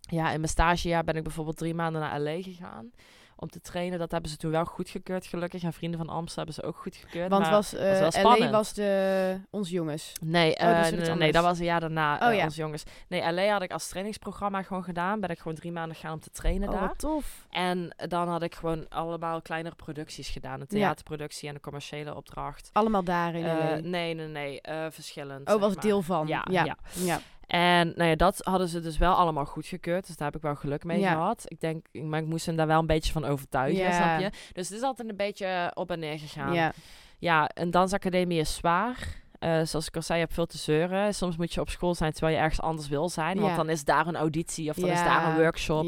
Ja, 0.00 0.30
in 0.30 0.40
mijn 0.40 0.48
stagejaar 0.48 1.04
ben 1.04 1.16
ik 1.16 1.22
bijvoorbeeld 1.22 1.56
drie 1.56 1.74
maanden 1.74 2.00
naar 2.00 2.20
LA 2.20 2.42
gegaan 2.42 2.90
om 3.36 3.48
te 3.50 3.60
trainen. 3.60 3.98
Dat 3.98 4.10
hebben 4.10 4.30
ze 4.30 4.36
toen 4.36 4.50
wel 4.50 4.64
goedgekeurd, 4.64 5.26
gelukkig. 5.26 5.62
En 5.62 5.72
vrienden 5.72 5.98
van 5.98 6.08
Amsterdam 6.08 6.44
hebben 6.46 6.54
ze 6.54 6.62
ook 6.62 6.76
goedgekeurd. 6.82 7.30
Want 7.30 7.42
maar 7.42 7.50
was, 7.50 7.72
was 7.72 7.82
LA 8.00 8.10
spannend. 8.10 8.50
was 8.50 8.72
de, 8.72 9.38
ons 9.50 9.70
jongens. 9.70 10.12
Nee, 10.22 10.52
Oh, 10.56 10.82
dat 10.82 10.92
is 10.92 11.08
eh, 11.08 11.14
nee, 11.14 11.32
dat 11.32 11.44
was 11.44 11.58
een 11.58 11.64
jaar 11.64 11.80
daarna, 11.80 12.16
Oh, 12.16 12.28
eh, 12.28 12.36
ja. 12.36 12.44
onze 12.44 12.60
jongens. 12.60 12.82
Nee, 13.08 13.32
LA 13.32 13.46
had 13.52 13.62
ik 13.62 13.72
als 13.72 13.88
trainingsprogramma 13.88 14.62
gewoon 14.62 14.84
gedaan. 14.84 15.20
Ben 15.20 15.30
ik 15.30 15.38
gewoon 15.38 15.54
drie 15.56 15.72
maanden 15.72 15.96
gaan 15.96 16.12
om 16.12 16.20
te 16.20 16.30
trainen 16.30 16.68
Oh, 16.68 16.74
daar. 16.74 16.88
wat 16.88 16.98
tof. 16.98 17.46
En 17.50 17.94
dan 18.08 18.28
had 18.28 18.42
ik 18.42 18.54
gewoon 18.54 18.88
allemaal 18.88 19.42
kleinere 19.42 19.74
producties 19.74 20.28
gedaan. 20.28 20.60
Een 20.60 20.66
theaterproductie 20.66 21.48
en 21.48 21.54
een 21.54 21.60
commerciële 21.60 22.14
opdracht. 22.14 22.70
Allemaal 22.72 23.04
daar 23.04 23.34
in 23.34 23.46
LA. 23.46 23.78
nee, 23.82 24.14
nee, 24.14 24.26
nee. 24.26 24.60
verschillend. 24.90 25.52
Oh, 25.54 25.60
was 25.60 25.70
het 25.72 25.82
deel 25.82 26.02
van. 26.02 26.26
Ja, 26.26 26.44
ja. 26.50 26.76
ja. 26.94 27.20
En 27.46 27.92
nou 27.96 28.08
ja, 28.10 28.14
dat 28.16 28.40
hadden 28.42 28.68
ze 28.68 28.80
dus 28.80 28.98
wel 28.98 29.14
allemaal 29.14 29.44
goedgekeurd. 29.46 30.06
Dus 30.06 30.16
daar 30.16 30.26
heb 30.26 30.36
ik 30.36 30.42
wel 30.42 30.54
geluk 30.56 30.84
mee 30.84 30.98
Ja. 31.00 31.12
gehad. 31.12 31.42
Ik 31.46 31.60
denk, 31.60 31.86
maar 31.92 32.20
ik 32.20 32.26
moest 32.26 32.46
hem 32.46 32.56
daar 32.56 32.66
wel 32.66 32.78
een 32.80 32.86
beetje 32.86 33.12
van 33.12 33.24
overtuigen, 33.24 33.82
Ja. 33.84 33.92
snap 33.92 34.20
je? 34.20 34.38
Dus 34.52 34.68
het 34.68 34.78
is 34.78 34.84
altijd 34.84 35.08
een 35.08 35.16
beetje 35.16 35.70
op 35.74 35.90
en 35.90 35.98
neer 35.98 36.18
gegaan. 36.18 36.52
ja. 36.52 36.72
Ja, 37.18 37.50
een 37.54 37.70
dansacademie 37.70 38.40
is 38.40 38.54
zwaar. 38.54 39.22
Eh, 39.38 39.60
zoals 39.62 39.86
ik 39.86 39.96
al 39.96 40.02
zei, 40.02 40.18
je 40.18 40.24
hebt 40.24 40.36
veel 40.36 40.46
te 40.46 40.58
zeuren. 40.58 41.14
Soms 41.14 41.36
moet 41.36 41.54
je 41.54 41.60
op 41.60 41.68
school 41.68 41.94
zijn 41.94 42.12
terwijl 42.12 42.36
je 42.36 42.42
ergens 42.42 42.60
anders 42.60 42.88
wil 42.88 43.08
zijn. 43.08 43.40
Want 43.40 43.56
dan 43.56 43.68
is 43.68 43.84
daar 43.84 44.06
een 44.06 44.16
auditie 44.16 44.70
of 44.70 44.76
dan 44.76 44.88
is 44.90 44.98
daar 45.04 45.28
een 45.28 45.36
workshop. 45.36 45.82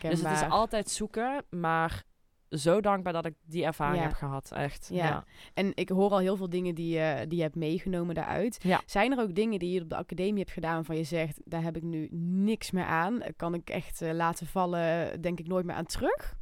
Dus 0.00 0.22
het 0.22 0.32
is 0.42 0.48
altijd 0.48 0.90
zoeken. 0.90 1.44
Maar 1.50 2.02
zo 2.50 2.80
dankbaar 2.80 3.12
dat 3.12 3.26
ik 3.26 3.34
die 3.44 3.64
ervaring 3.64 4.02
Ja. 4.02 4.08
heb 4.08 4.16
gehad. 4.16 4.50
Echt. 4.52 4.88
Ja. 4.92 5.04
Ja. 5.06 5.24
En 5.54 5.72
ik 5.74 5.88
hoor 5.88 6.10
al 6.10 6.18
heel 6.18 6.36
veel 6.36 6.48
dingen 6.48 6.74
die, 6.74 6.98
je 6.98 7.24
die 7.28 7.36
je 7.36 7.42
hebt 7.42 7.54
meegenomen 7.56 8.14
daaruit. 8.14 8.58
Ja. 8.62 8.80
Zijn 8.86 9.12
er 9.12 9.20
ook 9.20 9.34
dingen 9.34 9.58
die 9.58 9.72
je 9.72 9.80
op 9.82 9.88
de 9.88 9.96
academie 9.96 10.38
hebt 10.38 10.50
gedaan 10.52 10.74
waarvan 10.74 10.96
je 10.96 11.04
zegt, 11.04 11.40
daar 11.44 11.62
heb 11.62 11.76
ik 11.76 11.82
nu 11.82 12.08
niks 12.12 12.70
meer 12.70 12.84
aan? 12.84 13.20
Kan 13.36 13.54
ik 13.54 13.70
echt 13.70 14.02
eh, 14.02 14.12
laten 14.12 14.46
vallen, 14.46 15.20
denk 15.20 15.38
ik 15.38 15.46
nooit 15.46 15.64
meer 15.64 15.74
aan 15.76 15.86
terug? 15.86 16.36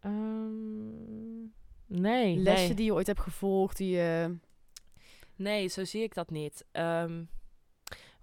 Ehm, 0.00 1.42
nee, 1.86 2.36
Lessen 2.36 2.66
nee. 2.66 2.76
die 2.76 2.84
je 2.84 2.94
ooit 2.94 3.06
hebt 3.06 3.20
gevolgd, 3.20 3.76
die 3.76 3.90
je... 3.96 4.36
Nee, 5.36 5.68
zo 5.68 5.84
zie 5.84 6.02
ik 6.02 6.14
dat 6.14 6.30
niet. 6.30 6.64
Ehm, 6.72 7.24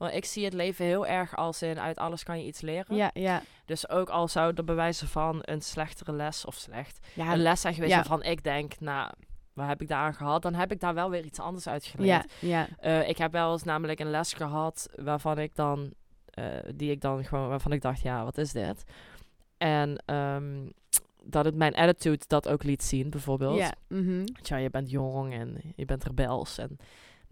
want 0.04 0.16
ik 0.16 0.26
zie 0.26 0.46
het 0.46 0.54
leven 0.54 0.86
heel 0.86 1.08
erg 1.08 1.36
als 1.36 1.62
in 1.62 1.80
uit 1.80 1.98
alles 1.98 2.24
kan 2.24 2.40
je 2.40 2.46
iets 2.46 2.62
leren. 2.62 2.96
Ja, 2.96 3.12
ja. 3.14 3.42
Dus 3.66 3.90
ook 3.90 4.10
al 4.10 4.28
zou 4.28 4.54
er 4.56 4.64
bewijzen 4.64 5.08
van 5.08 5.40
een 5.42 5.62
slechtere 5.62 6.12
les 6.12 6.46
of 6.46 6.56
slecht. 6.56 7.08
Ja, 7.14 7.34
een 7.34 7.42
les 7.42 7.62
zeg 7.62 7.74
geweest 7.74 7.92
ja. 7.92 7.98
waarvan 7.98 8.24
ik 8.24 8.44
denk, 8.44 8.80
nou, 8.80 9.12
waar 9.54 9.68
heb 9.68 9.82
ik 9.82 9.88
daar 9.88 10.00
aan 10.00 10.14
gehad? 10.14 10.42
Dan 10.42 10.54
heb 10.54 10.72
ik 10.72 10.80
daar 10.80 10.94
wel 10.94 11.10
weer 11.10 11.26
iets 11.26 11.40
anders 11.40 11.68
uit 11.68 11.86
geleerd. 11.86 12.34
ja, 12.40 12.48
ja. 12.48 12.68
Eh, 12.80 13.10
ik 13.10 13.18
heb 13.18 13.32
wel 13.32 13.52
eens 13.52 13.64
namelijk 13.64 14.00
een 14.00 14.10
les 14.10 14.34
gehad 14.34 14.90
waarvan 14.96 15.40
ik 15.40 15.56
dan, 15.56 15.94
eh, 16.26 16.46
die 16.76 16.92
ik 16.92 17.02
dan 17.02 17.26
gewoon, 17.26 17.48
waarvan 17.48 17.72
ik 17.72 17.82
dacht, 17.82 18.02
ja, 18.02 18.24
wat 18.24 18.38
is 18.38 18.52
dit? 18.52 18.84
En 19.58 20.04
ehm, 20.06 20.70
dat 21.24 21.46
het 21.46 21.56
mijn 21.56 21.76
attitude 21.76 22.24
dat 22.28 22.48
ook 22.48 22.64
liet 22.64 22.84
zien, 22.84 23.10
bijvoorbeeld. 23.10 23.58
ja. 23.58 23.74
mhm. 23.88 24.24
Tja, 24.42 24.56
je 24.56 24.70
bent 24.70 24.90
jong 24.90 25.34
en 25.34 25.74
je 25.76 25.86
bent 25.86 26.04
rebels. 26.04 26.58
En 26.58 26.78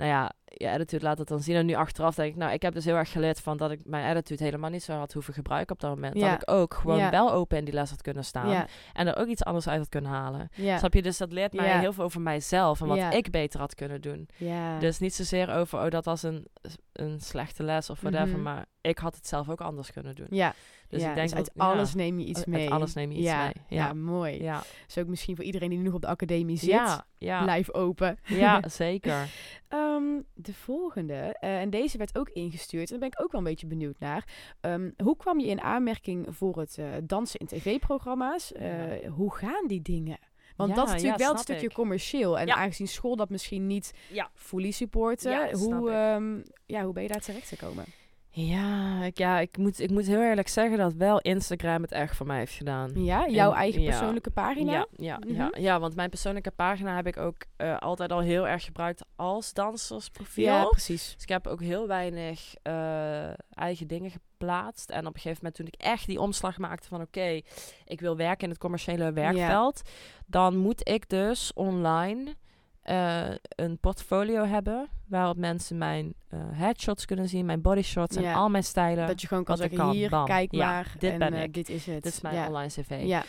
nou 0.01 0.13
ja, 0.13 0.31
je 0.45 0.71
attitude 0.71 1.03
laat 1.05 1.17
het 1.17 1.27
dan 1.27 1.39
zien. 1.39 1.55
En 1.55 1.65
nu 1.65 1.73
achteraf 1.73 2.15
denk 2.15 2.31
ik, 2.31 2.35
nou, 2.37 2.51
ik 2.53 2.61
heb 2.61 2.73
dus 2.73 2.85
heel 2.85 2.95
erg 2.95 3.11
geleerd 3.11 3.39
van 3.39 3.57
dat 3.57 3.71
ik 3.71 3.79
mijn 3.85 4.09
attitude 4.15 4.43
helemaal 4.43 4.69
niet 4.69 4.83
zo 4.83 4.93
had 4.93 5.13
hoeven 5.13 5.33
gebruiken 5.33 5.73
op 5.75 5.81
dat 5.81 5.89
moment. 5.89 6.17
Ja. 6.17 6.31
Dat 6.31 6.41
ik 6.41 6.49
ook 6.51 6.73
gewoon 6.73 6.97
Ja. 6.97 7.09
wel 7.09 7.31
open 7.31 7.57
in 7.57 7.65
die 7.65 7.73
les 7.73 7.89
had 7.89 8.01
kunnen 8.01 8.25
staan. 8.25 8.49
Ja, 8.49 8.67
En 8.93 9.07
er 9.07 9.17
ook 9.17 9.27
iets 9.27 9.43
anders 9.43 9.67
uit 9.67 9.79
had 9.79 9.89
kunnen 9.89 10.11
halen. 10.11 10.49
Snap 10.77 10.93
je? 10.93 11.01
Dus 11.01 11.17
dat 11.17 11.31
leert 11.31 11.53
mij 11.53 11.79
heel 11.79 11.93
veel 11.93 12.03
over 12.03 12.21
mijzelf 12.21 12.81
en 12.81 12.87
wat 12.87 13.13
ik 13.13 13.31
beter 13.31 13.59
had 13.59 13.75
kunnen 13.75 14.01
doen. 14.01 14.29
ja. 14.37 14.79
Dus 14.79 14.99
niet 14.99 15.13
zozeer 15.13 15.53
over, 15.53 15.79
oh, 15.83 15.89
dat 15.89 16.05
was 16.05 16.23
een, 16.23 16.47
een 16.93 17.19
slechte 17.19 17.63
les 17.63 17.89
of 17.89 18.01
whatever. 18.01 18.27
Mhm. 18.35 18.41
Maar 18.41 18.65
ik 18.81 18.97
had 18.97 19.15
het 19.15 19.27
zelf 19.27 19.49
ook 19.49 19.61
anders 19.61 19.91
kunnen 19.91 20.15
doen. 20.15 20.27
ja. 20.29 20.53
Dus 20.91 21.01
ja. 21.01 21.09
ik 21.09 21.15
denk 21.15 21.27
dus 21.27 21.37
uit 21.37 21.45
dat, 21.45 21.53
ja, 21.55 21.73
alles 21.73 21.93
neem 21.93 22.19
je 22.19 22.25
iets 22.25 22.37
uit 22.37 22.47
mee. 22.47 22.71
alles 22.71 22.93
neem 22.93 23.11
je 23.11 23.17
iets 23.17 23.27
ja. 23.27 23.43
mee. 23.43 23.53
Ja. 23.79 23.93
Mooi. 23.93 24.41
Ja, 24.41 24.63
Dus 24.85 24.97
ook 24.97 25.07
misschien 25.07 25.35
voor 25.35 25.45
iedereen 25.45 25.69
die 25.69 25.77
nu 25.77 25.83
nog 25.83 25.93
op 25.93 26.01
de 26.01 26.07
academie 26.07 26.57
zit. 26.57 27.03
ja. 27.17 27.43
Blijf 27.43 27.73
open. 27.73 28.17
ja 28.23 28.63
zeker. 28.83 29.29
Ehm, 29.67 30.21
de 30.33 30.53
volgende, 30.53 31.35
eh, 31.39 31.59
en 31.59 31.69
deze 31.69 31.97
werd 31.97 32.17
ook 32.17 32.29
ingestuurd, 32.29 32.91
en 32.91 32.99
daar 32.99 33.09
ben 33.09 33.17
ik 33.17 33.23
ook 33.23 33.31
wel 33.31 33.41
een 33.41 33.47
beetje 33.47 33.67
benieuwd 33.67 33.99
naar. 33.99 34.27
Ehm, 34.61 34.89
hoe 35.03 35.17
kwam 35.17 35.39
je 35.39 35.47
in 35.47 35.61
aanmerking 35.61 36.27
voor 36.29 36.59
het 36.59 36.77
eh, 36.77 36.85
dansen 37.03 37.39
in 37.39 37.45
tv-programma's? 37.45 38.51
Eh, 38.51 39.09
hoe 39.09 39.35
gaan 39.35 39.67
die 39.67 39.81
dingen? 39.81 40.19
Want 40.55 40.75
dat 40.75 40.85
is 40.85 40.93
natuurlijk 40.93 41.21
wel 41.21 41.31
een 41.31 41.37
stukje 41.37 41.67
ik. 41.67 41.73
commercieel. 41.73 42.39
En 42.39 42.51
aangezien 42.51 42.87
school 42.87 43.15
dat 43.15 43.29
misschien 43.29 43.67
niet 43.67 43.93
fully 44.33 44.71
supporten, 44.71 45.53
hoe, 45.53 45.91
ehm, 45.91 46.41
ja, 46.65 46.83
hoe 46.83 46.93
ben 46.93 47.03
je 47.03 47.09
daar 47.09 47.21
terecht 47.21 47.47
gekomen? 47.47 47.85
Ja, 48.33 49.03
ik, 49.03 49.17
ja 49.17 49.39
ik, 49.39 49.57
moet, 49.57 49.79
ik 49.79 49.89
moet 49.89 50.05
heel 50.07 50.21
eerlijk 50.21 50.47
zeggen 50.47 50.77
dat 50.77 50.93
wel 50.93 51.19
Instagram 51.19 51.81
het 51.81 51.91
echt 51.91 52.15
voor 52.15 52.25
mij 52.25 52.37
heeft 52.37 52.53
gedaan. 52.53 52.91
Ja, 53.03 53.27
jouw 53.29 53.51
En- 53.51 53.57
eigen 53.57 53.81
ja. 53.81 53.89
persoonlijke 53.89 54.31
pagina? 54.31 54.71
Ja, 54.71 54.87
ja, 54.95 55.17
Mhm. 55.17 55.33
ja, 55.33 55.51
ja, 55.57 55.79
want 55.79 55.95
mijn 55.95 56.09
persoonlijke 56.09 56.51
pagina 56.51 56.95
heb 56.95 57.07
ik 57.07 57.17
ook 57.17 57.35
eh, 57.57 57.77
altijd 57.77 58.11
al 58.11 58.19
heel 58.19 58.47
erg 58.47 58.63
gebruikt 58.63 59.03
als 59.15 59.53
dansersprofiel. 59.53 60.43
Ja, 60.45 60.65
precies. 60.65 61.13
Dus 61.13 61.23
ik 61.23 61.29
heb 61.29 61.47
ook 61.47 61.61
heel 61.61 61.87
weinig 61.87 62.53
eh, 62.61 63.29
eigen 63.53 63.87
dingen 63.87 64.11
geplaatst. 64.11 64.89
En 64.89 64.99
op 65.07 65.13
een 65.15 65.21
gegeven 65.21 65.37
moment 65.37 65.55
toen 65.55 65.67
ik 65.67 65.75
echt 65.75 66.05
die 66.05 66.19
omslag 66.19 66.57
maakte 66.57 66.87
van 66.87 67.01
oké, 67.01 67.41
ik 67.85 67.99
wil 67.99 68.15
werken 68.17 68.43
in 68.43 68.49
het 68.49 68.59
commerciële 68.59 69.11
werkveld. 69.13 69.81
Dan 70.25 70.57
moet 70.57 70.89
ik 70.89 71.09
dus 71.09 71.53
online 71.53 72.35
eh, 72.81 73.29
een 73.55 73.77
portfolio 73.79 74.43
hebben 74.45 74.89
waarop 75.07 75.37
mensen 75.37 75.77
mijn 75.77 76.13
eh, 76.27 76.39
headshots 76.51 77.05
kunnen 77.05 77.29
zien, 77.29 77.45
mijn 77.45 77.61
bodyshots 77.61 78.15
en 78.15 78.21
Ja. 78.23 78.33
al 78.33 78.49
mijn 78.49 78.63
stijlen. 78.63 79.07
Dat 79.07 79.21
je 79.21 79.27
gewoon 79.27 79.43
kan 79.43 79.57
zeggen, 79.57 79.77
kan, 79.77 79.91
hier, 79.91 80.09
bam. 80.09 80.25
kijk 80.25 80.51
Ja, 80.51 80.65
maar. 80.71 80.95
dit 80.99 81.11
en, 81.11 81.19
ben 81.19 81.33
eh, 81.33 81.43
ik. 81.43 81.53
dit 81.53 81.69
is 81.69 81.85
het. 81.85 82.03
Dit 82.03 82.13
is 82.13 82.21
mijn 82.21 82.35
ja. 82.35 82.47
online 82.47 82.67
cv. 82.71 83.01
Ja, 83.05 83.23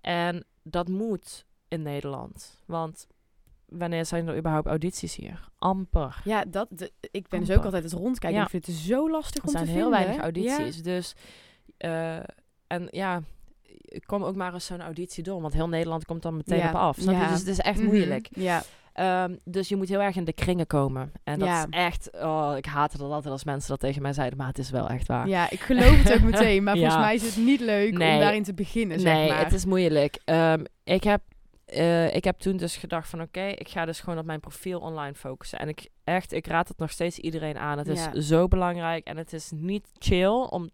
En 0.00 0.44
dat 0.62 0.88
moet 0.88 1.44
in 1.68 1.82
Nederland. 1.82 2.62
Want 2.66 3.06
wanneer 3.66 4.06
zijn 4.06 4.28
er 4.28 4.36
überhaupt 4.36 4.66
audities 4.66 5.16
hier? 5.16 5.48
Amper. 5.58 6.20
ja 6.24 6.44
dat, 6.48 6.68
de- 6.70 6.92
ik 7.00 7.28
ben 7.28 7.40
dus 7.44 7.56
ook 7.56 7.64
altijd 7.64 7.82
het 7.84 7.92
rondkijken. 7.92 8.38
Ja. 8.38 8.44
Ik 8.44 8.50
vind 8.50 8.66
het 8.66 8.74
zo 8.74 9.10
lastig 9.10 9.42
Er 9.42 9.48
om 9.48 9.50
zijn 9.54 9.64
te 9.64 9.70
heel 9.70 9.80
vinden. 9.80 9.98
weinig 9.98 10.16
Ja. 10.16 10.22
audities. 10.22 10.82
Dus, 10.82 11.14
eh, 11.76 12.16
en 12.66 12.88
ja, 12.90 13.22
ik 13.82 14.02
kom 14.06 14.24
ook 14.24 14.36
maar 14.36 14.54
eens 14.54 14.66
zo'n 14.66 14.80
auditie 14.80 15.22
door. 15.22 15.40
Want 15.40 15.52
heel 15.54 15.68
Nederland 15.68 16.04
komt 16.04 16.22
dan 16.22 16.36
meteen 16.36 16.58
Ja. 16.58 16.68
op 16.68 16.74
af. 16.74 16.96
Snap 16.98 17.14
je? 17.14 17.20
Ja. 17.20 17.28
Dus 17.28 17.38
het 17.38 17.48
is 17.48 17.58
echt 17.58 17.76
Mhm. 17.78 17.86
moeilijk. 17.86 18.28
Ja, 18.34 18.62
Ehm, 18.98 19.36
dus 19.44 19.68
je 19.68 19.76
moet 19.76 19.88
heel 19.88 20.00
erg 20.00 20.16
in 20.16 20.24
de 20.24 20.32
kringen 20.32 20.66
komen. 20.66 21.12
En 21.24 21.38
dat 21.38 21.48
Ja. 21.48 21.60
is 21.60 21.66
echt... 21.70 22.10
Oh, 22.12 22.52
ik 22.56 22.64
haatte 22.66 22.98
dat 22.98 23.10
altijd 23.10 23.32
als 23.32 23.44
mensen 23.44 23.70
dat 23.70 23.80
tegen 23.80 24.02
mij 24.02 24.12
zeiden. 24.12 24.38
Maar 24.38 24.46
het 24.46 24.58
is 24.58 24.70
wel 24.70 24.88
echt 24.88 25.06
waar. 25.06 25.28
ja, 25.28 25.50
ik 25.50 25.60
geloof 25.60 26.02
het 26.02 26.12
ook 26.12 26.20
meteen. 26.30 26.62
Maar 26.62 26.74
Ja. 26.78 26.80
volgens 26.80 27.02
mij 27.04 27.14
is 27.14 27.22
het 27.36 27.44
niet 27.44 27.60
leuk 27.60 27.92
om 27.92 27.98
daarin 27.98 28.42
te 28.42 28.54
beginnen, 28.54 29.00
zeg 29.00 29.12
nee, 29.14 29.28
maar. 29.28 29.44
het 29.44 29.52
is 29.52 29.64
moeilijk. 29.64 30.18
Ehm, 30.24 30.64
ik, 30.84 31.04
heb, 31.04 31.20
eh, 31.64 32.14
ik 32.14 32.24
heb 32.24 32.38
toen 32.38 32.56
dus 32.56 32.76
gedacht 32.76 33.08
van... 33.08 33.20
Oké, 33.20 33.44
ik 33.46 33.68
ga 33.68 33.84
dus 33.84 34.00
gewoon 34.00 34.18
op 34.18 34.24
mijn 34.24 34.40
profiel 34.40 34.80
online 34.80 35.14
focussen. 35.14 35.58
En 35.58 35.68
ik, 35.68 35.88
echt, 36.04 36.32
ik 36.32 36.46
raad 36.46 36.68
het 36.68 36.78
nog 36.78 36.90
steeds 36.90 37.18
iedereen 37.18 37.58
aan. 37.58 37.78
Het 37.78 37.86
Ja. 37.86 38.12
is 38.12 38.26
zo 38.26 38.48
belangrijk. 38.48 39.06
En 39.06 39.16
het 39.16 39.32
is 39.32 39.50
niet 39.54 39.88
chill. 39.98 40.46
Om, 40.50 40.70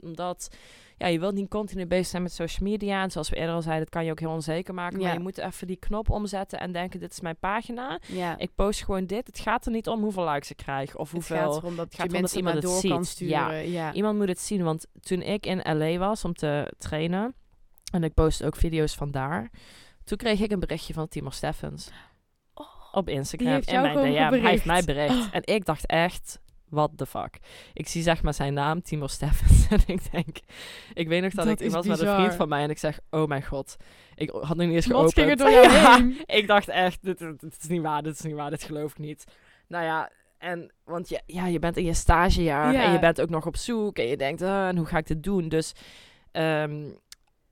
omdat... 0.00 0.48
Ja, 0.96 1.06
je 1.06 1.18
wilt 1.18 1.34
niet 1.34 1.48
continu 1.48 1.86
bezig 1.86 2.06
zijn 2.06 2.22
met 2.22 2.32
social 2.32 2.68
media. 2.68 3.02
En 3.02 3.10
zoals 3.10 3.28
we 3.28 3.36
eerder 3.36 3.54
al 3.54 3.62
zeiden, 3.62 3.84
dat 3.84 3.94
kan 3.94 4.04
je 4.04 4.10
ook 4.10 4.20
heel 4.20 4.30
onzeker 4.30 4.74
maken. 4.74 4.98
Ja. 4.98 5.04
Maar 5.04 5.14
je 5.14 5.20
moet 5.20 5.38
even 5.38 5.66
die 5.66 5.76
knop 5.76 6.10
omzetten 6.10 6.60
en 6.60 6.72
denken... 6.72 7.00
Dit 7.00 7.12
is 7.12 7.20
mijn 7.20 7.36
pagina. 7.36 7.98
ja. 8.06 8.38
Ik 8.38 8.50
post 8.54 8.84
gewoon 8.84 9.06
dit. 9.06 9.26
Het 9.26 9.38
gaat 9.38 9.66
er 9.66 9.72
niet 9.72 9.88
om 9.88 10.02
hoeveel 10.02 10.28
likes 10.28 10.50
ik 10.50 10.56
krijg. 10.56 10.96
Of 10.96 11.12
het 11.12 11.24
gaat 11.24 11.38
hoeveel... 11.38 11.56
erom 11.56 11.76
dat 11.76 11.94
gaat 11.94 12.06
je 12.06 12.18
mensen 12.18 12.38
iemand 12.38 12.62
door 12.62 12.80
kan 12.80 13.04
ziet. 13.04 13.14
sturen. 13.14 13.70
Ja. 13.70 13.92
Iemand 13.92 14.18
moet 14.18 14.28
het 14.28 14.40
zien, 14.40 14.62
want 14.62 14.86
toen 15.00 15.22
ik 15.22 15.46
in 15.46 15.78
LA 15.78 15.96
was 15.96 16.24
om 16.24 16.34
te 16.34 16.72
trainen 16.78 17.34
en 17.92 18.04
ik 18.04 18.14
post 18.14 18.44
ook 18.44 18.56
video's 18.56 18.94
van 18.94 19.10
daar, 19.10 19.50
toen 20.04 20.18
kreeg 20.18 20.40
ik 20.40 20.50
een 20.50 20.60
berichtje 20.60 20.92
van 20.94 21.08
Timo 21.08 21.30
Steffens 21.30 21.90
op 22.92 23.08
Instagram 23.08 23.48
Oh, 23.48 23.54
heeft 23.54 23.68
in 23.68 23.72
jou 23.72 23.84
mijn 23.84 23.96
gewoon 23.96 24.30
DM. 24.30 24.42
Hij 24.42 24.50
heeft 24.50 24.64
mij 24.64 24.84
bericht 24.84 25.30
en 25.30 25.40
ik 25.44 25.64
dacht 25.64 25.86
echt, 25.86 26.40
what 26.74 26.90
the 26.96 27.06
fuck. 27.06 27.38
Ik 27.72 27.88
zie 27.88 28.02
zeg 28.02 28.22
maar 28.22 28.34
zijn 28.34 28.54
naam, 28.54 28.82
Timo 28.82 29.06
Steffens 29.06 29.66
en 29.70 29.80
ik 29.86 30.12
denk, 30.12 30.36
ik 30.94 31.08
weet 31.08 31.22
nog 31.22 31.32
dat, 31.32 31.46
Dat 31.46 31.60
ik, 31.60 31.70
was 31.70 31.86
met 31.86 32.00
een 32.00 32.14
vriend 32.14 32.34
van 32.34 32.48
mij 32.48 32.62
en 32.62 32.70
ik 32.70 32.78
zeg, 32.78 32.98
oh 33.10 33.26
mijn 33.26 33.44
god, 33.44 33.76
ik 34.14 34.30
had 34.30 34.56
nog 34.56 34.66
niet 34.66 34.74
eens 34.74 34.86
geopend. 34.86 35.12
ging 35.12 35.36
door 35.38 35.50
jou 35.50 35.72
Ja, 35.72 35.96
heen? 35.96 36.22
ik 36.26 36.46
dacht 36.46 36.68
echt, 36.68 36.98
dit, 37.02 37.20
is 37.60 37.68
niet 37.68 37.82
waar, 37.82 38.02
dit 38.02 38.14
is 38.14 38.20
niet 38.20 38.34
waar, 38.34 38.50
dit 38.50 38.62
geloof 38.62 38.90
ik 38.90 38.98
niet. 38.98 39.24
Nou 39.68 39.84
ja, 39.84 40.10
en 40.38 40.72
want 40.84 41.08
je, 41.08 41.22
ja, 41.26 41.46
je 41.46 41.58
bent 41.58 41.76
in 41.76 41.84
je 41.84 41.94
stagejaar 41.94 42.72
Ja. 42.72 42.84
en 42.84 42.92
je 42.92 42.98
bent 42.98 43.20
ook 43.20 43.30
nog 43.30 43.46
op 43.46 43.56
zoek 43.56 43.98
en 43.98 44.06
je 44.06 44.16
denkt, 44.16 44.42
ah, 44.42 44.68
en 44.68 44.76
hoe 44.76 44.86
ga 44.86 44.98
ik 44.98 45.06
dit 45.06 45.22
doen? 45.22 45.48
Dus 45.48 45.72
ehm, 46.32 46.82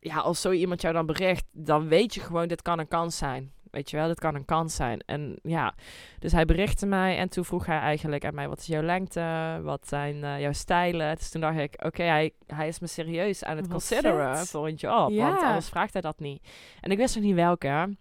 ja, 0.01 0.16
als 0.16 0.41
zo 0.41 0.51
iemand 0.51 0.81
jou 0.81 0.95
dan 0.95 1.07
bericht, 1.07 1.45
dan 1.53 1.89
weet 1.89 2.14
je 2.14 2.20
gewoon, 2.20 2.49
dit 2.49 2.62
kan 2.62 2.79
een 2.79 2.89
kans 2.89 3.16
zijn. 3.16 3.53
Weet 3.73 3.91
je 3.91 3.97
wel, 3.97 4.07
dit 4.09 4.20
kan 4.20 4.35
een 4.35 4.45
kans 4.45 4.75
zijn. 4.75 5.01
En 5.07 5.39
ja, 5.43 5.75
dus 6.18 6.33
hij 6.33 6.45
berichtte 6.45 6.87
mij 6.87 7.18
en 7.18 7.29
toen 7.29 7.45
vroeg 7.45 7.66
hij 7.66 7.79
eigenlijk 7.79 8.25
aan 8.25 8.35
mij, 8.35 8.49
wat 8.49 8.59
is 8.59 8.66
jouw 8.66 8.83
lengte? 8.83 9.61
Wat 9.62 9.89
zijn 9.89 10.25
eh, 10.25 10.41
jouw 10.41 10.53
stijlen? 10.53 11.16
Dus 11.16 11.31
toen 11.31 11.41
dacht 11.41 11.59
ik, 11.59 11.85
oké, 11.85 12.03
hij, 12.03 12.33
hij 12.47 12.68
is 12.68 12.79
me 12.79 12.87
serieus 12.87 13.45
aan 13.45 13.57
het 13.57 13.66
Wat 13.66 13.75
consideren 13.75 14.47
voor 14.47 14.66
een 14.66 14.75
job. 14.75 15.11
Ja. 15.11 15.29
Want 15.29 15.43
anders 15.43 15.68
vraagt 15.68 15.93
hij 15.93 16.03
dat 16.03 16.20
niet. 16.20 16.49
En 16.81 16.91
ik 16.91 16.99
wist 16.99 17.14
nog 17.14 17.25
niet 17.25 17.35
welke. 17.35 17.97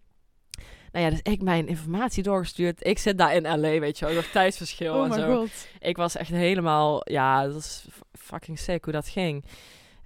Nou 0.92 1.06
ja, 1.06 1.10
dus 1.10 1.20
ik 1.22 1.42
mijn 1.42 1.68
informatie 1.68 2.24
doorgestuurd. 2.24 2.86
Ik 2.86 2.98
zit 2.98 3.18
daar 3.18 3.34
in 3.36 3.60
LA, 3.60 3.80
weet 3.80 4.00
je 4.00 4.06
wel, 4.06 4.14
nog 4.14 4.26
tijdsverschil 4.26 4.94
Oh 4.96 5.06
en 5.06 5.14
zo. 5.14 5.36
god. 5.36 5.68
Ik 5.80 5.98
was 5.98 6.16
echt 6.16 6.30
helemaal, 6.30 7.02
ja, 7.12 7.48
dat 7.48 7.56
is 7.56 7.88
fucking 8.12 8.60
sick 8.60 8.84
hoe 8.84 8.94
dat 8.94 9.08
ging. 9.08 9.46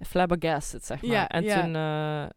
flabbergasted, 0.00 0.84
zeg 0.84 1.02
maar. 1.02 1.10
Ja, 1.10 1.28
en 1.28 1.44
ja. 1.44 1.60
toen... 1.60 1.74
eh, 1.74 2.36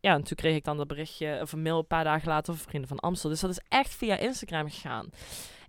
ja, 0.00 0.14
en 0.14 0.22
toen 0.22 0.36
kreeg 0.36 0.56
ik 0.56 0.64
dan 0.64 0.76
dat 0.76 0.86
berichtje 0.86 1.38
of 1.42 1.52
een 1.52 1.62
mail 1.62 1.78
een 1.78 1.86
paar 1.86 2.04
dagen 2.04 2.28
later 2.28 2.54
van 2.54 2.64
Vrienden 2.68 2.88
van 2.88 2.98
Amstel. 2.98 3.30
Dus 3.30 3.40
dat 3.40 3.50
is 3.50 3.60
echt 3.68 3.94
via 3.94 4.16
Instagram 4.18 4.70
gegaan. 4.70 5.08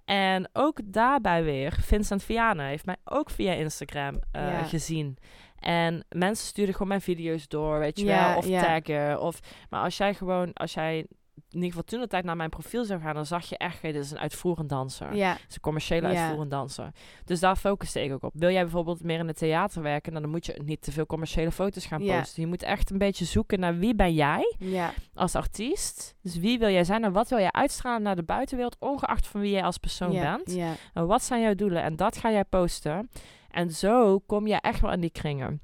En 0.06 0.50
ook 0.54 0.80
daarbij 0.84 1.44
weer, 1.44 1.78
Vincent 1.82 2.24
Vianen 2.24 2.66
heeft 2.66 2.86
mij 2.86 2.96
ook 3.04 3.30
via 3.30 3.54
Instagram 3.54 4.20
eh, 4.32 4.42
Ja. 4.42 4.64
gezien. 4.64 5.18
En 5.60 6.06
mensen 6.10 6.46
stuurden 6.48 6.74
gewoon 6.74 6.88
mijn 6.88 7.02
video's 7.02 7.48
door, 7.48 7.80
weet 7.80 8.00
je 8.00 8.06
Ja, 8.06 8.28
wel, 8.28 8.38
of 8.38 8.48
ja. 8.48 8.62
taggen. 8.80 9.22
Of, 9.22 9.40
maar 9.70 9.84
als 9.84 9.98
jij 9.98 10.14
gewoon, 10.14 10.54
als 10.54 10.74
jij 10.74 11.06
in 11.54 11.58
ieder 11.58 11.70
geval 11.70 11.84
toen 11.84 12.00
de 12.00 12.08
tijd 12.08 12.24
naar 12.24 12.36
mijn 12.36 12.50
profiel 12.50 12.86
zou 12.86 13.02
gaan, 13.02 13.16
dan 13.16 13.26
zag 13.26 13.46
je 13.50 13.58
echt, 13.58 13.82
dit 13.82 13.96
is 13.96 14.12
een 14.12 14.20
uitvoerend 14.20 14.70
danser. 14.70 15.16
Ja, 15.16 15.32
Het 15.32 15.46
is 15.50 15.56
een 15.56 15.62
commerciële 15.62 16.12
Ja. 16.12 16.22
uitvoerend 16.22 16.52
danser. 16.52 16.92
Dus 17.26 17.40
daar 17.40 17.56
focuste 17.56 18.04
ik 18.04 18.12
ook 18.14 18.24
op. 18.24 18.32
Wil 18.34 18.50
jij 18.50 18.62
bijvoorbeeld 18.62 19.04
meer 19.04 19.20
in 19.20 19.28
het 19.28 19.38
theater 19.38 19.82
werken, 19.82 20.14
dan 20.14 20.30
moet 20.30 20.46
je 20.46 20.62
niet 20.66 20.82
te 20.82 20.92
veel 20.92 21.06
commerciële 21.06 21.52
foto's 21.52 21.86
gaan 21.86 22.04
Ja. 22.04 22.20
posten. 22.20 22.42
Je 22.42 22.48
moet 22.48 22.64
echt 22.64 22.90
een 22.90 22.98
beetje 22.98 23.26
zoeken 23.26 23.60
naar 23.60 23.78
wie 23.78 23.96
ben 23.96 24.14
jij 24.14 24.56
ja, 24.60 24.94
als 25.14 25.36
artiest. 25.36 26.16
Dus 26.22 26.38
wie 26.38 26.60
wil 26.60 26.70
jij 26.70 26.84
zijn 26.84 27.04
en 27.04 27.12
wat 27.12 27.30
wil 27.30 27.40
jij 27.40 27.52
uitstralen 27.52 28.02
naar 28.02 28.16
de 28.16 28.24
buitenwereld, 28.24 28.76
ongeacht 28.80 29.28
van 29.28 29.42
wie 29.42 29.52
jij 29.52 29.64
als 29.64 29.78
persoon 29.78 30.12
bent. 30.12 30.56
En 30.94 31.08
wat 31.08 31.24
zijn 31.24 31.42
jouw 31.42 31.56
doelen? 31.56 31.84
En 31.84 31.96
dat 31.96 32.18
ga 32.18 32.32
jij 32.32 32.44
posten. 32.44 33.10
En 33.50 33.72
zo 33.72 34.20
kom 34.20 34.48
je 34.48 34.56
echt 34.56 34.80
wel 34.82 34.92
in 34.92 35.00
die 35.02 35.12
kringen. 35.12 35.62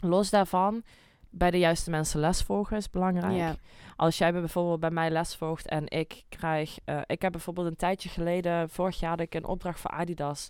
Los 0.00 0.30
daarvan, 0.30 0.82
bij 1.30 1.50
de 1.50 1.58
juiste 1.58 1.90
mensen 1.90 2.20
les 2.20 2.42
volgen 2.42 2.76
is 2.76 2.90
belangrijk. 2.90 3.36
ja, 3.36 3.54
Als 3.96 4.18
jij 4.18 4.32
bijvoorbeeld 4.32 4.80
bij 4.80 4.90
mij 4.90 5.10
les 5.10 5.36
volgt 5.36 5.66
en 5.68 5.88
ik 5.88 6.22
krijg... 6.28 6.78
eh, 6.84 7.00
ik 7.06 7.22
heb 7.22 7.32
bijvoorbeeld 7.32 7.66
een 7.66 7.76
tijdje 7.76 8.08
geleden, 8.08 8.68
vorig 8.70 9.00
jaar, 9.00 9.10
had 9.10 9.20
ik 9.20 9.34
een 9.34 9.44
opdracht 9.46 9.80
voor 9.80 9.90
Adidas 9.90 10.48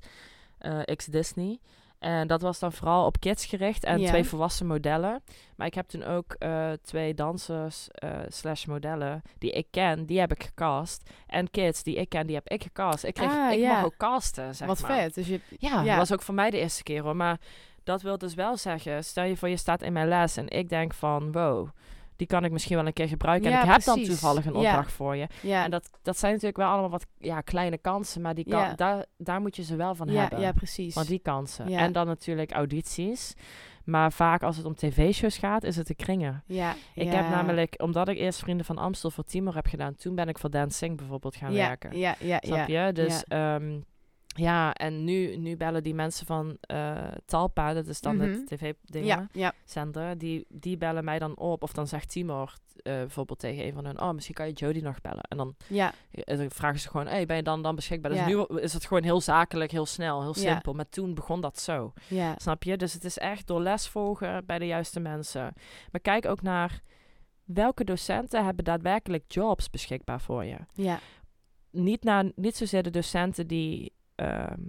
eh, 0.59 0.81
X 0.97 1.05
Disney. 1.07 1.59
En 1.99 2.27
dat 2.27 2.43
was 2.43 2.59
dan 2.59 2.73
vooral 2.73 3.07
op 3.07 3.21
kids 3.21 3.47
gericht 3.47 3.85
en 3.85 4.01
Ja. 4.01 4.09
twee 4.09 4.25
volwassen 4.25 4.67
modellen. 4.67 5.23
Maar 5.57 5.67
ik 5.67 5.75
heb 5.75 5.89
toen 5.89 6.05
ook 6.05 6.33
eh, 6.33 6.71
twee 6.83 7.15
dansers 7.15 7.89
eh, 7.91 8.11
slash 8.29 8.65
modellen 8.65 9.23
die 9.39 9.51
ik 9.51 9.67
ken, 9.71 10.07
die 10.07 10.19
heb 10.21 10.33
ik 10.33 10.43
gecast. 10.43 11.11
En 11.27 11.51
kids 11.51 11.83
die 11.83 11.95
ik 11.97 12.09
ken, 12.09 12.27
die 12.27 12.35
heb 12.37 12.49
ik 12.49 12.63
gecast. 12.63 13.05
Ik, 13.05 13.15
kreeg, 13.15 13.31
Ah, 13.31 13.53
ik 13.53 13.59
ja. 13.59 13.73
mag 13.75 13.85
ook 13.85 13.97
casten, 13.97 14.55
zeg 14.55 14.69
wat 14.69 14.81
maar. 14.81 14.91
vet. 14.97 15.15
Dus 15.15 15.27
je, 15.27 15.41
Ja, 15.59 15.83
Ja. 15.83 15.85
dat 15.85 15.97
was 15.97 16.13
ook 16.13 16.23
voor 16.23 16.35
mij 16.35 16.51
de 16.51 16.59
eerste 16.59 16.83
keer 16.83 17.03
hoor. 17.03 17.17
Maar 17.17 17.39
dat 17.89 18.03
wil 18.03 18.19
dus 18.19 18.35
wel 18.35 18.57
zeggen, 18.57 19.05
stel 19.05 19.25
je 19.25 19.37
voor 19.37 19.49
je 19.49 19.57
staat 19.57 19.83
in 19.83 19.93
mijn 19.93 20.09
les 20.09 20.37
en 20.37 20.49
ik 20.49 20.69
denk 20.69 20.95
van 20.95 21.33
wow, 21.33 21.69
die 22.17 22.27
kan 22.27 22.45
ik 22.45 22.51
misschien 22.53 22.77
wel 22.77 22.87
een 22.87 22.93
keer 22.93 23.09
gebruiken. 23.09 23.51
Ja, 23.51 23.57
en 23.61 23.67
ik 23.67 23.73
heb 23.73 23.83
dan 23.83 24.03
toevallig 24.03 24.45
een 24.47 24.53
Ja. 24.53 24.59
opdracht 24.59 24.93
voor 24.93 25.17
je. 25.17 25.27
ja, 25.43 25.65
En 25.65 25.71
dat, 25.71 25.91
dat 26.03 26.19
zijn 26.19 26.31
natuurlijk 26.33 26.59
wel 26.59 26.69
allemaal 26.69 26.91
wat 26.91 27.07
ja, 27.19 27.41
kleine 27.41 27.79
kansen, 27.79 28.21
maar 28.23 28.35
die 28.35 28.45
kan, 28.45 28.61
Ja. 28.61 28.75
daar, 28.75 29.05
daar 29.17 29.41
moet 29.41 29.57
je 29.57 29.63
ze 29.63 29.77
wel 29.77 29.95
van 29.95 30.09
hebben. 30.09 30.41
ja, 30.41 30.53
precies. 30.53 30.95
Want 30.95 31.09
die 31.09 31.19
kansen. 31.19 31.69
Ja. 31.71 31.79
En 31.79 31.93
dan 31.93 32.07
natuurlijk 32.07 32.53
audities. 32.53 33.35
Maar 33.85 34.13
vaak 34.13 34.43
als 34.43 34.57
het 34.57 34.67
om 34.67 34.75
tv-shows 34.75 35.39
gaat, 35.39 35.65
is 35.65 35.77
het 35.77 35.87
de 35.87 35.95
kringen. 35.95 36.43
ja, 36.47 36.75
Ik 36.95 37.11
heb 37.11 37.29
namelijk, 37.29 37.75
omdat 37.83 38.09
ik 38.09 38.17
eerst 38.19 38.39
Vrienden 38.39 38.67
van 38.67 38.79
Amstel 38.79 39.11
voor 39.11 39.25
Timor 39.25 39.55
heb 39.55 39.67
gedaan, 39.67 39.95
toen 39.95 40.15
ben 40.15 40.29
ik 40.29 40.39
voor 40.39 40.51
Dancing 40.51 40.97
bijvoorbeeld 40.97 41.37
gaan 41.37 41.53
werken. 41.53 41.99
Ja, 41.99 42.15
ja, 42.21 42.39
Snap 42.45 42.69
ja. 42.69 42.87
je? 42.87 42.93
Dus 42.93 43.25
ja, 43.29 43.59
ja 44.37 44.73
en 44.75 45.05
nu, 45.05 45.37
nu 45.37 45.57
bellen 45.57 45.83
die 45.83 45.95
mensen 45.95 46.27
van 46.27 46.57
eh, 46.61 46.97
Talpa, 47.25 47.73
dat 47.73 47.87
is 47.87 48.01
dan 48.01 48.17
Mhm. 48.17 48.25
het 48.29 48.47
tv-ding, 48.47 49.07
Ja, 49.07 49.29
ja, 49.33 49.53
zender, 49.65 50.19
die, 50.19 50.47
die 50.49 50.77
bellen 50.77 51.05
mij 51.05 51.19
dan 51.19 51.37
op. 51.37 51.63
Of 51.63 51.73
dan 51.73 51.87
zegt 51.87 52.09
Timor 52.11 52.55
eh, 52.83 52.93
bijvoorbeeld 52.95 53.39
tegen 53.39 53.65
een 53.67 53.73
van 53.73 53.85
hun, 53.85 54.01
oh, 54.01 54.11
misschien 54.13 54.35
kan 54.35 54.47
je 54.47 54.53
Jodie 54.53 54.83
nog 54.83 55.01
bellen. 55.01 55.23
En 55.23 55.37
dan, 55.37 55.55
ja, 55.69 55.93
eh, 56.11 56.39
dan 56.39 56.51
vragen 56.51 56.81
ze 56.81 56.89
gewoon, 56.89 57.07
hey, 57.07 57.27
ben 57.27 57.37
je 57.37 57.43
dan, 57.43 57.63
dan 57.63 57.75
beschikbaar? 57.75 58.11
Dus 58.11 58.21
Ja. 58.21 58.27
nu 58.27 58.45
is 58.61 58.73
het 58.73 58.87
gewoon 58.87 59.03
heel 59.03 59.21
zakelijk, 59.21 59.71
heel 59.71 59.87
snel, 59.87 60.21
heel 60.23 60.35
simpel. 60.35 60.73
Maar 60.73 60.89
toen 60.89 61.15
begon 61.15 61.41
dat 61.41 61.61
zo. 61.61 61.93
Snap 62.37 62.63
je? 62.63 62.77
Dus 62.77 62.93
het 62.93 63.05
is 63.05 63.19
echt 63.19 63.47
door 63.47 63.61
les 63.61 63.89
volgen 63.89 64.47
bij 64.47 64.59
de 64.59 64.67
juiste 64.67 65.01
mensen. 65.01 65.53
Maar 65.93 66.01
kijk 66.01 66.27
ook 66.27 66.43
naar 66.43 66.81
welke 67.45 67.85
docenten 67.85 68.45
hebben 68.45 68.65
daadwerkelijk 68.65 69.25
jobs 69.33 69.71
beschikbaar 69.71 70.21
voor 70.21 70.45
je. 70.45 70.57
ja. 70.75 70.99
Niet, 71.71 72.03
naar, 72.05 72.25
niet 72.35 72.57
zozeer 72.57 72.83
de 72.83 72.91
docenten 72.91 73.47
die 73.47 73.93
ehm, 74.19 74.61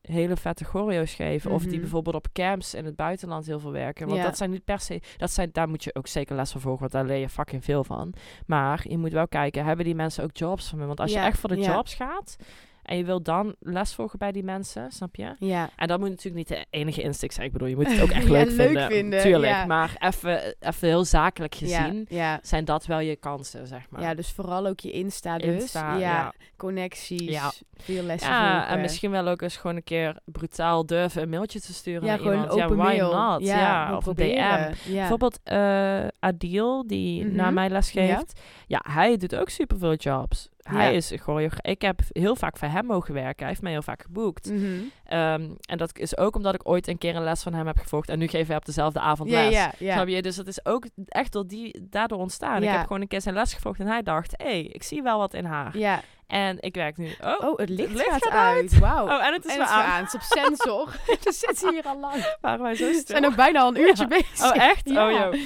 hele 0.00 0.36
vette 0.36 0.64
choreo's 0.64 1.14
geven. 1.14 1.50
Of 1.50 1.62
die 1.62 1.70
Mhm. 1.70 1.80
bijvoorbeeld 1.80 2.14
op 2.16 2.26
camps 2.32 2.74
in 2.74 2.84
het 2.84 2.96
buitenland 2.96 3.46
heel 3.46 3.58
veel 3.60 3.72
werken. 3.72 4.06
Want 4.06 4.18
Ja. 4.18 4.24
dat 4.24 4.36
zijn 4.36 4.50
niet 4.50 4.64
per 4.64 4.80
se... 4.80 5.00
Dat 5.16 5.30
zijn, 5.30 5.48
daar 5.52 5.68
moet 5.68 5.84
je 5.84 5.94
ook 5.94 6.06
zeker 6.06 6.36
les 6.36 6.50
van 6.52 6.60
volgen, 6.60 6.80
want 6.80 6.92
daar 6.92 7.04
leer 7.04 7.16
je 7.18 7.28
fucking 7.28 7.64
veel 7.64 7.84
van. 7.84 8.14
Maar 8.46 8.84
je 8.88 8.98
moet 8.98 9.12
wel 9.12 9.28
kijken, 9.28 9.64
hebben 9.64 9.84
die 9.84 9.94
mensen 9.94 10.24
ook 10.24 10.36
jobs 10.36 10.68
van 10.68 10.78
me? 10.78 10.86
Want 10.86 11.00
als 11.00 11.12
Ja, 11.12 11.20
je 11.20 11.26
echt 11.26 11.38
voor 11.38 11.48
de 11.48 11.56
ja. 11.60 11.74
jobs 11.74 11.94
gaat... 11.94 12.36
En 12.84 12.96
je 12.96 13.04
wilt 13.04 13.24
dan 13.24 13.54
les 13.60 13.94
volgen 13.94 14.18
bij 14.18 14.32
die 14.32 14.42
mensen, 14.42 14.90
snap 14.92 15.16
je? 15.16 15.34
Ja, 15.38 15.70
En 15.76 15.88
dat 15.88 15.98
moet 16.00 16.08
natuurlijk 16.08 16.36
niet 16.36 16.48
de 16.48 16.66
enige 16.70 17.02
insteek 17.02 17.32
zijn. 17.32 17.46
Ik 17.46 17.52
bedoel, 17.52 17.68
je 17.68 17.76
moet 17.76 17.92
het 17.92 18.00
ook 18.00 18.10
echt 18.18 18.26
Ja, 18.26 18.30
leuk, 18.32 18.46
leuk 18.50 18.54
vinden. 18.66 18.86
vinden, 18.90 19.20
Tuurlijk, 19.20 19.52
ja. 19.52 19.66
maar 19.66 19.96
even 19.98 20.54
even 20.60 20.88
heel 20.88 21.04
zakelijk 21.04 21.54
gezien 21.54 22.06
ja, 22.08 22.38
zijn 22.42 22.64
dat 22.64 22.86
wel 22.86 22.98
je 22.98 23.16
kansen, 23.16 23.66
zeg 23.66 23.86
maar. 23.90 24.00
Ja, 24.02 24.14
dus 24.14 24.30
vooral 24.30 24.66
ook 24.66 24.80
je 24.80 24.90
Insta 24.90 25.38
dus. 25.38 25.46
Insta, 25.62 25.96
ja, 25.96 26.32
connecties, 26.56 27.30
Ja. 27.30 27.52
veel 27.76 28.02
lessen 28.02 28.30
Ja, 28.30 28.50
volgen. 28.58 28.68
en 28.76 28.80
misschien 28.80 29.10
wel 29.10 29.28
ook 29.28 29.42
eens 29.42 29.56
gewoon 29.56 29.76
een 29.76 29.84
keer 29.84 30.16
brutaal 30.24 30.86
durven 30.86 31.22
een 31.22 31.28
mailtje 31.28 31.60
te 31.60 31.72
sturen 31.74 32.04
ja, 32.08 32.16
naar 32.16 32.32
iemand. 32.32 32.50
open 32.50 32.58
ja, 32.76 32.82
why 32.82 32.96
mail. 32.96 33.12
not? 33.30 33.42
Ja, 33.46 33.96
of 33.96 34.06
een. 34.06 34.14
DM. 34.14 34.34
Ja. 34.34 34.72
Bijvoorbeeld 34.84 35.40
eh, 35.42 36.06
Adil, 36.18 36.86
die 36.86 37.24
Mhm. 37.24 37.34
naar 37.36 37.52
mij 37.52 37.68
les 37.68 37.90
geeft. 37.90 38.40
Ja. 38.66 38.80
hij 38.88 39.16
doet 39.16 39.36
ook 39.36 39.48
superveel 39.48 39.94
jobs. 39.94 40.48
Hij 40.68 40.90
Ja. 40.90 40.96
is 40.96 41.12
gewoon... 41.16 41.50
Ik 41.60 41.82
heb 41.82 42.00
heel 42.08 42.36
vaak 42.36 42.56
voor 42.58 42.68
hem 42.68 42.84
mogen 42.86 43.14
werken. 43.14 43.38
Hij 43.38 43.48
heeft 43.48 43.62
mij 43.62 43.72
heel 43.72 43.82
vaak 43.82 44.02
geboekt. 44.02 44.50
Mhm. 44.50 44.64
Ehm, 45.04 45.50
en 45.66 45.78
dat 45.78 45.98
is 45.98 46.16
ook 46.18 46.36
omdat 46.36 46.54
ik 46.54 46.68
ooit 46.68 46.88
een 46.88 46.98
keer 46.98 47.16
een 47.16 47.22
les 47.24 47.42
van 47.42 47.54
hem 47.54 47.66
heb 47.66 47.78
gevolgd. 47.78 48.08
En 48.08 48.18
nu 48.18 48.26
geven 48.26 48.46
wij 48.48 48.56
op 48.56 48.64
dezelfde 48.64 49.00
avond 49.00 49.30
Ja, 49.30 49.48
les. 49.48 49.92
Snap 49.92 50.08
je? 50.08 50.22
Dus 50.22 50.36
dat 50.36 50.46
is 50.46 50.64
ook 50.66 50.86
echt 51.08 51.32
door 51.32 51.46
die, 51.46 51.86
daardoor 51.90 52.18
ontstaan. 52.18 52.62
Ik 52.62 52.68
heb 52.68 52.80
gewoon 52.86 53.00
een 53.00 53.08
keer 53.08 53.20
zijn 53.20 53.34
les 53.34 53.54
gevolgd 53.54 53.80
en 53.80 53.86
hij 53.86 54.02
dacht... 54.02 54.32
hé, 54.36 54.44
hey, 54.48 54.62
ik 54.62 54.82
zie 54.82 55.02
wel 55.02 55.18
wat 55.18 55.34
in 55.34 55.44
haar. 55.44 55.78
Ja. 55.78 56.00
En 56.26 56.56
ik 56.60 56.74
werk 56.74 56.96
nu... 56.96 57.14
Oh, 57.22 57.32
Oh, 57.40 57.58
het 57.58 57.68
licht, 57.68 57.92
licht 57.92 58.08
gaat, 58.10 58.24
gaat 58.24 58.32
uit. 58.32 58.78
Wauw. 58.78 59.04
oh 59.06 59.26
en 59.26 59.32
het 59.32 59.44
is 59.44 59.50
en 59.52 59.58
weer 59.58 59.66
aan. 59.66 59.82
aan. 59.84 60.04
Het 60.04 60.06
is 60.06 60.14
op 60.14 60.20
sensor. 60.22 60.88
We 61.24 61.32
zitten 61.32 61.72
hier 61.72 61.84
al 61.84 62.00
lang. 62.00 62.36
Waren 62.40 62.62
wij 62.62 62.74
zo 62.74 62.86
We 62.86 62.92
stil? 62.92 63.04
zijn 63.06 63.24
er 63.24 63.34
bijna 63.34 63.60
al 63.60 63.68
een 63.68 63.80
uurtje 63.80 64.06
Ja. 64.08 64.08
bezig. 64.08 64.44
Oh, 64.44 64.62
echt? 64.62 64.88
Ja. 64.90 65.06
Oh, 65.06 65.12
joh. 65.12 65.40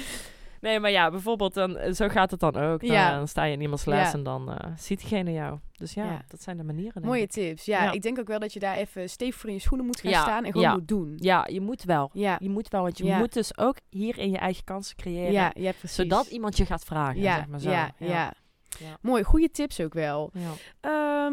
Nee, 0.61 0.79
maar 0.79 0.91
ja, 0.91 1.09
bijvoorbeeld, 1.11 1.53
dan, 1.53 1.95
zo 1.95 2.07
gaat 2.07 2.31
het 2.31 2.39
dan 2.39 2.55
ook. 2.55 2.81
Dan, 2.81 2.91
Ja. 2.91 3.15
dan 3.17 3.27
sta 3.27 3.43
je 3.43 3.53
in 3.53 3.61
iemands 3.61 3.85
les 3.85 4.07
Ja. 4.11 4.13
en 4.13 4.23
dan 4.23 4.51
eh, 4.51 4.71
ziet 4.77 4.99
diegene 4.99 5.31
jou. 5.31 5.59
Dus 5.71 5.93
ja, 5.93 6.03
Ja. 6.03 6.21
dat 6.27 6.41
zijn 6.41 6.57
de 6.57 6.63
manieren. 6.63 7.05
Mooie 7.05 7.21
ik. 7.21 7.31
tips. 7.31 7.65
Ja, 7.65 7.91
ik 7.91 8.01
denk 8.01 8.19
ook 8.19 8.27
wel 8.27 8.39
dat 8.39 8.53
je 8.53 8.59
daar 8.59 8.75
even 8.75 9.09
stevig 9.09 9.35
voor 9.35 9.49
in 9.49 9.55
je 9.55 9.61
schoenen 9.61 9.85
moet 9.85 9.99
gaan 9.99 10.11
staan 10.13 10.45
en 10.45 10.51
gewoon 10.51 10.71
moet 10.71 10.87
doen. 10.87 11.13
Ja, 11.15 11.47
je 11.51 11.61
moet 11.61 11.83
wel. 11.83 12.09
Ja, 12.13 12.37
Je 12.39 12.49
moet 12.49 12.67
wel, 12.69 12.81
want 12.81 12.97
je 12.97 13.03
moet 13.15 13.33
dus 13.33 13.57
ook 13.57 13.75
hier 13.89 14.17
in 14.17 14.29
je 14.31 14.37
eigen 14.37 14.63
kansen 14.63 14.95
creëren. 14.95 15.51
ja, 15.61 15.71
zodat 15.83 16.27
iemand 16.27 16.57
je 16.57 16.65
gaat 16.65 16.83
vragen, 16.83 17.21
ja, 17.21 17.35
zeg 17.35 17.47
maar 17.47 17.59
zo. 17.59 17.69
ja, 17.69 17.91
ja, 17.97 18.33
Ja. 18.79 18.97
Mooi, 19.01 19.23
goede 19.23 19.51
tips 19.51 19.79
ook 19.81 19.93
wel. 19.93 20.31
Ja. 20.33 21.29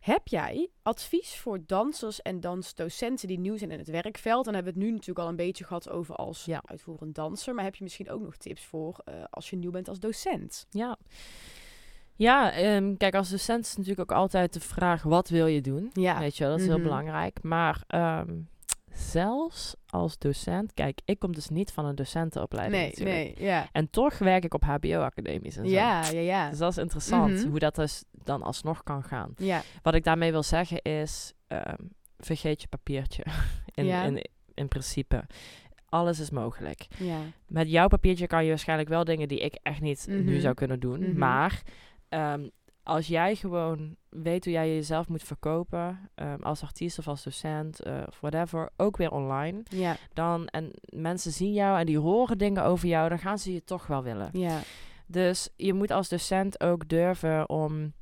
Heb 0.00 0.28
jij 0.28 0.68
advies 0.82 1.36
voor 1.36 1.58
dansers 1.66 2.22
en 2.22 2.40
dansdocenten 2.40 3.28
die 3.28 3.38
nieuw 3.38 3.56
zijn 3.56 3.70
in 3.70 3.78
het 3.78 3.88
werkveld? 3.88 4.44
Dan 4.44 4.54
hebben 4.54 4.72
we 4.72 4.78
het 4.78 4.88
nu 4.88 4.92
natuurlijk 4.94 5.18
al 5.18 5.28
een 5.28 5.36
beetje 5.36 5.64
gehad 5.64 5.88
over 5.90 6.14
als 6.14 6.44
Ja. 6.44 6.62
uitvoerend 6.64 7.14
danser. 7.14 7.54
Maar 7.54 7.64
heb 7.64 7.74
je 7.74 7.82
misschien 7.84 8.10
ook 8.10 8.20
nog 8.20 8.36
tips 8.36 8.64
voor 8.64 9.00
eh, 9.04 9.14
als 9.30 9.50
je 9.50 9.56
nieuw 9.56 9.70
bent 9.70 9.88
als 9.88 9.98
docent? 9.98 10.66
Ja, 10.70 10.96
ja 12.16 12.52
ehm, 12.52 12.96
kijk, 12.96 13.14
als 13.14 13.30
docent 13.30 13.64
is 13.66 13.76
natuurlijk 13.76 14.10
ook 14.10 14.16
altijd 14.18 14.52
de 14.52 14.60
vraag, 14.60 15.02
wat 15.02 15.28
wil 15.28 15.46
je 15.46 15.60
doen? 15.60 15.90
Ja. 15.92 16.18
Weet 16.18 16.36
je 16.36 16.42
wel, 16.44 16.52
dat 16.52 16.60
is 16.60 16.66
Mhm. 16.66 16.74
heel 16.74 16.84
belangrijk. 16.84 17.42
Maar 17.42 17.82
ehm, 17.86 18.38
zelfs 19.00 19.74
als 19.86 20.18
docent, 20.18 20.74
kijk, 20.74 21.00
ik 21.04 21.18
kom 21.18 21.34
dus 21.34 21.48
niet 21.48 21.72
van 21.72 21.84
een 21.84 21.94
docentenopleiding 21.94 22.80
Nee, 22.82 22.90
natuurlijk. 22.90 23.38
nee, 23.38 23.46
ja. 23.48 23.68
En 23.72 23.90
toch 23.90 24.18
werk 24.18 24.44
ik 24.44 24.54
op 24.54 24.62
hbo-academies 24.64 25.56
en 25.56 25.64
zo. 25.66 25.70
Ja, 25.74 26.08
ja, 26.10 26.20
ja. 26.20 26.48
Dus 26.50 26.58
dat 26.58 26.70
is 26.70 26.78
interessant, 26.78 27.32
Mhm. 27.32 27.48
hoe 27.48 27.58
dat 27.58 27.74
dus 27.74 28.04
dan 28.24 28.42
alsnog 28.42 28.82
kan 28.82 29.02
gaan. 29.02 29.32
Ja, 29.36 29.62
Wat 29.82 29.94
ik 29.94 30.04
daarmee 30.04 30.30
wil 30.30 30.42
zeggen 30.42 30.82
is, 30.82 31.32
ehm, 31.46 31.76
vergeet 32.18 32.60
je 32.62 32.68
papiertje. 32.68 33.24
in, 33.74 33.84
Ja. 33.84 34.02
in, 34.04 34.24
in 34.54 34.68
principe. 34.68 35.24
Alles 35.88 36.20
is 36.20 36.30
mogelijk. 36.30 36.86
ja. 36.98 37.18
Met 37.46 37.70
jouw 37.70 37.88
papiertje 37.88 38.26
kan 38.26 38.42
je 38.42 38.48
waarschijnlijk 38.48 38.88
wel 38.88 39.04
dingen 39.04 39.28
die 39.28 39.38
ik 39.40 39.58
echt 39.62 39.80
niet 39.80 40.06
Mhm. 40.08 40.24
nu 40.24 40.40
zou 40.40 40.54
kunnen 40.54 40.80
doen. 40.80 41.00
Mhm. 41.00 41.18
Maar 41.18 41.62
ehm, 42.08 42.48
als 42.90 43.06
jij 43.06 43.34
gewoon 43.36 43.96
weet 44.08 44.44
hoe 44.44 44.52
jij 44.52 44.74
jezelf 44.74 45.08
moet 45.08 45.22
verkopen, 45.22 46.10
ehm, 46.14 46.40
als 46.42 46.62
artiest 46.62 46.98
of 46.98 47.08
als 47.08 47.22
docent 47.22 47.80
eh, 47.82 48.02
of 48.08 48.20
whatever, 48.20 48.68
ook 48.76 48.96
weer 48.96 49.10
online, 49.10 49.62
Ja, 49.68 49.96
dan 50.12 50.46
en 50.46 50.70
mensen 50.84 51.32
zien 51.32 51.52
jou 51.52 51.78
en 51.78 51.86
die 51.86 51.98
horen 51.98 52.38
dingen 52.38 52.64
over 52.64 52.88
jou, 52.88 53.08
dan 53.08 53.18
gaan 53.18 53.38
ze 53.38 53.52
je 53.52 53.64
toch 53.64 53.86
wel 53.86 54.02
willen. 54.02 54.28
ja, 54.32 54.60
Dus 55.06 55.48
je 55.56 55.74
moet 55.74 55.90
als 55.90 56.08
docent 56.08 56.60
ook 56.60 56.88
durven 56.88 57.48
om 57.48 57.92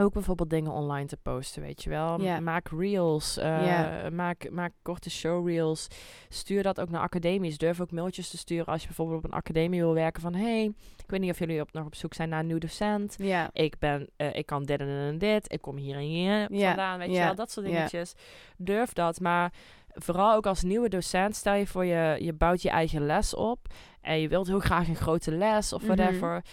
ook 0.00 0.12
bijvoorbeeld 0.12 0.50
dingen 0.50 0.72
online 0.72 1.06
te 1.06 1.16
posten, 1.16 1.62
weet 1.62 1.82
je 1.82 1.90
wel. 1.90 2.18
Maak 2.40 2.68
reels, 2.68 3.36
eh, 3.36 4.08
maak, 4.12 4.50
maak 4.50 4.72
korte 4.82 5.10
showreels. 5.10 5.86
Stuur 6.28 6.62
dat 6.62 6.80
ook 6.80 6.90
naar 6.90 7.00
academies. 7.02 7.58
Durf 7.58 7.80
ook 7.80 7.90
mailtjes 7.90 8.30
te 8.30 8.38
sturen 8.38 8.66
als 8.66 8.80
je 8.80 8.86
bijvoorbeeld 8.86 9.18
op 9.18 9.24
een 9.24 9.36
academie 9.36 9.80
wil 9.80 9.94
werken 9.94 10.22
van... 10.22 10.34
hey, 10.34 10.64
ik 10.96 11.10
weet 11.10 11.20
niet 11.20 11.30
of 11.30 11.38
jullie 11.38 11.60
op, 11.60 11.72
nog 11.72 11.86
op 11.86 11.94
zoek 11.94 12.14
zijn 12.14 12.28
naar 12.28 12.40
een 12.40 12.46
nieuw 12.46 12.58
docent. 12.58 13.16
ja. 13.18 13.50
Ik, 13.52 13.78
ben, 13.78 14.08
eh, 14.16 14.34
ik 14.34 14.46
kan 14.46 14.64
dit 14.64 14.80
en, 14.80 14.88
en 14.88 15.18
dit. 15.18 15.52
Ik 15.52 15.60
kom 15.60 15.76
hier 15.76 15.94
en 15.96 16.02
hier 16.02 16.52
Ja, 16.52 16.66
vandaan, 16.66 16.98
weet 16.98 17.12
je 17.12 17.18
wel. 17.18 17.34
Dat 17.34 17.50
soort 17.50 17.66
dingetjes. 17.66 18.14
Durf 18.56 18.92
dat, 18.92 19.20
maar... 19.20 19.52
vooral 19.98 20.34
ook 20.34 20.46
als 20.46 20.62
nieuwe 20.62 20.88
docent, 20.88 21.36
stel 21.36 21.54
je 21.54 21.66
voor 21.66 21.84
je, 21.84 22.16
je 22.20 22.32
bouwt 22.32 22.62
je 22.62 22.70
eigen 22.70 23.06
les 23.06 23.34
op 23.34 23.58
en 24.00 24.20
je 24.20 24.28
wilt 24.28 24.46
heel 24.46 24.58
graag 24.60 24.88
een 24.88 24.96
grote 24.96 25.32
les 25.32 25.72
of 25.72 25.82
Mhm. 25.82 25.94
whatever. 25.96 26.44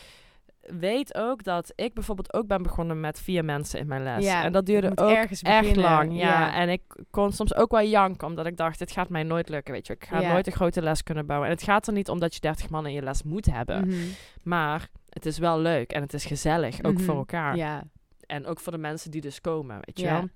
Weet 0.63 1.15
ook 1.15 1.43
dat 1.43 1.71
ik 1.75 1.93
bijvoorbeeld 1.93 2.33
ook 2.33 2.47
ben 2.47 2.61
begonnen 2.63 2.99
met 2.99 3.19
vier 3.21 3.45
mensen 3.45 3.79
in 3.79 3.87
mijn 3.87 4.03
les. 4.03 4.23
Ja, 4.25 4.43
en 4.43 4.51
dat 4.51 4.65
duurde 4.65 4.91
ook 4.95 5.09
ergens 5.09 5.41
echt 5.41 5.75
lang. 5.75 6.11
Ja. 6.11 6.17
Ja. 6.27 6.53
En 6.53 6.69
ik 6.69 6.81
kon 7.11 7.31
soms 7.31 7.55
ook 7.55 7.71
wel 7.71 7.81
janken, 7.83 8.27
omdat 8.27 8.45
ik 8.45 8.57
dacht, 8.57 8.79
dit 8.79 8.91
gaat 8.91 9.09
mij 9.09 9.23
nooit 9.23 9.49
lukken, 9.49 9.73
weet 9.73 9.87
je. 9.87 9.93
Ik 9.93 10.05
ga 10.05 10.19
Ja. 10.19 10.31
nooit 10.31 10.47
een 10.47 10.53
grote 10.53 10.81
les 10.81 11.03
kunnen 11.03 11.25
bouwen. 11.25 11.49
En 11.49 11.55
het 11.55 11.63
gaat 11.63 11.87
er 11.87 11.93
niet 11.93 12.09
om 12.09 12.19
dat 12.19 12.33
je 12.33 12.39
30 12.39 12.69
man 12.69 12.85
in 12.85 12.93
je 12.93 13.01
les 13.01 13.23
moet 13.23 13.45
hebben. 13.45 13.87
Mhm. 13.87 13.97
Maar 14.43 14.87
het 15.09 15.25
is 15.25 15.37
wel 15.37 15.59
leuk 15.59 15.91
en 15.91 16.01
het 16.01 16.13
is 16.13 16.25
gezellig, 16.25 16.83
ook 16.83 16.93
Mhm. 16.93 17.03
voor 17.03 17.15
elkaar. 17.15 17.55
Ja, 17.55 17.83
En 18.25 18.45
ook 18.45 18.59
voor 18.59 18.71
de 18.71 18.77
mensen 18.77 19.11
die 19.11 19.21
dus 19.21 19.41
komen, 19.41 19.77
weet 19.81 19.99
je 19.99 20.05
wel. 20.05 20.27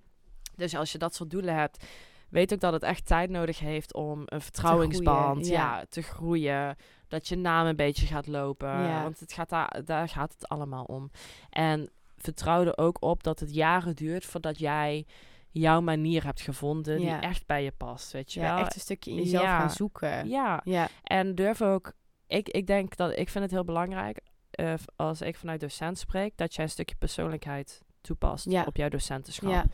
Dus 0.55 0.75
als 0.75 0.91
je 0.91 0.97
dat 0.97 1.15
soort 1.15 1.29
doelen 1.29 1.55
hebt, 1.55 1.85
weet 2.29 2.53
ook 2.53 2.59
dat 2.59 2.73
het 2.73 2.83
echt 2.83 3.05
tijd 3.05 3.29
nodig 3.29 3.59
heeft 3.59 3.93
om 3.93 4.21
een 4.25 4.41
groeien, 4.51 5.43
ja. 5.43 5.51
ja. 5.51 5.83
te 5.89 6.01
groeien. 6.01 6.75
Dat 7.07 7.27
je 7.27 7.35
naam 7.35 7.65
een 7.67 7.75
beetje 7.75 8.05
gaat 8.05 8.27
lopen. 8.27 8.67
Ja. 8.69 9.03
Want 9.03 9.19
het 9.19 9.33
gaat 9.33 9.49
daar, 9.49 9.81
daar 9.85 10.09
gaat 10.09 10.33
het 10.33 10.47
allemaal 10.49 10.83
om. 10.83 11.11
En 11.49 11.89
vertrouw 12.17 12.65
er 12.65 12.77
ook 12.77 13.01
op 13.01 13.23
dat 13.23 13.39
het 13.39 13.53
jaren 13.53 13.95
duurt 13.95 14.25
voordat 14.25 14.59
jij 14.59 15.05
jouw 15.51 15.81
manier 15.81 16.23
hebt 16.23 16.41
gevonden 16.41 17.01
Ja. 17.01 17.19
die 17.19 17.29
echt 17.29 17.45
bij 17.45 17.63
je 17.63 17.71
past, 17.77 18.11
weet 18.11 18.33
je 18.33 18.39
ja 18.39 18.53
wel. 18.55 18.63
echt 18.65 18.75
een 18.75 18.81
stukje 18.81 19.11
in 19.11 19.17
jezelf 19.17 19.43
gaan 19.43 19.71
zoeken. 19.71 20.29
Ja, 20.29 20.61
Ja, 20.63 20.87
en 21.03 21.35
durf 21.35 21.61
ook, 21.61 21.93
ik, 22.27 22.49
ik 22.49 22.67
denk 22.67 22.95
dat, 22.95 23.17
ik 23.17 23.29
vind 23.29 23.43
het 23.43 23.53
heel 23.53 23.63
belangrijk, 23.63 24.19
eh, 24.51 24.73
als 24.95 25.21
ik 25.21 25.35
vanuit 25.35 25.59
docent 25.59 25.97
spreek, 25.97 26.37
dat 26.37 26.55
jij 26.55 26.63
een 26.63 26.69
stukje 26.71 26.95
persoonlijkheid 26.95 27.81
toepast 28.01 28.45
Ja. 28.51 28.63
op 28.63 28.75
jouw 28.75 28.89
docentenschap. 28.89 29.49
ja, 29.51 29.65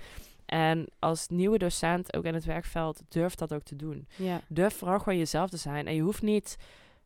En 0.45 0.87
als 0.99 1.27
nieuwe 1.27 1.57
docent, 1.57 2.15
ook 2.15 2.23
in 2.25 2.33
het 2.33 2.45
werkveld, 2.45 3.01
durf 3.09 3.35
dat 3.35 3.53
ook 3.53 3.63
te 3.63 3.75
doen. 3.75 4.07
ja. 4.15 4.41
Durf 4.47 4.73
vooral 4.77 4.99
gewoon 4.99 5.17
jezelf 5.17 5.49
te 5.49 5.57
zijn. 5.57 5.87
En 5.87 5.95
je 5.95 6.01
hoeft 6.01 6.21
niet 6.21 6.55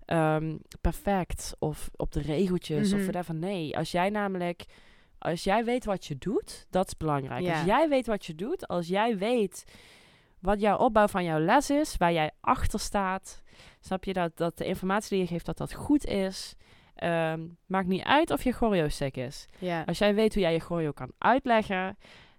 ehm, 0.07 0.57
perfect 0.81 1.55
of 1.59 1.89
op 1.95 2.11
de 2.11 2.21
regeltjes 2.21 2.91
of 2.93 2.99
Mhm. 2.99 3.07
whatever. 3.09 3.35
Nee, 3.35 3.77
als 3.77 3.91
jij 3.91 4.09
namelijk, 4.09 4.65
als 5.19 5.43
jij 5.43 5.65
weet 5.65 5.85
wat 5.85 6.05
je 6.05 6.17
doet, 6.17 6.65
dat 6.69 6.87
is 6.87 6.97
belangrijk. 6.97 7.43
Ja. 7.43 7.53
Als 7.53 7.65
jij 7.65 7.89
weet 7.89 8.05
wat 8.07 8.25
je 8.25 8.35
doet, 8.35 8.67
als 8.67 8.87
jij 8.87 9.17
weet 9.17 9.63
wat 10.39 10.59
jouw 10.59 10.77
opbouw 10.77 11.07
van 11.07 11.23
jouw 11.23 11.39
les 11.39 11.69
is, 11.69 11.97
waar 11.97 12.13
jij 12.13 12.31
achter 12.41 12.79
staat, 12.79 13.41
snap 13.79 14.03
je 14.03 14.13
dat, 14.13 14.37
dat 14.37 14.57
de 14.57 14.65
informatie 14.65 15.09
die 15.09 15.19
je 15.19 15.27
geeft, 15.27 15.45
dat 15.45 15.57
dat 15.57 15.73
goed 15.73 16.05
is. 16.05 16.55
Ehm, 16.95 17.41
maakt 17.65 17.87
niet 17.87 18.03
uit 18.03 18.31
of 18.31 18.43
je 18.43 18.51
choreo 18.51 18.87
sick 18.87 19.17
is. 19.17 19.45
ja. 19.59 19.83
Als 19.85 19.97
jij 19.97 20.15
weet 20.15 20.33
hoe 20.33 20.43
jij 20.43 20.53
je 20.53 20.59
choreo 20.59 20.91
kan 20.91 21.11
uitleggen, 21.17 21.97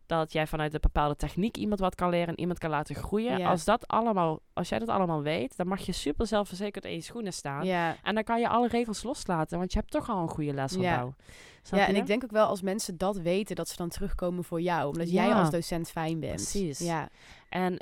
dat 0.09 0.33
jij 0.33 0.47
vanuit 0.47 0.75
een 0.75 0.81
bepaalde 0.81 1.17
techniek 1.17 1.57
iemand 1.57 1.81
wat 1.81 1.95
kan 1.95 2.11
leren 2.11 2.29
en 2.29 2.39
iemand 2.41 2.59
kan 2.59 2.71
laten 2.71 2.95
groeien. 2.95 3.39
Ja. 3.39 3.49
Als, 3.51 3.65
dat 3.65 3.87
allemaal, 3.89 4.41
als 4.53 4.69
jij 4.69 4.79
dat 4.79 4.89
allemaal 4.89 5.23
weet, 5.23 5.57
dan 5.57 5.67
mag 5.69 5.81
je 5.81 5.93
super 5.93 6.27
zelfverzekerd 6.27 6.85
in 6.85 6.93
je 6.93 7.01
schoenen 7.01 7.33
staan. 7.33 7.65
ja. 7.67 7.97
En 8.03 8.15
dan 8.15 8.25
kan 8.25 8.41
je 8.41 8.49
alle 8.49 8.69
regels 8.69 9.03
loslaten, 9.03 9.59
want 9.59 9.73
je 9.73 9.79
hebt 9.79 9.91
toch 9.91 10.09
al 10.11 10.23
een 10.23 10.29
goede 10.29 10.53
lesopbouw. 10.55 11.15
Snap 11.63 11.81
Ja, 11.81 11.87
en 11.87 11.95
je? 11.95 12.01
ik 12.01 12.07
denk 12.07 12.25
ook 12.25 12.31
wel 12.31 12.47
als 12.47 12.63
mensen 12.63 12.97
dat 12.99 13.17
weten, 13.17 13.57
dat 13.57 13.69
ze 13.69 13.77
dan 13.77 13.89
terugkomen 13.89 14.45
voor 14.45 14.61
jou. 14.61 14.89
Omdat 14.89 15.11
jij 15.11 15.27
Ja. 15.29 15.39
als 15.41 15.51
docent 15.51 15.91
fijn 15.91 16.21
bent. 16.21 16.35
Precies. 16.35 16.79
Ja, 16.79 17.09
En 17.49 17.77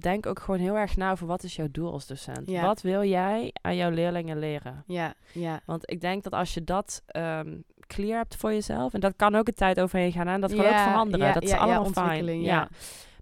denk 0.00 0.26
ook 0.26 0.38
gewoon 0.40 0.60
heel 0.60 0.76
erg 0.76 0.96
na 0.96 1.10
over 1.10 1.26
wat 1.26 1.42
is 1.42 1.56
jouw 1.56 1.68
doel 1.70 1.92
als 1.92 2.06
docent. 2.06 2.48
Ja. 2.50 2.62
Wat 2.62 2.80
wil 2.80 3.04
jij 3.04 3.52
aan 3.60 3.76
jouw 3.76 3.90
leerlingen 3.90 4.38
leren? 4.38 4.82
ja, 4.86 5.14
ja. 5.32 5.60
Want 5.66 5.90
ik 5.90 6.00
denk 6.00 6.22
dat 6.22 6.32
als 6.32 6.54
je 6.54 6.64
dat 6.64 7.02
ehm, 7.06 7.56
clear 7.88 8.16
hebt 8.16 8.36
voor 8.36 8.52
jezelf, 8.52 8.94
en 8.94 9.00
dat 9.00 9.12
kan 9.16 9.34
ook 9.34 9.48
een 9.48 9.54
tijd 9.54 9.80
overheen 9.80 10.12
gaan 10.12 10.28
en 10.28 10.40
dat 10.40 10.50
kan 10.50 10.66
ook 10.66 10.72
veranderen. 10.78 11.34
dat 11.34 11.42
is 11.42 11.52
allemaal 11.52 11.84
fijn. 11.84 12.40
Ja. 12.40 12.68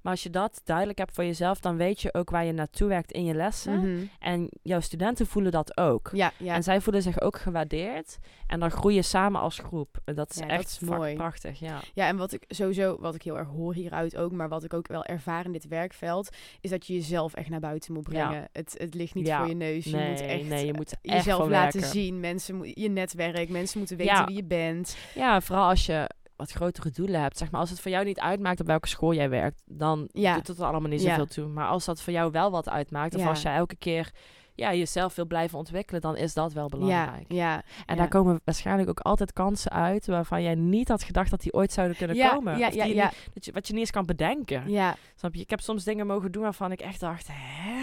Maar 0.07 0.15
als 0.15 0.25
je 0.25 0.31
dat 0.31 0.61
duidelijk 0.65 0.99
hebt 0.99 1.15
voor 1.15 1.25
jezelf, 1.25 1.61
dan 1.61 1.77
weet 1.77 2.01
je 2.01 2.15
ook 2.15 2.31
waar 2.31 2.45
je 2.45 2.53
naartoe 2.53 2.89
werkt 2.89 3.13
in 3.13 3.25
je 3.25 3.35
lessen. 3.35 3.79
Mhm. 3.79 4.05
En 4.21 4.49
jouw 4.63 4.81
studenten 4.81 5.27
voelen 5.27 5.53
dat 5.53 5.77
ook. 5.77 6.11
Ja, 6.13 6.33
ja. 6.37 6.55
En 6.55 6.63
zij 6.63 6.81
voelen 6.81 7.03
zich 7.03 7.21
ook 7.21 7.39
gewaardeerd. 7.39 8.19
En 8.47 8.61
dan 8.61 8.71
groei 8.71 8.95
je 8.95 9.03
samen 9.03 9.41
als 9.41 9.59
groep. 9.59 9.99
En 10.05 10.15
dat 10.15 10.31
is 10.31 10.37
Ja, 10.37 10.43
dat 10.43 10.51
echt 10.51 10.71
is 10.71 10.79
mooi. 10.89 11.15
prachtig. 11.15 11.59
Ja. 11.59 11.81
Ja, 11.95 12.07
en 12.07 12.17
wat 12.17 12.33
ik 12.33 12.45
sowieso, 12.49 12.97
wat 13.01 13.15
ik 13.15 13.23
heel 13.23 13.39
erg 13.39 13.49
hoor 13.49 13.75
hieruit 13.75 14.17
ook, 14.17 14.33
maar 14.33 14.49
wat 14.49 14.65
ik 14.65 14.75
ook 14.75 14.89
wel 14.89 15.05
ervaar 15.05 15.45
in 15.45 15.53
dit 15.53 15.69
werkveld, 15.69 16.29
is 16.61 16.71
dat 16.71 16.87
je 16.87 16.95
jezelf 16.95 17.35
echt 17.35 17.49
naar 17.49 17.61
buiten 17.61 17.93
moet 17.93 18.03
brengen. 18.09 18.49
Het, 18.53 18.75
het 18.79 18.95
ligt 18.95 19.15
niet 19.15 19.33
voor 19.33 19.49
je 19.49 19.55
neus. 19.55 19.85
Je 19.85 19.97
nee, 19.97 20.11
moet 20.11 20.21
echt 20.21 20.49
nee, 20.49 20.67
je 20.67 20.73
moet 20.75 20.95
echt 21.03 21.15
jezelf 21.15 21.49
laten 21.49 21.81
werken. 21.81 22.01
zien. 22.01 22.21
Mensen, 22.21 22.55
moet- 22.57 22.71
je 22.81 22.89
netwerk, 22.89 23.49
mensen 23.49 23.79
moeten 23.79 23.97
weten 23.97 24.27
wie 24.27 24.37
je 24.37 24.45
bent. 24.45 24.97
Ja, 25.15 25.41
vooral 25.41 25.69
als 25.69 25.87
je 25.87 26.09
wat 26.37 26.51
grotere 26.51 26.91
doelen 26.91 27.21
hebt. 27.21 27.39
Zeg 27.39 27.51
maar, 27.51 27.61
als 27.61 27.71
het 27.71 27.81
voor 27.81 27.91
jou 27.91 28.05
niet 28.05 28.21
uitmaakt 28.21 28.61
op 28.61 28.67
welke 28.67 28.89
school 28.89 29.15
jij 29.15 29.29
werkt, 29.29 29.63
dan 29.67 30.09
Ja. 30.13 30.35
doet 30.35 30.47
het 30.47 30.59
er 30.59 30.65
allemaal 30.65 30.91
niet 30.91 31.03
Ja. 31.03 31.09
zoveel 31.09 31.27
toe. 31.27 31.47
Maar 31.49 31.67
als 31.69 31.85
dat 31.85 32.01
voor 32.03 32.13
jou 32.13 32.31
wel 32.31 32.51
wat 32.51 32.69
uitmaakt, 32.69 33.15
of 33.15 33.21
Ja. 33.21 33.29
als 33.29 33.43
je 33.43 33.49
elke 33.49 33.77
keer 33.77 34.11
ja, 34.55 34.75
jezelf 34.75 35.15
wil 35.15 35.27
blijven 35.27 35.59
ontwikkelen, 35.59 36.01
dan 36.01 36.17
is 36.17 36.35
dat 36.35 36.53
wel 36.53 36.69
belangrijk. 36.69 37.25
ja. 37.33 37.63
En 37.87 37.97
daar 37.97 38.09
komen 38.09 38.41
waarschijnlijk 38.45 38.89
ook 38.89 39.01
altijd 39.01 39.33
kansen 39.33 39.71
uit 39.71 40.07
waarvan 40.07 40.43
jij 40.43 40.55
niet 40.55 40.89
had 40.89 41.03
gedacht 41.03 41.31
dat 41.31 41.41
die 41.41 41.53
ooit 41.53 41.73
zouden 41.73 41.97
kunnen 41.97 42.31
komen. 42.31 42.59
Ja, 42.59 42.69
ja, 42.73 42.85
niet- 42.85 43.31
dat 43.35 43.45
je, 43.45 43.53
wat 43.53 43.67
je 43.67 43.73
niet 43.73 43.83
eens 43.83 43.91
kan 43.91 44.07
bedenken. 44.07 44.69
ja. 44.71 44.97
Snap 45.15 45.35
je? 45.35 45.41
Ik 45.41 45.51
heb 45.51 45.61
soms 45.61 45.85
dingen 45.85 46.07
mogen 46.07 46.33
doen 46.33 46.43
waarvan 46.43 46.73
ik 46.73 46.81
echt 46.81 47.01
dacht, 47.01 47.29
hè? 47.33 47.76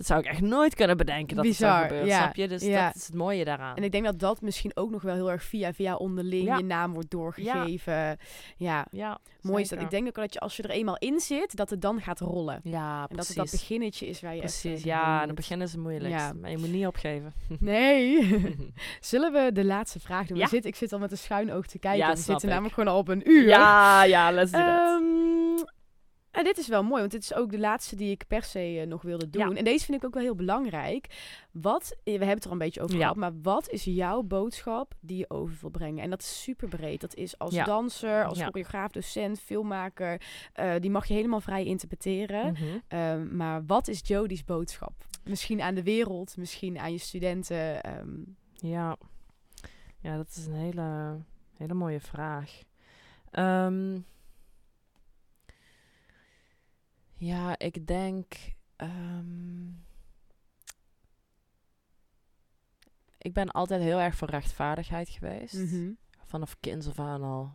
Dat 0.00 0.08
zou 0.08 0.20
ik 0.20 0.26
echt 0.26 0.40
nooit 0.40 0.74
kunnen 0.74 0.96
bedenken 0.96 1.36
dat 1.36 1.44
het 1.44 1.56
Bizar, 1.58 1.76
zo 1.82 1.82
gebeurt. 1.88 2.06
ja, 2.06 2.18
Snap 2.20 2.34
je? 2.34 2.48
Dus 2.48 2.62
ja. 2.62 2.86
dat 2.86 2.94
is 2.96 3.06
het 3.06 3.14
mooie 3.14 3.44
daaraan. 3.44 3.76
En 3.76 3.82
ik 3.84 3.92
denk 3.92 4.04
dat 4.04 4.18
dat 4.18 4.40
misschien 4.40 4.70
ook 4.74 4.90
nog 4.90 5.02
wel 5.02 5.14
heel 5.14 5.30
erg 5.30 5.42
via 5.42 5.72
via 5.72 5.94
onderling 5.96 6.44
Ja. 6.44 6.56
je 6.56 6.64
naam 6.64 6.92
wordt 6.92 7.10
doorgegeven. 7.10 8.18
Ja, 8.56 8.86
ja, 8.90 9.18
mooi 9.40 9.62
is 9.62 9.68
dat. 9.68 9.80
Ik 9.80 9.90
denk 9.90 10.06
ook 10.06 10.14
dat 10.14 10.32
je 10.34 10.40
als 10.40 10.56
je 10.56 10.62
er 10.62 10.70
eenmaal 10.70 10.96
in 10.96 11.20
zit, 11.20 11.56
dat 11.56 11.70
het 11.70 11.80
dan 11.82 12.00
gaat 12.00 12.20
rollen. 12.20 12.60
Ja, 12.62 12.94
En 12.94 13.00
dat 13.00 13.08
precies. 13.08 13.28
het 13.28 13.36
dat 13.36 13.50
beginnetje 13.50 14.06
is 14.06 14.20
waar 14.20 14.32
je 14.34 14.38
Precies, 14.40 14.64
even 14.78 14.88
ja. 14.88 15.20
En 15.20 15.26
het 15.26 15.36
begin 15.36 15.60
is 15.62 15.72
het 15.72 15.80
moeilijkst. 15.80 16.20
Ja. 16.26 16.32
Maar 16.40 16.50
je 16.50 16.58
moet 16.58 16.72
niet 16.72 16.86
opgeven. 16.86 17.32
Nee. 17.60 18.28
Zullen 19.00 19.32
we 19.32 19.52
de 19.52 19.64
laatste 19.64 20.00
vraag 20.00 20.26
doen? 20.26 20.36
We 20.36 20.42
Ja. 20.42 20.48
zitten, 20.48 20.70
ik 20.70 20.76
zit 20.76 20.92
al 20.92 20.98
met 20.98 21.10
een 21.10 21.18
schuin 21.18 21.52
oog 21.52 21.66
te 21.66 21.78
kijken. 21.78 22.00
Ja, 22.06 22.10
we 22.10 22.16
zitten 22.16 22.48
ik. 22.48 22.54
namelijk 22.54 22.74
gewoon 22.74 22.92
al 22.92 22.98
op 22.98 23.08
een 23.08 23.30
uur. 23.30 23.46
ja, 23.48 24.04
ja, 24.04 24.30
let's 24.32 24.50
do 24.50 24.58
that. 24.58 25.78
En 26.30 26.44
dit 26.44 26.58
is 26.58 26.68
wel 26.68 26.82
mooi, 26.82 27.00
want 27.00 27.12
dit 27.12 27.22
is 27.22 27.34
ook 27.34 27.50
de 27.50 27.58
laatste 27.58 27.96
die 27.96 28.10
ik 28.10 28.24
per 28.26 28.42
se 28.42 28.78
eh, 28.80 28.86
nog 28.86 29.02
wilde 29.02 29.30
doen. 29.30 29.50
Ja. 29.50 29.56
En 29.56 29.64
deze 29.64 29.84
vind 29.84 29.96
ik 29.98 30.04
ook 30.04 30.14
wel 30.14 30.22
heel 30.22 30.34
belangrijk. 30.34 31.06
Wat, 31.52 31.90
eh, 31.92 31.98
we 32.04 32.10
hebben 32.10 32.28
het 32.28 32.40
er 32.44 32.46
al 32.46 32.52
een 32.52 32.58
beetje 32.58 32.80
over 32.82 32.94
Ja. 32.94 33.00
gehad, 33.00 33.16
maar 33.16 33.32
wat 33.42 33.68
is 33.68 33.84
jouw 33.84 34.22
boodschap 34.22 34.94
die 35.00 35.16
je 35.18 35.30
over 35.30 35.56
wil 35.60 35.70
brengen? 35.70 36.02
En 36.04 36.10
dat 36.10 36.20
is 36.20 36.42
super 36.42 36.68
breed. 36.68 37.00
Dat 37.00 37.14
is 37.14 37.38
als 37.38 37.54
Ja. 37.54 37.64
danser, 37.64 38.24
als 38.24 38.42
choreograaf, 38.42 38.90
docent, 38.90 39.40
filmmaker. 39.40 40.20
eh, 40.52 40.74
die 40.80 40.90
mag 40.90 41.06
je 41.06 41.14
helemaal 41.14 41.40
vrij 41.40 41.64
interpreteren. 41.64 42.52
Mhm. 42.52 42.64
Ehm, 42.88 43.36
maar 43.36 43.66
wat 43.66 43.88
is 43.88 44.00
Jodie's 44.04 44.44
boodschap? 44.44 44.92
Misschien 45.24 45.60
aan 45.60 45.74
de 45.74 45.82
wereld, 45.82 46.36
misschien 46.36 46.78
aan 46.78 46.92
je 46.92 46.98
studenten. 46.98 47.82
ehm, 47.82 48.08
Ja. 48.54 48.96
ja, 50.00 50.16
dat 50.16 50.28
is 50.36 50.46
een 50.46 50.54
hele, 50.54 51.18
hele 51.56 51.74
mooie 51.74 52.00
vraag. 52.00 52.62
Ehm, 53.30 53.98
ja, 57.20 57.58
ik 57.58 57.86
denk. 57.86 58.34
ehm, 58.76 59.68
ik 63.18 63.32
ben 63.32 63.50
altijd 63.50 63.82
heel 63.82 63.98
erg 63.98 64.14
voor 64.14 64.28
rechtvaardigheid 64.30 65.08
geweest. 65.08 65.54
mhm. 65.54 65.90
Vanaf 66.24 66.56
kinds 66.60 66.88
af 66.88 66.98
aan 66.98 67.22
al. 67.22 67.52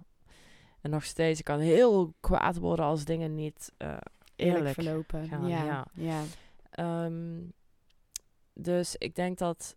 En 0.82 0.90
nog 0.90 1.04
steeds, 1.04 1.40
ik 1.40 1.46
kan 1.46 1.60
heel 1.60 2.14
kwaad 2.20 2.58
worden 2.58 2.86
als 2.86 3.06
dingen 3.06 3.36
niet 3.36 3.72
eh, 3.78 3.88
Eerlijk, 3.88 4.04
eerlijk 4.36 4.74
verlopen. 4.74 5.28
gaan, 5.28 5.48
ja, 5.48 5.64
ja. 5.64 5.86
ja. 5.94 6.24
Ehm, 6.70 7.42
dus 8.54 8.96
ik 8.96 9.16
denk 9.16 9.38
dat 9.38 9.76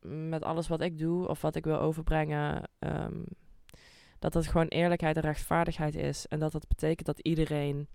met 0.00 0.42
alles 0.42 0.68
wat 0.68 0.80
ik 0.80 0.98
doe 0.98 1.28
of 1.28 1.40
wat 1.40 1.54
ik 1.54 1.64
wil 1.64 1.78
overbrengen, 1.78 2.68
ehm, 2.78 3.22
dat 4.18 4.32
dat 4.32 4.46
gewoon 4.46 4.68
eerlijkheid 4.68 5.16
en 5.16 5.22
rechtvaardigheid 5.22 5.94
is. 5.94 6.26
En 6.26 6.38
dat 6.38 6.52
dat 6.52 6.68
betekent 6.68 7.06
dat 7.06 7.18
iedereen 7.18 7.88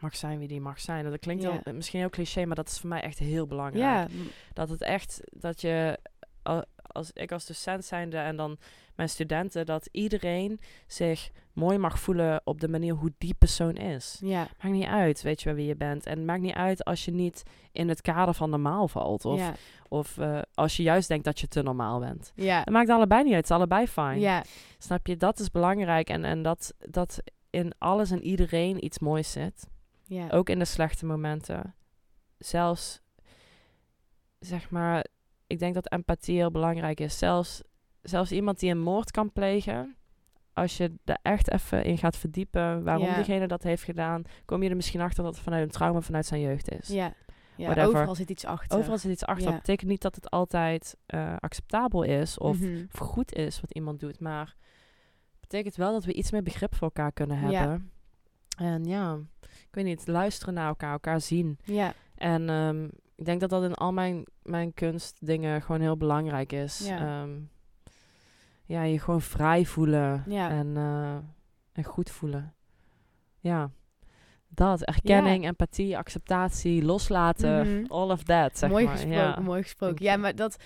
mag 0.00 0.16
zijn 0.16 0.38
wie 0.38 0.48
die 0.48 0.60
mag 0.60 0.80
zijn. 0.80 1.04
Dat 1.10 1.18
klinkt 1.18 1.42
heel, 1.64 1.74
misschien 1.74 2.00
heel 2.00 2.10
cliché, 2.10 2.44
maar 2.44 2.56
dat 2.56 2.68
is 2.68 2.78
voor 2.78 2.88
mij 2.88 3.00
echt 3.00 3.18
heel 3.18 3.46
belangrijk. 3.46 4.08
Dat 4.52 4.68
het 4.68 4.82
echt, 4.82 5.20
dat 5.32 5.60
je, 5.60 5.98
al- 6.42 6.64
als 6.82 7.10
ik 7.12 7.32
als 7.32 7.46
docent 7.46 7.84
zijnde 7.84 8.16
en 8.16 8.36
dan 8.36 8.58
mijn 8.96 9.08
studenten, 9.08 9.66
dat 9.66 9.88
iedereen 9.92 10.60
zich 10.86 11.30
mooi 11.52 11.78
mag 11.78 12.00
voelen 12.00 12.40
op 12.44 12.60
de 12.60 12.68
manier 12.68 12.94
hoe 12.94 13.12
die 13.18 13.34
persoon 13.34 13.74
is. 13.76 14.18
ja, 14.24 14.48
Maakt 14.62 14.74
niet 14.74 14.86
uit, 14.86 15.22
weet 15.22 15.40
je 15.40 15.44
wel 15.48 15.54
wie 15.54 15.66
je 15.66 15.76
bent. 15.76 16.06
En 16.06 16.24
maakt 16.24 16.40
niet 16.40 16.54
uit 16.54 16.84
als 16.84 17.04
je 17.04 17.10
niet 17.10 17.42
in 17.72 17.88
het 17.88 18.00
kader 18.00 18.34
van 18.34 18.50
normaal 18.50 18.88
valt. 18.88 19.24
Of, 19.24 19.38
of 19.88 20.18
eh, 20.18 20.38
als 20.54 20.76
je 20.76 20.82
juist 20.82 21.08
denkt 21.08 21.24
dat 21.24 21.40
je 21.40 21.48
te 21.48 21.62
normaal 21.62 22.00
bent. 22.00 22.32
Het 22.58 22.70
maakt 22.70 22.88
allebei 22.90 23.22
niet 23.22 23.32
uit, 23.34 23.40
het 23.42 23.50
is 23.50 23.56
allebei 23.56 23.86
fijn. 23.86 24.20
Snap 24.78 25.06
je? 25.06 25.16
Dat 25.16 25.38
is 25.38 25.50
belangrijk. 25.50 26.08
En, 26.08 26.24
en 26.24 26.42
dat, 26.42 26.74
dat 26.78 27.22
in 27.50 27.72
alles 27.78 28.10
en 28.10 28.22
iedereen 28.22 28.84
iets 28.84 28.98
moois 28.98 29.32
zit. 29.32 29.66
Ja. 30.10 30.28
Ook 30.30 30.48
in 30.48 30.58
de 30.58 30.64
slechte 30.64 31.06
momenten. 31.06 31.74
Zelfs, 32.38 33.00
zeg 34.38 34.70
maar, 34.70 35.06
ik 35.46 35.58
denk 35.58 35.74
dat 35.74 35.90
empathie 35.92 36.36
heel 36.36 36.50
belangrijk 36.50 37.00
is. 37.00 37.18
Zelfs, 37.18 37.62
zelfs 38.02 38.32
iemand 38.32 38.58
die 38.58 38.70
een 38.70 38.80
moord 38.80 39.10
kan 39.10 39.32
plegen. 39.32 39.94
als 40.52 40.76
je 40.76 40.92
er 41.04 41.18
echt 41.22 41.50
even 41.50 41.84
in 41.84 41.98
gaat 41.98 42.16
verdiepen 42.16 42.84
waarom 42.84 43.06
Ja. 43.06 43.14
diegene 43.14 43.46
dat 43.46 43.62
heeft 43.62 43.82
gedaan, 43.82 44.22
kom 44.44 44.62
je 44.62 44.68
er 44.70 44.76
misschien 44.76 45.00
achter 45.00 45.24
dat 45.24 45.34
het 45.34 45.42
vanuit 45.44 45.62
een 45.62 45.70
trauma 45.70 46.00
vanuit 46.00 46.26
zijn 46.26 46.40
jeugd 46.40 46.70
is. 46.70 46.88
Ja, 46.88 47.14
ja 47.56 47.84
overal 47.84 48.14
zit 48.14 48.30
iets 48.30 48.44
achter. 48.44 48.78
Overal 48.78 48.98
zit 48.98 49.10
iets 49.12 49.24
achter. 49.24 49.44
Ja. 49.44 49.50
Dat 49.50 49.60
betekent 49.60 49.90
niet 49.90 50.02
dat 50.02 50.14
het 50.14 50.30
altijd 50.30 50.96
eh, 51.06 51.36
acceptabel 51.38 52.02
is 52.02 52.38
of, 52.38 52.60
Mhm. 52.60 52.84
of 52.92 52.98
goed 52.98 53.32
is 53.34 53.60
wat 53.60 53.72
iemand 53.72 54.00
doet, 54.00 54.20
maar 54.20 54.46
het 55.30 55.40
betekent 55.40 55.74
wel 55.76 55.92
dat 55.92 56.04
we 56.04 56.12
iets 56.12 56.30
meer 56.30 56.42
begrip 56.42 56.74
voor 56.74 56.82
elkaar 56.86 57.12
kunnen 57.12 57.50
Ja. 57.50 57.58
hebben. 57.60 57.90
En 58.58 58.84
ja, 58.84 59.18
ik 59.70 59.76
weet 59.76 59.84
niet, 59.84 60.06
luisteren 60.06 60.54
naar 60.54 60.66
elkaar, 60.68 60.92
elkaar 60.92 61.20
zien. 61.20 61.58
Ja, 61.64 61.92
En 62.14 62.48
ehm, 62.48 62.84
ik 63.16 63.24
denk 63.24 63.40
dat 63.40 63.50
dat 63.50 63.62
in 63.62 63.74
al 63.74 63.92
mijn, 63.92 64.24
mijn 64.42 64.74
kunstdingen 64.74 65.62
gewoon 65.62 65.80
heel 65.80 65.96
belangrijk 65.96 66.52
is. 66.52 66.78
Ja. 66.86 66.98
Ehm, 67.22 67.30
ja, 68.64 68.82
je 68.82 68.98
gewoon 68.98 69.20
vrij 69.20 69.64
voelen 69.64 70.24
Ja. 70.26 70.50
en, 70.50 70.76
eh, 70.76 71.16
en 71.72 71.84
goed 71.84 72.10
voelen. 72.10 72.54
Ja, 73.40 73.70
dat. 74.48 74.82
Erkenning, 74.84 75.44
empathie, 75.44 75.98
acceptatie, 75.98 76.84
loslaten. 76.84 77.80
Mhm. 77.80 77.92
All 77.92 78.10
of 78.10 78.22
that, 78.22 78.58
zeg 78.58 78.70
mooi 78.70 78.84
maar. 78.84 78.92
gesproken, 78.94 79.18
Ja. 79.18 79.40
mooi 79.40 79.62
gesproken. 79.62 80.04
Ja, 80.04 80.16
maar 80.16 80.34
dat, 80.34 80.56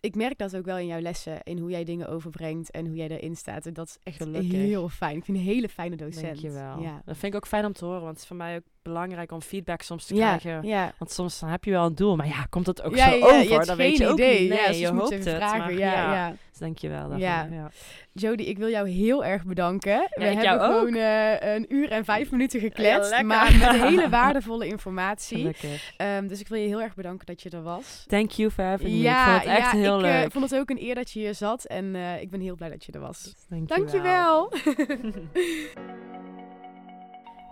ik 0.00 0.14
merk 0.14 0.38
dat 0.38 0.56
ook 0.56 0.64
wel 0.64 0.78
in 0.78 0.86
jouw 0.86 1.00
lessen, 1.00 1.42
in 1.42 1.58
hoe 1.58 1.70
jij 1.70 1.84
dingen 1.84 2.08
overbrengt 2.08 2.70
en 2.70 2.86
hoe 2.86 2.96
jij 2.96 3.08
erin 3.08 3.36
staat. 3.36 3.66
En 3.66 3.72
dat 3.72 3.86
is 3.88 3.98
echt 4.02 4.16
Gelukkig. 4.16 4.52
heel 4.52 4.88
fijn. 4.88 5.16
Ik 5.16 5.24
vind 5.24 5.38
een 5.38 5.44
hele 5.44 5.68
fijne 5.68 5.96
docent. 5.96 6.24
Dankjewel. 6.26 6.80
Ja, 6.80 7.02
Dat 7.04 7.16
vind 7.16 7.32
ik 7.32 7.34
ook 7.34 7.46
fijn 7.46 7.64
om 7.64 7.72
te 7.72 7.84
horen, 7.84 8.00
want 8.00 8.12
het 8.12 8.20
is 8.20 8.26
voor 8.26 8.36
mij 8.36 8.56
ook 8.56 8.62
belangrijk 8.82 9.32
om 9.32 9.42
feedback 9.42 9.82
soms 9.82 10.06
te 10.06 10.14
ja, 10.14 10.36
krijgen. 10.36 10.68
ja. 10.68 10.92
Want 10.98 11.10
soms 11.10 11.38
dan 11.38 11.48
heb 11.48 11.64
je 11.64 11.70
wel 11.70 11.86
een 11.86 11.94
doel, 11.94 12.16
maar 12.16 12.26
ja, 12.26 12.46
komt 12.50 12.66
het 12.66 12.82
ook 12.82 12.96
ja, 12.96 13.10
zo 13.10 13.16
ja, 13.16 13.24
over? 13.24 13.42
je 13.42 13.52
hebt 13.52 13.66
dan 13.66 13.76
geen 13.76 13.88
weet 13.88 13.98
je 13.98 14.06
ook 14.06 14.18
idee. 14.18 14.40
niet. 14.40 14.48
Nee, 14.48 14.58
ja, 14.58 14.86
je 14.86 14.92
moet 14.92 15.00
hoopt 15.00 15.12
even 15.12 15.26
het, 15.32 15.36
vragen. 15.36 15.58
maar 15.58 15.72
ja, 15.72 15.92
ja. 15.92 16.14
ja. 16.14 16.34
Dus 16.50 16.58
dankjewel 16.58 17.00
daarvoor. 17.00 17.18
Ja. 17.18 17.48
ja. 17.50 17.70
Jody, 18.12 18.42
ik 18.42 18.58
wil 18.58 18.68
jou 18.68 18.88
heel 18.88 19.24
erg 19.24 19.44
bedanken. 19.44 19.98
We 19.98 20.20
ik 20.20 20.22
hebben 20.22 20.42
jou 20.42 20.60
ook. 20.60 20.78
gewoon 20.78 20.94
eh, 20.94 21.54
een 21.54 21.74
uur 21.74 21.90
en 21.90 22.04
vijf 22.04 22.30
minuten 22.30 22.60
gekletst, 22.60 23.22
maar 23.22 23.56
met 23.58 23.70
hele 23.88 24.08
waardevolle 24.08 24.66
informatie. 24.66 25.56
Ehm, 25.96 26.26
dus 26.26 26.40
ik 26.40 26.48
wil 26.48 26.58
je 26.58 26.66
heel 26.66 26.82
erg 26.82 26.94
bedanken 26.94 27.26
dat 27.26 27.42
je 27.42 27.50
er 27.50 27.62
was. 27.62 28.04
Thank 28.08 28.30
you 28.30 28.50
for 28.50 28.64
having 28.64 28.90
me. 28.90 28.98
Ja, 28.98 29.42
echt 29.46 29.72
ja, 29.72 29.78
heel 29.78 29.98
ik 29.98 30.04
eh, 30.04 30.10
leuk. 30.20 30.32
vond 30.32 30.50
het 30.50 30.60
ook 30.60 30.70
een 30.70 30.82
eer 30.82 30.94
dat 30.94 31.10
je 31.10 31.18
hier 31.18 31.34
zat 31.34 31.64
en 31.64 31.94
eh, 31.94 32.20
ik 32.20 32.30
ben 32.30 32.40
heel 32.40 32.56
blij 32.56 32.68
dat 32.68 32.84
je 32.84 32.92
er 32.92 33.00
was. 33.00 33.34
Dankjewel. 33.48 34.50
Dankjewel. 34.50 34.50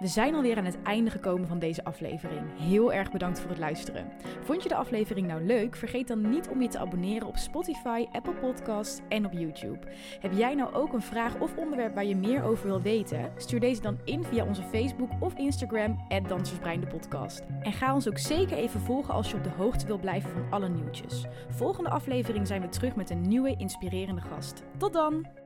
We 0.04 0.10
zijn 0.10 0.34
alweer 0.34 0.56
aan 0.56 0.64
het 0.64 0.82
einde 0.82 1.10
gekomen 1.10 1.48
van 1.48 1.58
deze 1.58 1.84
aflevering. 1.84 2.40
Heel 2.58 2.92
erg 2.92 3.10
bedankt 3.10 3.40
voor 3.40 3.50
het 3.50 3.58
luisteren. 3.58 4.12
Vond 4.42 4.62
je 4.62 4.68
de 4.68 4.74
aflevering 4.74 5.26
nou 5.26 5.44
leuk? 5.44 5.76
Vergeet 5.76 6.08
dan 6.08 6.30
niet 6.30 6.48
om 6.48 6.62
je 6.62 6.68
te 6.68 6.78
abonneren 6.78 7.28
op 7.28 7.36
Spotify, 7.36 8.06
Apple 8.12 8.32
Podcasts 8.32 9.00
en 9.08 9.26
op 9.26 9.32
YouTube. 9.32 9.78
Heb 10.20 10.32
jij 10.32 10.54
nou 10.54 10.74
ook 10.74 10.92
een 10.92 11.02
vraag 11.02 11.40
of 11.40 11.56
onderwerp 11.56 11.94
waar 11.94 12.04
je 12.04 12.16
meer 12.16 12.42
over 12.42 12.66
wil 12.66 12.82
weten? 12.82 13.32
Stuur 13.36 13.60
deze 13.60 13.80
dan 13.80 13.98
in 14.04 14.24
via 14.24 14.44
onze 14.44 14.62
Facebook 14.62 15.10
of 15.20 15.34
Instagram, 15.34 15.98
Dansersbrein 16.28 16.80
de 16.80 16.86
podcast. 16.86 17.42
En 17.60 17.72
ga 17.72 17.94
ons 17.94 18.08
ook 18.08 18.18
zeker 18.18 18.56
even 18.56 18.80
volgen 18.80 19.14
als 19.14 19.30
je 19.30 19.36
op 19.36 19.44
de 19.44 19.50
hoogte 19.50 19.86
wil 19.86 19.98
blijven 19.98 20.30
van 20.30 20.46
alle 20.50 20.68
nieuwtjes. 20.68 21.24
Volgende 21.48 21.90
aflevering 21.90 22.46
zijn 22.46 22.60
we 22.60 22.68
terug 22.68 22.96
met 22.96 23.10
een 23.10 23.28
nieuwe 23.28 23.56
inspirerende 23.56 24.20
gast. 24.20 24.62
Tot 24.78 24.92
dan! 24.92 25.43